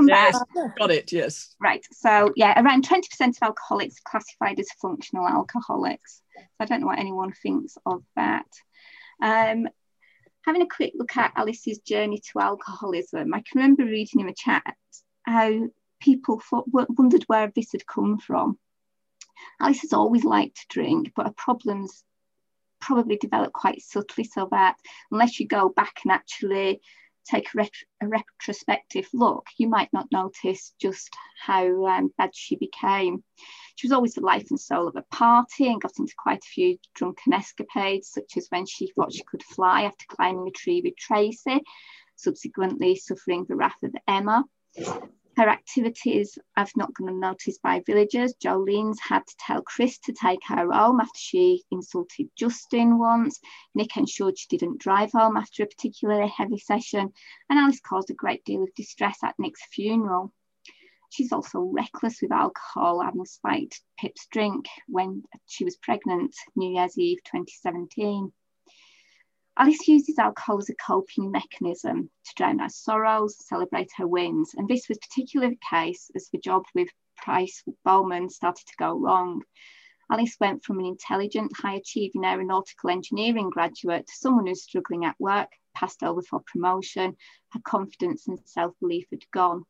Yes, 0.09 0.43
got 0.79 0.91
it, 0.91 1.13
yes. 1.13 1.55
Right, 1.61 1.87
so 1.93 2.33
yeah, 2.37 2.61
around 2.61 2.87
20% 2.87 3.03
of 3.21 3.37
alcoholics 3.43 3.97
are 3.97 4.11
classified 4.11 4.59
as 4.59 4.69
functional 4.81 5.27
alcoholics. 5.27 6.23
So 6.37 6.45
I 6.61 6.65
don't 6.65 6.81
know 6.81 6.87
what 6.87 6.99
anyone 6.99 7.33
thinks 7.33 7.77
of 7.87 8.03
that. 8.17 8.47
Um, 9.23 9.69
having 10.45 10.63
a 10.63 10.67
quick 10.67 10.93
look 10.97 11.17
at 11.17 11.33
Alice's 11.37 11.79
journey 11.79 12.21
to 12.33 12.41
alcoholism, 12.41 13.35
I 13.35 13.39
can 13.39 13.61
remember 13.61 13.85
reading 13.85 14.21
in 14.21 14.27
the 14.27 14.35
chat 14.35 14.75
how 15.25 15.69
people 16.01 16.41
thought, 16.41 16.67
wondered 16.69 17.25
where 17.25 17.53
this 17.55 17.73
had 17.73 17.87
come 17.87 18.19
from. 18.19 18.59
Alice 19.61 19.83
has 19.83 19.93
always 19.93 20.25
liked 20.25 20.57
to 20.57 20.67
drink, 20.69 21.13
but 21.15 21.27
her 21.27 21.35
problems 21.37 22.05
probably 22.81 23.17
developed 23.17 23.53
quite 23.53 23.83
subtly 23.83 24.25
so 24.25 24.49
that 24.51 24.77
unless 25.11 25.41
you 25.41 25.47
go 25.47 25.69
back 25.69 26.01
and 26.05 26.13
actually 26.13 26.81
take 27.31 27.47
a, 27.47 27.59
ret- 27.59 27.71
a 28.03 28.09
retrospective 28.09 29.09
look, 29.13 29.47
you 29.57 29.69
might 29.69 29.93
not 29.93 30.11
notice 30.11 30.73
just 30.81 31.11
how 31.45 31.87
um, 31.87 32.13
bad 32.19 32.31
she 32.35 32.57
became. 32.57 33.23
She 33.77 33.87
was 33.87 33.93
always 33.93 34.15
the 34.15 34.23
life 34.23 34.47
and 34.51 34.59
soul 34.59 34.89
of 34.89 34.97
a 34.97 35.05
party 35.15 35.69
and 35.69 35.81
got 35.81 35.99
into 35.99 36.15
quite 36.19 36.45
a 36.45 36.49
few 36.49 36.79
drunken 36.95 37.33
escapades, 37.33 38.11
such 38.11 38.37
as 38.37 38.49
when 38.49 38.67
she 38.67 38.91
thought 38.91 39.13
she 39.13 39.25
could 39.25 39.43
fly 39.43 39.83
after 39.83 40.05
climbing 40.09 40.49
a 40.49 40.51
tree 40.51 40.81
with 40.85 40.97
Tracy, 40.97 41.63
subsequently 42.17 42.97
suffering 42.97 43.47
the 43.49 43.57
wrath 43.57 43.83
of 43.83 43.95
Emma. 44.07 44.45
Her 45.39 45.49
activities 45.49 46.37
I've 46.57 46.77
not 46.77 46.93
gone 46.95 47.11
unnoticed 47.11 47.63
by 47.63 47.79
villagers. 47.87 48.35
Jolene's 48.43 48.99
had 48.99 49.25
to 49.25 49.37
tell 49.39 49.63
Chris 49.63 49.97
to 50.01 50.13
take 50.13 50.41
her 50.49 50.73
home 50.73 50.99
after 50.99 51.17
she 51.17 51.63
insulted 51.71 52.29
Justin 52.35 52.99
once. 52.99 53.39
Nick 53.73 53.97
ensured 53.97 54.37
she 54.37 54.49
didn't 54.49 54.81
drive 54.81 55.13
home 55.13 55.37
after 55.37 55.63
a 55.63 55.67
particularly 55.67 56.27
heavy 56.27 56.59
session. 56.59 57.13
And 57.49 57.57
Alice 57.57 57.79
caused 57.79 58.11
a 58.11 58.15
great 58.15 58.45
deal 58.45 58.65
of 58.65 58.75
distress 58.75 59.19
at 59.23 59.39
Nick's 59.39 59.65
funeral. 59.67 60.35
She's 61.11 61.31
also 61.31 61.61
reckless 61.61 62.21
with 62.21 62.33
alcohol, 62.33 63.01
having 63.01 63.25
spiked 63.25 63.81
Pip's 63.97 64.27
drink 64.33 64.67
when 64.89 65.23
she 65.47 65.65
was 65.65 65.77
pregnant, 65.77 66.35
New 66.57 66.75
Year's 66.75 66.99
Eve 66.99 67.23
2017. 67.23 68.33
Alice 69.61 69.89
uses 69.89 70.21
alcohol 70.21 70.59
as 70.59 70.69
a 70.69 70.75
coping 70.77 71.33
mechanism 71.33 72.09
to 72.25 72.35
drown 72.37 72.61
her 72.61 72.69
sorrows, 72.69 73.45
celebrate 73.45 73.91
her 73.97 74.07
wins. 74.07 74.55
And 74.55 74.69
this 74.69 74.89
was 74.89 74.99
particularly 74.99 75.55
the 75.55 75.77
case 75.77 76.13
as 76.15 76.29
the 76.29 76.39
job 76.39 76.63
with 76.77 76.89
Price 77.17 77.65
Bowman 77.85 78.31
started 78.31 78.65
to 78.69 78.77
go 78.79 78.97
wrong. 78.97 79.43
Alice 80.13 80.37
went 80.39 80.65
from 80.65 80.79
an 80.79 80.85
intelligent, 80.85 81.57
high 81.57 81.75
achieving 81.75 82.25
aeronautical 82.25 82.89
engineering 82.89 83.51
graduate 83.51 84.07
to 84.07 84.15
someone 84.15 84.47
who's 84.47 84.63
struggling 84.63 85.05
at 85.05 85.19
work, 85.19 85.51
passed 85.75 86.05
over 86.05 86.23
for 86.23 86.41
promotion, 86.47 87.17
her 87.51 87.61
confidence 87.65 88.29
and 88.29 88.39
self 88.45 88.79
belief 88.79 89.09
had 89.11 89.29
gone. 89.33 89.65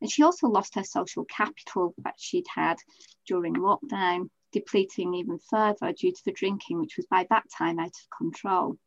And 0.00 0.10
she 0.10 0.22
also 0.22 0.48
lost 0.48 0.76
her 0.76 0.84
social 0.84 1.26
capital 1.26 1.94
that 1.98 2.14
she'd 2.16 2.46
had 2.48 2.78
during 3.26 3.52
lockdown, 3.56 4.30
depleting 4.50 5.12
even 5.12 5.38
further 5.50 5.92
due 5.92 6.12
to 6.12 6.24
the 6.24 6.32
drinking, 6.32 6.80
which 6.80 6.96
was 6.96 7.04
by 7.04 7.26
that 7.28 7.44
time 7.50 7.78
out 7.78 7.88
of 7.88 8.16
control. 8.16 8.78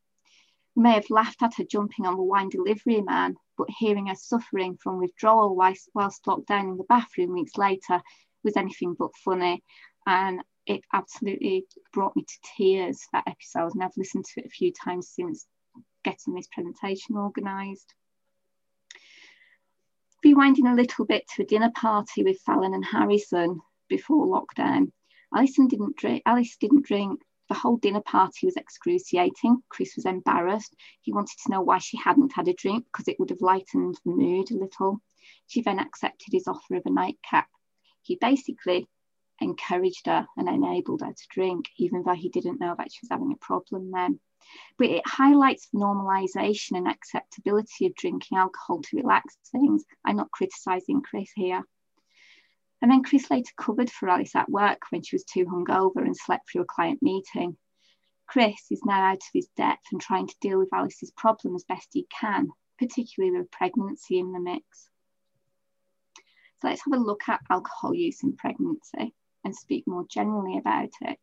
May 0.76 0.94
have 0.94 1.10
laughed 1.10 1.42
at 1.42 1.54
her 1.54 1.64
jumping 1.64 2.06
on 2.06 2.16
the 2.16 2.22
wine 2.22 2.48
delivery 2.48 3.00
man, 3.00 3.36
but 3.56 3.70
hearing 3.70 4.06
her 4.06 4.16
suffering 4.16 4.76
from 4.76 4.98
withdrawal 4.98 5.54
whilst, 5.54 5.88
whilst 5.94 6.26
locked 6.26 6.48
down 6.48 6.68
in 6.68 6.76
the 6.76 6.84
bathroom 6.84 7.32
weeks 7.32 7.56
later 7.56 8.02
was 8.42 8.56
anything 8.56 8.94
but 8.98 9.14
funny. 9.24 9.62
And 10.06 10.42
it 10.66 10.82
absolutely 10.92 11.66
brought 11.92 12.16
me 12.16 12.24
to 12.24 12.38
tears, 12.56 13.06
that 13.12 13.28
episode. 13.28 13.74
And 13.74 13.84
I've 13.84 13.96
listened 13.96 14.24
to 14.24 14.40
it 14.40 14.46
a 14.46 14.50
few 14.50 14.72
times 14.72 15.08
since 15.08 15.46
getting 16.02 16.34
this 16.34 16.48
presentation 16.52 17.16
organised. 17.16 17.94
Rewinding 20.24 20.72
a 20.72 20.74
little 20.74 21.04
bit 21.04 21.24
to 21.34 21.42
a 21.42 21.46
dinner 21.46 21.70
party 21.74 22.24
with 22.24 22.40
Fallon 22.40 22.74
and 22.74 22.84
Harrison 22.84 23.60
before 23.88 24.26
lockdown. 24.26 24.90
Alison 25.34 25.68
didn't 25.68 25.96
drink, 25.96 26.22
Alice 26.24 26.56
didn't 26.56 26.86
drink, 26.86 27.20
the 27.48 27.54
whole 27.54 27.76
dinner 27.76 28.00
party 28.00 28.46
was 28.46 28.56
excruciating. 28.56 29.62
Chris 29.68 29.96
was 29.96 30.06
embarrassed. 30.06 30.74
He 31.02 31.12
wanted 31.12 31.36
to 31.44 31.50
know 31.50 31.60
why 31.60 31.78
she 31.78 31.96
hadn't 31.96 32.32
had 32.32 32.48
a 32.48 32.54
drink 32.54 32.86
because 32.86 33.08
it 33.08 33.18
would 33.18 33.30
have 33.30 33.42
lightened 33.42 33.98
the 34.04 34.12
mood 34.12 34.50
a 34.50 34.56
little. 34.56 35.00
She 35.46 35.60
then 35.60 35.78
accepted 35.78 36.32
his 36.32 36.48
offer 36.48 36.76
of 36.76 36.86
a 36.86 36.90
nightcap. 36.90 37.48
He 38.02 38.16
basically 38.16 38.88
encouraged 39.40 40.06
her 40.06 40.26
and 40.36 40.48
enabled 40.48 41.02
her 41.02 41.12
to 41.12 41.26
drink, 41.30 41.68
even 41.78 42.02
though 42.02 42.14
he 42.14 42.28
didn't 42.28 42.60
know 42.60 42.74
that 42.76 42.92
she 42.92 43.00
was 43.02 43.10
having 43.10 43.32
a 43.32 43.44
problem 43.44 43.90
then. 43.90 44.20
But 44.78 44.88
it 44.88 45.06
highlights 45.06 45.68
the 45.68 45.78
normalisation 45.78 46.76
and 46.76 46.88
acceptability 46.88 47.86
of 47.86 47.94
drinking 47.94 48.38
alcohol 48.38 48.82
to 48.82 48.96
relax 48.96 49.36
things. 49.50 49.84
I'm 50.04 50.16
not 50.16 50.30
criticising 50.30 51.02
Chris 51.02 51.30
here. 51.34 51.62
And 52.84 52.92
then 52.92 53.02
Chris 53.02 53.30
later 53.30 53.50
covered 53.56 53.88
for 53.88 54.10
Alice 54.10 54.36
at 54.36 54.50
work 54.50 54.82
when 54.90 55.02
she 55.02 55.16
was 55.16 55.24
too 55.24 55.46
hungover 55.46 56.04
and 56.04 56.14
slept 56.14 56.50
through 56.52 56.60
a 56.60 56.66
client 56.66 56.98
meeting. 57.00 57.56
Chris 58.26 58.60
is 58.70 58.84
now 58.84 59.00
out 59.00 59.16
of 59.16 59.30
his 59.32 59.48
depth 59.56 59.86
and 59.90 59.98
trying 59.98 60.26
to 60.26 60.36
deal 60.42 60.58
with 60.58 60.68
Alice's 60.70 61.10
problem 61.12 61.54
as 61.56 61.64
best 61.64 61.88
he 61.94 62.06
can, 62.10 62.50
particularly 62.78 63.38
with 63.38 63.50
pregnancy 63.50 64.18
in 64.18 64.32
the 64.32 64.38
mix. 64.38 64.90
So 66.60 66.68
let's 66.68 66.82
have 66.84 67.00
a 67.00 67.02
look 67.02 67.22
at 67.26 67.40
alcohol 67.48 67.94
use 67.94 68.22
in 68.22 68.36
pregnancy 68.36 69.14
and 69.44 69.56
speak 69.56 69.84
more 69.86 70.04
generally 70.10 70.58
about 70.58 70.90
it. 71.00 71.18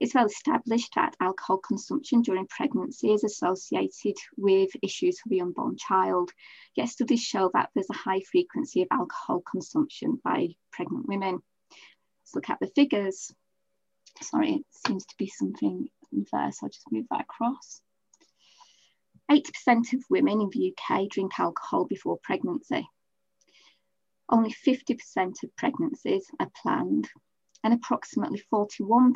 It's 0.00 0.14
well 0.14 0.26
established 0.26 0.94
that 0.94 1.16
alcohol 1.20 1.58
consumption 1.58 2.22
during 2.22 2.46
pregnancy 2.46 3.12
is 3.12 3.24
associated 3.24 4.14
with 4.36 4.70
issues 4.80 5.18
for 5.18 5.28
the 5.28 5.40
unborn 5.40 5.76
child. 5.76 6.30
Yet 6.76 6.88
studies 6.88 7.22
show 7.22 7.50
that 7.52 7.70
there's 7.74 7.90
a 7.90 7.94
high 7.94 8.20
frequency 8.20 8.82
of 8.82 8.88
alcohol 8.92 9.40
consumption 9.40 10.20
by 10.22 10.54
pregnant 10.72 11.08
women. 11.08 11.40
Let's 12.22 12.34
look 12.34 12.48
at 12.48 12.60
the 12.60 12.68
figures. 12.68 13.32
Sorry, 14.22 14.52
it 14.54 14.66
seems 14.86 15.04
to 15.06 15.14
be 15.18 15.26
something 15.26 15.88
there, 16.12 16.52
so 16.52 16.66
I'll 16.66 16.70
just 16.70 16.92
move 16.92 17.06
that 17.10 17.22
across. 17.22 17.82
80% 19.30 19.94
of 19.94 20.04
women 20.08 20.40
in 20.40 20.50
the 20.50 20.74
UK 20.74 21.08
drink 21.08 21.38
alcohol 21.38 21.84
before 21.84 22.18
pregnancy. 22.22 22.88
Only 24.28 24.52
50% 24.52 25.42
of 25.42 25.56
pregnancies 25.56 26.30
are 26.38 26.50
planned 26.62 27.08
and 27.64 27.74
approximately 27.74 28.42
41% 28.52 29.14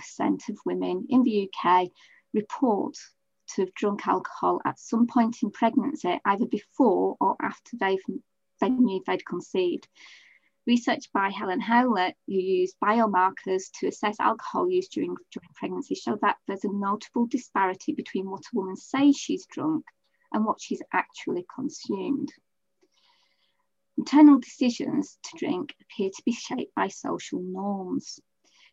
of 0.48 0.58
women 0.66 1.06
in 1.08 1.22
the 1.22 1.48
UK 1.48 1.88
report 2.34 2.96
to 3.48 3.62
have 3.62 3.74
drunk 3.74 4.06
alcohol 4.06 4.60
at 4.64 4.78
some 4.78 5.06
point 5.06 5.36
in 5.42 5.50
pregnancy, 5.50 6.20
either 6.24 6.46
before 6.46 7.16
or 7.20 7.36
after 7.40 7.76
they've, 7.78 8.02
they 8.60 8.68
knew 8.68 9.02
they'd 9.06 9.26
conceived. 9.26 9.88
Research 10.66 11.10
by 11.12 11.30
Helen 11.30 11.60
Howlett, 11.60 12.14
who 12.26 12.34
used 12.34 12.76
biomarkers 12.82 13.64
to 13.80 13.88
assess 13.88 14.20
alcohol 14.20 14.70
use 14.70 14.88
during, 14.88 15.16
during 15.32 15.48
pregnancy, 15.54 15.94
showed 15.94 16.20
that 16.20 16.36
there's 16.46 16.64
a 16.64 16.72
notable 16.72 17.26
disparity 17.26 17.92
between 17.92 18.30
what 18.30 18.42
a 18.42 18.56
woman 18.56 18.76
says 18.76 19.16
she's 19.16 19.46
drunk 19.46 19.84
and 20.32 20.44
what 20.44 20.60
she's 20.60 20.82
actually 20.92 21.44
consumed. 21.54 22.32
Internal 23.98 24.38
decisions 24.38 25.18
to 25.24 25.38
drink 25.38 25.74
appear 25.80 26.10
to 26.10 26.22
be 26.24 26.32
shaped 26.32 26.74
by 26.74 26.88
social 26.88 27.42
norms 27.42 28.20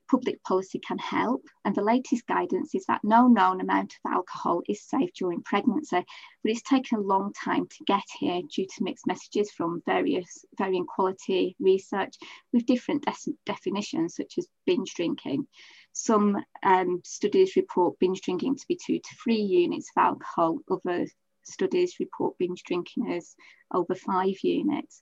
public 0.10 0.44
policy 0.44 0.80
can 0.80 0.98
help. 0.98 1.44
And 1.66 1.76
the 1.76 1.84
latest 1.84 2.26
guidance 2.28 2.74
is 2.74 2.86
that 2.88 3.02
no 3.04 3.28
known 3.28 3.62
amount 3.62 3.94
of 3.94 4.12
alcohol 4.12 4.62
is 4.68 4.84
safe 4.84 5.12
during 5.14 5.44
pregnancy, 5.44 6.04
but 6.44 6.52
it's 6.52 6.62
taken 6.64 7.00
a 7.00 7.02
long 7.02 7.34
time 7.34 7.68
to 7.68 7.84
get 7.86 8.04
here 8.20 8.42
due 8.54 8.66
to 8.66 8.84
mixed 8.84 9.08
messages 9.08 9.52
from 9.52 9.84
various 9.86 10.46
varying 10.58 10.86
quality 10.86 11.56
research 11.60 12.16
with 12.54 12.66
different 12.66 13.06
definitions, 13.46 14.16
such 14.16 14.38
as 14.38 14.48
binge 14.66 14.94
drinking. 14.94 15.48
Some 15.94 16.38
um, 16.64 17.02
studies 17.04 17.56
report 17.56 18.00
binge 18.00 18.22
drinking 18.22 18.56
to 18.56 18.68
be 18.68 18.76
two 18.76 19.00
to 19.00 19.16
three 19.24 19.42
units 19.42 19.92
of 19.96 20.04
alcohol. 20.04 20.60
Other 20.70 21.06
studies 21.44 21.96
report 22.00 22.38
binge 22.38 22.64
drinking 22.64 23.12
as 23.12 23.36
over 23.74 23.96
five 23.96 24.36
units. 24.44 25.02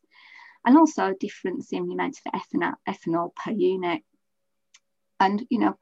And 0.65 0.77
also 0.77 1.07
a 1.07 1.13
difference 1.13 1.71
in 1.71 1.87
the 1.87 1.93
amount 1.93 2.17
of 2.25 2.41
ethanol, 2.41 2.73
ethanol 2.87 3.33
per 3.35 3.51
unit. 3.51 4.01
And, 5.19 5.45
you 5.49 5.59
know, 5.59 5.75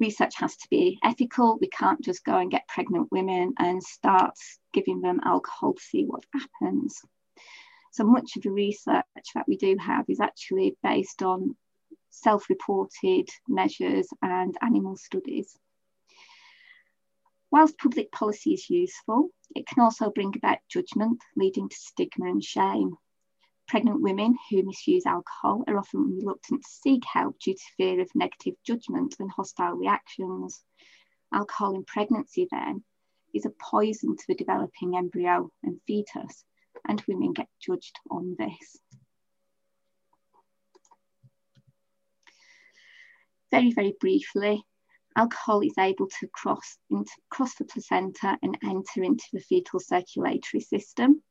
research 0.00 0.34
has 0.36 0.56
to 0.56 0.68
be 0.70 0.98
ethical. 1.02 1.58
We 1.60 1.68
can't 1.68 2.02
just 2.02 2.24
go 2.24 2.36
and 2.36 2.50
get 2.50 2.68
pregnant 2.68 3.12
women 3.12 3.54
and 3.58 3.82
start 3.82 4.34
giving 4.72 5.00
them 5.00 5.20
alcohol 5.24 5.74
to 5.74 5.82
see 5.82 6.04
what 6.04 6.24
happens. 6.32 7.00
So 7.92 8.04
much 8.04 8.36
of 8.36 8.42
the 8.42 8.50
research 8.50 9.04
that 9.34 9.46
we 9.46 9.56
do 9.56 9.76
have 9.78 10.06
is 10.08 10.18
actually 10.20 10.76
based 10.82 11.22
on 11.22 11.54
self-reported 12.10 13.28
measures 13.48 14.08
and 14.22 14.56
animal 14.62 14.96
studies. 14.96 15.56
Whilst 17.52 17.78
public 17.78 18.10
policy 18.10 18.54
is 18.54 18.68
useful, 18.68 19.28
it 19.54 19.66
can 19.68 19.80
also 19.84 20.10
bring 20.10 20.32
about 20.36 20.58
judgment, 20.68 21.22
leading 21.36 21.68
to 21.68 21.76
stigma 21.76 22.26
and 22.26 22.42
shame. 22.42 22.96
Pregnant 23.66 24.02
women 24.02 24.36
who 24.50 24.62
misuse 24.62 25.06
alcohol 25.06 25.64
are 25.66 25.78
often 25.78 26.18
reluctant 26.18 26.62
to 26.62 26.68
seek 26.68 27.02
help 27.04 27.38
due 27.40 27.54
to 27.54 27.74
fear 27.76 28.00
of 28.00 28.14
negative 28.14 28.54
judgment 28.64 29.16
and 29.18 29.30
hostile 29.30 29.74
reactions. 29.74 30.62
Alcohol 31.32 31.74
in 31.74 31.84
pregnancy, 31.84 32.46
then, 32.50 32.84
is 33.32 33.46
a 33.46 33.50
poison 33.50 34.16
to 34.16 34.24
the 34.28 34.34
developing 34.34 34.96
embryo 34.96 35.50
and 35.62 35.80
fetus, 35.86 36.44
and 36.86 37.02
women 37.08 37.32
get 37.32 37.48
judged 37.60 37.98
on 38.10 38.36
this. 38.38 38.78
Very, 43.50 43.72
very 43.72 43.96
briefly, 43.98 44.62
alcohol 45.16 45.60
is 45.60 45.78
able 45.78 46.08
to 46.20 46.28
cross, 46.28 46.76
into, 46.90 47.10
cross 47.30 47.54
the 47.54 47.64
placenta 47.64 48.38
and 48.42 48.58
enter 48.62 49.02
into 49.02 49.24
the 49.32 49.40
fetal 49.40 49.80
circulatory 49.80 50.60
system, 50.60 51.22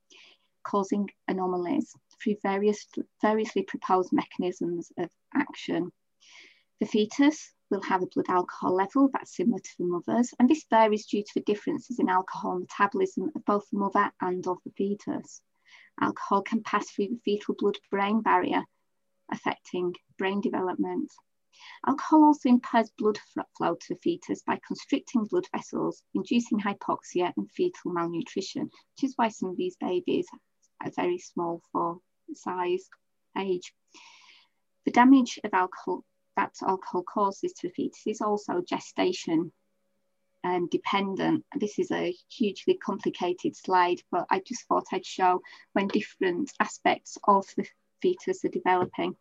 causing 0.64 1.10
anomalies 1.28 1.94
through 2.24 2.38
various, 2.42 2.88
variously 3.22 3.64
proposed 3.64 4.14
mechanisms 4.14 4.92
of 4.98 5.10
action. 5.36 5.92
The 6.80 6.86
fetus 6.86 7.54
will 7.70 7.82
have 7.82 8.02
a 8.02 8.08
blood 8.08 8.30
alcohol 8.30 8.76
level 8.76 9.10
that's 9.12 9.36
similar 9.36 9.60
to 9.60 9.78
the 9.78 9.86
mother's, 9.86 10.34
and 10.40 10.50
this 10.50 10.66
varies 10.70 11.06
due 11.06 11.24
to 11.24 11.32
the 11.36 11.42
differences 11.42 12.00
in 12.00 12.10
alcohol 12.10 12.60
metabolism 12.60 13.32
of 13.36 13.46
both 13.46 13.70
the 13.70 13.80
mother 13.80 14.12
and 14.22 14.48
of 14.48 14.58
the 14.64 14.72
fetus. 14.72 15.42
Alcohol 16.02 16.42
can 16.42 16.64
pass 16.64 16.90
through 16.90 17.08
the 17.08 17.20
fetal 17.24 17.56
blood 17.58 17.78
brain 17.92 18.22
barrier, 18.22 18.64
affecting 19.32 19.94
brain 20.18 20.42
development. 20.42 21.12
Alcohol 21.86 22.24
also 22.26 22.50
impairs 22.50 22.92
blood 22.98 23.20
flow 23.58 23.76
to 23.76 23.94
the 23.94 24.00
fetus 24.02 24.42
by 24.42 24.60
constricting 24.66 25.26
blood 25.26 25.48
vessels, 25.56 26.04
inducing 26.14 26.60
hypoxia 26.60 27.32
and 27.38 27.52
fetal 27.52 27.92
malnutrition, 27.92 28.64
which 28.64 29.04
is 29.04 29.14
why 29.18 29.30
some 29.30 29.50
of 29.50 29.58
these 29.58 29.76
babies 29.78 30.28
are 30.84 30.92
very 30.96 31.18
small 31.18 31.62
for 31.72 32.00
size, 32.38 32.88
age. 33.38 33.74
The 34.86 34.92
damage 34.92 35.40
of 35.44 35.54
alcohol 35.54 36.04
that 36.36 36.56
alcohol 36.62 37.04
causes 37.04 37.54
to 37.54 37.68
the 37.68 37.74
fetus 37.74 38.02
is 38.08 38.22
also 38.22 38.62
gestation 38.62 39.52
um, 40.44 40.68
dependent. 40.68 41.46
This 41.56 41.80
is 41.80 41.92
a 41.92 42.14
hugely 42.30 42.76
complicated 42.76 43.56
slide, 43.56 44.02
but 44.12 44.26
I 44.30 44.42
just 44.46 44.68
thought 44.68 44.88
I'd 44.92 45.06
show 45.06 45.42
when 45.74 45.88
different 45.88 46.52
aspects 46.60 47.18
of 47.26 47.46
the 47.56 47.66
fetus 48.02 48.44
are 48.44 48.50
developing. 48.50 49.16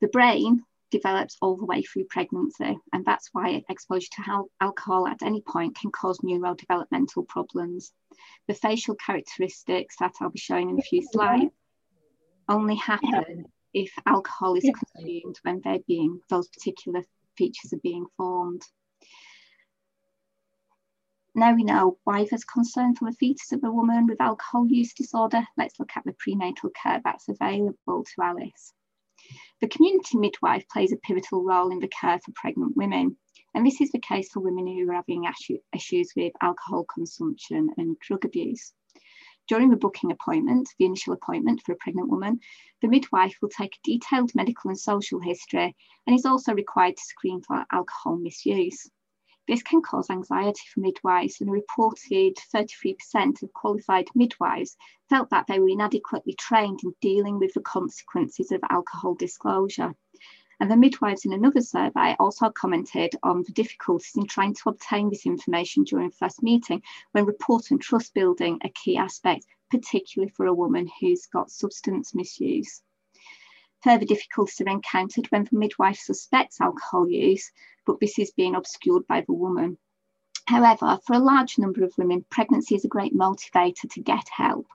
The 0.00 0.08
brain 0.08 0.62
develops 0.90 1.36
all 1.42 1.56
the 1.56 1.66
way 1.66 1.82
through 1.82 2.04
pregnancy, 2.04 2.78
and 2.92 3.04
that's 3.04 3.28
why 3.32 3.62
exposure 3.68 4.08
to 4.12 4.22
al 4.26 4.50
alcohol 4.60 5.06
at 5.06 5.22
any 5.22 5.42
point 5.42 5.76
can 5.76 5.90
cause 5.92 6.18
neurodevelopmental 6.20 7.28
problems. 7.28 7.92
The 8.48 8.54
facial 8.54 8.94
characteristics 8.94 9.96
that 10.00 10.14
I'll 10.20 10.30
be 10.30 10.38
showing 10.38 10.70
in 10.70 10.78
a 10.78 10.82
few 10.82 11.02
slides 11.02 11.52
only 12.48 12.76
happen 12.76 13.44
if 13.74 13.92
alcohol 14.06 14.54
is 14.54 14.70
consumed 14.94 15.38
when 15.42 15.60
they're 15.62 15.78
being, 15.86 16.20
those 16.28 16.48
particular 16.48 17.02
features 17.36 17.72
are 17.72 17.80
being 17.82 18.06
formed. 18.16 18.62
Now 21.34 21.54
we 21.54 21.62
know 21.62 21.98
why 22.04 22.24
there's 22.24 22.44
concern 22.44 22.96
for 22.96 23.08
the 23.08 23.16
fetus 23.16 23.52
of 23.52 23.62
a 23.62 23.70
woman 23.70 24.06
with 24.06 24.20
alcohol 24.20 24.66
use 24.66 24.92
disorder. 24.92 25.42
Let's 25.56 25.78
look 25.78 25.90
at 25.94 26.04
the 26.04 26.14
prenatal 26.18 26.70
care 26.70 27.00
that's 27.04 27.28
available 27.28 28.04
to 28.04 28.22
Alice. 28.22 28.72
The 29.60 29.68
community 29.68 30.16
midwife 30.16 30.68
plays 30.68 30.92
a 30.92 30.96
pivotal 30.96 31.44
role 31.44 31.70
in 31.70 31.80
the 31.80 31.88
care 31.88 32.18
for 32.18 32.32
pregnant 32.34 32.76
women. 32.76 33.16
And 33.54 33.66
this 33.66 33.80
is 33.80 33.90
the 33.90 34.00
case 34.00 34.30
for 34.32 34.40
women 34.40 34.66
who 34.66 34.90
are 34.90 34.94
having 34.94 35.26
issues 35.74 36.12
with 36.16 36.32
alcohol 36.40 36.84
consumption 36.84 37.70
and 37.76 37.98
drug 37.98 38.24
abuse. 38.24 38.72
During 39.48 39.70
the 39.70 39.76
booking 39.76 40.12
appointment, 40.12 40.68
the 40.78 40.84
initial 40.84 41.14
appointment 41.14 41.62
for 41.62 41.72
a 41.72 41.76
pregnant 41.76 42.10
woman, 42.10 42.40
the 42.82 42.88
midwife 42.88 43.38
will 43.40 43.48
take 43.48 43.76
a 43.76 43.82
detailed 43.82 44.34
medical 44.34 44.68
and 44.68 44.78
social 44.78 45.20
history 45.20 45.74
and 46.06 46.14
is 46.14 46.26
also 46.26 46.52
required 46.52 46.98
to 46.98 47.02
screen 47.02 47.40
for 47.40 47.64
alcohol 47.72 48.18
misuse. 48.18 48.90
This 49.46 49.62
can 49.62 49.80
cause 49.80 50.10
anxiety 50.10 50.60
for 50.74 50.80
midwives, 50.80 51.40
and 51.40 51.48
a 51.48 51.52
reported 51.52 52.36
33% 52.54 53.42
of 53.42 53.52
qualified 53.54 54.08
midwives 54.14 54.76
felt 55.08 55.30
that 55.30 55.46
they 55.46 55.58
were 55.58 55.70
inadequately 55.70 56.34
trained 56.34 56.80
in 56.84 56.94
dealing 57.00 57.38
with 57.38 57.54
the 57.54 57.62
consequences 57.62 58.52
of 58.52 58.60
alcohol 58.68 59.14
disclosure. 59.14 59.94
And 60.60 60.70
the 60.70 60.76
midwives 60.76 61.24
in 61.24 61.32
another 61.32 61.60
survey 61.60 62.16
also 62.18 62.50
commented 62.50 63.14
on 63.22 63.44
the 63.44 63.52
difficulties 63.52 64.16
in 64.16 64.26
trying 64.26 64.54
to 64.54 64.70
obtain 64.70 65.08
this 65.08 65.24
information 65.24 65.84
during 65.84 66.10
first 66.10 66.42
meeting 66.42 66.82
when 67.12 67.26
rapport 67.26 67.60
and 67.70 67.80
trust 67.80 68.12
building 68.12 68.58
are 68.64 68.70
key 68.74 68.96
aspects, 68.96 69.46
particularly 69.70 70.32
for 70.32 70.46
a 70.46 70.54
woman 70.54 70.90
who's 71.00 71.26
got 71.26 71.50
substance 71.50 72.12
misuse. 72.14 72.82
Further 73.84 74.04
difficulties 74.04 74.60
are 74.60 74.68
encountered 74.68 75.26
when 75.26 75.44
the 75.44 75.56
midwife 75.56 75.98
suspects 75.98 76.60
alcohol 76.60 77.08
use, 77.08 77.52
but 77.86 78.00
this 78.00 78.18
is 78.18 78.32
being 78.32 78.56
obscured 78.56 79.06
by 79.06 79.20
the 79.20 79.32
woman. 79.32 79.78
However, 80.48 80.98
for 81.06 81.12
a 81.12 81.20
large 81.20 81.58
number 81.58 81.84
of 81.84 81.96
women, 81.96 82.24
pregnancy 82.30 82.74
is 82.74 82.84
a 82.84 82.88
great 82.88 83.14
motivator 83.14 83.88
to 83.90 84.00
get 84.00 84.28
help. 84.30 84.66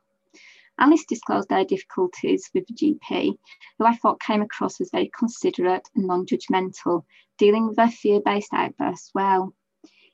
Alice 0.80 1.06
disclosed 1.06 1.50
their 1.50 1.66
difficulties 1.66 2.50
with 2.54 2.66
the 2.68 2.74
GP, 2.74 3.38
who 3.78 3.86
I 3.86 3.96
thought 3.96 4.20
came 4.20 4.42
across 4.42 4.82
as 4.82 4.90
very 4.92 5.12
considerate 5.18 5.88
and 5.96 6.08
non 6.08 6.26
judgmental, 6.26 7.04
dealing 7.38 7.68
with 7.68 7.78
her 7.78 7.90
fear 7.90 8.22
based 8.22 8.54
outbursts 8.54 9.12
well. 9.14 9.54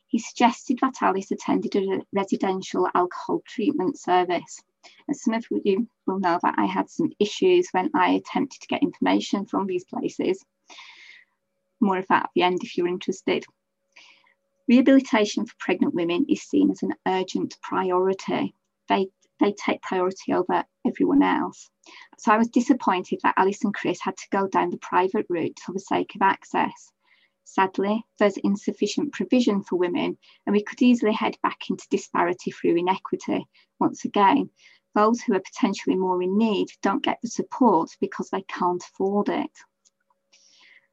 He 0.07 0.19
suggested 0.19 0.79
that 0.81 1.01
Alice 1.01 1.31
attended 1.31 1.75
a 1.75 2.01
residential 2.11 2.89
alcohol 2.93 3.41
treatment 3.47 3.99
service. 3.99 4.61
And 5.07 5.15
some 5.15 5.33
of 5.35 5.45
you 5.63 5.87
will 6.07 6.19
know 6.19 6.39
that 6.41 6.55
I 6.57 6.65
had 6.65 6.89
some 6.89 7.11
issues 7.19 7.69
when 7.71 7.91
I 7.93 8.11
attempted 8.11 8.61
to 8.61 8.67
get 8.67 8.81
information 8.81 9.45
from 9.45 9.67
these 9.67 9.85
places. 9.85 10.43
More 11.79 11.97
of 11.97 12.07
that 12.07 12.23
at 12.23 12.29
the 12.35 12.41
end 12.41 12.63
if 12.63 12.77
you're 12.77 12.87
interested. 12.87 13.45
Rehabilitation 14.67 15.45
for 15.45 15.55
pregnant 15.59 15.93
women 15.93 16.25
is 16.29 16.41
seen 16.41 16.71
as 16.71 16.83
an 16.83 16.93
urgent 17.07 17.57
priority. 17.61 18.53
They, 18.87 19.07
they 19.39 19.53
take 19.53 19.81
priority 19.81 20.33
over 20.33 20.63
everyone 20.85 21.23
else. 21.23 21.69
So 22.17 22.31
I 22.31 22.37
was 22.37 22.49
disappointed 22.49 23.19
that 23.23 23.35
Alice 23.37 23.63
and 23.63 23.73
Chris 23.73 23.99
had 24.01 24.17
to 24.17 24.29
go 24.31 24.47
down 24.47 24.69
the 24.69 24.77
private 24.77 25.25
route 25.29 25.59
for 25.59 25.73
the 25.73 25.79
sake 25.79 26.13
of 26.15 26.21
access. 26.21 26.91
Sadly, 27.45 28.05
there's 28.19 28.37
insufficient 28.37 29.13
provision 29.13 29.63
for 29.63 29.75
women, 29.75 30.17
and 30.45 30.53
we 30.53 30.63
could 30.63 30.81
easily 30.81 31.13
head 31.13 31.35
back 31.41 31.69
into 31.69 31.87
disparity 31.89 32.51
through 32.51 32.77
inequity. 32.77 33.47
Once 33.79 34.05
again, 34.05 34.51
those 34.93 35.21
who 35.21 35.33
are 35.33 35.39
potentially 35.39 35.95
more 35.95 36.21
in 36.21 36.37
need 36.37 36.67
don't 36.81 37.03
get 37.03 37.19
the 37.21 37.27
support 37.27 37.89
because 37.99 38.29
they 38.29 38.43
can't 38.43 38.83
afford 38.83 39.29
it. 39.29 39.51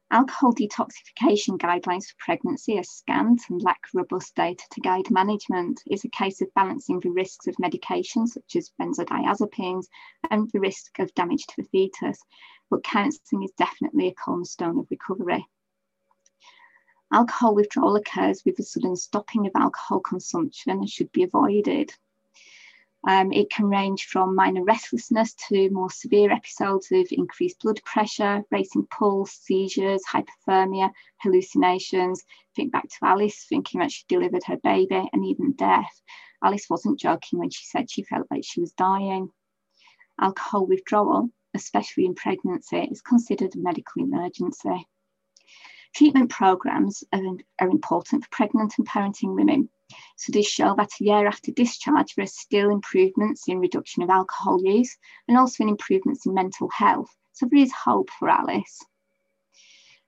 Alcohol 0.09 0.53
detoxification 0.53 1.57
guidelines 1.57 2.05
for 2.05 2.15
pregnancy 2.19 2.79
are 2.79 2.83
scant 2.83 3.41
and 3.49 3.61
lack 3.61 3.81
robust 3.93 4.33
data 4.35 4.63
to 4.71 4.79
guide 4.79 5.11
management. 5.11 5.83
It's 5.85 6.05
a 6.05 6.09
case 6.09 6.39
of 6.39 6.53
balancing 6.53 7.01
the 7.01 7.09
risks 7.09 7.45
of 7.45 7.57
medications 7.57 8.29
such 8.29 8.55
as 8.55 8.71
benzodiazepines 8.79 9.87
and 10.31 10.49
the 10.51 10.61
risk 10.61 10.97
of 10.99 11.13
damage 11.13 11.45
to 11.47 11.55
the 11.57 11.67
fetus, 11.67 12.23
but 12.69 12.85
counselling 12.85 13.43
is 13.43 13.51
definitely 13.57 14.07
a 14.07 14.13
cornerstone 14.13 14.79
of 14.79 14.87
recovery. 14.89 15.45
Alcohol 17.11 17.55
withdrawal 17.55 17.97
occurs 17.97 18.43
with 18.45 18.57
a 18.59 18.63
sudden 18.63 18.95
stopping 18.95 19.45
of 19.45 19.51
alcohol 19.55 19.99
consumption 19.99 20.71
and 20.71 20.89
should 20.89 21.11
be 21.11 21.23
avoided. 21.23 21.93
Um, 23.07 23.31
it 23.31 23.49
can 23.49 23.67
range 23.67 24.03
from 24.03 24.35
minor 24.35 24.65
restlessness 24.65 25.33
to 25.47 25.69
more 25.69 25.89
severe 25.89 26.29
episodes 26.29 26.91
of 26.91 27.07
increased 27.09 27.61
blood 27.61 27.81
pressure, 27.85 28.43
racing 28.51 28.85
pulse, 28.87 29.31
seizures, 29.31 30.03
hypothermia, 30.03 30.91
hallucinations. 31.21 32.25
Think 32.53 32.73
back 32.73 32.83
to 32.83 32.97
Alice 33.03 33.45
thinking 33.47 33.79
that 33.79 33.93
she 33.93 34.03
delivered 34.09 34.43
her 34.47 34.57
baby 34.57 35.09
and 35.13 35.25
even 35.25 35.53
death. 35.53 36.01
Alice 36.43 36.67
wasn't 36.69 36.99
joking 36.99 37.39
when 37.39 37.49
she 37.49 37.63
said 37.65 37.89
she 37.89 38.03
felt 38.03 38.27
like 38.29 38.43
she 38.43 38.59
was 38.59 38.73
dying. 38.73 39.29
Alcohol 40.19 40.67
withdrawal, 40.67 41.29
especially 41.53 42.05
in 42.05 42.13
pregnancy, 42.13 42.89
is 42.91 43.01
considered 43.01 43.55
a 43.55 43.59
medical 43.59 44.03
emergency. 44.03 44.85
Treatment 45.95 46.29
programs 46.29 47.05
are, 47.13 47.37
are 47.59 47.69
important 47.69 48.25
for 48.25 48.29
pregnant 48.31 48.73
and 48.77 48.85
parenting 48.85 49.33
women. 49.33 49.69
Studies 50.17 50.47
show 50.47 50.75
that 50.75 50.89
a 50.99 51.03
year 51.03 51.27
after 51.27 51.51
discharge, 51.51 52.15
there 52.15 52.23
are 52.23 52.27
still 52.27 52.69
improvements 52.69 53.47
in 53.47 53.59
reduction 53.59 54.03
of 54.03 54.09
alcohol 54.09 54.59
use 54.63 54.97
and 55.27 55.37
also 55.37 55.63
in 55.63 55.69
improvements 55.69 56.25
in 56.25 56.33
mental 56.33 56.69
health. 56.69 57.09
So 57.33 57.47
there 57.49 57.61
is 57.61 57.71
hope 57.71 58.09
for 58.09 58.29
Alice. 58.29 58.79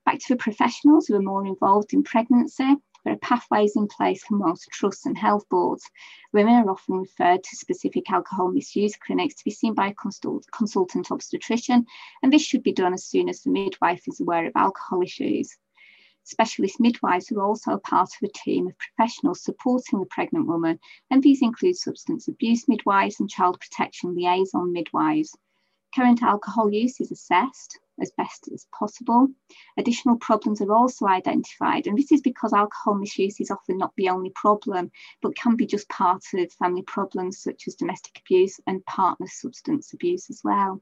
Back 0.06 0.20
to 0.20 0.30
the 0.30 0.38
professionals 0.38 1.08
who 1.08 1.16
are 1.16 1.22
more 1.22 1.46
involved 1.46 1.94
in 1.94 2.04
pregnancy, 2.04 2.76
there 3.06 3.14
are 3.14 3.18
pathways 3.18 3.76
in 3.76 3.88
place 3.88 4.24
for 4.24 4.36
most 4.36 4.68
trusts 4.72 5.06
and 5.06 5.18
health 5.18 5.48
boards. 5.50 5.90
Women 6.34 6.56
are 6.56 6.72
often 6.72 6.98
referred 6.98 7.44
to 7.44 7.56
specific 7.56 8.12
alcohol 8.12 8.52
misuse 8.52 8.96
clinics 8.98 9.36
to 9.36 9.46
be 9.46 9.52
seen 9.52 9.74
by 9.74 9.88
a 9.88 9.94
consult 9.94 10.46
consultant 10.52 11.10
obstetrician, 11.12 11.86
and 12.22 12.34
this 12.34 12.42
should 12.42 12.64
be 12.64 12.74
done 12.74 12.94
as 12.94 13.06
soon 13.06 13.30
as 13.30 13.42
the 13.42 13.52
midwife 13.52 14.04
is 14.08 14.20
aware 14.20 14.48
of 14.48 14.54
alcohol 14.56 15.02
issues. 15.02 15.56
Specialist 16.24 16.80
midwives 16.80 17.32
are 17.32 17.42
also 17.42 17.72
a 17.72 17.80
part 17.80 18.10
of 18.10 18.30
a 18.30 18.32
team 18.32 18.68
of 18.68 18.78
professionals 18.78 19.42
supporting 19.42 20.00
the 20.00 20.06
pregnant 20.06 20.48
woman, 20.48 20.80
and 21.10 21.24
these 21.24 21.42
include 21.42 21.78
substance 21.78 22.28
abuse 22.28 22.68
midwives 22.68 23.20
and 23.20 23.30
child 23.30 23.60
protection 23.60 24.16
liaison 24.16 24.72
midwives. 24.72 25.36
Current 25.96 26.22
alcohol 26.22 26.72
use 26.72 27.02
is 27.02 27.12
assessed 27.12 27.80
as 28.00 28.12
best 28.12 28.48
as 28.54 28.68
possible. 28.72 29.28
Additional 29.78 30.18
problems 30.18 30.62
are 30.62 30.72
also 30.72 31.08
identified, 31.08 31.88
and 31.88 31.98
this 31.98 32.12
is 32.12 32.22
because 32.22 32.54
alcohol 32.54 32.94
misuse 32.94 33.40
is 33.40 33.50
often 33.50 33.78
not 33.78 33.96
the 33.96 34.10
only 34.10 34.30
problem, 34.30 34.92
but 35.22 35.36
can 35.36 35.56
be 35.56 35.66
just 35.66 35.90
part 35.90 36.24
of 36.34 36.54
family 36.54 36.84
problems 36.84 37.42
such 37.42 37.68
as 37.68 37.76
domestic 37.76 38.20
abuse 38.20 38.60
and 38.68 38.86
partner 38.86 39.28
substance 39.28 39.94
abuse 39.94 40.30
as 40.30 40.42
well. 40.44 40.82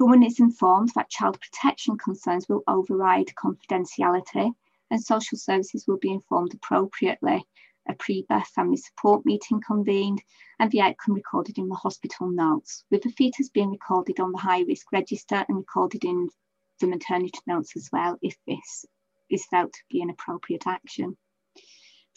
The 0.00 0.06
woman 0.06 0.22
is 0.22 0.40
informed 0.40 0.92
that 0.94 1.10
child 1.10 1.38
protection 1.38 1.98
concerns 1.98 2.48
will 2.48 2.62
override 2.66 3.34
confidentiality, 3.36 4.54
and 4.90 5.04
social 5.04 5.36
services 5.36 5.86
will 5.86 5.98
be 5.98 6.10
informed 6.10 6.54
appropriately 6.54 7.44
a 7.86 7.92
pre-birth 7.92 8.46
family 8.46 8.78
support 8.78 9.26
meeting 9.26 9.60
convened, 9.60 10.22
and 10.58 10.70
the 10.70 10.80
outcome 10.80 11.16
recorded 11.16 11.58
in 11.58 11.68
the 11.68 11.74
hospital 11.74 12.30
notes, 12.30 12.82
with 12.90 13.02
the 13.02 13.10
fetus 13.10 13.50
being 13.50 13.72
recorded 13.72 14.20
on 14.20 14.32
the 14.32 14.38
high 14.38 14.62
risk 14.62 14.90
register 14.90 15.44
and 15.46 15.58
recorded 15.58 16.02
in 16.02 16.30
the 16.78 16.86
maternity 16.86 17.38
notes 17.46 17.76
as 17.76 17.90
well 17.92 18.18
if 18.22 18.38
this 18.46 18.86
is 19.28 19.44
felt 19.44 19.74
to 19.74 19.82
be 19.90 20.00
an 20.00 20.08
appropriate 20.08 20.66
action. 20.66 21.14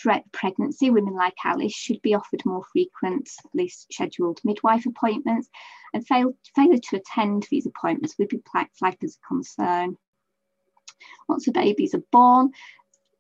The 0.04 0.24
pregnancy, 0.32 0.90
women 0.90 1.14
like 1.14 1.36
Alice 1.46 1.74
should 1.74 2.02
be 2.02 2.14
offered 2.14 2.46
more 2.46 2.64
frequent, 2.72 3.30
frequently 3.54 3.70
scheduled 3.70 4.40
midwife 4.44 4.86
appointments 4.86 5.50
and 5.94 6.06
fail, 6.06 6.34
failure 6.56 6.80
to 6.90 6.98
attend 6.98 7.48
these 7.50 7.66
appointments 7.66 8.18
would 8.18 8.30
be 8.30 8.42
flagged 8.52 9.04
as 9.04 9.18
a 9.18 9.28
concern. 9.28 9.98
Once 11.28 11.46
the 11.46 11.52
babies 11.52 11.94
are 11.94 12.04
born, 12.12 12.52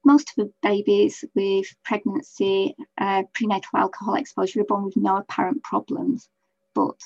most 0.06 0.30
of 0.32 0.36
the 0.36 0.54
babies 0.62 1.24
with 1.36 1.66
pregnancy, 1.84 2.76
uh, 2.98 3.24
prenatal 3.34 3.80
alcohol 3.80 4.16
exposure 4.16 4.62
are 4.62 4.66
born 4.66 4.86
with 4.86 4.98
no 4.98 5.18
apparent 5.18 5.64
problems, 5.64 6.30
but 6.74 7.00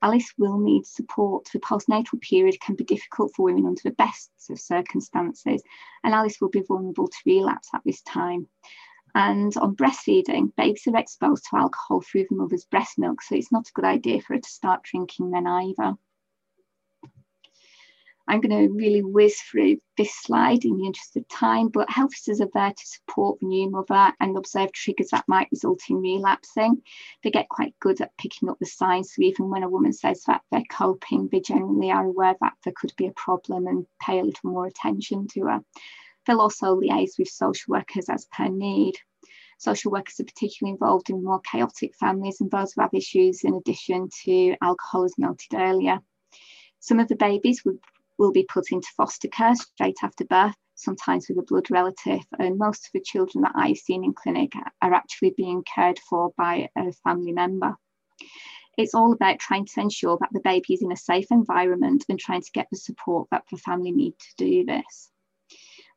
Alice 0.00 0.32
will 0.38 0.58
need 0.58 0.86
support. 0.86 1.48
The 1.52 1.58
postnatal 1.58 2.20
period 2.20 2.60
can 2.60 2.76
be 2.76 2.84
difficult 2.84 3.32
for 3.34 3.44
women 3.44 3.66
under 3.66 3.82
the 3.82 3.90
best 3.90 4.30
of 4.48 4.60
circumstances, 4.60 5.62
and 6.04 6.14
Alice 6.14 6.40
will 6.40 6.50
be 6.50 6.62
vulnerable 6.62 7.08
to 7.08 7.18
relapse 7.26 7.68
at 7.74 7.82
this 7.84 8.00
time. 8.02 8.46
And 9.14 9.56
on 9.56 9.76
breastfeeding, 9.76 10.54
babies 10.56 10.86
are 10.86 10.96
exposed 10.96 11.44
to 11.50 11.56
alcohol 11.56 12.02
through 12.02 12.26
the 12.28 12.36
mother's 12.36 12.66
breast 12.66 12.98
milk, 12.98 13.22
so 13.22 13.34
it's 13.34 13.52
not 13.52 13.68
a 13.68 13.72
good 13.74 13.84
idea 13.84 14.20
for 14.20 14.34
her 14.34 14.40
to 14.40 14.48
start 14.48 14.82
drinking 14.82 15.30
then 15.30 15.46
either. 15.46 15.94
I'm 18.28 18.42
going 18.42 18.68
to 18.68 18.74
really 18.74 19.02
whiz 19.02 19.40
through 19.40 19.78
this 19.96 20.14
slide 20.14 20.66
in 20.66 20.76
the 20.76 20.84
interest 20.84 21.16
of 21.16 21.26
time, 21.28 21.68
but 21.68 21.88
health 21.88 22.10
officers 22.10 22.42
are 22.42 22.50
there 22.52 22.72
to 22.72 22.86
support 22.86 23.40
the 23.40 23.46
new 23.46 23.70
mother 23.70 24.12
and 24.20 24.36
observe 24.36 24.70
triggers 24.72 25.08
that 25.08 25.24
might 25.26 25.48
result 25.50 25.80
in 25.88 26.02
relapsing. 26.02 26.82
They 27.24 27.30
get 27.30 27.48
quite 27.48 27.74
good 27.80 28.02
at 28.02 28.16
picking 28.18 28.50
up 28.50 28.58
the 28.58 28.66
signs, 28.66 29.14
so 29.14 29.22
even 29.22 29.48
when 29.48 29.62
a 29.62 29.68
woman 29.68 29.94
says 29.94 30.24
that 30.26 30.42
they're 30.50 30.62
coping, 30.70 31.30
they 31.32 31.40
generally 31.40 31.90
are 31.90 32.04
aware 32.04 32.36
that 32.42 32.52
there 32.64 32.74
could 32.76 32.92
be 32.98 33.06
a 33.06 33.12
problem 33.12 33.66
and 33.66 33.86
pay 34.00 34.18
a 34.18 34.24
little 34.24 34.50
more 34.50 34.66
attention 34.66 35.26
to 35.28 35.40
her. 35.46 35.64
They'll 36.28 36.42
also 36.42 36.78
liaise 36.78 37.18
with 37.18 37.28
social 37.28 37.72
workers 37.72 38.10
as 38.10 38.26
per 38.26 38.48
need. 38.48 38.96
Social 39.58 39.90
workers 39.90 40.20
are 40.20 40.24
particularly 40.24 40.74
involved 40.74 41.08
in 41.08 41.24
more 41.24 41.40
chaotic 41.40 41.94
families 41.96 42.42
and 42.42 42.50
those 42.50 42.74
who 42.74 42.82
have 42.82 42.92
issues 42.92 43.44
in 43.44 43.54
addition 43.54 44.10
to 44.24 44.54
alcohol, 44.60 45.04
as 45.04 45.14
noted 45.16 45.54
earlier. 45.54 46.00
Some 46.80 47.00
of 47.00 47.08
the 47.08 47.16
babies 47.16 47.64
will 48.18 48.32
be 48.32 48.44
put 48.44 48.70
into 48.72 48.86
foster 48.94 49.28
care 49.28 49.54
straight 49.56 49.96
after 50.02 50.26
birth, 50.26 50.54
sometimes 50.74 51.28
with 51.30 51.38
a 51.38 51.42
blood 51.42 51.70
relative. 51.70 52.20
And 52.38 52.58
most 52.58 52.86
of 52.86 52.92
the 52.92 53.00
children 53.00 53.42
that 53.42 53.54
I've 53.56 53.78
seen 53.78 54.04
in 54.04 54.12
clinic 54.12 54.52
are 54.82 54.92
actually 54.92 55.30
being 55.34 55.64
cared 55.64 55.98
for 55.98 56.32
by 56.36 56.68
a 56.76 56.92
family 57.04 57.32
member. 57.32 57.74
It's 58.76 58.94
all 58.94 59.14
about 59.14 59.38
trying 59.38 59.64
to 59.64 59.80
ensure 59.80 60.18
that 60.20 60.28
the 60.32 60.40
baby 60.40 60.74
is 60.74 60.82
in 60.82 60.92
a 60.92 60.96
safe 60.96 61.28
environment 61.30 62.04
and 62.10 62.20
trying 62.20 62.42
to 62.42 62.52
get 62.52 62.68
the 62.70 62.76
support 62.76 63.28
that 63.30 63.44
the 63.50 63.56
family 63.56 63.92
need 63.92 64.12
to 64.18 64.34
do 64.36 64.64
this. 64.66 65.10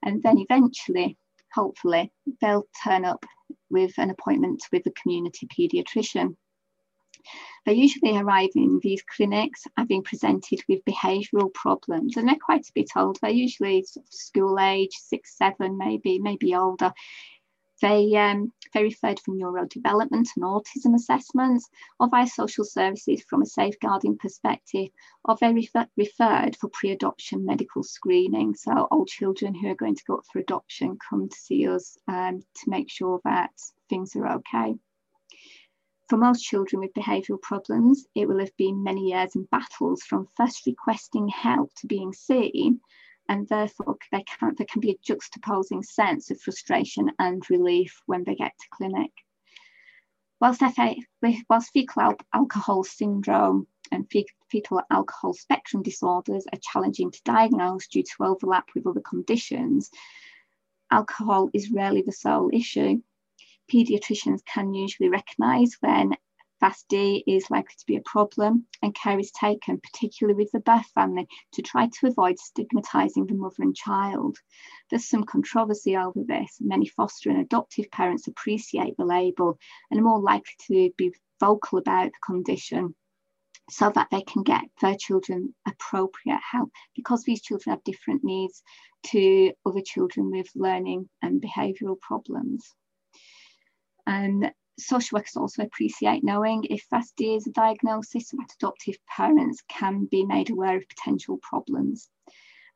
And 0.04 0.22
then 0.24 0.38
eventually, 0.40 1.18
hopefully, 1.54 2.12
they'll 2.42 2.68
turn 2.84 3.06
up 3.06 3.26
with 3.70 3.94
an 3.98 4.10
appointment 4.10 4.64
with 4.72 4.86
a 4.86 4.92
community 4.92 5.48
paediatrician. 5.48 6.36
They 7.66 7.74
usually 7.74 8.18
arrive 8.18 8.50
in 8.56 8.80
these 8.82 9.04
clinics 9.04 9.64
having 9.78 10.04
presented 10.04 10.64
with 10.68 10.84
behavioural 10.86 11.54
problems, 11.54 12.18
and 12.18 12.28
they're 12.28 12.36
quite 12.44 12.68
a 12.68 12.72
bit 12.74 12.90
older. 12.96 13.20
They're 13.22 13.32
usually 13.32 13.86
school 14.10 14.60
age, 14.60 14.94
six, 14.94 15.38
seven, 15.38 15.78
maybe, 15.78 16.18
maybe 16.18 16.56
older. 16.56 16.92
They, 17.82 18.16
um, 18.16 18.54
they're 18.74 18.84
referred 18.84 19.20
for 19.20 19.34
neurodevelopment 19.34 20.28
and 20.36 20.44
autism 20.44 20.94
assessments, 20.96 21.68
or 22.00 22.10
via 22.10 22.28
social 22.28 22.64
services 22.64 23.24
from 23.24 23.42
a 23.42 23.46
safeguarding 23.46 24.18
perspective, 24.18 24.90
or 25.26 25.36
they're 25.40 25.54
refer 25.54 25.88
referred 25.98 26.56
for 26.56 26.70
pre 26.70 26.92
adoption 26.92 27.46
medical 27.46 27.84
screening. 27.84 28.56
So, 28.56 28.72
all 28.92 29.06
children 29.06 29.56
who 29.56 29.70
are 29.70 29.76
going 29.76 29.96
to 29.96 30.04
go 30.06 30.18
up 30.18 30.26
for 30.32 30.40
adoption 30.40 30.98
come 31.10 31.28
to 31.28 31.36
see 31.36 31.68
us 31.68 31.98
um, 32.08 32.42
to 32.42 32.70
make 32.70 32.90
sure 32.92 33.20
that 33.24 33.52
things 33.90 34.16
are 34.16 34.28
okay. 34.36 34.76
For 36.08 36.18
most 36.18 36.44
children 36.44 36.82
with 36.82 36.94
behavioural 36.94 37.42
problems, 37.42 38.06
it 38.16 38.28
will 38.28 38.40
have 38.40 38.56
been 38.58 38.84
many 38.84 39.12
years 39.12 39.36
in 39.36 39.46
battles 39.46 40.04
from 40.04 40.28
first 40.36 40.66
requesting 40.68 41.30
help 41.30 41.74
to 41.76 41.88
being 41.88 42.12
seen, 42.12 42.82
and 43.32 43.48
therefore 43.48 43.96
there 44.12 44.24
can, 44.28 44.54
there 44.58 44.68
can 44.70 44.82
be 44.82 44.92
a 44.92 44.98
juxtaposing 45.10 45.86
sense 45.86 46.30
of 46.30 46.42
frustration 46.42 47.10
and 47.18 47.50
relief 47.50 48.02
when 48.06 48.26
they 48.26 48.36
get 48.36 48.52
to 48.60 48.68
clinic. 48.74 49.12
Whilst, 50.42 50.60
FA, 50.60 50.96
whilst 51.50 51.72
fetal 51.72 52.16
alcohol 52.34 52.84
syndrome 52.84 53.68
and 53.90 54.06
fetal 54.52 54.82
alcohol 54.92 55.34
spectrum 55.34 55.82
disorders 55.82 56.46
are 56.52 56.60
challenging 56.62 57.10
to 57.10 57.22
diagnose 57.24 57.88
due 57.88 58.04
to 58.04 58.24
overlap 58.26 58.68
with 58.76 58.86
other 58.86 59.00
conditions, 59.00 59.90
alcohol 60.92 61.50
is 61.54 61.72
rarely 61.72 62.02
the 62.02 62.12
sole 62.12 62.50
issue 62.52 63.02
paediatricians 63.72 64.44
can 64.46 64.74
usually 64.74 65.08
recognise 65.08 65.78
when 65.80 66.12
FASD 66.62 67.24
is 67.26 67.50
likely 67.50 67.74
to 67.78 67.86
be 67.88 67.96
a 67.96 68.02
problem 68.02 68.68
and 68.82 68.94
care 68.94 69.20
is 69.20 69.32
taken, 69.32 69.80
particularly 69.82 70.38
with 70.38 70.52
the 70.52 70.60
birth 70.60 70.86
family, 70.94 71.28
to 71.54 71.62
try 71.62 71.88
to 71.88 72.08
avoid 72.08 72.38
stigmatising 72.38 73.28
the 73.28 73.34
mother 73.34 73.64
and 73.64 73.76
child. 73.76 74.38
There's 74.90 75.10
some 75.10 75.24
controversy 75.24 75.98
over 75.98 76.24
this. 76.24 76.58
Many 76.60 76.88
foster 76.88 77.30
and 77.30 77.40
adoptive 77.40 77.90
parents 77.92 78.28
appreciate 78.28 78.96
the 78.98 79.06
label 79.06 79.58
and 79.90 80.00
are 80.00 80.04
more 80.04 80.22
likely 80.22 80.54
to 80.68 80.92
be 80.98 81.14
vocal 81.40 81.80
about 81.80 82.12
the 82.12 82.20
condition 82.26 82.94
so 83.70 83.90
that 83.90 84.08
they 84.12 84.22
can 84.22 84.44
get 84.44 84.62
their 84.82 84.96
children 84.96 85.56
appropriate 85.68 86.42
help 86.52 86.70
because 86.96 87.24
these 87.24 87.42
children 87.42 87.74
have 87.74 87.84
different 87.84 88.24
needs 88.24 88.62
to 89.04 89.52
other 89.66 89.82
children 89.84 90.30
with 90.30 90.48
learning 90.56 91.10
and 91.22 91.42
behavioural 91.42 92.00
problems. 92.00 92.76
And 94.06 94.52
social 94.82 95.18
workers 95.18 95.36
also 95.36 95.64
appreciate 95.64 96.24
knowing 96.24 96.66
if 96.70 96.88
FASD 96.92 97.38
is 97.38 97.48
a 97.48 97.52
diagnosis 97.52 98.30
that 98.30 98.56
adoptive 98.60 98.98
parents 99.08 99.62
can 99.68 100.06
be 100.06 100.26
made 100.26 100.50
aware 100.50 100.78
of 100.78 100.90
potential 100.90 101.40
problems. 101.42 102.10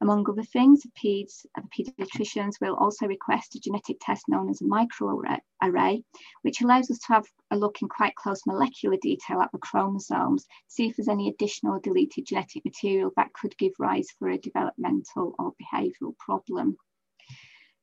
Among 0.02 0.30
other 0.30 0.44
things, 0.44 0.86
peds, 1.02 1.46
paediatricians 1.76 2.60
will 2.60 2.76
also 2.76 3.08
request 3.08 3.56
a 3.56 3.60
genetic 3.62 3.98
test 4.02 4.28
known 4.28 4.50
as 4.50 4.62
a 4.62 4.66
microarray, 4.66 6.04
which 6.42 6.62
allows 6.62 6.92
us 6.92 7.00
to 7.00 7.14
have 7.14 7.26
a 7.52 7.58
look 7.58 7.82
in 7.82 7.88
quite 7.88 8.14
close 8.16 8.46
molecular 8.46 8.98
detail 9.02 9.42
at 9.42 9.52
the 9.54 9.58
chromosomes, 9.58 10.46
see 10.68 10.88
if 10.88 10.98
there's 10.98 11.08
any 11.08 11.30
additional 11.30 11.80
deleted 11.80 12.26
genetic 12.26 12.66
material 12.66 13.12
that 13.16 13.32
could 13.34 13.58
give 13.58 13.72
rise 13.80 14.08
for 14.20 14.30
a 14.30 14.38
developmental 14.38 15.34
or 15.40 15.54
behavioural 15.64 16.18
problem. 16.18 16.76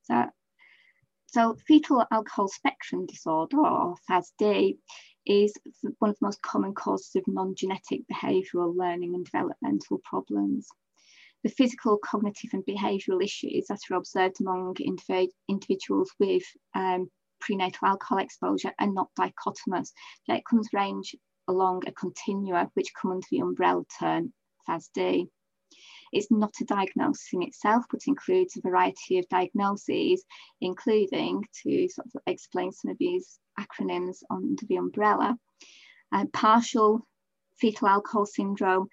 So 0.03 0.27
so 1.33 1.57
fetal 1.67 2.05
alcohol 2.11 2.49
spectrum 2.49 3.07
disorder, 3.07 3.59
or 3.59 3.97
FASD, 4.09 4.77
is 5.25 5.55
one 5.99 6.11
of 6.11 6.19
the 6.19 6.27
most 6.27 6.43
common 6.43 6.75
causes 6.75 7.15
of 7.17 7.23
non-genetic 7.27 8.03
behavioural 8.13 8.77
learning 8.77 9.15
and 9.15 9.25
developmental 9.25 10.01
problems. 10.05 10.69
the 11.45 11.49
physical, 11.49 11.99
cognitive, 11.99 12.51
and 12.53 12.65
behavioural 12.67 13.25
issues 13.25 13.67
that 13.67 13.81
are 13.91 13.97
observed 13.97 14.41
among 14.41 14.75
indiv 14.75 15.29
individuals 15.49 16.11
with 16.21 16.45
um, 16.75 17.11
prenatal 17.41 17.89
alcohol 17.89 18.19
exposure 18.19 18.73
are 18.79 18.87
not 18.87 19.09
dichotomous. 19.19 19.91
The 20.29 20.35
outcomes 20.35 20.69
range 20.73 21.17
along 21.49 21.83
a 21.87 21.93
continuum 21.93 22.69
which 22.75 22.95
come 23.01 23.11
under 23.11 23.27
the 23.31 23.41
umbrella 23.41 23.83
term 23.99 24.33
FASD. 24.69 25.29
It's 26.13 26.31
not 26.31 26.55
a 26.61 26.65
diagnosis 26.65 27.29
in 27.33 27.43
itself, 27.43 27.85
but 27.91 28.07
includes 28.07 28.57
a 28.57 28.61
variety 28.61 29.19
of 29.19 29.29
diagnoses, 29.29 30.25
including, 30.61 31.45
to 31.63 31.89
sort 31.89 32.09
of 32.15 32.23
explain 32.27 32.73
some 32.73 32.91
of 32.91 32.99
these 32.99 33.39
acronyms 33.59 34.19
under 34.31 34.67
the 34.67 34.77
umbrella, 34.77 35.39
uh, 36.13 36.27
partial 36.33 37.07
fetal 37.57 37.89
alcohol 37.89 38.27
syndrome, 38.27 38.89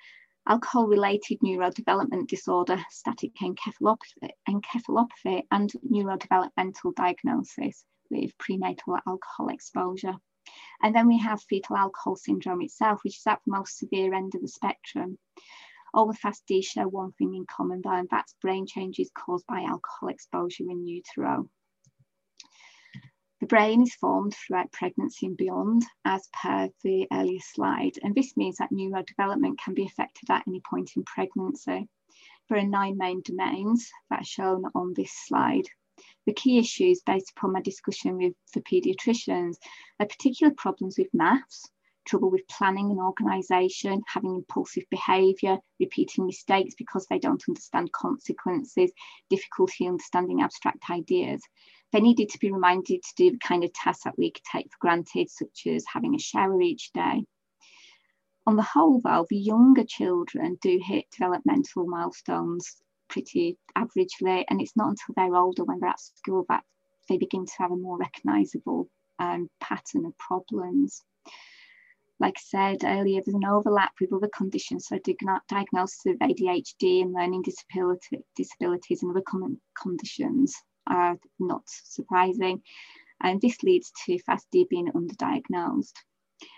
alcohol 0.47 0.87
related 0.87 1.39
neurodevelopment 1.41 2.27
disorder, 2.27 2.83
static 2.89 3.31
encephalopathy, 3.41 4.31
encephalopathy, 4.47 5.43
and 5.51 5.71
neurodevelopmental 5.91 6.95
diagnosis 6.95 7.85
with 8.09 8.37
prenatal 8.37 8.97
alcohol 9.07 9.49
exposure. 9.49 10.15
And 10.81 10.95
then 10.95 11.07
we 11.07 11.19
have 11.19 11.41
fetal 11.43 11.75
alcohol 11.75 12.15
syndrome 12.15 12.61
itself, 12.61 13.01
which 13.03 13.17
is 13.17 13.27
at 13.27 13.39
the 13.45 13.51
most 13.51 13.77
severe 13.77 14.13
end 14.13 14.33
of 14.35 14.41
the 14.41 14.47
spectrum. 14.47 15.17
All 15.93 16.07
the 16.07 16.17
FASD 16.17 16.63
share 16.63 16.87
one 16.87 17.11
thing 17.13 17.33
in 17.35 17.45
common, 17.45 17.81
though, 17.83 17.91
and 17.91 18.07
that's 18.09 18.35
brain 18.41 18.65
changes 18.67 19.09
caused 19.13 19.47
by 19.47 19.61
alcohol 19.61 20.09
exposure 20.09 20.69
in 20.69 20.85
utero. 20.85 21.49
The 23.39 23.47
brain 23.47 23.83
is 23.83 23.95
formed 23.95 24.35
throughout 24.35 24.73
pregnancy 24.73 25.25
and 25.25 25.37
beyond, 25.37 25.85
as 26.03 26.27
per 26.33 26.69
the 26.83 27.07
earlier 27.11 27.39
slide, 27.39 27.97
and 28.03 28.13
this 28.13 28.35
means 28.35 28.57
that 28.57 28.71
neurodevelopment 28.71 29.57
can 29.57 29.73
be 29.73 29.85
affected 29.85 30.29
at 30.29 30.45
any 30.45 30.59
point 30.59 30.91
in 30.97 31.03
pregnancy. 31.03 31.87
There 32.49 32.57
are 32.57 32.67
nine 32.67 32.97
main 32.97 33.21
domains 33.21 33.89
that 34.09 34.21
are 34.21 34.25
shown 34.25 34.65
on 34.75 34.93
this 34.93 35.13
slide. 35.13 35.69
The 36.25 36.33
key 36.33 36.57
issues 36.57 37.01
based 37.01 37.31
upon 37.31 37.53
my 37.53 37.61
discussion 37.61 38.17
with 38.17 38.33
the 38.53 38.61
paediatricians 38.61 39.55
are 39.99 40.05
particular 40.05 40.53
problems 40.53 40.97
with 40.97 41.13
maths, 41.13 41.69
trouble 42.09 42.31
with 42.31 42.47
planning 42.47 42.89
and 42.89 42.99
organisation, 42.99 44.01
having 44.07 44.35
impulsive 44.35 44.83
behaviour, 44.89 45.57
repeating 45.79 46.25
mistakes 46.25 46.73
because 46.77 47.05
they 47.07 47.19
don't 47.19 47.43
understand 47.47 47.91
consequences, 47.91 48.91
difficulty 49.29 49.87
understanding 49.87 50.41
abstract 50.41 50.89
ideas. 50.89 51.41
They 51.91 52.01
needed 52.01 52.29
to 52.29 52.39
be 52.39 52.51
reminded 52.51 53.01
to 53.03 53.13
do 53.15 53.31
the 53.31 53.39
kind 53.39 53.63
of 53.63 53.73
tasks 53.73 54.03
that 54.03 54.17
we 54.17 54.31
could 54.31 54.43
take 54.51 54.65
for 54.71 54.77
granted, 54.79 55.29
such 55.29 55.67
as 55.67 55.85
having 55.91 56.15
a 56.15 56.19
shower 56.19 56.61
each 56.61 56.91
day. 56.93 57.23
On 58.45 58.55
the 58.55 58.63
whole, 58.63 58.99
though, 59.03 59.25
the 59.29 59.37
younger 59.37 59.83
children 59.83 60.57
do 60.61 60.79
hit 60.83 61.05
developmental 61.11 61.85
milestones 61.87 62.81
pretty 63.07 63.57
averagely, 63.77 64.45
and 64.49 64.61
it's 64.61 64.75
not 64.75 64.89
until 64.89 65.13
they're 65.15 65.35
older 65.35 65.63
when 65.63 65.79
they're 65.79 65.89
at 65.89 65.99
school 65.99 66.45
that 66.49 66.63
they 67.07 67.17
begin 67.17 67.45
to 67.45 67.53
have 67.57 67.71
a 67.71 67.75
more 67.75 67.97
recognisable 67.97 68.89
um, 69.19 69.49
pattern 69.59 70.05
of 70.05 70.17
problems. 70.17 71.03
Like 72.19 72.35
I 72.37 72.41
said 72.41 72.83
earlier, 72.83 73.21
there's 73.23 73.33
an 73.33 73.45
overlap 73.45 73.93
with 74.01 74.11
other 74.11 74.27
conditions, 74.27 74.87
so 74.87 74.99
diagnosis 75.47 76.05
of 76.05 76.17
ADHD 76.17 77.01
and 77.01 77.13
learning 77.13 77.43
disability, 77.43 78.19
disabilities 78.35 79.01
and 79.01 79.11
other 79.11 79.21
common 79.21 79.61
conditions 79.81 80.53
are 80.87 81.17
not 81.39 81.63
surprising. 81.65 82.61
And 83.21 83.39
this 83.39 83.63
leads 83.63 83.91
to 84.05 84.19
FASD 84.19 84.67
being 84.67 84.91
underdiagnosed. 84.91 85.93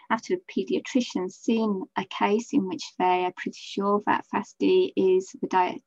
After 0.10 0.34
a 0.34 0.52
paediatrician 0.52 1.32
seen 1.32 1.84
a 1.96 2.06
case 2.06 2.54
in 2.54 2.68
which 2.68 2.84
they 2.98 3.26
are 3.26 3.34
pretty 3.38 3.60
sure 3.60 4.02
that 4.08 4.26
FASD 4.34 4.94
is 4.96 5.30
the 5.42 5.48
di 5.48 5.82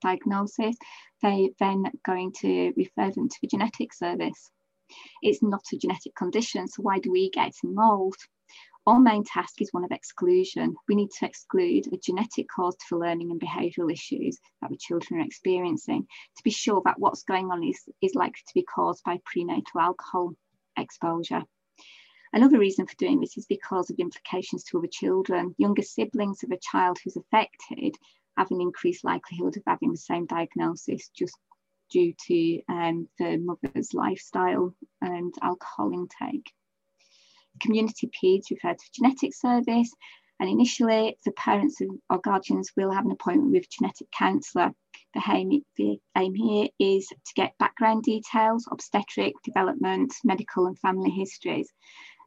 diagnosis, 0.00 0.76
they 1.22 1.50
then 1.58 1.84
going 2.06 2.32
to 2.40 2.72
refer 2.76 3.10
them 3.10 3.28
to 3.28 3.36
a 3.42 3.46
genetic 3.46 3.92
service. 3.92 4.50
It's 5.22 5.42
not 5.42 5.64
a 5.72 5.78
genetic 5.78 6.14
condition, 6.14 6.68
so 6.68 6.82
why 6.82 6.98
do 6.98 7.10
we 7.10 7.30
get 7.30 7.52
involved? 7.62 8.28
Our 8.86 9.00
main 9.00 9.24
task 9.24 9.62
is 9.62 9.72
one 9.72 9.84
of 9.84 9.92
exclusion. 9.92 10.76
We 10.88 10.94
need 10.94 11.10
to 11.12 11.24
exclude 11.24 11.86
a 11.90 11.96
genetic 11.96 12.48
cause 12.54 12.76
for 12.86 12.98
learning 12.98 13.30
and 13.30 13.40
behavioural 13.40 13.90
issues 13.90 14.38
that 14.60 14.70
the 14.70 14.76
children 14.76 15.20
are 15.20 15.24
experiencing 15.24 16.06
to 16.36 16.42
be 16.44 16.50
sure 16.50 16.82
that 16.84 16.98
what's 16.98 17.22
going 17.22 17.50
on 17.50 17.64
is, 17.64 17.88
is 18.02 18.14
likely 18.14 18.42
to 18.46 18.54
be 18.54 18.62
caused 18.62 19.02
by 19.02 19.20
prenatal 19.24 19.80
alcohol 19.80 20.34
exposure. 20.76 21.44
Another 22.34 22.58
reason 22.58 22.86
for 22.86 22.94
doing 22.96 23.20
this 23.20 23.38
is 23.38 23.46
because 23.46 23.88
of 23.88 23.98
implications 23.98 24.64
to 24.64 24.78
other 24.78 24.88
children. 24.88 25.54
Younger 25.56 25.82
siblings 25.82 26.42
of 26.42 26.50
a 26.50 26.58
child 26.58 26.98
who's 27.02 27.16
affected 27.16 27.96
have 28.36 28.50
an 28.50 28.60
increased 28.60 29.02
likelihood 29.02 29.56
of 29.56 29.62
having 29.66 29.92
the 29.92 29.96
same 29.96 30.26
diagnosis 30.26 31.08
just 31.08 31.38
due 31.90 32.12
to 32.26 32.60
um, 32.68 33.08
the 33.18 33.38
mother's 33.38 33.94
lifestyle 33.94 34.74
and 35.00 35.32
alcohol 35.40 35.90
intake 35.94 36.52
community 37.60 38.08
peds 38.08 38.50
referred 38.50 38.78
to 38.78 38.92
genetic 38.92 39.34
service. 39.34 39.92
And 40.40 40.50
initially, 40.50 41.16
the 41.24 41.30
parents 41.32 41.80
or 42.10 42.18
guardians 42.18 42.72
will 42.76 42.90
have 42.90 43.04
an 43.04 43.12
appointment 43.12 43.52
with 43.52 43.70
genetic 43.70 44.10
counsellor. 44.10 44.72
The 45.14 45.22
aim 46.16 46.34
here 46.34 46.68
is 46.80 47.06
to 47.06 47.34
get 47.36 47.56
background 47.58 48.02
details, 48.02 48.66
obstetric, 48.70 49.34
development, 49.44 50.12
medical, 50.24 50.66
and 50.66 50.76
family 50.80 51.10
histories. 51.10 51.72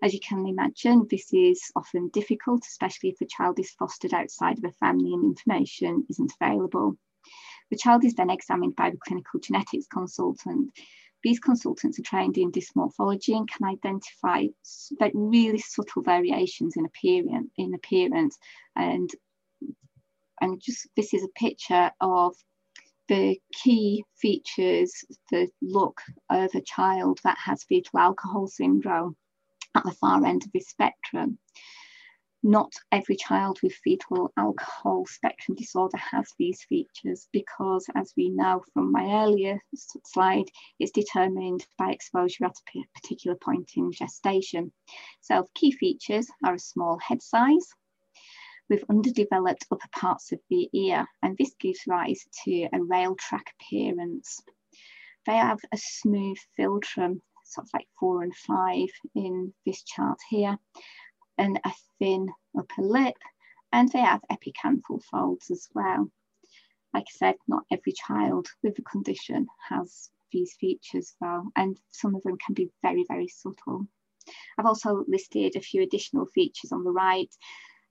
As 0.02 0.14
you 0.14 0.22
can 0.22 0.48
imagine, 0.48 1.06
this 1.10 1.34
is 1.34 1.62
often 1.76 2.08
difficult, 2.14 2.64
especially 2.66 3.10
if 3.10 3.18
the 3.18 3.26
child 3.26 3.60
is 3.60 3.72
fostered 3.72 4.14
outside 4.14 4.58
of 4.58 4.64
a 4.64 4.72
family 4.74 5.14
and 5.14 5.26
information 5.26 6.06
isn't 6.10 6.34
available. 6.40 6.98
The 7.72 7.78
child 7.78 8.06
is 8.06 8.14
then 8.14 8.30
examined 8.30 8.78
by 8.78 8.92
the 8.92 9.00
clinical 9.06 9.42
genetics 9.42 9.88
consultant 9.88 10.72
these 11.24 11.40
consultants 11.40 12.00
are 12.00 12.04
trained 12.04 12.38
in 12.38 12.52
dysmorphology 12.52 13.36
and 13.36 13.50
can 13.50 13.68
identify 13.68 14.46
really 15.14 15.60
subtle 15.60 16.04
variations 16.04 16.76
in 16.78 16.86
appearance, 16.86 17.50
in 17.58 17.74
appearance. 17.74 18.38
And, 18.76 19.10
and 20.42 20.62
just 20.62 20.88
this 20.96 21.14
is 21.14 21.24
a 21.24 21.40
picture 21.40 21.92
of 22.00 22.36
the 23.08 23.40
key 23.54 24.04
features, 24.16 24.94
the 25.32 25.50
look 25.62 26.02
of 26.30 26.54
a 26.54 26.62
child 26.62 27.20
that 27.24 27.38
has 27.38 27.64
fetal 27.64 28.00
alcohol 28.00 28.48
syndrome 28.48 29.16
at 29.76 29.84
the 29.84 29.92
far 29.92 30.26
end 30.26 30.44
of 30.44 30.52
this 30.52 30.68
spectrum 30.68 31.38
not 32.44 32.72
every 32.92 33.16
child 33.16 33.60
with 33.62 33.74
fetal 33.84 34.32
alcohol 34.38 35.06
spectrum 35.06 35.56
disorder 35.56 35.98
has 35.98 36.32
these 36.38 36.64
features 36.64 37.28
because, 37.34 37.86
as 37.96 38.14
we 38.16 38.30
know 38.30 38.64
from 38.74 38.92
my 38.92 39.24
earlier 39.24 39.60
slide, 40.06 40.46
it's 40.80 40.92
determined 40.92 41.66
by 41.78 41.92
exposure 41.92 42.46
at 42.46 42.56
a 42.76 42.84
particular 42.94 43.36
point 43.38 43.72
in 43.76 43.92
gestation. 43.92 44.72
So 45.22 45.48
key 45.56 45.72
features 45.72 46.28
are 46.46 46.54
a 46.54 46.60
small 46.60 47.00
head 47.00 47.22
size 47.22 47.68
with 48.70 48.84
underdeveloped 48.90 49.66
upper 49.72 49.90
parts 49.92 50.32
of 50.32 50.40
the 50.50 50.70
ear, 50.74 51.06
and 51.24 51.38
this 51.38 51.54
gives 51.60 51.80
rise 51.88 52.26
to 52.44 52.68
a 52.74 52.84
rail 52.84 53.16
track 53.16 53.54
appearance. 53.60 54.40
They 55.26 55.36
have 55.36 55.60
a 55.74 55.78
smooth 55.78 56.38
philtrum, 56.58 57.22
sort 57.46 57.68
of 57.68 57.70
like 57.74 57.88
four 58.00 58.24
and 58.24 58.36
five 58.36 58.90
in 59.16 59.54
this 59.66 59.84
chart 59.84 60.20
here, 60.30 60.58
and 61.38 61.60
a 61.64 61.72
thin 62.00 62.30
upper 62.58 62.82
lip, 62.82 63.16
and 63.72 63.92
they 63.92 64.00
have 64.00 64.22
epicanthal 64.32 65.04
folds 65.04 65.52
as 65.52 65.68
well. 65.74 66.10
Like 66.94 67.06
I 67.08 67.18
said, 67.18 67.36
not 67.48 67.64
every 67.72 67.94
child 67.94 68.48
with 68.64 68.76
the 68.76 68.82
condition 68.84 69.48
has 69.70 70.10
these 70.32 70.56
features 70.60 71.16
though, 71.22 71.46
and 71.56 71.78
some 71.92 72.16
of 72.16 72.24
them 72.24 72.38
can 72.44 72.54
be 72.54 72.70
very, 72.82 73.06
very 73.08 73.28
subtle. 73.28 73.88
I've 74.58 74.66
also 74.66 75.06
listed 75.08 75.56
a 75.56 75.62
few 75.62 75.84
additional 75.84 76.26
features 76.26 76.72
on 76.72 76.84
the 76.84 76.92
right. 76.92 77.34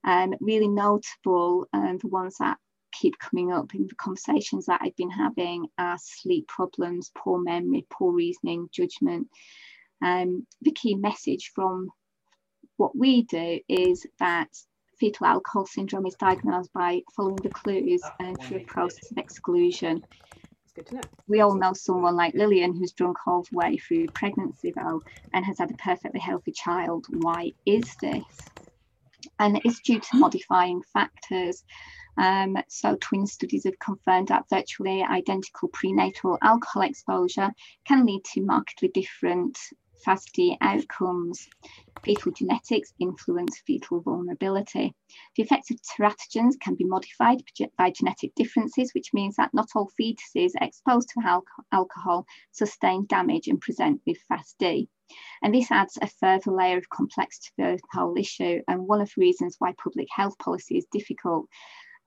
Um, 0.04 0.34
really 0.40 0.68
notable, 0.68 1.66
um, 1.72 1.98
the 1.98 2.08
ones 2.08 2.36
that 2.38 2.58
keep 2.92 3.18
coming 3.18 3.52
up 3.52 3.74
in 3.74 3.86
the 3.86 3.94
conversations 3.96 4.66
that 4.66 4.80
I've 4.82 4.96
been 4.96 5.10
having 5.10 5.66
are 5.78 5.98
sleep 6.00 6.46
problems, 6.48 7.10
poor 7.16 7.38
memory, 7.42 7.86
poor 7.90 8.12
reasoning, 8.12 8.68
judgment. 8.72 9.28
Um, 10.02 10.46
the 10.62 10.72
key 10.72 10.94
message 10.94 11.52
from 11.54 11.90
what 12.76 12.96
we 12.96 13.22
do 13.22 13.60
is 13.68 14.06
that 14.18 14.48
fetal 14.98 15.26
alcohol 15.26 15.66
syndrome 15.66 16.06
is 16.06 16.14
diagnosed 16.14 16.72
by 16.72 17.02
following 17.14 17.42
the 17.42 17.50
clues 17.50 18.02
and 18.20 18.40
through 18.40 18.58
a 18.58 18.66
process 18.66 19.10
of 19.10 19.18
exclusion. 19.18 20.02
We 21.28 21.40
all 21.40 21.56
know 21.56 21.72
someone 21.72 22.16
like 22.16 22.34
Lilian 22.34 22.74
who's 22.74 22.92
drunk 22.92 23.18
all 23.26 23.42
the 23.42 23.56
way 23.56 23.76
through 23.78 24.08
pregnancy 24.14 24.72
though 24.76 25.02
and 25.32 25.44
has 25.44 25.58
had 25.58 25.70
a 25.70 25.74
perfectly 25.74 26.20
healthy 26.20 26.52
child. 26.52 27.06
Why 27.10 27.52
is 27.66 27.90
this? 28.00 28.50
And 29.38 29.60
it's 29.64 29.80
due 29.80 30.00
to 30.00 30.16
modifying 30.18 30.82
factors. 30.92 31.64
Um, 32.18 32.56
so 32.68 32.96
twin 33.00 33.26
studies 33.26 33.64
have 33.64 33.78
confirmed 33.78 34.28
that 34.28 34.48
virtually 34.48 35.02
identical 35.02 35.68
prenatal 35.68 36.38
alcohol 36.42 36.82
exposure 36.82 37.50
can 37.86 38.06
lead 38.06 38.24
to 38.32 38.42
markedly 38.42 38.88
different 38.88 39.58
FASD 40.04 40.56
outcomes. 40.60 41.48
Fetal 42.02 42.32
genetics 42.32 42.92
influence 42.98 43.58
fetal 43.66 44.00
vulnerability. 44.00 44.94
The 45.36 45.42
effects 45.42 45.70
of 45.70 45.80
teratogens 45.82 46.58
can 46.60 46.74
be 46.74 46.84
modified 46.84 47.42
by 47.78 47.90
genetic 47.90 48.34
differences, 48.34 48.92
which 48.94 49.14
means 49.14 49.36
that 49.36 49.54
not 49.54 49.68
all 49.74 49.90
fetuses 49.98 50.52
exposed 50.60 51.08
to 51.10 51.20
al 51.24 51.44
alcohol 51.72 52.26
sustain 52.52 53.06
damage 53.06 53.48
and 53.48 53.60
present 53.60 54.00
with 54.06 54.18
FASD. 54.30 54.88
And 55.42 55.54
this 55.54 55.70
adds 55.70 55.98
a 56.00 56.06
further 56.06 56.50
layer 56.50 56.78
of 56.78 56.90
complexity 56.90 57.50
to 57.58 57.76
the 57.76 57.80
whole 57.92 58.16
issue, 58.16 58.62
and 58.68 58.86
one 58.86 59.00
of 59.00 59.08
the 59.14 59.20
reasons 59.20 59.56
why 59.58 59.72
public 59.72 60.08
health 60.10 60.36
policy 60.38 60.78
is 60.78 60.86
difficult. 60.92 61.48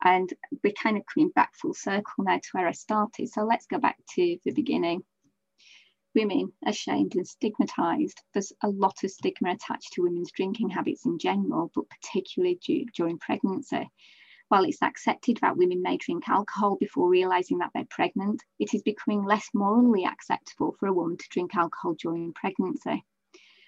And 0.03 0.31
we're 0.63 0.73
kind 0.73 0.97
of 0.97 1.03
coming 1.13 1.29
back 1.29 1.55
full 1.55 1.73
circle 1.73 2.23
now 2.23 2.37
to 2.37 2.49
where 2.53 2.67
I 2.67 2.71
started. 2.71 3.29
So 3.29 3.43
let's 3.43 3.65
go 3.65 3.79
back 3.79 3.97
to 4.15 4.37
the 4.45 4.51
beginning 4.51 5.03
women 6.15 6.51
are 6.65 6.73
shamed 6.73 7.15
and 7.15 7.27
stigmatized. 7.27 8.21
There's 8.33 8.51
a 8.63 8.69
lot 8.69 9.03
of 9.03 9.11
stigma 9.11 9.51
attached 9.51 9.93
to 9.93 10.03
women's 10.03 10.31
drinking 10.31 10.69
habits 10.69 11.05
in 11.05 11.19
general, 11.19 11.71
but 11.75 11.89
particularly 11.89 12.55
due, 12.55 12.85
during 12.95 13.19
pregnancy. 13.19 13.89
While 14.49 14.63
it's 14.63 14.81
accepted 14.81 15.37
that 15.41 15.57
women 15.57 15.83
may 15.83 15.97
drink 15.97 16.27
alcohol 16.27 16.75
before 16.77 17.07
realizing 17.07 17.59
that 17.59 17.69
they're 17.73 17.85
pregnant, 17.89 18.43
it 18.57 18.73
is 18.73 18.81
becoming 18.81 19.23
less 19.23 19.47
morally 19.53 20.05
acceptable 20.05 20.75
for 20.79 20.87
a 20.87 20.93
woman 20.93 21.17
to 21.17 21.29
drink 21.29 21.55
alcohol 21.55 21.93
during 21.93 22.33
pregnancy. 22.33 23.05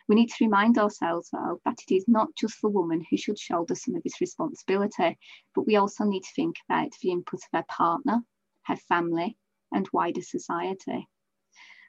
We 0.07 0.15
need 0.15 0.29
to 0.29 0.43
remind 0.43 0.79
ourselves, 0.79 1.29
though, 1.29 1.61
that 1.63 1.83
it 1.87 1.93
is 1.93 2.07
not 2.07 2.35
just 2.35 2.59
the 2.61 2.69
woman 2.69 3.05
who 3.07 3.15
should 3.15 3.37
shoulder 3.37 3.75
some 3.75 3.95
of 3.95 4.01
this 4.01 4.19
responsibility, 4.19 5.19
but 5.53 5.67
we 5.67 5.75
also 5.75 6.03
need 6.05 6.23
to 6.23 6.33
think 6.35 6.55
about 6.67 6.91
the 7.01 7.11
input 7.11 7.41
of 7.43 7.59
her 7.59 7.65
partner, 7.69 8.23
her 8.63 8.75
family, 8.75 9.37
and 9.71 9.87
wider 9.93 10.21
society. 10.21 11.07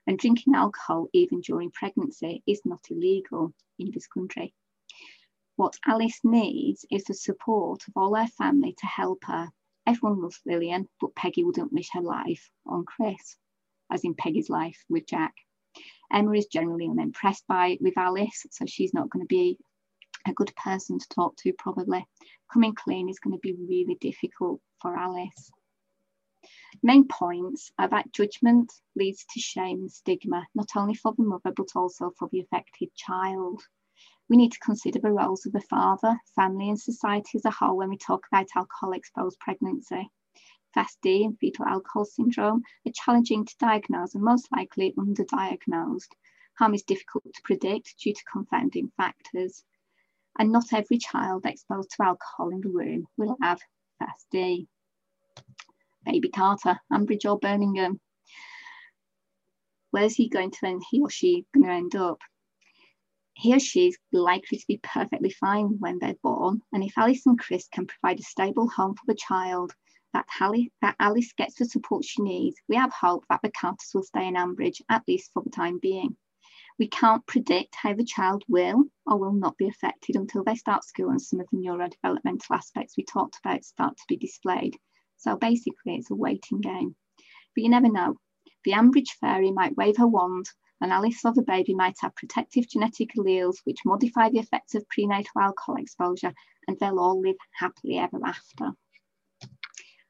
And 0.06 0.18
drinking 0.18 0.54
alcohol, 0.54 1.08
even 1.12 1.40
during 1.40 1.70
pregnancy, 1.70 2.42
is 2.46 2.60
not 2.64 2.90
illegal 2.90 3.54
in 3.78 3.90
this 3.92 4.06
country. 4.06 4.54
What 5.56 5.78
Alice 5.86 6.20
needs 6.24 6.84
is 6.90 7.04
the 7.04 7.14
support 7.14 7.82
of 7.86 7.92
all 7.96 8.14
her 8.14 8.26
family 8.26 8.74
to 8.78 8.86
help 8.86 9.24
her. 9.24 9.50
Everyone 9.86 10.20
loves 10.20 10.40
Lilian, 10.46 10.88
but 11.00 11.14
Peggy 11.14 11.44
wouldn't 11.44 11.72
wish 11.72 11.90
her 11.92 12.00
life 12.00 12.50
on 12.66 12.84
Chris, 12.84 13.36
as 13.90 14.02
in 14.04 14.14
Peggy's 14.14 14.50
life 14.50 14.84
with 14.88 15.06
Jack. 15.06 15.34
Emma 16.12 16.32
is 16.32 16.46
generally 16.46 16.88
unimpressed 16.88 17.46
by 17.46 17.78
with 17.80 17.96
Alice, 17.96 18.46
so 18.50 18.66
she's 18.66 18.92
not 18.94 19.10
going 19.10 19.22
to 19.22 19.28
be 19.28 19.58
a 20.26 20.32
good 20.32 20.52
person 20.56 20.98
to 20.98 21.08
talk 21.08 21.36
to 21.36 21.52
probably. 21.54 22.04
Coming 22.52 22.74
clean 22.74 23.08
is 23.08 23.18
going 23.18 23.34
to 23.34 23.40
be 23.40 23.54
really 23.54 23.96
difficult 24.00 24.60
for 24.80 24.96
Alice. 24.96 25.50
Main 26.82 27.06
points 27.06 27.70
are 27.78 27.88
that 27.88 28.12
judgment 28.12 28.72
leads 28.96 29.26
to 29.26 29.38
shame 29.38 29.80
and 29.80 29.92
stigma, 29.92 30.48
not 30.54 30.74
only 30.74 30.94
for 30.94 31.12
the 31.12 31.22
mother, 31.22 31.52
but 31.52 31.76
also 31.76 32.12
for 32.12 32.28
the 32.28 32.40
affected 32.40 32.94
child. 32.94 33.68
We 34.30 34.38
need 34.38 34.52
to 34.52 34.58
consider 34.58 34.98
the 34.98 35.12
roles 35.12 35.44
of 35.44 35.52
the 35.52 35.60
father, 35.60 36.18
family, 36.34 36.70
and 36.70 36.80
society 36.80 37.36
as 37.36 37.44
a 37.44 37.50
whole 37.50 37.76
when 37.76 37.90
we 37.90 37.98
talk 37.98 38.26
about 38.26 38.48
alcohol 38.56 38.94
exposed 38.94 39.38
pregnancy. 39.38 40.10
FASD 40.74 41.26
and 41.26 41.38
fetal 41.38 41.66
alcohol 41.66 42.06
syndrome 42.06 42.62
are 42.86 42.92
challenging 42.94 43.44
to 43.44 43.56
diagnose 43.58 44.14
and 44.14 44.24
most 44.24 44.50
likely 44.50 44.94
underdiagnosed. 44.94 46.14
Harm 46.56 46.72
is 46.72 46.84
difficult 46.84 47.24
to 47.34 47.42
predict 47.44 47.98
due 47.98 48.14
to 48.14 48.24
confounding 48.32 48.90
factors. 48.96 49.62
And 50.38 50.50
not 50.50 50.72
every 50.72 50.96
child 50.96 51.44
exposed 51.44 51.90
to 51.90 52.04
alcohol 52.04 52.48
in 52.48 52.62
the 52.62 52.70
womb 52.70 53.08
will 53.18 53.36
have 53.42 53.60
FASD 54.00 54.68
baby 56.04 56.28
Carter, 56.28 56.78
Ambridge 56.92 57.24
or 57.24 57.38
Birmingham. 57.38 58.00
Where's 59.90 60.14
he 60.14 60.28
going 60.28 60.50
to 60.50 60.66
end, 60.66 60.82
he 60.90 61.00
or 61.00 61.10
she 61.10 61.44
going 61.54 61.66
to 61.66 61.72
end 61.72 61.96
up? 61.96 62.18
He 63.34 63.54
or 63.54 63.60
she 63.60 63.88
is 63.88 63.98
likely 64.12 64.58
to 64.58 64.66
be 64.68 64.80
perfectly 64.82 65.30
fine 65.30 65.76
when 65.80 65.98
they're 65.98 66.14
born. 66.22 66.62
And 66.72 66.82
if 66.84 66.96
Alice 66.96 67.26
and 67.26 67.38
Chris 67.38 67.68
can 67.68 67.86
provide 67.86 68.20
a 68.20 68.22
stable 68.22 68.68
home 68.68 68.94
for 68.94 69.04
the 69.06 69.14
child, 69.14 69.74
that, 70.12 70.26
Alice, 70.40 70.68
that 70.80 70.96
Alice 71.00 71.32
gets 71.32 71.54
the 71.54 71.64
support 71.64 72.04
she 72.04 72.22
needs, 72.22 72.56
we 72.68 72.76
have 72.76 72.92
hope 72.92 73.24
that 73.28 73.40
the 73.42 73.50
Carters 73.50 73.90
will 73.94 74.02
stay 74.02 74.26
in 74.26 74.34
Ambridge, 74.34 74.80
at 74.88 75.02
least 75.08 75.30
for 75.32 75.42
the 75.42 75.50
time 75.50 75.78
being. 75.80 76.16
We 76.78 76.88
can't 76.88 77.26
predict 77.26 77.74
how 77.74 77.94
the 77.94 78.04
child 78.04 78.44
will 78.48 78.84
or 79.06 79.18
will 79.18 79.32
not 79.32 79.56
be 79.56 79.68
affected 79.68 80.16
until 80.16 80.42
they 80.44 80.54
start 80.54 80.84
school 80.84 81.10
and 81.10 81.20
some 81.20 81.40
of 81.40 81.46
the 81.52 81.58
neurodevelopmental 81.58 82.50
aspects 82.50 82.96
we 82.96 83.04
talked 83.04 83.38
about 83.44 83.64
start 83.64 83.96
to 83.96 84.04
be 84.08 84.16
displayed. 84.16 84.76
So 85.22 85.36
basically, 85.36 85.96
it's 85.96 86.10
a 86.10 86.14
waiting 86.16 86.60
game. 86.60 86.96
But 87.54 87.62
you 87.62 87.68
never 87.68 87.90
know. 87.90 88.16
The 88.64 88.72
Ambridge 88.72 89.10
fairy 89.20 89.52
might 89.52 89.76
wave 89.76 89.96
her 89.98 90.06
wand, 90.06 90.46
and 90.80 90.92
Alice 90.92 91.24
or 91.24 91.32
the 91.32 91.42
baby 91.42 91.74
might 91.74 91.96
have 92.00 92.14
protective 92.16 92.68
genetic 92.68 93.10
alleles 93.16 93.58
which 93.64 93.84
modify 93.84 94.30
the 94.30 94.40
effects 94.40 94.74
of 94.74 94.88
prenatal 94.88 95.40
alcohol 95.40 95.76
exposure, 95.76 96.32
and 96.66 96.76
they'll 96.78 96.98
all 96.98 97.20
live 97.20 97.36
happily 97.58 97.98
ever 97.98 98.18
after. 98.24 98.70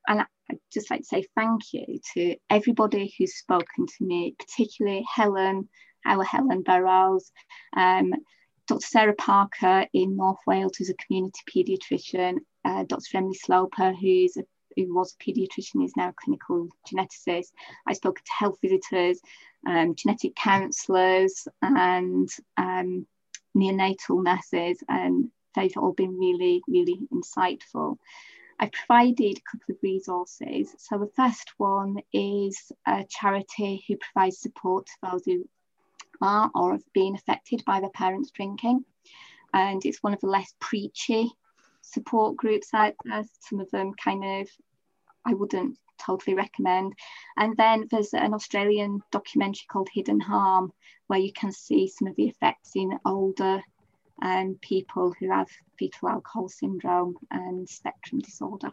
And 0.09 0.23
I'd 0.51 0.59
just 0.73 0.91
like 0.91 1.01
to 1.01 1.07
say 1.07 1.27
thank 1.37 1.73
you 1.73 2.01
to 2.15 2.37
everybody 2.49 3.15
who's 3.17 3.37
spoken 3.37 3.87
to 3.87 4.05
me, 4.05 4.35
particularly 4.39 5.05
Helen, 5.15 5.69
our 6.07 6.25
Helen 6.25 6.63
Burrows, 6.63 7.31
um, 7.77 8.15
Dr. 8.67 8.87
Sarah 8.87 9.15
Parker 9.15 9.87
in 9.93 10.17
North 10.17 10.41
Wales, 10.47 10.73
who's 10.77 10.91
a 10.91 10.95
community 10.95 11.41
paediatrician, 11.55 12.39
uh, 12.65 12.85
Dr. 12.85 13.19
Emily 13.19 13.35
Sloper, 13.35 13.93
who's 13.93 14.37
a 14.37 14.45
who 14.77 14.95
was 14.95 15.15
a 15.15 15.25
paediatrician 15.25 15.85
is 15.85 15.97
now 15.97 16.09
a 16.09 16.15
clinical 16.15 16.69
geneticist. 16.87 17.53
I 17.87 17.93
spoke 17.93 18.17
to 18.17 18.33
health 18.39 18.59
visitors, 18.63 19.21
um, 19.67 19.95
genetic 19.95 20.35
counsellors, 20.35 21.47
and 21.63 22.29
um, 22.57 23.07
neonatal 23.57 24.23
nurses, 24.25 24.83
and 24.89 25.31
they've 25.55 25.77
all 25.77 25.93
been 25.93 26.19
really, 26.19 26.63
really 26.67 26.99
insightful. 27.13 27.99
I 28.59 28.71
provided 28.73 29.39
a 29.39 29.51
couple 29.51 29.75
of 29.75 29.83
resources. 29.83 30.75
So 30.79 30.99
the 30.99 31.11
first 31.17 31.53
one 31.59 31.97
is 32.13 32.71
a 32.87 33.05
charity 33.09 33.85
who 33.89 33.97
provides 33.97 34.39
support 34.39 34.87
to 34.87 34.93
those 35.03 35.25
who 35.25 35.49
are 36.21 36.51
or 36.55 36.73
have 36.73 36.93
been 36.93 37.17
affected 37.17 37.65
by 37.67 37.81
their 37.81 37.91
parents 37.91 38.31
drinking. 38.31 38.85
And 39.53 39.85
it's 39.85 40.03
one 40.03 40.15
of 40.15 40.21
the 40.21 40.29
less 40.29 40.55
preachy 40.61 41.33
support 41.83 42.37
groups 42.37 42.69
out 42.73 42.95
there. 43.05 43.25
Some 43.41 43.61
of 43.61 43.71
them 43.71 43.93
kind 44.03 44.25
of 44.25 44.49
I 45.25 45.35
wouldn't 45.35 45.79
totally 46.05 46.35
recommend. 46.35 46.95
And 47.37 47.57
then 47.57 47.87
there's 47.91 48.13
an 48.15 48.35
Australian 48.35 49.01
documentary 49.11 49.67
called 49.71 49.89
Hidden 49.93 50.21
Harm, 50.21 50.73
where 51.07 51.21
you 51.21 51.33
can 51.33 51.53
see 51.53 51.89
some 51.89 52.09
of 52.09 52.17
the 52.17 52.29
effects 52.29 52.73
in 52.75 52.99
older 53.05 53.63
um, 54.21 54.59
people 54.61 55.15
who 55.19 55.31
have 55.31 55.49
fetal 55.79 56.09
alcohol 56.09 56.49
syndrome 56.49 57.17
and 57.31 57.69
spectrum 57.69 58.21
disorder. 58.21 58.73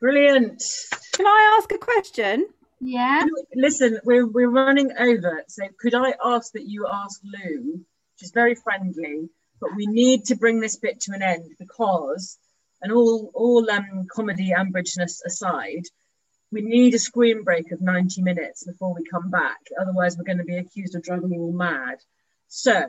Brilliant. 0.00 0.62
Can 1.12 1.26
I 1.26 1.58
ask 1.58 1.72
a 1.72 1.78
question? 1.78 2.46
Yeah. 2.80 3.24
Listen, 3.54 3.98
we're, 4.04 4.26
we're 4.26 4.50
running 4.50 4.92
over. 4.98 5.44
So 5.48 5.64
could 5.78 5.94
I 5.94 6.14
ask 6.24 6.52
that 6.52 6.68
you 6.68 6.86
ask 6.90 7.20
Lou? 7.24 7.84
She's 8.16 8.30
very 8.30 8.54
friendly, 8.54 9.28
but 9.60 9.74
we 9.76 9.86
need 9.86 10.26
to 10.26 10.36
bring 10.36 10.60
this 10.60 10.76
bit 10.76 11.00
to 11.02 11.12
an 11.12 11.22
end 11.22 11.50
because, 11.58 12.38
and 12.82 12.92
all, 12.92 13.30
all 13.34 13.68
um, 13.70 14.06
comedy 14.10 14.52
ambridgeness 14.56 15.20
aside, 15.24 15.84
we 16.50 16.62
need 16.62 16.94
a 16.94 16.98
screen 16.98 17.42
break 17.44 17.72
of 17.72 17.80
90 17.80 18.22
minutes 18.22 18.64
before 18.64 18.94
we 18.94 19.04
come 19.04 19.30
back. 19.30 19.58
Otherwise, 19.80 20.16
we're 20.16 20.24
going 20.24 20.38
to 20.38 20.44
be 20.44 20.56
accused 20.56 20.94
of 20.94 21.02
driving 21.02 21.32
you 21.32 21.40
all 21.40 21.52
mad. 21.52 21.98
So 22.48 22.86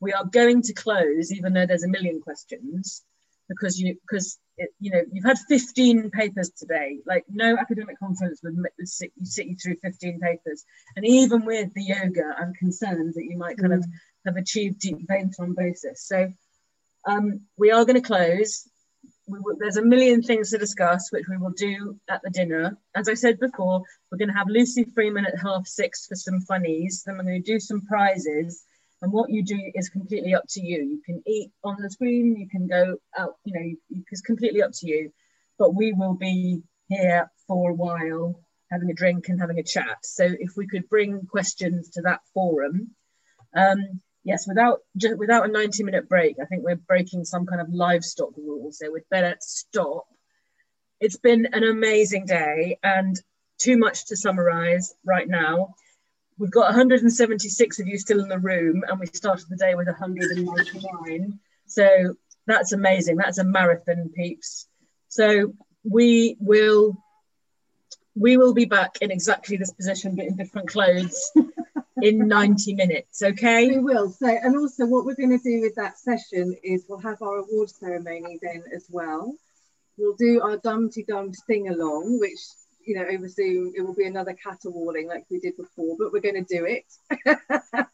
we 0.00 0.12
are 0.12 0.24
going 0.24 0.62
to 0.62 0.74
close, 0.74 1.32
even 1.32 1.54
though 1.54 1.66
there's 1.66 1.84
a 1.84 1.88
million 1.88 2.20
questions 2.20 3.02
because 3.48 3.78
you 3.78 3.96
because 4.08 4.38
you 4.78 4.90
know 4.90 5.02
you've 5.12 5.24
had 5.24 5.38
15 5.48 6.10
papers 6.10 6.50
today. 6.50 6.98
Like 7.06 7.24
no 7.28 7.56
academic 7.56 7.98
conference 7.98 8.40
would 8.42 8.56
sit 8.84 9.12
you 9.16 9.26
sit 9.26 9.46
you 9.46 9.56
through 9.56 9.76
15 9.82 10.20
papers. 10.20 10.64
And 10.96 11.06
even 11.06 11.44
with 11.44 11.72
the 11.74 11.84
yoga 11.84 12.34
i'm 12.38 12.52
concerned 12.54 13.14
that 13.14 13.24
you 13.24 13.36
might 13.36 13.58
kind 13.58 13.72
mm. 13.72 13.78
of 13.78 13.84
have 14.26 14.36
achieved 14.36 14.80
deep 14.80 14.98
vein 15.08 15.30
thrombosis. 15.30 15.98
So 15.98 16.32
um, 17.06 17.40
we 17.58 17.72
are 17.72 17.84
going 17.84 18.00
to 18.00 18.06
close 18.06 18.68
will, 19.28 19.56
there's 19.58 19.76
a 19.76 19.84
million 19.84 20.22
things 20.22 20.50
to 20.50 20.58
discuss 20.58 21.10
which 21.10 21.26
we 21.28 21.36
will 21.36 21.50
do 21.50 21.98
at 22.08 22.22
the 22.22 22.30
dinner. 22.30 22.78
As 22.94 23.08
i 23.08 23.14
said 23.14 23.38
before 23.38 23.82
we're 24.10 24.18
going 24.18 24.28
to 24.28 24.34
have 24.34 24.48
lucy 24.48 24.84
freeman 24.94 25.26
at 25.26 25.38
half 25.40 25.66
six 25.66 26.06
for 26.06 26.14
some 26.14 26.40
funnies. 26.40 27.02
Then 27.04 27.16
we're 27.16 27.24
going 27.24 27.42
to 27.42 27.52
do 27.52 27.60
some 27.60 27.82
prizes 27.82 28.64
and 29.02 29.12
what 29.12 29.30
you 29.30 29.42
do 29.42 29.58
is 29.74 29.88
completely 29.88 30.34
up 30.34 30.44
to 30.50 30.60
you. 30.60 30.82
You 30.82 31.02
can 31.04 31.22
eat 31.26 31.50
on 31.64 31.76
the 31.80 31.90
screen 31.90 32.36
you 32.36 32.48
can 32.48 32.66
go 32.66 32.96
out 33.18 33.36
you 33.44 33.52
know 33.52 34.00
it's 34.10 34.22
completely 34.22 34.62
up 34.62 34.70
to 34.74 34.86
you. 34.86 35.12
But 35.58 35.74
we 35.74 35.92
will 35.92 36.14
be 36.14 36.62
here 36.88 37.30
for 37.46 37.70
a 37.70 37.74
while 37.74 38.40
having 38.70 38.90
a 38.90 38.94
drink 38.94 39.28
and 39.28 39.38
having 39.38 39.58
a 39.58 39.62
chat. 39.62 39.98
So 40.02 40.24
if 40.24 40.56
we 40.56 40.66
could 40.66 40.88
bring 40.88 41.26
questions 41.26 41.90
to 41.90 42.02
that 42.02 42.20
forum 42.32 42.92
um, 43.54 44.00
yes 44.24 44.46
without 44.46 44.80
just 44.96 45.18
without 45.18 45.48
a 45.48 45.52
90 45.52 45.82
minute 45.82 46.08
break 46.08 46.36
i 46.40 46.44
think 46.44 46.62
we're 46.62 46.76
breaking 46.76 47.24
some 47.24 47.44
kind 47.46 47.60
of 47.60 47.68
livestock 47.70 48.30
rule. 48.36 48.70
So 48.72 48.90
we'd 48.90 49.08
better 49.10 49.36
stop. 49.40 50.06
It's 51.00 51.16
been 51.16 51.48
an 51.52 51.64
amazing 51.64 52.26
day 52.26 52.78
and 52.82 53.20
too 53.58 53.76
much 53.76 54.06
to 54.06 54.16
summarize 54.16 54.94
right 55.04 55.28
now. 55.28 55.74
We've 56.38 56.50
got 56.50 56.66
176 56.66 57.80
of 57.80 57.86
you 57.86 57.98
still 57.98 58.20
in 58.20 58.28
the 58.28 58.38
room, 58.38 58.82
and 58.88 58.98
we 58.98 59.06
started 59.06 59.46
the 59.48 59.56
day 59.56 59.74
with 59.74 59.86
199. 59.86 61.38
So 61.66 62.16
that's 62.46 62.72
amazing. 62.72 63.16
That's 63.16 63.38
a 63.38 63.44
marathon, 63.44 64.10
peeps. 64.14 64.66
So 65.08 65.54
we 65.84 66.36
will 66.40 66.96
we 68.14 68.36
will 68.36 68.52
be 68.52 68.66
back 68.66 68.98
in 69.00 69.10
exactly 69.10 69.56
this 69.56 69.72
position, 69.72 70.16
but 70.16 70.26
in 70.26 70.36
different 70.36 70.68
clothes 70.68 71.32
in 72.02 72.28
90 72.28 72.74
minutes. 72.74 73.22
Okay. 73.22 73.68
We 73.68 73.78
will. 73.78 74.10
So, 74.10 74.26
and 74.26 74.56
also 74.56 74.86
what 74.86 75.04
we're 75.04 75.14
going 75.14 75.38
to 75.38 75.42
do 75.42 75.62
with 75.62 75.74
that 75.76 75.98
session 75.98 76.54
is 76.62 76.84
we'll 76.88 76.98
have 76.98 77.22
our 77.22 77.38
award 77.38 77.70
ceremony 77.70 78.38
then 78.42 78.64
as 78.74 78.86
well. 78.90 79.34
We'll 79.96 80.16
do 80.16 80.42
our 80.42 80.56
Dumpty 80.58 81.04
Dum 81.04 81.32
sing 81.32 81.68
along, 81.68 82.18
which 82.20 82.40
you 82.86 82.96
know 82.96 83.04
over 83.04 83.28
Zoom 83.28 83.72
it 83.76 83.82
will 83.82 83.94
be 83.94 84.06
another 84.06 84.34
caterwauling 84.34 85.08
like 85.08 85.24
we 85.30 85.38
did 85.38 85.56
before, 85.56 85.96
but 85.98 86.12
we're 86.12 86.20
going 86.20 86.44
to 86.44 86.54
do 86.54 86.64
it. 86.64 86.84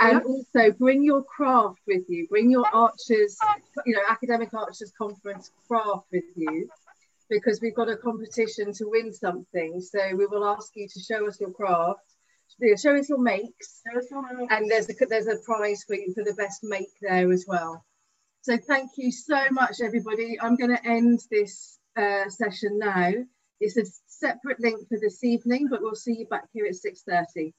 and 0.00 0.22
also 0.22 0.72
bring 0.72 1.02
your 1.02 1.22
craft 1.24 1.80
with 1.86 2.04
you. 2.08 2.26
Bring 2.28 2.50
your 2.50 2.66
archers, 2.72 3.38
you 3.86 3.94
know, 3.94 4.02
academic 4.08 4.52
archers 4.54 4.92
conference 4.96 5.50
craft 5.68 6.06
with 6.12 6.24
you 6.36 6.68
because 7.28 7.60
we've 7.60 7.74
got 7.74 7.88
a 7.88 7.96
competition 7.96 8.72
to 8.74 8.90
win 8.90 9.12
something. 9.12 9.80
So 9.80 10.14
we 10.16 10.26
will 10.26 10.44
ask 10.44 10.72
you 10.74 10.88
to 10.88 11.00
show 11.00 11.26
us 11.26 11.40
your 11.40 11.52
craft, 11.52 12.00
show 12.76 12.96
us 12.96 13.08
your 13.08 13.20
makes, 13.20 13.82
and 14.50 14.70
there's 14.70 14.90
a, 14.90 14.94
there's 15.08 15.28
a 15.28 15.36
prize 15.44 15.84
for 15.86 15.94
you 15.94 16.12
for 16.14 16.24
the 16.24 16.34
best 16.34 16.60
make 16.62 16.90
there 17.00 17.30
as 17.30 17.44
well. 17.46 17.84
So 18.42 18.56
thank 18.56 18.92
you 18.96 19.12
so 19.12 19.38
much, 19.50 19.80
everybody. 19.82 20.38
I'm 20.40 20.56
going 20.56 20.74
to 20.74 20.86
end 20.86 21.20
this 21.30 21.78
uh, 21.96 22.28
session 22.28 22.78
now. 22.78 23.12
It's 23.60 23.76
a 23.76 23.84
separate 24.20 24.60
link 24.60 24.86
for 24.88 24.98
this 25.00 25.24
evening, 25.24 25.68
but 25.68 25.80
we'll 25.82 25.94
see 25.94 26.14
you 26.18 26.26
back 26.26 26.44
here 26.52 26.66
at 26.66 26.74
6.30. 26.74 27.52